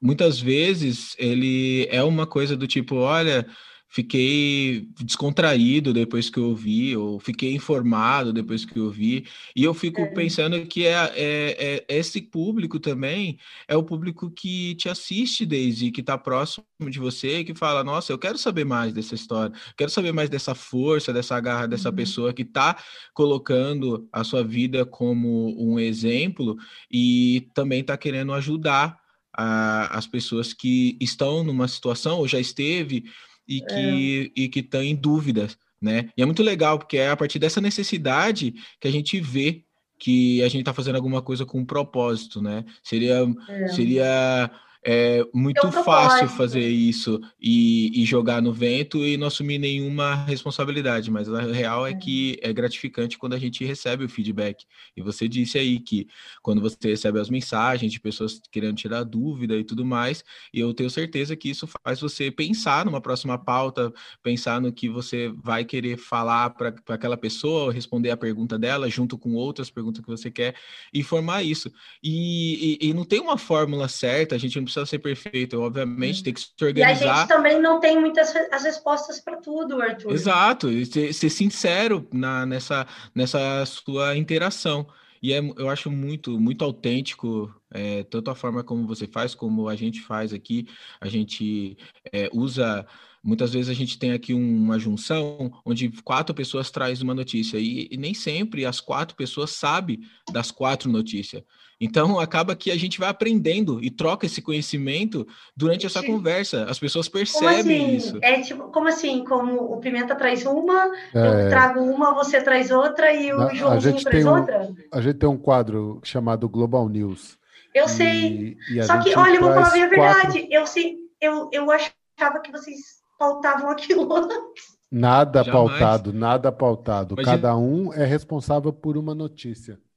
muitas 0.00 0.40
vezes 0.40 1.14
ele 1.18 1.86
é 1.90 2.02
uma 2.02 2.26
coisa 2.26 2.56
do 2.56 2.66
tipo, 2.66 2.96
olha, 2.96 3.46
fiquei 3.90 4.88
descontraído 5.00 5.92
depois 5.92 6.30
que 6.30 6.38
eu 6.38 6.50
ouvi, 6.50 6.96
ou 6.96 7.18
fiquei 7.18 7.52
informado 7.52 8.32
depois 8.32 8.64
que 8.64 8.78
eu 8.78 8.84
ouvi, 8.84 9.26
e 9.54 9.64
eu 9.64 9.74
fico 9.74 10.00
é. 10.00 10.06
pensando 10.06 10.64
que 10.64 10.86
é, 10.86 11.12
é, 11.16 11.56
é, 11.58 11.84
esse 11.88 12.22
público 12.22 12.78
também 12.78 13.36
é 13.66 13.76
o 13.76 13.82
público 13.82 14.30
que 14.30 14.76
te 14.76 14.88
assiste, 14.88 15.44
Daisy, 15.44 15.90
que 15.90 16.00
está 16.00 16.16
próximo 16.16 16.64
de 16.88 17.00
você, 17.00 17.42
que 17.42 17.52
fala, 17.52 17.82
nossa, 17.82 18.12
eu 18.12 18.18
quero 18.18 18.38
saber 18.38 18.64
mais 18.64 18.92
dessa 18.92 19.16
história, 19.16 19.52
quero 19.76 19.90
saber 19.90 20.12
mais 20.12 20.30
dessa 20.30 20.54
força, 20.54 21.12
dessa 21.12 21.38
garra 21.40 21.66
dessa 21.66 21.88
uhum. 21.88 21.96
pessoa 21.96 22.32
que 22.32 22.42
está 22.42 22.76
colocando 23.12 24.08
a 24.12 24.22
sua 24.22 24.44
vida 24.44 24.86
como 24.86 25.52
um 25.58 25.80
exemplo 25.80 26.56
e 26.88 27.48
também 27.54 27.80
está 27.80 27.96
querendo 27.96 28.32
ajudar 28.34 29.00
a, 29.36 29.98
as 29.98 30.06
pessoas 30.06 30.52
que 30.52 30.96
estão 31.00 31.42
numa 31.42 31.66
situação 31.66 32.18
ou 32.18 32.28
já 32.28 32.38
esteve 32.38 33.04
e 33.50 33.60
que 33.60 34.32
é. 34.36 34.40
e 34.42 34.48
que 34.48 34.60
estão 34.60 34.80
em 34.80 34.94
dúvidas, 34.94 35.58
né? 35.82 36.08
E 36.16 36.22
é 36.22 36.26
muito 36.26 36.42
legal 36.42 36.78
porque 36.78 36.96
é 36.96 37.10
a 37.10 37.16
partir 37.16 37.40
dessa 37.40 37.60
necessidade 37.60 38.54
que 38.80 38.86
a 38.86 38.92
gente 38.92 39.20
vê 39.20 39.64
que 39.98 40.40
a 40.42 40.48
gente 40.48 40.60
está 40.60 40.72
fazendo 40.72 40.96
alguma 40.96 41.20
coisa 41.20 41.44
com 41.44 41.58
um 41.58 41.66
propósito, 41.66 42.40
né? 42.40 42.64
Seria 42.82 43.26
é. 43.48 43.68
seria 43.68 44.50
é 44.82 45.22
muito 45.34 45.66
é 45.66 45.72
fácil 45.84 46.28
fazer 46.28 46.66
isso 46.66 47.20
e, 47.38 48.02
e, 48.02 48.04
jogar 48.06 48.40
no 48.40 48.52
vento 48.52 49.04
e 49.06 49.16
não 49.18 49.26
assumir 49.26 49.58
nenhuma 49.58 50.14
responsabilidade, 50.24 51.10
mas 51.10 51.30
a 51.30 51.42
real 51.42 51.86
é, 51.86 51.92
que 51.92 52.38
é 52.40 52.50
gratificante 52.50 53.18
quando 53.18 53.34
a 53.34 53.38
gente 53.38 53.64
recebe 53.64 54.04
o 54.04 54.08
feedback. 54.08 54.64
E 54.96 55.02
você 55.02 55.28
disse 55.28 55.58
aí 55.58 55.78
que 55.78 56.08
quando 56.42 56.62
você 56.62 56.76
recebe 56.82 57.20
as 57.20 57.28
mensagens 57.28 57.92
de 57.92 58.00
pessoas 58.00 58.40
querendo 58.50 58.76
tirar 58.76 59.04
dúvida 59.04 59.54
e 59.54 59.64
tudo 59.64 59.84
mais, 59.84 60.24
e 60.52 60.60
eu 60.60 60.72
tenho 60.72 60.88
certeza 60.88 61.36
que 61.36 61.50
isso 61.50 61.68
faz 61.84 62.00
você 62.00 62.30
pensar 62.30 62.86
numa 62.86 63.02
próxima 63.02 63.36
pauta, 63.36 63.92
pensar 64.22 64.60
no 64.62 64.72
que 64.72 64.88
você 64.88 65.30
vai 65.36 65.62
querer 65.62 65.98
falar 65.98 66.50
para 66.50 66.74
aquela 66.88 67.18
pessoa, 67.18 67.72
responder 67.72 68.10
a 68.10 68.16
pergunta 68.16 68.58
dela 68.58 68.88
junto 68.88 69.18
com 69.18 69.34
outras 69.34 69.68
perguntas 69.68 70.02
que 70.02 70.10
você 70.10 70.30
quer 70.30 70.54
e 70.92 71.02
formar 71.02 71.42
isso. 71.42 71.70
E, 72.02 72.78
e, 72.80 72.88
e 72.88 72.94
não 72.94 73.04
tem 73.04 73.20
uma 73.20 73.36
fórmula 73.36 73.86
certa, 73.86 74.34
a 74.34 74.38
gente 74.38 74.56
não 74.58 74.69
precisa 74.72 74.86
ser 74.86 74.98
perfeito, 74.98 75.60
obviamente, 75.60 76.22
tem 76.22 76.32
que 76.32 76.40
se 76.40 76.48
organizar. 76.60 77.04
E 77.04 77.08
a 77.08 77.16
gente 77.16 77.28
também 77.28 77.60
não 77.60 77.80
tem 77.80 77.98
muitas 77.98 78.34
as 78.50 78.64
respostas 78.64 79.20
para 79.20 79.36
tudo, 79.36 79.80
Arthur. 79.80 80.12
Exato, 80.12 80.70
e 80.70 80.86
ser, 80.86 81.12
ser 81.12 81.30
sincero 81.30 82.08
na, 82.12 82.46
nessa, 82.46 82.86
nessa 83.14 83.64
sua 83.66 84.16
interação. 84.16 84.86
E 85.22 85.32
é, 85.32 85.38
eu 85.38 85.68
acho 85.68 85.90
muito, 85.90 86.40
muito 86.40 86.64
autêntico, 86.64 87.54
é, 87.70 88.04
tanto 88.04 88.30
a 88.30 88.34
forma 88.34 88.64
como 88.64 88.86
você 88.86 89.06
faz, 89.06 89.34
como 89.34 89.68
a 89.68 89.76
gente 89.76 90.00
faz 90.00 90.32
aqui. 90.32 90.66
A 91.00 91.08
gente 91.08 91.76
é, 92.12 92.28
usa. 92.32 92.86
Muitas 93.22 93.52
vezes 93.52 93.68
a 93.68 93.74
gente 93.74 93.98
tem 93.98 94.12
aqui 94.12 94.32
uma 94.32 94.78
junção 94.78 95.52
onde 95.64 95.90
quatro 96.02 96.34
pessoas 96.34 96.70
trazem 96.70 97.04
uma 97.04 97.14
notícia 97.14 97.58
e, 97.58 97.86
e 97.90 97.96
nem 97.96 98.14
sempre 98.14 98.64
as 98.64 98.80
quatro 98.80 99.14
pessoas 99.14 99.50
sabem 99.50 100.00
das 100.32 100.50
quatro 100.50 100.90
notícias. 100.90 101.42
Então, 101.78 102.20
acaba 102.20 102.54
que 102.54 102.70
a 102.70 102.76
gente 102.76 102.98
vai 102.98 103.08
aprendendo 103.08 103.82
e 103.82 103.90
troca 103.90 104.26
esse 104.26 104.42
conhecimento 104.42 105.26
durante 105.56 105.86
essa 105.86 106.02
conversa. 106.02 106.64
As 106.64 106.78
pessoas 106.78 107.08
percebem 107.08 107.86
assim? 107.86 107.96
isso. 107.96 108.18
É 108.22 108.40
tipo, 108.42 108.64
como 108.64 108.88
assim? 108.88 109.24
Como 109.24 109.72
o 109.72 109.78
Pimenta 109.78 110.14
traz 110.14 110.44
uma, 110.44 110.92
é... 111.14 111.46
eu 111.46 111.48
trago 111.48 111.80
uma, 111.80 112.12
você 112.12 112.40
traz 112.42 112.70
outra 112.70 113.14
e 113.14 113.32
o 113.32 113.54
Joãozinho 113.54 114.02
traz 114.02 114.26
um, 114.26 114.36
outra? 114.36 114.74
A 114.92 115.00
gente 115.00 115.18
tem 115.18 115.28
um 115.28 115.38
quadro 115.38 116.00
chamado 116.04 116.48
Global 116.50 116.86
News. 116.86 117.38
Eu 117.74 117.88
sei. 117.88 118.58
E 118.70 118.82
Só 118.82 118.98
que, 118.98 119.16
olha, 119.16 119.36
eu 119.36 119.40
vou 119.40 119.52
falar 119.54 119.68
a 119.68 119.70
verdade. 119.70 120.40
Quatro... 120.40 120.48
Eu 120.50 120.66
sei, 120.66 120.98
eu, 121.18 121.48
eu 121.50 121.70
achava 121.70 122.40
que 122.42 122.52
vocês 122.52 122.99
pautavam 123.20 123.70
aquilo 123.70 124.10
antes. 124.14 124.80
Nada 124.90 125.44
Jamais. 125.44 125.70
pautado, 125.70 126.12
nada 126.12 126.50
pautado. 126.50 127.16
Cada 127.16 127.54
um 127.54 127.92
é 127.92 128.04
responsável 128.04 128.72
por 128.72 128.96
uma 128.96 129.14
notícia. 129.14 129.78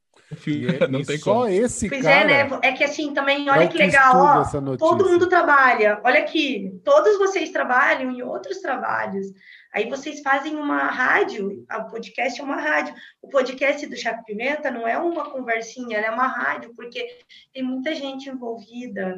E, 0.47 0.65
é, 0.65 0.87
não 0.87 1.01
e 1.01 1.05
tem 1.05 1.19
só 1.19 1.41
como. 1.41 1.47
esse 1.47 1.87
pois 1.87 2.01
cara. 2.01 2.31
é, 2.31 2.49
né? 2.49 2.59
É 2.63 2.71
que 2.71 2.83
assim 2.83 3.13
também, 3.13 3.47
olha 3.51 3.67
que 3.67 3.77
legal, 3.77 4.15
ó. 4.15 4.77
Todo 4.77 5.07
mundo 5.07 5.27
trabalha. 5.27 6.01
Olha 6.03 6.21
aqui, 6.21 6.81
todos 6.83 7.19
vocês 7.19 7.51
trabalham 7.51 8.09
em 8.09 8.23
outros 8.23 8.57
trabalhos. 8.57 9.27
Aí 9.71 9.87
vocês 9.87 10.21
fazem 10.21 10.55
uma 10.55 10.85
rádio, 10.85 11.63
o 11.71 11.83
podcast 11.83 12.41
é 12.41 12.43
uma 12.43 12.55
rádio. 12.55 12.95
O 13.21 13.29
podcast 13.29 13.85
do 13.85 13.95
Chaco 13.95 14.25
Pimenta 14.25 14.71
não 14.71 14.87
é 14.87 14.97
uma 14.97 15.29
conversinha, 15.29 15.99
é 15.99 16.09
uma 16.09 16.25
rádio, 16.25 16.73
porque 16.75 17.19
tem 17.53 17.61
muita 17.61 17.93
gente 17.93 18.27
envolvida. 18.27 19.15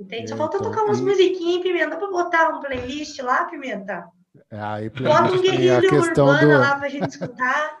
Entende? 0.00 0.30
Só 0.30 0.36
falta 0.36 0.56
então, 0.56 0.70
tocar 0.70 0.84
umas 0.84 0.98
e... 0.98 1.02
musiquinhas, 1.02 1.62
Pimenta, 1.62 1.96
para 1.96 2.10
botar 2.10 2.48
um 2.48 2.60
playlist 2.60 3.18
lá, 3.20 3.44
Pimenta. 3.44 4.06
É, 4.50 4.58
aí, 4.60 4.88
Bota 4.88 5.32
um 5.32 5.42
guerrilho 5.42 5.94
urbano 5.94 6.40
do... 6.40 6.58
lá 6.58 6.76
para 6.76 6.86
a 6.86 6.90
gente 6.90 7.08
escutar. 7.08 7.78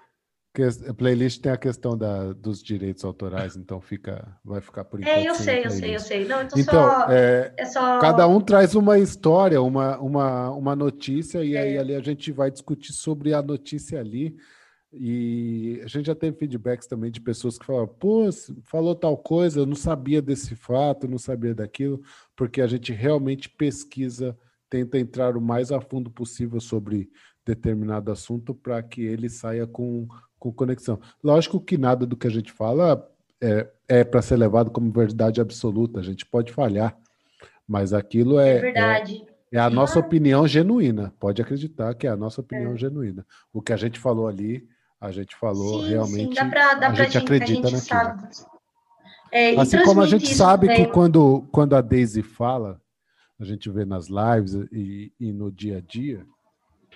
A 0.88 0.92
playlist 0.92 1.40
tem 1.40 1.52
a 1.52 1.56
questão 1.56 1.96
da, 1.96 2.32
dos 2.32 2.60
direitos 2.60 3.04
autorais, 3.04 3.56
então 3.56 3.80
fica, 3.80 4.36
vai 4.44 4.60
ficar 4.60 4.84
por 4.84 4.98
enquanto. 4.98 5.16
É, 5.16 5.28
eu 5.28 5.32
sei, 5.32 5.64
eu 5.64 5.70
sei, 5.70 5.94
eu 5.94 6.00
sei. 6.00 6.24
Não, 6.26 6.42
então, 6.42 6.58
então 6.58 6.90
só, 6.90 7.06
é, 7.08 7.54
é, 7.56 7.64
só... 7.66 8.00
cada 8.00 8.26
um 8.26 8.40
traz 8.40 8.74
uma 8.74 8.98
história, 8.98 9.62
uma, 9.62 9.96
uma, 9.98 10.50
uma 10.50 10.74
notícia, 10.74 11.44
e 11.44 11.54
é. 11.54 11.60
aí 11.60 11.78
ali 11.78 11.94
a 11.94 12.00
gente 12.00 12.32
vai 12.32 12.50
discutir 12.50 12.92
sobre 12.92 13.32
a 13.32 13.40
notícia 13.40 14.00
ali. 14.00 14.36
E 14.92 15.80
a 15.84 15.86
gente 15.86 16.06
já 16.06 16.14
teve 16.14 16.36
feedbacks 16.36 16.86
também 16.86 17.10
de 17.10 17.20
pessoas 17.20 17.58
que 17.58 17.64
falaram, 17.64 17.86
pô, 17.86 18.28
falou 18.64 18.94
tal 18.94 19.16
coisa, 19.16 19.60
eu 19.60 19.66
não 19.66 19.76
sabia 19.76 20.20
desse 20.20 20.56
fato, 20.56 21.06
não 21.06 21.18
sabia 21.18 21.54
daquilo, 21.54 22.02
porque 22.34 22.60
a 22.60 22.66
gente 22.66 22.92
realmente 22.92 23.48
pesquisa, 23.48 24.36
tenta 24.68 24.98
entrar 24.98 25.36
o 25.36 25.40
mais 25.40 25.70
a 25.70 25.80
fundo 25.80 26.10
possível 26.10 26.60
sobre 26.60 27.08
determinado 27.46 28.10
assunto 28.10 28.52
para 28.54 28.82
que 28.82 29.02
ele 29.02 29.28
saia 29.28 29.66
com 29.66 30.08
com 30.40 30.50
conexão. 30.50 30.98
Lógico 31.22 31.60
que 31.60 31.76
nada 31.76 32.06
do 32.06 32.16
que 32.16 32.26
a 32.26 32.30
gente 32.30 32.50
fala 32.50 33.06
é, 33.40 33.70
é 33.86 34.02
para 34.02 34.22
ser 34.22 34.36
levado 34.36 34.70
como 34.70 34.90
verdade 34.90 35.40
absoluta, 35.40 36.00
a 36.00 36.02
gente 36.02 36.24
pode 36.24 36.50
falhar, 36.50 36.96
mas 37.68 37.92
aquilo 37.92 38.40
é, 38.40 38.56
é 38.56 38.60
verdade. 38.60 39.26
É, 39.52 39.58
é 39.58 39.60
a 39.60 39.70
nossa 39.70 39.98
opinião 39.98 40.48
genuína, 40.48 41.14
pode 41.20 41.42
acreditar 41.42 41.94
que 41.94 42.06
é 42.06 42.10
a 42.10 42.16
nossa 42.16 42.40
opinião 42.40 42.72
é. 42.72 42.78
genuína. 42.78 43.24
O 43.52 43.60
que 43.60 43.72
a 43.72 43.76
gente 43.76 43.98
falou 43.98 44.26
ali, 44.26 44.66
a 45.00 45.10
gente 45.10 45.34
falou 45.36 45.82
sim, 45.82 45.90
realmente, 45.90 46.38
sim, 46.38 46.50
pra, 46.50 46.76
a 46.76 46.94
gente 46.94 47.18
acredita 47.18 47.68
a 47.68 47.70
gente 47.70 47.92
naquilo. 47.92 48.28
É, 49.32 49.56
assim 49.56 49.82
como 49.82 50.00
a 50.02 50.06
gente 50.06 50.34
sabe 50.34 50.68
que 50.74 50.86
quando, 50.88 51.46
quando 51.52 51.76
a 51.76 51.80
Daisy 51.80 52.22
fala, 52.22 52.80
a 53.38 53.44
gente 53.44 53.70
vê 53.70 53.84
nas 53.84 54.08
lives 54.08 54.54
e, 54.72 55.12
e 55.18 55.32
no 55.32 55.50
dia 55.50 55.78
a 55.78 55.80
dia, 55.80 56.26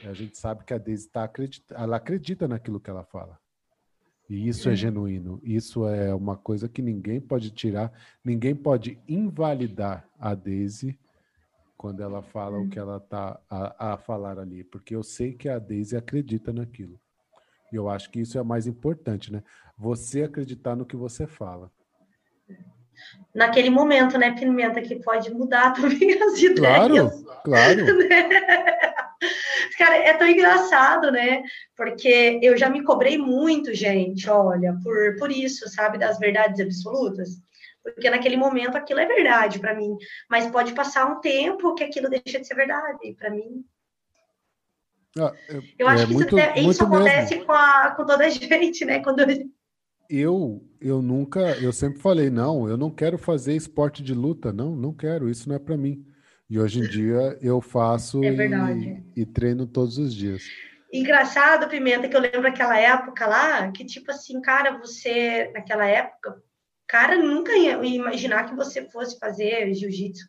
a 0.05 0.13
gente 0.13 0.37
sabe 0.37 0.65
que 0.65 0.75
a 0.75 0.79
Daisy 0.79 1.09
tá 1.09 1.25
acredita, 1.25 1.75
ela 1.77 1.97
acredita 1.97 2.49
naquilo 2.49 2.81
que 2.81 2.91
ela 2.91 3.05
fala. 3.05 3.39
E 4.29 4.49
isso 4.49 4.69
é. 4.69 4.73
é 4.73 4.77
genuíno. 4.77 5.41
Isso 5.43 5.87
é 5.87 6.15
uma 6.15 6.37
coisa 6.37 6.69
que 6.69 6.83
ninguém 6.83 7.21
pode 7.21 7.51
tirar, 7.51 7.93
ninguém 8.25 8.55
pode 8.55 8.99
invalidar 9.07 10.09
a 10.19 10.35
Daisy 10.35 10.99
quando 11.77 12.03
ela 12.03 12.23
fala 12.23 12.59
o 12.59 12.69
que 12.69 12.79
ela 12.79 12.97
está 12.97 13.39
a, 13.49 13.93
a, 13.93 13.97
falar 13.99 14.39
ali, 14.39 14.65
porque 14.65 14.95
eu 14.95 15.03
sei 15.03 15.35
que 15.35 15.49
a 15.49 15.59
Daisy 15.59 15.97
acredita 15.97 16.53
naquilo. 16.53 16.99
E 17.75 17.77
eu 17.77 17.89
acho 17.89 18.09
que 18.09 18.21
isso 18.21 18.39
é 18.39 18.43
mais 18.45 18.69
importante, 18.69 19.33
né? 19.33 19.43
Você 19.77 20.23
acreditar 20.23 20.77
no 20.77 20.87
que 20.87 20.95
você 20.95 21.27
fala. 21.27 21.73
Naquele 23.35 23.69
momento, 23.69 24.17
né, 24.17 24.31
Pimenta, 24.31 24.81
que 24.81 25.03
pode 25.03 25.35
mudar 25.35 25.73
também 25.75 26.23
as 26.23 26.41
ideias. 26.41 26.57
Claro, 26.57 27.11
claro. 27.43 27.81
Cara, 29.77 29.97
é 29.97 30.15
tão 30.15 30.29
engraçado, 30.29 31.11
né? 31.11 31.43
Porque 31.77 32.39
eu 32.41 32.57
já 32.57 32.71
me 32.71 32.85
cobrei 32.85 33.19
muito, 33.19 33.75
gente, 33.75 34.31
olha, 34.31 34.79
por, 34.81 35.17
por 35.19 35.33
isso, 35.33 35.69
sabe, 35.69 35.99
das 35.99 36.17
verdades 36.17 36.61
absolutas. 36.61 37.31
Porque 37.83 38.09
naquele 38.09 38.37
momento 38.37 38.77
aquilo 38.77 39.01
é 39.01 39.07
verdade 39.07 39.59
para 39.59 39.75
mim, 39.75 39.97
mas 40.31 40.47
pode 40.47 40.73
passar 40.75 41.07
um 41.07 41.21
tempo 41.21 41.75
que 41.75 41.83
aquilo 41.83 42.09
deixa 42.09 42.39
de 42.39 42.47
ser 42.47 42.55
verdade 42.55 43.17
para 43.19 43.31
mim. 43.31 43.65
Ah, 45.19 45.33
eu, 45.49 45.63
eu 45.79 45.89
acho 45.89 46.05
é 46.05 46.07
que 46.07 46.13
muito, 46.13 46.39
isso, 46.39 46.71
isso 46.71 46.85
acontece 46.85 47.41
com, 47.41 47.53
a, 47.53 47.95
com 47.97 48.05
toda 48.05 48.25
a 48.25 48.29
gente, 48.29 48.85
né? 48.85 49.01
Quando 49.01 49.25
eu 50.11 50.63
eu 50.81 51.01
nunca, 51.01 51.41
eu 51.59 51.73
sempre 51.73 52.01
falei 52.01 52.31
não, 52.31 52.69
eu 52.69 52.77
não 52.77 52.91
quero 52.91 53.17
fazer 53.17 53.55
esporte 53.55 54.03
de 54.03 54.13
luta, 54.13 54.53
não, 54.53 54.77
não 54.77 54.93
quero, 54.93 55.31
isso 55.31 55.49
não 55.49 55.57
é 55.57 55.59
para 55.59 55.77
mim. 55.77 56.05
E 56.49 56.59
hoje 56.59 56.81
em 56.81 56.89
dia 56.89 57.39
eu 57.41 57.61
faço 57.61 58.23
é 58.23 58.29
e, 58.29 59.23
e, 59.23 59.27
treino 59.27 59.67
todos 59.67 59.97
os 59.97 60.15
dias. 60.15 60.43
Engraçado, 60.93 61.69
Pimenta, 61.69 62.09
que 62.09 62.15
eu 62.15 62.21
lembro 62.21 62.47
aquela 62.47 62.79
época 62.79 63.27
lá, 63.27 63.73
que 63.73 63.85
tipo 63.85 64.11
assim, 64.11 64.41
cara, 64.41 64.79
você, 64.79 65.51
naquela 65.55 65.87
época, 65.87 66.37
cara, 66.87 67.17
nunca 67.17 67.57
ia 67.57 67.83
imaginar 67.85 68.45
que 68.45 68.55
você 68.55 68.89
fosse 68.91 69.19
fazer 69.19 69.73
jiu-jitsu. 69.75 70.27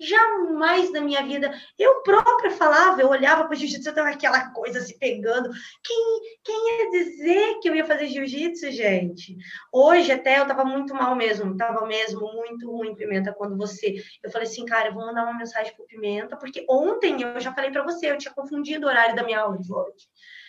Jamais 0.00 0.90
na 0.92 1.00
minha 1.00 1.22
vida. 1.22 1.52
Eu 1.78 2.02
própria 2.02 2.50
falava, 2.50 3.00
eu 3.00 3.08
olhava 3.08 3.44
para 3.44 3.52
o 3.52 3.56
jiu-jitsu, 3.56 3.88
eu 3.88 3.94
tava 3.94 4.10
aquela 4.10 4.50
coisa 4.50 4.80
se 4.80 4.98
pegando. 4.98 5.50
Quem, 5.82 6.20
quem 6.42 6.78
ia 6.78 6.90
dizer 6.90 7.58
que 7.60 7.68
eu 7.68 7.74
ia 7.74 7.84
fazer 7.84 8.08
jiu-jitsu, 8.08 8.70
gente? 8.70 9.36
Hoje 9.72 10.12
até 10.12 10.38
eu 10.40 10.46
tava 10.46 10.64
muito 10.64 10.94
mal 10.94 11.14
mesmo, 11.14 11.56
tava 11.56 11.86
mesmo 11.86 12.20
muito 12.32 12.70
ruim, 12.70 12.94
Pimenta, 12.94 13.32
quando 13.32 13.56
você. 13.56 13.96
Eu 14.22 14.30
falei 14.30 14.48
assim, 14.48 14.64
cara, 14.64 14.88
eu 14.88 14.94
vou 14.94 15.06
mandar 15.06 15.24
uma 15.24 15.38
mensagem 15.38 15.74
pro 15.74 15.86
Pimenta, 15.86 16.36
porque 16.36 16.64
ontem 16.68 17.22
eu 17.22 17.40
já 17.40 17.52
falei 17.52 17.70
para 17.70 17.84
você, 17.84 18.10
eu 18.10 18.18
tinha 18.18 18.34
confundido 18.34 18.86
o 18.86 18.88
horário 18.88 19.14
da 19.14 19.22
minha 19.22 19.40
aula 19.40 19.58
de 19.58 19.72
hoje. 19.72 20.08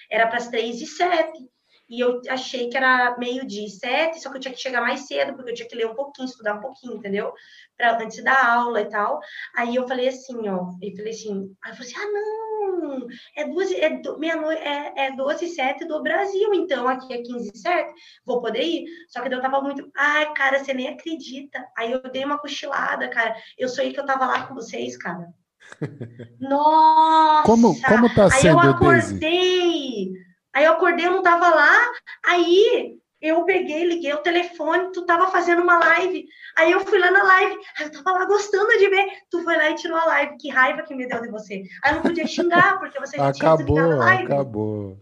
Era 0.10 0.28
para 0.28 0.38
as 0.38 0.48
três 0.48 0.82
e 0.82 0.86
sete 0.86 1.55
e 1.88 2.00
eu 2.00 2.22
achei 2.30 2.70
que 2.70 2.78
era 2.78 3.16
meio-dia 3.18 3.66
e 3.66 3.70
sete, 3.70 4.20
só 4.20 4.30
que 4.30 4.38
eu 4.38 4.42
tinha 4.42 4.54
que 4.54 4.60
chegar 4.60 4.82
mais 4.82 5.02
cedo, 5.02 5.34
porque 5.34 5.52
eu 5.52 5.56
tinha 5.56 5.68
que 5.68 5.76
ler 5.76 5.88
um 5.88 5.94
pouquinho, 5.94 6.28
estudar 6.28 6.56
um 6.56 6.62
pouquinho, 6.62 6.96
entendeu? 6.96 7.32
Pra, 7.78 8.02
antes 8.02 8.24
da 8.24 8.54
aula 8.54 8.82
e 8.82 8.90
tal. 8.90 9.20
Aí 9.56 9.76
eu 9.76 9.88
falei 9.88 10.08
assim, 10.08 10.48
ó, 10.50 10.72
eu 10.82 10.96
falei 10.96 11.12
assim, 11.12 11.56
aí 11.64 11.72
eu 11.72 11.76
falei 11.76 11.92
assim, 11.92 12.02
ah, 12.02 12.12
não, 12.12 13.08
é 13.36 13.48
12, 13.48 13.76
é, 13.76 14.02
meia 14.18 14.36
noite, 14.36 14.62
é, 14.62 15.08
é 15.08 15.12
12 15.16 15.46
e 15.46 15.50
7 15.50 15.86
do 15.86 16.02
Brasil, 16.02 16.54
então 16.54 16.88
aqui 16.88 17.14
é 17.14 17.22
15 17.22 17.52
e 17.54 17.58
7, 17.58 17.94
vou 18.26 18.42
poder 18.42 18.64
ir. 18.64 18.86
Só 19.08 19.22
que 19.22 19.32
eu 19.32 19.42
tava 19.42 19.62
muito, 19.62 19.88
ai, 19.96 20.34
cara, 20.34 20.64
você 20.64 20.74
nem 20.74 20.88
acredita. 20.88 21.66
Aí 21.78 21.92
eu 21.92 22.02
dei 22.02 22.26
uma 22.26 22.40
cochilada, 22.40 23.08
cara. 23.10 23.36
Eu 23.58 23.70
aí 23.78 23.94
que 23.94 24.00
eu 24.00 24.06
tava 24.06 24.26
lá 24.26 24.48
com 24.48 24.56
vocês, 24.56 24.98
cara. 24.98 25.28
Nossa! 26.40 27.44
Como, 27.46 27.80
como 27.82 28.16
tá 28.16 28.30
sendo, 28.30 28.60
Aí 28.60 28.66
eu 28.66 28.72
acordei. 28.72 29.20
Daisy? 29.20 30.25
Aí 30.56 30.64
eu 30.64 30.74
acordei, 30.74 31.06
eu 31.06 31.12
não 31.12 31.22
tava 31.22 31.50
lá. 31.50 31.92
Aí 32.26 32.98
eu 33.22 33.44
peguei, 33.44 33.86
liguei 33.86 34.14
o 34.14 34.20
telefone, 34.22 34.92
tu 34.94 35.06
tava 35.06 35.28
fazendo 35.28 35.62
uma 35.62 35.78
live. 35.80 36.26
Aí 36.58 36.72
eu 36.72 36.80
fui 36.80 36.98
lá 36.98 37.12
na 37.12 37.24
live, 37.24 37.56
aí 37.78 37.86
eu 37.88 37.92
tava 37.92 38.20
lá 38.20 38.26
gostando 38.26 38.70
de 38.78 38.90
ver. 38.90 39.06
Tu 39.30 39.44
foi 39.44 39.58
lá 39.58 39.70
e 39.70 39.76
tirou 39.76 39.98
a 39.98 40.06
live. 40.06 40.38
Que 40.38 40.50
raiva 40.50 40.84
que 40.84 40.96
me 40.96 41.08
deu 41.08 41.22
de 41.22 41.30
você. 41.30 41.64
Aí 41.84 41.92
eu 41.92 41.96
não 41.96 42.02
podia 42.04 42.26
xingar, 42.26 42.80
porque 42.80 42.98
você 43.00 43.18
já 43.18 43.28
acabou, 43.28 43.66
tinha 43.66 43.84
a 43.84 43.96
live. 43.98 44.24
Acabou, 44.26 44.98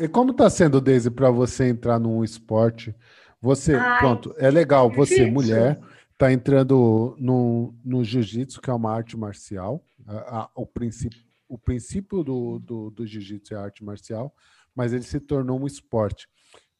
E 0.00 0.08
como 0.08 0.32
tá 0.32 0.48
sendo, 0.48 0.80
Daisy, 0.80 1.10
para 1.10 1.30
você 1.30 1.68
entrar 1.68 1.98
num 1.98 2.24
esporte? 2.24 2.94
Você, 3.42 3.74
Ai, 3.74 3.98
pronto, 3.98 4.34
é 4.38 4.50
legal, 4.50 4.90
você, 4.90 5.26
mulher, 5.26 5.78
tá 6.16 6.32
entrando 6.32 7.16
no, 7.18 7.74
no 7.84 8.04
jiu-jitsu, 8.04 8.60
que 8.60 8.70
é 8.70 8.72
uma 8.74 8.94
arte 8.94 9.16
marcial. 9.16 9.82
A, 10.06 10.40
a, 10.40 10.50
o 10.54 10.66
princípio, 10.66 11.18
o 11.48 11.58
princípio 11.58 12.22
do, 12.22 12.58
do, 12.58 12.90
do 12.90 13.06
jiu-jitsu 13.06 13.54
é 13.54 13.58
arte 13.58 13.82
marcial 13.82 14.32
mas 14.80 14.94
ele 14.94 15.02
se 15.02 15.20
tornou 15.20 15.60
um 15.60 15.66
esporte 15.66 16.26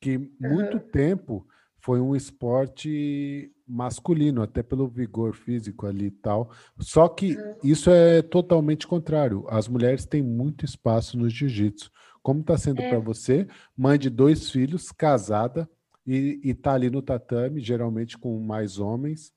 que 0.01 0.17
muito 0.41 0.79
uhum. 0.79 0.91
tempo 0.91 1.47
foi 1.79 2.01
um 2.01 2.17
esporte 2.17 3.53
masculino, 3.69 4.41
até 4.41 4.63
pelo 4.63 4.89
vigor 4.89 5.35
físico 5.35 5.87
ali 5.87 6.07
e 6.07 6.11
tal. 6.11 6.51
Só 6.79 7.07
que 7.09 7.37
uhum. 7.37 7.57
isso 7.63 7.91
é 7.91 8.23
totalmente 8.23 8.87
contrário. 8.87 9.45
As 9.51 9.69
mulheres 9.69 10.07
têm 10.07 10.23
muito 10.23 10.65
espaço 10.65 11.19
no 11.19 11.29
jiu-jitsu. 11.29 11.91
Como 12.23 12.41
está 12.41 12.57
sendo 12.57 12.81
é. 12.81 12.89
para 12.89 12.99
você, 12.99 13.47
mãe 13.77 13.99
de 13.99 14.09
dois 14.09 14.51
filhos, 14.51 14.91
casada 14.91 15.69
e 16.07 16.41
está 16.43 16.73
ali 16.73 16.89
no 16.89 17.03
tatame, 17.03 17.61
geralmente 17.61 18.17
com 18.17 18.39
mais 18.41 18.79
homens. 18.79 19.31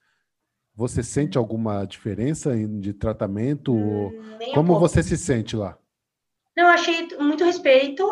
Você 0.74 1.04
sente 1.04 1.38
alguma 1.38 1.84
diferença 1.84 2.56
de 2.56 2.94
tratamento? 2.94 3.74
Hum, 3.74 4.40
Como 4.54 4.74
um 4.74 4.80
você 4.80 5.04
se 5.04 5.18
sente 5.18 5.58
lá? 5.58 5.78
Não, 6.56 6.68
achei 6.68 7.10
muito 7.18 7.44
respeito 7.44 8.06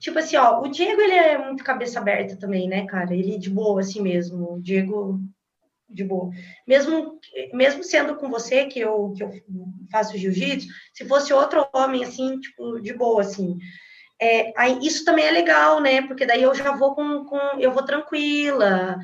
Tipo 0.00 0.18
assim, 0.18 0.36
ó, 0.36 0.62
o 0.62 0.68
Diego, 0.68 1.00
ele 1.00 1.12
é 1.12 1.38
muito 1.38 1.62
cabeça 1.62 2.00
aberta 2.00 2.34
também, 2.36 2.66
né, 2.66 2.86
cara? 2.86 3.14
Ele 3.14 3.38
de 3.38 3.50
boa, 3.50 3.80
assim 3.80 4.00
mesmo. 4.00 4.54
O 4.54 4.62
Diego, 4.62 5.20
de 5.88 6.02
boa. 6.02 6.30
Mesmo, 6.66 7.20
mesmo 7.52 7.84
sendo 7.84 8.16
com 8.16 8.30
você, 8.30 8.64
que 8.64 8.80
eu, 8.80 9.12
que 9.14 9.22
eu 9.22 9.30
faço 9.92 10.16
jiu-jitsu, 10.16 10.68
se 10.94 11.04
fosse 11.04 11.34
outro 11.34 11.68
homem, 11.74 12.02
assim, 12.02 12.40
tipo, 12.40 12.80
de 12.80 12.94
boa, 12.94 13.20
assim. 13.20 13.58
É, 14.20 14.52
aí, 14.56 14.78
isso 14.82 15.04
também 15.04 15.26
é 15.26 15.30
legal, 15.30 15.80
né? 15.80 16.02
Porque 16.02 16.24
daí 16.24 16.42
eu 16.42 16.54
já 16.54 16.74
vou 16.74 16.94
com, 16.94 17.24
com 17.26 17.38
eu 17.58 17.70
vou 17.70 17.84
tranquila, 17.84 18.98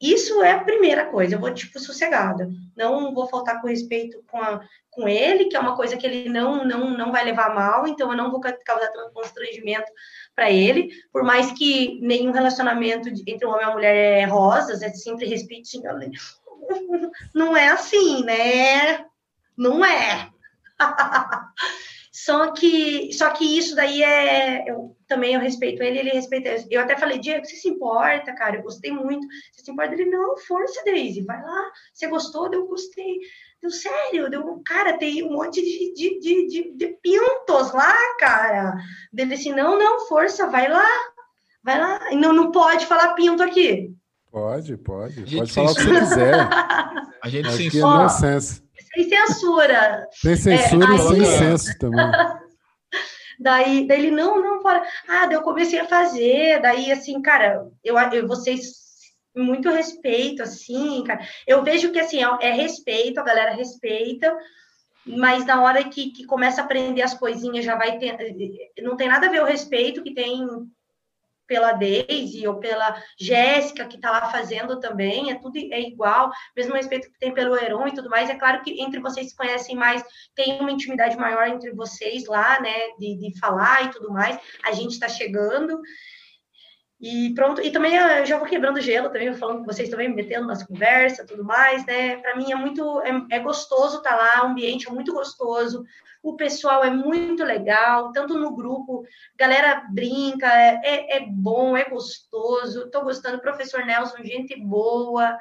isso 0.00 0.42
é 0.42 0.52
a 0.52 0.64
primeira 0.64 1.06
coisa, 1.06 1.34
eu 1.34 1.40
vou, 1.40 1.52
tipo, 1.52 1.78
sossegada. 1.78 2.50
Não 2.76 3.14
vou 3.14 3.26
faltar 3.28 3.60
com 3.60 3.68
respeito 3.68 4.22
com, 4.26 4.38
a, 4.38 4.60
com 4.90 5.08
ele, 5.08 5.46
que 5.46 5.56
é 5.56 5.60
uma 5.60 5.76
coisa 5.76 5.96
que 5.96 6.06
ele 6.06 6.28
não, 6.28 6.64
não, 6.64 6.90
não 6.90 7.12
vai 7.12 7.24
levar 7.24 7.54
mal, 7.54 7.86
então 7.86 8.10
eu 8.10 8.16
não 8.16 8.30
vou 8.30 8.40
causar 8.40 8.90
constrangimento 9.12 9.90
para 10.34 10.50
ele, 10.50 10.90
por 11.12 11.22
mais 11.22 11.52
que 11.52 12.00
nenhum 12.00 12.32
relacionamento 12.32 13.08
entre 13.08 13.46
um 13.46 13.50
homem 13.50 13.62
e 13.62 13.66
uma 13.66 13.74
mulher 13.74 13.94
é 13.94 14.24
rosas, 14.24 14.82
é 14.82 14.90
sempre 14.90 15.26
respeito, 15.26 15.68
não 17.34 17.56
é 17.56 17.68
assim, 17.68 18.24
né? 18.24 19.04
Não 19.56 19.84
é. 19.84 20.30
Só 22.14 22.52
que, 22.52 23.12
só 23.12 23.30
que 23.30 23.58
isso 23.58 23.74
daí 23.74 24.00
é. 24.00 24.70
Eu, 24.70 24.96
também 25.08 25.34
eu 25.34 25.40
respeito 25.40 25.82
ele, 25.82 25.98
ele 25.98 26.10
respeita. 26.10 26.64
Eu 26.70 26.80
até 26.80 26.96
falei, 26.96 27.18
Diego, 27.18 27.44
você 27.44 27.56
se 27.56 27.68
importa, 27.68 28.32
cara? 28.36 28.54
Eu 28.54 28.62
gostei 28.62 28.92
muito. 28.92 29.26
Você 29.50 29.64
se 29.64 29.70
importa? 29.72 29.94
Ele, 29.94 30.04
não, 30.04 30.36
força, 30.36 30.80
Daisy, 30.84 31.24
vai 31.24 31.42
lá. 31.42 31.72
Você 31.92 32.06
gostou? 32.06 32.48
Eu 32.52 32.68
gostei. 32.68 33.18
Deu 33.60 33.68
sério, 33.68 34.30
deu, 34.30 34.62
cara, 34.64 34.96
tem 34.96 35.24
um 35.24 35.32
monte 35.32 35.60
de, 35.60 35.92
de, 35.92 36.20
de, 36.20 36.46
de, 36.46 36.76
de 36.76 36.86
pintos 37.02 37.72
lá, 37.72 37.96
cara. 38.20 38.76
Ele 39.12 39.34
assim, 39.34 39.52
não, 39.52 39.76
não, 39.76 40.06
força, 40.06 40.46
vai 40.46 40.68
lá. 40.68 40.88
Vai 41.64 41.80
lá. 41.80 42.12
E 42.12 42.16
não, 42.16 42.32
não 42.32 42.52
pode 42.52 42.86
falar 42.86 43.14
pinto 43.14 43.42
aqui. 43.42 43.92
Pode, 44.30 44.76
pode. 44.76 45.36
Pode 45.36 45.52
falar 45.52 45.72
o 45.72 45.74
que 45.74 45.82
você 45.82 45.98
quiser. 45.98 46.48
A 47.20 47.28
gente 47.28 47.50
censura. 47.50 48.04
É 48.04 48.63
sem 48.94 49.08
censura. 49.08 50.08
Sem 50.12 50.36
censura 50.36 50.92
é, 50.92 50.94
e 50.94 50.98
sem 50.98 51.24
senso 51.24 51.78
também. 51.78 52.06
Daí, 53.38 53.86
daí 53.86 53.98
ele, 53.98 54.10
não, 54.12 54.40
não, 54.40 54.62
fora. 54.62 54.86
Ah, 55.08 55.26
daí 55.26 55.34
eu 55.34 55.42
comecei 55.42 55.80
a 55.80 55.88
fazer, 55.88 56.62
daí 56.62 56.92
assim, 56.92 57.20
cara, 57.20 57.68
eu, 57.82 57.98
eu 57.98 58.28
vocês 58.28 58.84
muito 59.34 59.68
respeito, 59.70 60.42
assim, 60.42 61.02
cara. 61.04 61.20
Eu 61.46 61.62
vejo 61.62 61.90
que 61.90 61.98
assim, 61.98 62.22
é, 62.22 62.28
é 62.40 62.52
respeito, 62.52 63.18
a 63.18 63.24
galera 63.24 63.54
respeita, 63.54 64.34
mas 65.04 65.44
na 65.44 65.60
hora 65.62 65.84
que, 65.84 66.10
que 66.12 66.24
começa 66.24 66.60
a 66.60 66.64
aprender 66.64 67.02
as 67.02 67.14
coisinhas, 67.14 67.64
já 67.64 67.76
vai 67.76 67.98
ter. 67.98 68.16
Não 68.82 68.96
tem 68.96 69.08
nada 69.08 69.26
a 69.26 69.30
ver 69.30 69.42
o 69.42 69.46
respeito 69.46 70.02
que 70.02 70.14
tem 70.14 70.46
pela 71.46 71.72
Daisy 71.72 72.46
ou 72.46 72.58
pela 72.58 73.00
Jéssica, 73.18 73.86
que 73.86 73.96
está 73.96 74.10
lá 74.10 74.30
fazendo 74.30 74.80
também, 74.80 75.30
é 75.30 75.34
tudo 75.34 75.58
é 75.58 75.80
igual, 75.80 76.30
mesmo 76.56 76.74
respeito 76.74 77.10
que 77.10 77.18
tem 77.18 77.32
pelo 77.32 77.56
Heron 77.56 77.88
e 77.88 77.94
tudo 77.94 78.10
mais. 78.10 78.30
É 78.30 78.34
claro 78.34 78.62
que 78.62 78.80
entre 78.80 79.00
vocês 79.00 79.30
se 79.30 79.36
conhecem 79.36 79.76
mais, 79.76 80.02
tem 80.34 80.60
uma 80.60 80.72
intimidade 80.72 81.16
maior 81.16 81.46
entre 81.48 81.72
vocês 81.72 82.26
lá, 82.26 82.60
né, 82.60 82.90
de, 82.98 83.16
de 83.16 83.38
falar 83.38 83.84
e 83.84 83.90
tudo 83.90 84.10
mais. 84.10 84.38
A 84.64 84.72
gente 84.72 84.92
está 84.92 85.08
chegando. 85.08 85.80
E 87.04 87.34
pronto, 87.34 87.60
e 87.60 87.70
também 87.70 87.94
eu 87.94 88.24
já 88.24 88.38
vou 88.38 88.48
quebrando 88.48 88.80
gelo 88.80 89.10
também, 89.10 89.34
falando 89.34 89.58
com 89.58 89.66
vocês 89.66 89.90
também, 89.90 90.08
me 90.08 90.14
metendo 90.14 90.46
nas 90.46 90.62
conversas, 90.62 91.26
tudo 91.26 91.44
mais, 91.44 91.84
né? 91.84 92.16
Para 92.16 92.34
mim 92.34 92.50
é 92.50 92.54
muito, 92.54 92.98
é, 93.02 93.36
é 93.36 93.38
gostoso 93.40 93.98
estar 93.98 94.16
tá 94.16 94.16
lá, 94.16 94.42
o 94.42 94.46
ambiente 94.46 94.88
é 94.88 94.90
muito 94.90 95.12
gostoso, 95.12 95.84
o 96.22 96.34
pessoal 96.34 96.82
é 96.82 96.88
muito 96.88 97.44
legal, 97.44 98.10
tanto 98.10 98.38
no 98.38 98.56
grupo, 98.56 99.04
galera 99.36 99.86
brinca, 99.92 100.46
é, 100.46 100.80
é, 100.82 101.16
é 101.18 101.26
bom, 101.28 101.76
é 101.76 101.84
gostoso, 101.84 102.84
estou 102.84 103.02
gostando, 103.02 103.38
professor 103.38 103.84
Nelson, 103.84 104.24
gente 104.24 104.58
boa. 104.58 105.36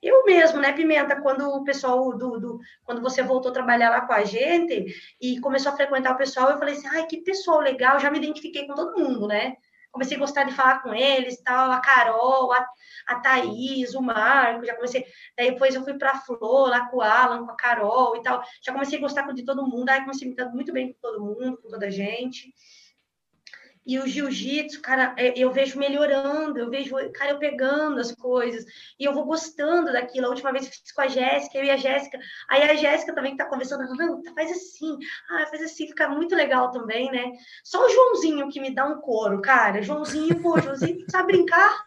Eu 0.00 0.24
mesmo, 0.24 0.60
né, 0.60 0.70
Pimenta, 0.72 1.20
quando 1.20 1.50
o 1.50 1.64
pessoal 1.64 2.16
do, 2.16 2.38
do, 2.38 2.60
quando 2.84 3.02
você 3.02 3.24
voltou 3.24 3.50
a 3.50 3.54
trabalhar 3.54 3.90
lá 3.90 4.02
com 4.02 4.12
a 4.12 4.22
gente 4.22 4.86
e 5.20 5.40
começou 5.40 5.72
a 5.72 5.76
frequentar 5.76 6.14
o 6.14 6.16
pessoal, 6.16 6.50
eu 6.50 6.58
falei 6.58 6.76
assim, 6.76 6.86
ai, 6.86 7.06
que 7.06 7.22
pessoal 7.22 7.58
legal, 7.58 7.98
já 7.98 8.08
me 8.08 8.18
identifiquei 8.18 8.68
com 8.68 8.74
todo 8.76 8.96
mundo, 8.96 9.26
né? 9.26 9.56
Comecei 9.90 10.16
a 10.16 10.20
gostar 10.20 10.44
de 10.44 10.52
falar 10.52 10.82
com 10.82 10.94
eles, 10.94 11.40
tal, 11.42 11.70
a 11.70 11.80
Carol, 11.80 12.52
a, 12.52 12.66
a 13.06 13.20
Thaís, 13.20 13.94
o 13.94 14.02
Marco, 14.02 14.64
já 14.64 14.74
comecei, 14.74 15.04
daí 15.36 15.52
depois 15.52 15.74
eu 15.74 15.82
fui 15.82 15.94
para 15.94 16.12
a 16.12 16.20
Flor, 16.20 16.68
lá 16.68 16.86
com 16.88 16.98
o 16.98 17.00
Alan, 17.00 17.44
com 17.44 17.52
a 17.52 17.56
Carol 17.56 18.16
e 18.16 18.22
tal, 18.22 18.42
já 18.62 18.72
comecei 18.72 18.98
a 18.98 19.00
gostar 19.00 19.30
de 19.32 19.44
todo 19.44 19.66
mundo, 19.66 19.88
aí 19.88 20.00
comecei 20.00 20.26
a 20.26 20.30
me 20.30 20.36
dar 20.36 20.50
muito 20.50 20.72
bem 20.72 20.92
com 20.92 20.98
todo 21.00 21.24
mundo, 21.24 21.58
com 21.62 21.68
toda 21.68 21.86
a 21.86 21.90
gente, 21.90 22.52
e 23.88 23.98
o 23.98 24.06
jiu-jitsu, 24.06 24.82
cara, 24.82 25.14
é, 25.16 25.32
eu 25.34 25.50
vejo 25.50 25.78
melhorando, 25.78 26.58
eu 26.58 26.68
vejo, 26.68 26.94
cara, 27.14 27.30
eu 27.30 27.38
pegando 27.38 27.98
as 27.98 28.12
coisas, 28.12 28.66
e 29.00 29.04
eu 29.06 29.14
vou 29.14 29.24
gostando 29.24 29.90
daquilo. 29.90 30.26
A 30.26 30.28
última 30.28 30.52
vez 30.52 30.66
eu 30.66 30.70
fiz 30.70 30.92
com 30.92 31.00
a 31.00 31.08
Jéssica, 31.08 31.56
eu 31.56 31.64
e 31.64 31.70
a 31.70 31.76
Jéssica, 31.78 32.18
aí 32.50 32.62
a 32.64 32.74
Jéssica 32.74 33.14
também 33.14 33.32
que 33.32 33.38
tá 33.38 33.46
conversando, 33.46 33.88
não, 33.96 34.22
faz 34.34 34.50
assim, 34.50 34.98
ah, 35.30 35.46
faz 35.46 35.62
assim, 35.62 35.86
fica 35.86 36.06
muito 36.06 36.36
legal 36.36 36.70
também, 36.70 37.10
né? 37.10 37.32
Só 37.64 37.82
o 37.82 37.88
Joãozinho 37.88 38.50
que 38.50 38.60
me 38.60 38.74
dá 38.74 38.84
um 38.84 39.00
couro, 39.00 39.40
cara. 39.40 39.80
Joãozinho, 39.80 40.38
pô, 40.42 40.60
Joãozinho 40.60 41.04
sabe 41.08 41.32
brincar. 41.32 41.86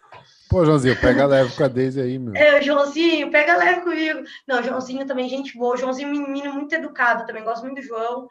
Pô, 0.49 0.65
Joãozinho, 0.65 0.99
pega 0.99 1.27
leve 1.27 1.55
com 1.55 1.63
a 1.63 1.67
Deise 1.67 2.01
aí, 2.01 2.17
meu. 2.17 2.35
É, 2.35 2.63
Joãozinho, 2.63 3.29
pega 3.29 3.57
leve 3.57 3.81
comigo. 3.81 4.23
Não, 4.47 4.63
Joãozinho 4.63 5.05
também, 5.05 5.29
gente 5.29 5.55
boa. 5.55 5.77
Joãozinho, 5.77 6.09
menino 6.09 6.51
muito 6.51 6.73
educado 6.73 7.27
também, 7.27 7.43
gosto 7.43 7.61
muito 7.61 7.79
do 7.79 7.83
João. 7.83 8.27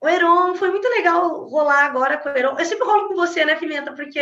O 0.00 0.08
Heron, 0.08 0.54
foi 0.54 0.70
muito 0.70 0.88
legal 0.88 1.48
rolar 1.48 1.84
agora 1.84 2.18
com 2.18 2.28
o 2.28 2.36
Heron. 2.36 2.58
Eu 2.58 2.64
sempre 2.64 2.86
rolo 2.86 3.08
com 3.08 3.14
você, 3.14 3.44
né, 3.44 3.54
Pimenta? 3.54 3.94
Porque 3.94 4.20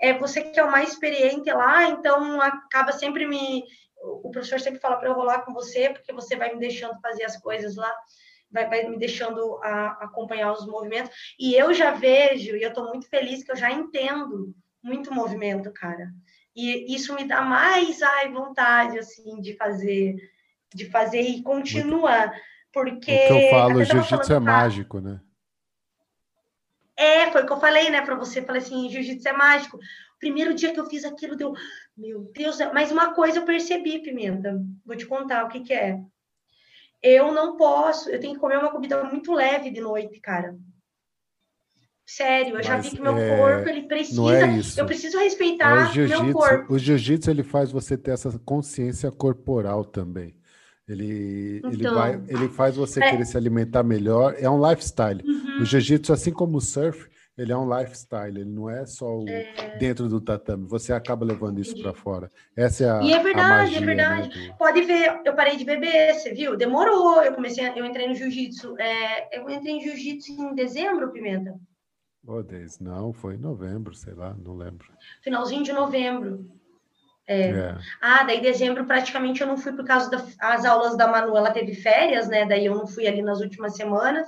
é 0.00 0.12
você 0.18 0.42
que 0.42 0.60
é 0.60 0.64
o 0.64 0.70
mais 0.70 0.90
experiente 0.90 1.50
lá, 1.50 1.84
então 1.84 2.40
acaba 2.40 2.92
sempre 2.92 3.26
me 3.26 3.64
o 4.00 4.30
professor 4.30 4.60
sempre 4.60 4.80
fala 4.80 4.96
para 4.96 5.08
eu 5.08 5.14
rolar 5.14 5.42
com 5.42 5.52
você, 5.52 5.90
porque 5.90 6.12
você 6.12 6.36
vai 6.36 6.52
me 6.52 6.60
deixando 6.60 7.00
fazer 7.00 7.24
as 7.24 7.36
coisas 7.36 7.76
lá, 7.76 7.92
vai, 8.50 8.68
vai 8.68 8.88
me 8.88 8.98
deixando 8.98 9.58
a, 9.62 9.98
acompanhar 10.04 10.52
os 10.52 10.66
movimentos. 10.66 11.10
E 11.38 11.54
eu 11.54 11.74
já 11.74 11.90
vejo, 11.90 12.56
e 12.56 12.62
eu 12.62 12.68
estou 12.68 12.88
muito 12.88 13.08
feliz 13.08 13.42
que 13.42 13.50
eu 13.50 13.56
já 13.56 13.70
entendo 13.70 14.54
muito 14.82 15.12
movimento, 15.12 15.72
cara. 15.72 16.08
E 16.54 16.94
isso 16.94 17.14
me 17.14 17.24
dá 17.24 17.42
mais 17.42 18.02
ai, 18.02 18.32
vontade, 18.32 18.98
assim, 18.98 19.40
de 19.40 19.56
fazer, 19.56 20.16
de 20.74 20.86
fazer 20.86 21.20
e 21.20 21.42
continuar. 21.42 22.32
Porque. 22.72 23.12
O 23.12 23.28
que 23.28 23.32
eu 23.32 23.50
falo, 23.50 23.84
jiu-jitsu 23.84 24.32
é 24.32 24.38
mágico, 24.38 25.00
né? 25.00 25.20
É, 26.96 27.30
foi 27.30 27.42
o 27.42 27.46
que 27.46 27.52
eu 27.52 27.60
falei, 27.60 27.90
né, 27.90 28.02
para 28.02 28.16
você. 28.16 28.42
Falei 28.42 28.60
assim: 28.60 28.90
jiu-jitsu 28.90 29.28
é 29.28 29.32
mágico. 29.32 29.78
Primeiro 30.18 30.52
dia 30.52 30.72
que 30.72 30.80
eu 30.80 30.86
fiz 30.86 31.04
aquilo, 31.04 31.36
deu, 31.36 31.54
meu 31.96 32.30
Deus, 32.34 32.58
mas 32.74 32.90
uma 32.90 33.14
coisa 33.14 33.38
eu 33.38 33.44
percebi, 33.44 34.00
Pimenta. 34.00 34.60
Vou 34.84 34.96
te 34.96 35.06
contar 35.06 35.44
o 35.44 35.48
que, 35.48 35.60
que 35.60 35.72
é. 35.72 36.00
Eu 37.00 37.30
não 37.32 37.56
posso, 37.56 38.10
eu 38.10 38.18
tenho 38.18 38.34
que 38.34 38.40
comer 38.40 38.58
uma 38.58 38.72
comida 38.72 39.04
muito 39.04 39.32
leve 39.32 39.70
de 39.70 39.80
noite, 39.80 40.18
cara. 40.18 40.56
Sério, 42.04 42.52
eu 42.52 42.56
Mas 42.56 42.66
já 42.66 42.78
vi 42.78 42.90
que 42.90 43.00
meu 43.00 43.16
é... 43.16 43.36
corpo 43.36 43.68
ele 43.68 43.82
precisa. 43.82 44.20
É 44.34 44.80
eu 44.80 44.86
preciso 44.86 45.18
respeitar 45.18 45.94
é 45.94 46.06
meu 46.06 46.32
corpo. 46.32 46.72
O 46.72 46.78
jiu-jitsu 46.78 47.30
ele 47.30 47.42
faz 47.42 47.70
você 47.70 47.98
ter 47.98 48.12
essa 48.12 48.36
consciência 48.38 49.12
corporal 49.12 49.84
também. 49.84 50.34
Ele, 50.88 51.58
então, 51.58 51.70
ele, 51.70 51.88
vai, 51.90 52.22
ele 52.28 52.48
faz 52.48 52.76
você 52.76 53.02
é... 53.02 53.10
querer 53.10 53.26
se 53.26 53.36
alimentar 53.36 53.82
melhor. 53.82 54.34
É 54.38 54.48
um 54.48 54.66
lifestyle. 54.66 55.22
Uhum. 55.22 55.62
O 55.62 55.64
jiu-jitsu, 55.64 56.12
assim 56.12 56.32
como 56.32 56.56
o 56.56 56.60
surf, 56.60 57.08
ele 57.36 57.52
é 57.52 57.56
um 57.56 57.78
lifestyle. 57.78 58.40
Ele 58.40 58.50
não 58.50 58.70
é 58.70 58.86
só 58.86 59.18
o 59.18 59.28
é... 59.28 59.76
dentro 59.78 60.08
do 60.08 60.18
tatame. 60.18 60.66
Você 60.66 60.92
acaba 60.92 61.26
levando 61.26 61.60
isso 61.60 61.78
para 61.82 61.92
fora. 61.92 62.30
Essa 62.56 62.84
é 62.84 62.90
a 62.90 63.02
E 63.02 63.12
é 63.12 63.22
verdade, 63.22 63.48
magia, 63.48 63.78
é 63.78 63.84
verdade. 63.84 64.48
Né. 64.48 64.54
Pode 64.58 64.82
ver, 64.82 65.20
eu 65.26 65.34
parei 65.34 65.56
de 65.56 65.64
beber, 65.64 66.14
você 66.14 66.32
viu? 66.32 66.56
Demorou. 66.56 67.22
Eu 67.22 67.34
comecei, 67.34 67.68
eu 67.76 67.84
entrei 67.84 68.08
no 68.08 68.14
jiu-jitsu. 68.14 68.74
É, 68.78 69.38
eu 69.38 69.48
entrei 69.50 69.74
em 69.74 69.82
jiu-jitsu 69.82 70.32
em 70.32 70.54
dezembro, 70.54 71.12
Pimenta. 71.12 71.54
Oh, 72.26 72.42
não, 72.80 73.12
foi 73.12 73.36
em 73.36 73.38
novembro, 73.38 73.94
sei 73.94 74.12
lá, 74.12 74.36
não 74.44 74.54
lembro. 74.54 74.92
Finalzinho 75.22 75.62
de 75.62 75.72
novembro. 75.72 76.46
É. 77.28 77.50
É. 77.50 77.76
Ah, 78.00 78.24
daí 78.24 78.40
dezembro 78.40 78.86
praticamente 78.86 79.42
eu 79.42 79.46
não 79.46 79.58
fui 79.58 79.72
por 79.72 79.84
causa 79.84 80.10
das 80.10 80.64
aulas 80.64 80.96
da 80.96 81.06
Manu, 81.06 81.36
ela 81.36 81.50
teve 81.50 81.74
férias, 81.74 82.26
né? 82.26 82.46
Daí 82.46 82.64
eu 82.64 82.74
não 82.74 82.86
fui 82.86 83.06
ali 83.06 83.20
nas 83.20 83.40
últimas 83.40 83.76
semanas, 83.76 84.26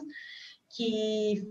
que 0.76 1.42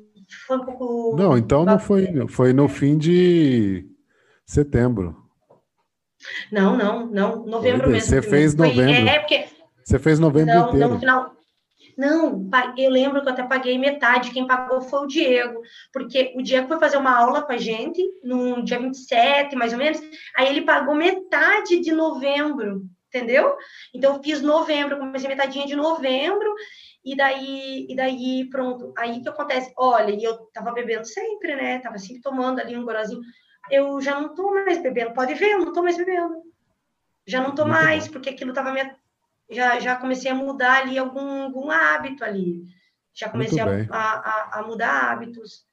foi 0.45 0.57
um 0.57 0.65
pouco. 0.65 1.15
Não, 1.17 1.35
então 1.35 1.65
não 1.65 1.79
foi, 1.79 2.07
foi 2.27 2.53
no 2.53 2.67
fim 2.67 2.99
de 2.99 3.83
setembro. 4.45 5.17
Não, 6.51 6.77
não, 6.77 7.07
não, 7.07 7.45
novembro 7.45 7.85
foi, 7.85 7.93
mesmo. 7.93 8.09
Você 8.09 8.21
fez 8.21 8.53
novembro. 8.53 8.93
Foi, 8.93 9.07
é, 9.07 9.19
porque. 9.19 9.45
Você 9.83 9.97
fez 9.97 10.19
novembro 10.19 10.53
não, 10.53 10.67
inteiro. 10.67 10.87
Não, 10.87 10.93
no 10.93 10.99
final, 10.99 11.35
não, 11.99 12.49
eu 12.77 12.89
lembro 12.89 13.21
que 13.21 13.27
eu 13.27 13.33
até 13.33 13.43
paguei 13.43 13.77
metade, 13.77 14.31
quem 14.31 14.47
pagou 14.47 14.79
foi 14.79 15.01
o 15.01 15.05
Diego, 15.05 15.61
porque 15.91 16.33
o 16.33 16.41
Diego 16.41 16.69
foi 16.69 16.79
fazer 16.79 16.95
uma 16.95 17.13
aula 17.13 17.41
com 17.41 17.51
a 17.51 17.57
gente 17.57 18.01
no 18.23 18.63
dia 18.63 18.79
27, 18.79 19.53
mais 19.57 19.73
ou 19.73 19.79
menos, 19.79 19.99
aí 20.37 20.47
ele 20.47 20.61
pagou 20.61 20.95
metade 20.95 21.77
de 21.81 21.91
novembro, 21.91 22.85
entendeu? 23.09 23.53
Então 23.93 24.15
eu 24.15 24.23
fiz 24.23 24.41
novembro, 24.41 24.97
comecei 24.97 25.27
metadinha 25.27 25.67
de 25.67 25.75
novembro, 25.75 26.55
e 27.03 27.17
daí, 27.17 27.85
e 27.89 27.93
daí 27.93 28.49
pronto, 28.49 28.93
aí 28.97 29.21
que 29.21 29.27
acontece? 29.27 29.73
Olha, 29.75 30.11
e 30.11 30.23
eu 30.23 30.37
tava 30.53 30.71
bebendo 30.71 31.05
sempre, 31.05 31.53
né? 31.53 31.79
Tava 31.79 31.97
sempre 31.97 32.21
tomando 32.21 32.61
ali 32.61 32.77
um 32.77 32.85
gorozinho. 32.85 33.19
Eu 33.69 33.99
já 33.99 34.17
não 34.17 34.33
tô 34.33 34.51
mais 34.51 34.81
bebendo, 34.81 35.13
pode 35.13 35.33
ver, 35.33 35.51
eu 35.51 35.59
não 35.59 35.73
tô 35.73 35.83
mais 35.83 35.97
bebendo. 35.97 36.43
Já 37.27 37.41
não 37.41 37.53
tô 37.53 37.65
mais, 37.65 38.07
porque 38.07 38.29
aquilo 38.29 38.53
tava 38.53 38.71
me 38.71 38.79
já, 39.49 39.79
já 39.79 39.95
comecei 39.95 40.29
a 40.29 40.35
mudar 40.35 40.81
ali 40.81 40.97
algum, 40.97 41.43
algum 41.43 41.71
hábito 41.71 42.23
ali. 42.23 42.63
Já 43.13 43.29
comecei 43.29 43.59
a, 43.59 43.87
a, 43.91 44.59
a, 44.59 44.63
mudar 44.63 45.11
hábitos. 45.11 45.65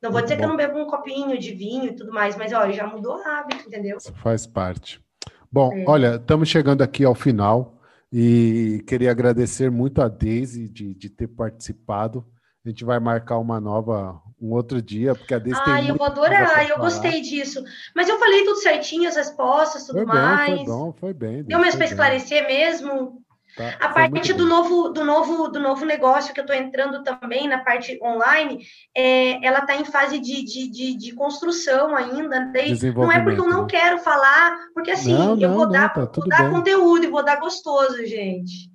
Não 0.00 0.10
vou 0.10 0.22
dizer 0.22 0.36
bom. 0.36 0.40
que 0.40 0.44
eu 0.44 0.48
não 0.48 0.56
bebo 0.56 0.78
um 0.78 0.86
copinho 0.86 1.38
de 1.38 1.52
vinho 1.52 1.86
e 1.86 1.96
tudo 1.96 2.12
mais, 2.12 2.36
mas 2.36 2.52
olha, 2.52 2.72
já 2.72 2.86
mudou 2.86 3.22
hábito, 3.26 3.66
entendeu? 3.66 3.98
Isso 3.98 4.14
faz 4.14 4.46
parte. 4.46 5.02
Bom, 5.50 5.72
é. 5.72 5.84
olha, 5.86 6.16
estamos 6.16 6.48
chegando 6.48 6.82
aqui 6.82 7.04
ao 7.04 7.14
final 7.14 7.78
e 8.12 8.82
queria 8.86 9.10
agradecer 9.10 9.70
muito 9.70 10.00
a 10.00 10.08
Daisy 10.08 10.68
de, 10.68 10.94
de 10.94 11.10
ter 11.10 11.28
participado. 11.28 12.24
A 12.64 12.68
gente 12.68 12.84
vai 12.84 12.98
marcar 12.98 13.38
uma 13.38 13.60
nova, 13.60 14.20
um 14.40 14.52
outro 14.52 14.80
dia, 14.80 15.14
porque 15.14 15.34
a 15.34 15.38
Daisy 15.38 15.60
ah, 15.60 15.64
tem. 15.64 15.88
Eu 15.88 15.96
vou 15.96 16.06
adorar, 16.06 16.68
eu 16.68 16.78
gostei 16.78 17.20
disso. 17.20 17.62
Mas 17.94 18.08
eu 18.08 18.18
falei 18.18 18.44
tudo 18.44 18.56
certinho, 18.56 19.08
as 19.08 19.16
respostas, 19.16 19.84
tudo 19.86 19.96
foi 19.96 20.06
mais. 20.06 20.48
Bem, 20.48 20.56
foi 20.56 20.66
bom, 20.66 20.92
foi 20.92 21.12
bem. 21.12 21.42
Deu 21.44 21.58
mesmo 21.58 21.76
para 21.76 21.86
esclarecer 21.86 22.46
mesmo? 22.46 23.23
Tá, 23.56 23.76
a 23.78 23.88
parte 23.88 24.32
do 24.32 24.46
novo, 24.46 24.88
do, 24.88 25.04
novo, 25.04 25.46
do 25.46 25.60
novo 25.60 25.84
negócio 25.84 26.34
que 26.34 26.40
eu 26.40 26.44
estou 26.44 26.56
entrando 26.56 27.04
também 27.04 27.46
na 27.46 27.58
parte 27.58 28.00
online, 28.02 28.66
é, 28.92 29.44
ela 29.46 29.60
está 29.60 29.76
em 29.76 29.84
fase 29.84 30.18
de, 30.18 30.44
de, 30.44 30.68
de, 30.68 30.96
de, 30.96 31.12
construção 31.12 31.94
ainda. 31.94 32.50
Daí, 32.52 32.76
não 32.92 33.12
é 33.12 33.22
porque 33.22 33.40
eu 33.40 33.48
não 33.48 33.62
né? 33.62 33.68
quero 33.70 33.98
falar, 33.98 34.58
porque 34.74 34.90
assim, 34.90 35.12
não, 35.12 35.38
eu 35.38 35.52
vou 35.52 35.66
não, 35.66 35.70
dar, 35.70 35.88
tá 35.92 36.10
vou 36.12 36.28
dar 36.28 36.50
conteúdo 36.50 37.04
e 37.04 37.10
vou 37.10 37.24
dar 37.24 37.38
gostoso, 37.38 38.04
gente. 38.04 38.72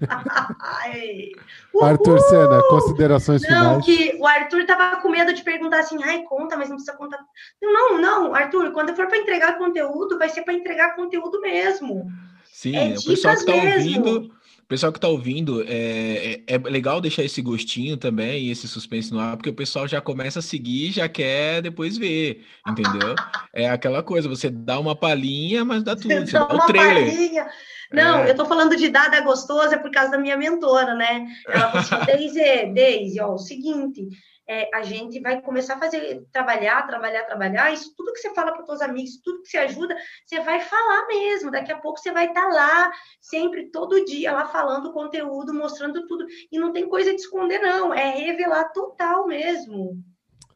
Arthur 1.82 2.18
Senna, 2.20 2.62
considerações 2.68 3.42
não, 3.42 3.48
finais. 3.48 3.68
Não, 3.68 3.80
que 3.82 4.16
o 4.18 4.26
Arthur 4.26 4.64
tava 4.64 5.02
com 5.02 5.10
medo 5.10 5.34
de 5.34 5.42
perguntar 5.42 5.80
assim, 5.80 6.02
ai, 6.02 6.22
conta, 6.22 6.56
mas 6.56 6.70
não 6.70 6.76
precisa 6.76 6.96
contar. 6.96 7.18
Não, 7.60 8.00
não, 8.00 8.34
Arthur, 8.34 8.72
quando 8.72 8.96
for 8.96 9.06
para 9.06 9.18
entregar 9.18 9.58
conteúdo, 9.58 10.18
vai 10.18 10.30
ser 10.30 10.42
para 10.42 10.54
entregar 10.54 10.96
conteúdo 10.96 11.40
mesmo. 11.42 12.10
Sim, 12.54 12.76
é 12.76 12.94
o 12.96 13.02
pessoal 13.02 13.34
que 13.34 13.40
está 13.40 13.52
ouvindo, 13.52 14.30
o 14.62 14.66
pessoal 14.68 14.92
que 14.92 14.98
está 14.98 15.08
ouvindo, 15.08 15.64
é, 15.66 16.40
é, 16.46 16.54
é, 16.54 16.58
legal 16.58 17.00
deixar 17.00 17.24
esse 17.24 17.42
gostinho 17.42 17.96
também, 17.96 18.48
esse 18.48 18.68
suspense 18.68 19.12
no 19.12 19.18
ar, 19.18 19.36
porque 19.36 19.50
o 19.50 19.54
pessoal 19.54 19.88
já 19.88 20.00
começa 20.00 20.38
a 20.38 20.42
seguir, 20.42 20.92
já 20.92 21.08
quer 21.08 21.60
depois 21.60 21.98
ver, 21.98 22.44
entendeu? 22.64 23.16
é 23.52 23.68
aquela 23.68 24.04
coisa, 24.04 24.28
você 24.28 24.48
dá 24.48 24.78
uma 24.78 24.94
palhinha, 24.94 25.64
mas 25.64 25.82
dá 25.82 25.96
tudo, 25.96 26.14
você, 26.14 26.30
dá, 26.30 26.44
dá 26.44 26.54
o 26.54 26.66
trailer. 26.66 27.12
Palhinha. 27.12 27.48
Não, 27.92 28.20
é. 28.20 28.30
eu 28.30 28.36
tô 28.36 28.46
falando 28.46 28.76
de 28.76 28.88
dada 28.88 29.20
gostosa 29.22 29.76
por 29.76 29.90
causa 29.90 30.12
da 30.12 30.18
minha 30.18 30.36
mentora, 30.36 30.94
né? 30.94 31.26
Ela 31.48 31.72
falou 31.72 31.80
assim, 31.80 32.06
Deise, 32.06 32.72
Deise, 32.72 33.20
ó, 33.20 33.34
o 33.34 33.38
seguinte, 33.38 34.08
é, 34.46 34.68
a 34.74 34.82
gente 34.82 35.20
vai 35.20 35.40
começar 35.40 35.74
a 35.74 35.78
fazer, 35.78 36.26
trabalhar, 36.30 36.86
trabalhar, 36.86 37.24
trabalhar. 37.24 37.72
Isso 37.72 37.94
tudo 37.96 38.12
que 38.12 38.18
você 38.18 38.34
fala 38.34 38.52
para 38.52 38.74
os 38.74 38.82
amigos, 38.82 39.20
tudo 39.22 39.42
que 39.42 39.48
você 39.48 39.58
ajuda, 39.58 39.96
você 40.24 40.40
vai 40.40 40.60
falar 40.60 41.06
mesmo. 41.06 41.50
Daqui 41.50 41.72
a 41.72 41.78
pouco 41.78 41.98
você 41.98 42.12
vai 42.12 42.26
estar 42.26 42.48
tá 42.48 42.48
lá, 42.48 42.92
sempre, 43.20 43.70
todo 43.70 44.04
dia, 44.04 44.32
lá 44.32 44.46
falando 44.46 44.92
conteúdo, 44.92 45.54
mostrando 45.54 46.06
tudo. 46.06 46.26
E 46.52 46.58
não 46.58 46.72
tem 46.72 46.88
coisa 46.88 47.10
de 47.10 47.20
esconder, 47.20 47.60
não. 47.60 47.92
É 47.94 48.10
revelar 48.10 48.64
total 48.72 49.26
mesmo. 49.26 50.02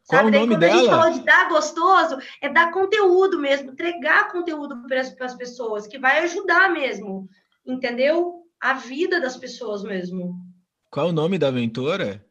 Qual 0.07 0.23
Sabe? 0.23 0.37
o 0.37 0.41
nome 0.41 0.57
Daí, 0.57 0.71
quando 0.71 0.81
dela? 0.81 0.81
a 0.81 0.81
gente 0.81 0.91
fala 0.91 1.11
de 1.11 1.25
dar 1.25 1.49
gostoso, 1.49 2.19
é 2.43 2.49
dar 2.49 2.73
conteúdo 2.73 3.39
mesmo, 3.39 3.71
entregar 3.71 4.33
conteúdo 4.33 4.83
para 4.87 5.01
as 5.01 5.35
pessoas, 5.35 5.87
que 5.87 5.99
vai 5.99 6.21
ajudar 6.21 6.71
mesmo, 6.71 7.29
entendeu? 7.67 8.43
A 8.61 8.75
vida 8.75 9.21
das 9.21 9.37
pessoas 9.37 9.83
mesmo. 9.83 10.35
Qual 10.91 11.09
o 11.09 11.13
nome 11.13 11.39
da 11.39 11.53
mentora? 11.53 12.25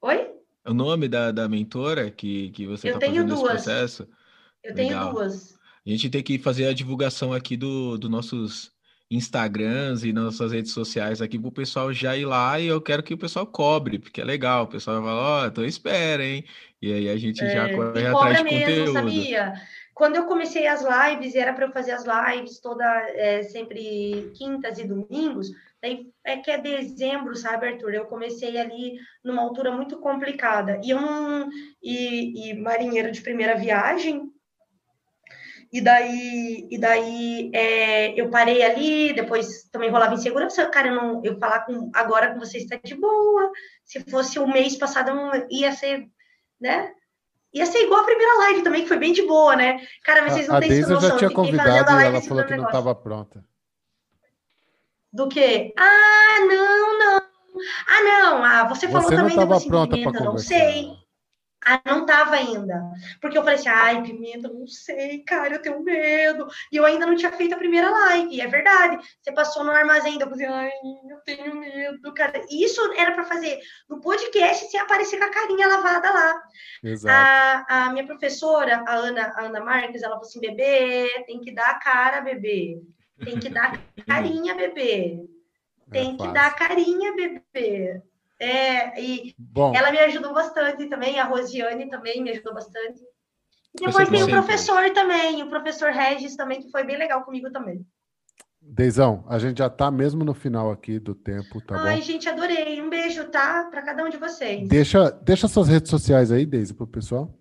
Oi? 0.00 0.37
O 0.68 0.74
nome 0.74 1.08
da, 1.08 1.30
da 1.32 1.48
mentora 1.48 2.10
que, 2.10 2.50
que 2.50 2.66
você 2.66 2.88
está 2.88 3.00
fazendo 3.00 3.34
duas. 3.34 3.40
esse 3.40 3.64
processo? 3.64 4.08
Eu 4.62 4.74
Legal. 4.74 5.00
tenho 5.00 5.14
duas. 5.14 5.58
A 5.86 5.90
gente 5.90 6.10
tem 6.10 6.22
que 6.22 6.38
fazer 6.38 6.66
a 6.66 6.74
divulgação 6.74 7.32
aqui 7.32 7.56
do, 7.56 7.96
do 7.96 8.08
nossos 8.08 8.72
Instagrams 9.10 10.04
e 10.04 10.12
nossas 10.12 10.52
redes 10.52 10.72
sociais 10.72 11.22
aqui 11.22 11.38
para 11.38 11.48
o 11.48 11.52
pessoal 11.52 11.92
já 11.92 12.14
ir 12.14 12.26
lá 12.26 12.60
e 12.60 12.66
eu 12.66 12.80
quero 12.80 13.02
que 13.02 13.14
o 13.14 13.18
pessoal 13.18 13.46
cobre, 13.46 13.98
porque 13.98 14.20
é 14.20 14.24
legal. 14.24 14.64
O 14.64 14.68
pessoal 14.68 15.00
vai 15.00 15.10
falar, 15.10 15.22
ó, 15.22 15.42
oh, 15.42 15.46
então 15.46 15.64
espera, 15.64 16.22
hein? 16.22 16.44
E 16.82 16.92
aí 16.92 17.08
a 17.08 17.16
gente 17.16 17.42
é, 17.42 17.50
já 17.50 17.74
corre 17.74 18.06
atrás 18.06 18.38
de 18.38 18.44
mesmo, 18.44 18.60
conteúdo. 18.60 18.92
Sabia? 18.92 19.54
Quando 19.94 20.16
eu 20.16 20.26
comecei 20.26 20.66
as 20.66 20.82
lives, 20.82 21.34
era 21.34 21.52
para 21.52 21.66
eu 21.66 21.72
fazer 21.72 21.92
as 21.92 22.04
lives 22.04 22.60
toda 22.60 22.84
é, 23.14 23.42
sempre 23.42 24.30
quintas 24.36 24.78
e 24.78 24.86
domingos, 24.86 25.50
Daí 25.80 26.10
é 26.24 26.36
que 26.38 26.50
é 26.50 26.58
dezembro, 26.58 27.36
sabe, 27.36 27.68
Arthur? 27.68 27.94
Eu 27.94 28.06
comecei 28.06 28.58
ali 28.58 28.98
numa 29.24 29.42
altura 29.42 29.70
muito 29.70 29.98
complicada. 30.00 30.80
E 30.82 30.90
eu 30.90 31.00
não. 31.00 31.48
E, 31.82 32.50
e 32.50 32.54
marinheiro 32.54 33.12
de 33.12 33.20
primeira 33.20 33.56
viagem. 33.56 34.28
E 35.70 35.80
daí, 35.82 36.66
e 36.70 36.78
daí 36.78 37.50
é, 37.52 38.18
eu 38.18 38.30
parei 38.30 38.62
ali, 38.62 39.12
depois 39.12 39.68
também 39.70 39.90
rolava 39.90 40.14
insegurança. 40.14 40.66
Cara, 40.66 40.88
eu, 40.88 40.94
não, 40.94 41.24
eu 41.24 41.38
falar 41.38 41.60
com, 41.66 41.90
agora 41.94 42.32
com 42.32 42.40
você 42.40 42.58
está 42.58 42.76
de 42.82 42.94
boa. 42.94 43.52
Se 43.84 44.00
fosse 44.10 44.38
o 44.38 44.48
mês 44.48 44.76
passado, 44.76 45.12
ia 45.50 45.72
ser, 45.72 46.08
né? 46.60 46.92
Ia 47.52 47.66
ser 47.66 47.84
igual 47.84 48.00
a 48.00 48.04
primeira 48.04 48.38
live 48.38 48.62
também, 48.62 48.82
que 48.82 48.88
foi 48.88 48.98
bem 48.98 49.12
de 49.12 49.22
boa, 49.22 49.54
né? 49.56 49.80
Cara, 50.04 50.28
vocês 50.28 50.48
não 50.48 50.56
a, 50.56 50.60
têm 50.60 50.82
a 50.82 50.88
noção. 50.88 51.10
já 51.10 51.16
tinha 51.16 51.30
convidado 51.30 52.00
e 52.00 52.04
ela 52.04 52.20
falou 52.22 52.44
que 52.44 52.56
não 52.56 52.64
estava 52.64 52.94
pronta. 52.94 53.44
Do 55.12 55.28
que? 55.28 55.72
Ah, 55.76 56.38
não, 56.40 56.98
não. 56.98 57.22
Ah, 57.86 58.02
não. 58.02 58.44
Ah, 58.44 58.64
você 58.68 58.86
falou 58.88 59.08
você 59.08 59.16
também 59.16 59.36
não 59.36 59.44
estava 59.44 59.60
pronta 59.68 59.96
para 59.96 60.18
conversar. 60.18 60.24
Não 60.24 60.38
sei. 60.38 61.08
Ah, 61.66 61.82
não 61.84 62.06
tava 62.06 62.36
ainda. 62.36 62.80
Porque 63.20 63.36
eu 63.36 63.42
falei 63.42 63.58
assim, 63.58 63.68
ai, 63.68 64.02
Pimenta, 64.02 64.48
não 64.48 64.66
sei, 64.66 65.22
cara, 65.24 65.54
eu 65.54 65.60
tenho 65.60 65.82
medo. 65.82 66.46
E 66.72 66.76
eu 66.76 66.84
ainda 66.84 67.04
não 67.04 67.16
tinha 67.16 67.32
feito 67.32 67.54
a 67.54 67.58
primeira 67.58 67.90
live. 67.90 68.34
E 68.34 68.40
é 68.40 68.46
verdade. 68.46 69.04
Você 69.20 69.32
passou 69.32 69.64
no 69.64 69.72
armazém, 69.72 70.18
eu 70.20 70.30
falei, 70.30 70.46
ai, 70.46 70.70
eu 71.10 71.18
tenho 71.24 71.56
medo, 71.56 72.14
cara. 72.14 72.42
E 72.48 72.64
isso 72.64 72.80
era 72.96 73.12
para 73.12 73.24
fazer 73.24 73.58
no 73.88 74.00
podcast 74.00 74.70
sem 74.70 74.80
aparecer 74.80 75.18
com 75.18 75.24
a 75.24 75.30
carinha 75.30 75.66
lavada 75.66 76.10
lá. 76.10 76.42
Exato. 76.82 77.66
A, 77.68 77.86
a 77.86 77.92
minha 77.92 78.06
professora, 78.06 78.84
a 78.86 78.94
Ana, 78.94 79.32
a 79.36 79.42
Ana 79.42 79.60
Marques, 79.60 80.02
ela 80.02 80.14
falou 80.14 80.28
assim, 80.28 80.40
bebê, 80.40 81.24
tem 81.26 81.40
que 81.40 81.52
dar 81.52 81.70
a 81.70 81.78
cara, 81.80 82.20
bebê. 82.20 82.80
Tem 83.24 83.38
que 83.38 83.48
dar 83.48 83.80
carinha, 84.06 84.54
bebê. 84.54 85.28
É 85.88 85.90
tem 85.90 86.14
é 86.14 86.16
que 86.16 86.32
dar 86.32 86.54
carinha, 86.54 87.14
bebê. 87.14 88.02
É, 88.40 89.00
e 89.00 89.34
Bom. 89.36 89.74
ela 89.74 89.90
me 89.90 89.98
ajudou 89.98 90.32
bastante 90.32 90.86
também, 90.86 91.18
a 91.18 91.24
Rosiane 91.24 91.90
também 91.90 92.22
me 92.22 92.30
ajudou 92.30 92.54
bastante. 92.54 93.00
E 93.74 93.84
depois 93.84 94.08
tem 94.08 94.22
o 94.22 94.28
professor 94.28 94.90
também, 94.90 95.42
o 95.42 95.48
professor 95.48 95.90
Regis 95.90 96.36
também, 96.36 96.62
que 96.62 96.70
foi 96.70 96.84
bem 96.84 96.96
legal 96.96 97.24
comigo 97.24 97.50
também. 97.50 97.84
Deizão, 98.60 99.24
a 99.28 99.38
gente 99.38 99.58
já 99.58 99.70
tá 99.70 99.90
mesmo 99.90 100.24
no 100.24 100.34
final 100.34 100.70
aqui 100.70 100.98
do 100.98 101.14
tempo, 101.14 101.60
tá 101.60 101.80
Ai, 101.80 101.96
bom? 101.96 102.02
gente, 102.02 102.28
adorei. 102.28 102.80
Um 102.82 102.90
beijo, 102.90 103.24
tá? 103.28 103.64
Para 103.64 103.82
cada 103.82 104.04
um 104.04 104.10
de 104.10 104.18
vocês. 104.18 104.68
Deixa, 104.68 105.10
deixa 105.10 105.48
suas 105.48 105.68
redes 105.68 105.90
sociais 105.90 106.30
aí, 106.30 106.44
Deise, 106.44 106.74
pro 106.74 106.86
pessoal. 106.86 107.34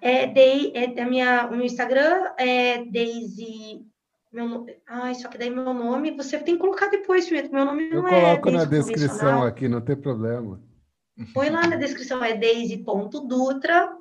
É, 0.00 0.26
Dei, 0.26 0.72
é, 0.74 1.00
a 1.00 1.06
minha, 1.06 1.46
o 1.46 1.56
meu 1.56 1.64
Instagram 1.64 2.32
é 2.36 2.84
Deise 2.84 3.86
meu, 4.32 4.66
ai, 4.88 5.14
só 5.14 5.28
que 5.28 5.36
daí 5.36 5.50
meu 5.50 5.74
nome, 5.74 6.10
você 6.12 6.38
tem 6.38 6.54
que 6.54 6.60
colocar 6.60 6.88
depois, 6.88 7.28
Felipe. 7.28 7.52
Meu 7.52 7.66
nome 7.66 7.90
Eu 7.90 8.02
não 8.02 8.08
é. 8.08 8.32
Eu 8.34 8.40
coloco 8.40 8.50
na 8.50 8.64
descrição 8.64 9.42
aqui, 9.42 9.68
não 9.68 9.82
tem 9.82 9.94
problema. 9.94 10.58
Põe 11.34 11.50
lá 11.50 11.66
na 11.66 11.76
descrição, 11.76 12.24
é 12.24 12.34
Daisy.dutra. 12.34 13.94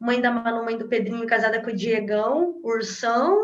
Mãe 0.00 0.20
da 0.20 0.30
Manu, 0.30 0.64
mãe 0.64 0.76
do 0.76 0.88
Pedrinho, 0.88 1.26
casada 1.26 1.62
com 1.62 1.70
o 1.70 1.74
Diegão, 1.74 2.60
Ursão. 2.64 3.38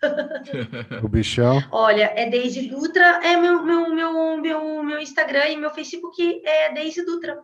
O 1.02 1.08
bichão. 1.08 1.62
Olha, 1.70 2.12
é 2.14 2.30
Daisy 2.30 2.68
Dutra, 2.68 3.20
é 3.22 3.36
meu, 3.36 3.62
meu, 3.62 3.94
meu, 3.94 4.36
meu, 4.40 4.82
meu 4.82 4.98
Instagram 5.00 5.48
e 5.48 5.56
meu 5.56 5.70
Facebook 5.70 6.42
é 6.46 6.72
Daisy 6.72 7.04
Dutra. 7.04 7.38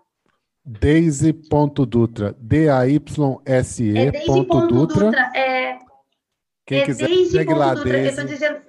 Daisy.dutra, 0.65 2.35
D-A-Y-S-E. 2.39 3.99
É 3.99 4.11
Daisy.dutra, 4.11 5.33
é 5.35 5.79
quem 6.71 6.83
é 6.83 6.85
quiser, 6.85 7.09
segue 7.27 7.53
lá, 7.53 7.75
tô 7.75 7.83
dizendo... 7.83 8.63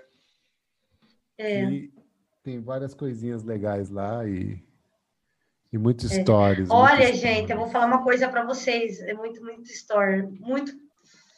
É. 1.38 1.66
E 1.66 1.94
tem 2.44 2.60
várias 2.60 2.96
coisinhas 2.96 3.44
legais 3.44 3.92
lá 3.92 4.28
e, 4.28 4.60
e 5.72 5.78
muitas 5.78 6.12
é. 6.12 6.24
stories. 6.24 6.68
Olha, 6.72 7.14
gente, 7.14 7.52
eu 7.52 7.60
vou 7.60 7.70
falar 7.70 7.86
uma 7.86 8.04
coisa 8.04 8.28
para 8.28 8.44
vocês. 8.44 9.00
É 9.02 9.14
muito, 9.14 9.44
muito 9.44 9.72
story. 9.72 10.24
Muito 10.40 10.74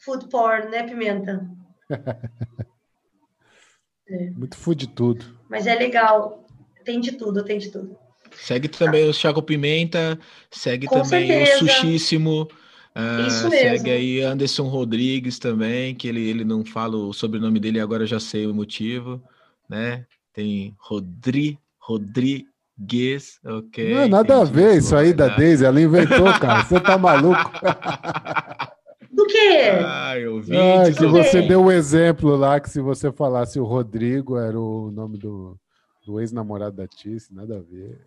food 0.06 0.30
porn, 0.30 0.70
né, 0.70 0.84
Pimenta? 0.84 1.46
é. 4.08 4.30
Muito 4.32 4.56
food 4.56 4.88
de 4.88 4.94
tudo. 4.94 5.38
Mas 5.50 5.68
é 5.68 5.76
legal. 5.76 6.48
Tem 6.86 7.02
de 7.02 7.12
tudo, 7.12 7.44
tem 7.44 7.58
de 7.58 7.72
tudo. 7.72 8.00
Segue 8.32 8.70
também 8.70 9.06
ah. 9.06 9.10
o 9.10 9.14
Thiago 9.14 9.44
Pimenta, 9.44 10.18
segue 10.50 10.88
Com 10.88 11.02
também 11.02 11.28
certeza. 11.28 11.56
o 11.56 11.68
Sushíssimo. 11.68 12.48
Uh, 12.96 13.28
Isso 13.28 13.50
mesmo. 13.50 13.78
Segue 13.78 13.92
aí 13.92 14.22
Anderson 14.22 14.68
Rodrigues 14.68 15.40
também, 15.40 15.96
que 15.96 16.08
ele, 16.08 16.22
ele 16.22 16.46
não 16.46 16.64
fala 16.64 16.96
o 16.96 17.12
sobrenome 17.12 17.60
dele, 17.60 17.80
agora 17.80 18.04
eu 18.04 18.08
já 18.08 18.20
sei 18.20 18.46
o 18.46 18.54
motivo, 18.54 19.22
né? 19.68 20.06
Tem 20.32 20.76
Rodri, 20.78 21.58
Rodrigues, 21.80 23.40
ok. 23.44 23.94
Não 23.94 24.02
é 24.02 24.08
nada 24.08 24.42
a 24.42 24.44
ver 24.44 24.78
isso 24.78 24.96
aí 24.96 25.14
da 25.14 25.28
Deise, 25.28 25.66
ela 25.66 25.82
inventou, 25.82 26.32
cara. 26.40 26.64
Você 26.64 26.80
tá 26.80 26.98
maluco? 26.98 27.52
Do 29.12 29.28
quê? 29.28 29.72
Ah, 29.86 30.18
eu 30.18 30.42
vi. 30.42 30.58
Ah, 30.58 30.92
que 30.92 31.06
você 31.06 31.44
deu 31.44 31.62
o 31.62 31.66
um 31.66 31.72
exemplo 31.72 32.36
lá 32.36 32.60
que 32.60 32.70
se 32.70 32.82
você 32.82 33.12
falasse 33.12 33.60
o 33.60 33.64
Rodrigo 33.64 34.38
era 34.38 34.60
o 34.60 34.90
nome 34.92 35.20
do 35.20 35.56
do 36.06 36.20
ex-namorado 36.20 36.76
da 36.76 36.88
Tice, 36.88 37.34
nada 37.34 37.58
a 37.58 37.60
ver. 37.62 38.00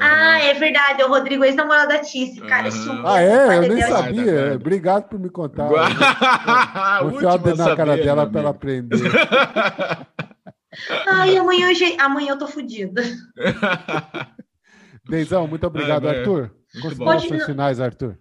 Ah, 0.00 0.40
é 0.40 0.54
verdade, 0.54 1.02
é 1.02 1.04
o 1.04 1.08
Rodrigo, 1.08 1.44
ex-namorado 1.44 1.88
da 1.88 1.98
Tice, 1.98 2.40
cara. 2.40 2.68
Uhum. 2.68 3.06
Ah, 3.06 3.20
é? 3.20 3.58
Eu 3.58 3.62
nem 3.62 3.82
sabia. 3.82 4.54
Obrigado 4.54 5.08
por 5.08 5.18
me 5.18 5.28
contar. 5.28 5.68
Vou 7.02 7.12
enfiar 7.12 7.34
o 7.34 7.38
dedo 7.38 7.56
na 7.56 7.76
cara 7.76 7.96
dela 7.96 8.26
para 8.30 8.40
ela 8.40 8.50
aprender. 8.50 8.98
Ai, 11.06 11.36
amanhã, 11.36 11.68
amanhã 11.98 12.32
eu 12.32 12.38
tô 12.38 12.46
fodida. 12.46 13.02
Deizão, 15.08 15.46
muito 15.46 15.66
obrigado, 15.66 16.08
Arthur. 16.08 16.50
Considerações 16.80 17.44
finais, 17.44 17.80
Arthur. 17.80 18.16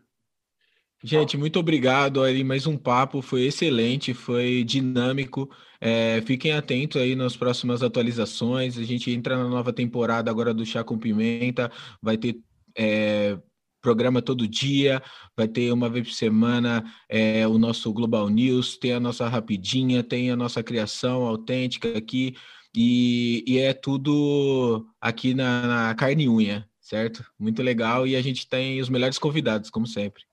Gente, 1.03 1.35
muito 1.35 1.59
obrigado 1.59 2.21
aí. 2.21 2.43
Mais 2.43 2.67
um 2.67 2.77
papo, 2.77 3.21
foi 3.21 3.45
excelente, 3.45 4.13
foi 4.13 4.63
dinâmico. 4.63 5.49
É, 5.79 6.21
fiquem 6.21 6.51
atentos 6.51 7.01
aí 7.01 7.15
nas 7.15 7.35
próximas 7.35 7.81
atualizações. 7.81 8.77
A 8.77 8.83
gente 8.83 9.09
entra 9.09 9.35
na 9.35 9.49
nova 9.49 9.73
temporada 9.73 10.29
agora 10.29 10.53
do 10.53 10.63
Chá 10.63 10.83
com 10.83 10.99
Pimenta. 10.99 11.71
Vai 11.99 12.17
ter 12.17 12.39
é, 12.77 13.39
programa 13.81 14.21
todo 14.21 14.47
dia, 14.47 15.01
vai 15.35 15.47
ter 15.47 15.73
uma 15.73 15.89
vez 15.89 16.07
por 16.07 16.13
semana 16.13 16.83
é, 17.09 17.47
o 17.47 17.57
nosso 17.57 17.91
Global 17.91 18.29
News, 18.29 18.77
tem 18.77 18.93
a 18.93 18.99
nossa 18.99 19.27
rapidinha, 19.27 20.03
tem 20.03 20.29
a 20.29 20.35
nossa 20.35 20.61
criação 20.61 21.23
autêntica 21.23 21.97
aqui. 21.97 22.35
E, 22.75 23.43
e 23.47 23.57
é 23.57 23.73
tudo 23.73 24.87
aqui 25.01 25.33
na, 25.33 25.67
na 25.67 25.95
carne 25.95 26.25
e 26.25 26.29
unha, 26.29 26.69
certo? 26.79 27.25
Muito 27.39 27.63
legal. 27.63 28.05
E 28.07 28.15
a 28.15 28.21
gente 28.21 28.47
tem 28.47 28.79
os 28.79 28.87
melhores 28.87 29.17
convidados, 29.17 29.69
como 29.71 29.87
sempre. 29.87 30.30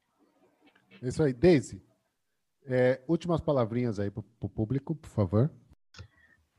É 1.03 1.09
isso 1.09 1.23
aí. 1.23 1.33
Daisy, 1.33 1.83
é, 2.67 3.01
últimas 3.09 3.41
palavrinhas 3.41 3.99
aí 3.99 4.11
para 4.11 4.23
o 4.41 4.49
público, 4.49 4.95
por 4.95 5.09
favor. 5.09 5.51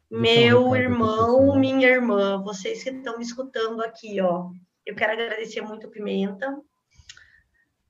Meu 0.10 0.76
irmão, 0.76 1.56
minha 1.56 1.88
irmã, 1.88 2.41
vocês 2.41 2.84
que 2.84 2.90
estão 2.90 3.18
me 3.18 3.24
escutando 3.24 3.82
aqui, 3.82 4.20
ó, 4.20 4.49
eu 4.84 4.95
quero 4.95 5.14
agradecer 5.14 5.61
muito 5.61 5.86
o 5.86 5.91
Pimenta 5.91 6.60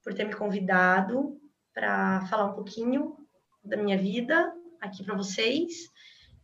por 0.03 0.13
ter 0.13 0.25
me 0.25 0.35
convidado 0.35 1.39
para 1.73 2.25
falar 2.25 2.47
um 2.47 2.55
pouquinho 2.55 3.15
da 3.63 3.77
minha 3.77 3.97
vida 3.97 4.53
aqui 4.81 5.01
para 5.03 5.15
vocês, 5.15 5.89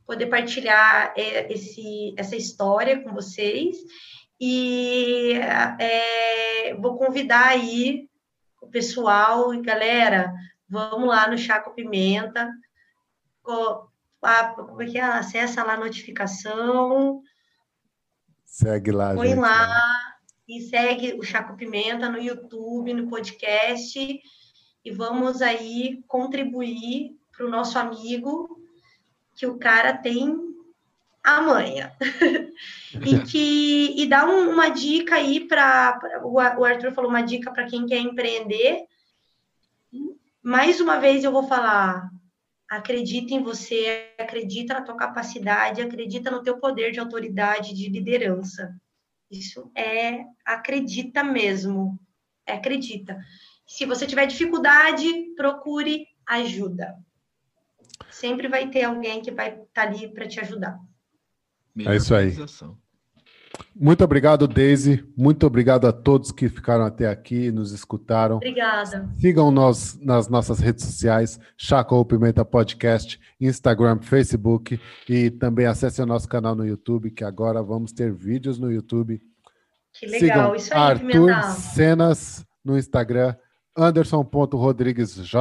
poder 0.06 0.28
partilhar 0.28 1.14
é, 1.18 1.52
esse, 1.52 2.14
essa 2.18 2.38
história 2.38 3.02
com 3.02 3.14
vocês 3.14 3.76
e 4.40 5.34
é, 5.80 6.74
vou 6.76 6.98
convidar 6.98 7.48
aí 7.48 8.10
o 8.66 8.72
pessoal 8.72 9.54
e 9.54 9.62
galera, 9.62 10.34
vamos 10.68 11.08
lá 11.08 11.30
no 11.30 11.38
Chaco 11.38 11.74
Pimenta, 11.74 12.52
como 13.42 14.82
é 14.82 14.86
que 14.86 14.98
é? 14.98 15.02
Acessa 15.02 15.64
lá 15.64 15.74
a 15.74 15.80
notificação. 15.80 17.22
Segue 18.44 18.92
lá, 18.92 19.14
Põe 19.14 19.30
gente, 19.30 19.40
lá 19.40 20.16
e 20.48 20.62
segue 20.62 21.14
o 21.14 21.24
Chaco 21.24 21.56
Pimenta 21.56 22.10
no 22.10 22.18
YouTube, 22.18 22.94
no 22.94 23.08
podcast 23.08 24.00
e 24.84 24.92
vamos 24.92 25.42
aí 25.42 26.04
contribuir 26.08 27.18
para 27.36 27.46
o 27.46 27.50
nosso 27.50 27.78
amigo 27.78 28.60
que 29.36 29.46
o 29.46 29.58
cara 29.58 29.96
tem 29.96 30.36
a 31.24 31.42
manha. 31.42 31.96
e 33.04 33.20
que 33.24 34.02
e 34.02 34.08
dá 34.08 34.26
um, 34.26 34.50
uma 34.50 34.70
dica 34.70 35.16
aí 35.16 35.48
para 35.48 36.00
o 36.24 36.40
Arthur 36.64 36.94
falou 36.94 37.10
uma 37.10 37.22
dica 37.22 37.52
para 37.52 37.66
quem 37.66 37.86
quer 37.86 38.00
empreender. 38.00 38.86
Mais 40.42 40.80
uma 40.80 41.00
vez 41.00 41.24
eu 41.24 41.32
vou 41.32 41.48
falar, 41.48 42.10
acredita 42.70 43.34
em 43.34 43.42
você, 43.42 44.14
acredita 44.20 44.76
na 44.76 44.82
tua 44.82 44.96
capacidade, 44.96 45.82
acredita 45.82 46.30
no 46.30 46.44
teu 46.44 46.60
poder 46.60 46.92
de 46.92 47.00
autoridade, 47.00 47.74
de 47.74 47.90
liderança. 47.90 48.76
Isso 49.30 49.72
é 49.76 50.24
acredita 50.46 51.24
mesmo. 51.24 52.00
É 52.46 52.54
acredita. 52.54 53.18
Se 53.68 53.86
você 53.86 54.06
tiver 54.06 54.28
dificuldade, 54.28 55.34
procure 55.36 56.08
ajuda. 56.28 56.96
Sempre 58.12 58.48
vai 58.48 58.70
ter 58.70 58.84
alguém 58.84 59.22
que 59.22 59.32
vai 59.32 59.50
estar 59.50 59.66
tá 59.74 59.82
ali 59.82 60.08
para 60.14 60.28
te 60.28 60.40
ajudar. 60.40 60.80
É 61.78 61.96
isso 61.96 62.16
aí. 62.16 62.32
Muito 63.76 64.04
obrigado, 64.04 64.48
Daisy. 64.48 65.06
Muito 65.18 65.46
obrigado 65.46 65.86
a 65.86 65.92
todos 65.92 66.32
que 66.32 66.48
ficaram 66.48 66.86
até 66.86 67.10
aqui, 67.10 67.52
nos 67.52 67.74
escutaram. 67.74 68.38
Obrigada. 68.38 69.10
Sigam 69.20 69.52
nós 69.52 70.00
nas 70.02 70.30
nossas 70.30 70.60
redes 70.60 70.86
sociais, 70.86 71.38
Chaco 71.58 72.04
Pimenta 72.06 72.46
Podcast, 72.46 73.20
Instagram, 73.40 74.00
Facebook 74.02 74.80
e 75.10 75.30
também 75.30 75.66
acesse 75.66 76.02
o 76.02 76.06
nosso 76.06 76.28
canal 76.28 76.56
no 76.56 76.66
YouTube, 76.66 77.12
que 77.12 77.24
agora 77.24 77.62
vamos 77.62 77.92
ter 77.92 78.14
vídeos 78.14 78.58
no 78.58 78.72
YouTube. 78.72 79.22
Que 79.94 80.06
legal, 80.08 80.20
Sigam 80.20 80.56
isso 80.56 80.74
aí, 80.74 80.80
Arthur 80.80 81.08
Pimenta. 81.08 81.42
Cenas 81.52 82.46
no 82.64 82.78
Instagram, 82.78 83.36
Anderson.rodriguesjj 83.78 85.36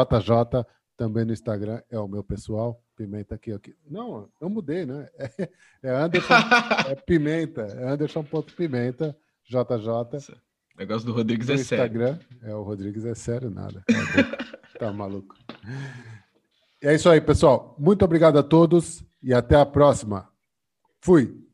também 0.96 1.24
no 1.24 1.32
Instagram, 1.32 1.80
é 1.90 1.98
o 1.98 2.08
meu 2.08 2.24
pessoal. 2.24 2.83
Pimenta 2.96 3.34
aqui, 3.34 3.52
aqui. 3.52 3.74
Não, 3.88 4.28
eu 4.40 4.48
mudei, 4.48 4.86
né? 4.86 5.08
É, 5.18 5.48
é 5.82 5.90
Anderson, 5.90 6.34
é 6.88 6.94
Pimenta, 6.94 7.62
é 7.62 7.88
Anderson.pimenta, 7.88 9.16
JJ. 9.44 10.34
O 10.74 10.78
negócio 10.78 11.06
do 11.06 11.12
Rodrigues 11.12 11.48
no 11.48 11.54
é 11.54 11.56
Instagram, 11.56 12.18
sério. 12.18 12.38
É, 12.42 12.54
o 12.54 12.62
Rodrigues 12.62 13.04
é 13.04 13.14
sério, 13.14 13.50
nada. 13.50 13.84
tá 14.78 14.92
maluco. 14.92 15.36
E 16.82 16.86
é 16.86 16.94
isso 16.94 17.08
aí, 17.08 17.20
pessoal. 17.20 17.76
Muito 17.78 18.04
obrigado 18.04 18.38
a 18.38 18.42
todos 18.42 19.04
e 19.22 19.32
até 19.32 19.56
a 19.56 19.66
próxima. 19.66 20.28
Fui. 21.00 21.44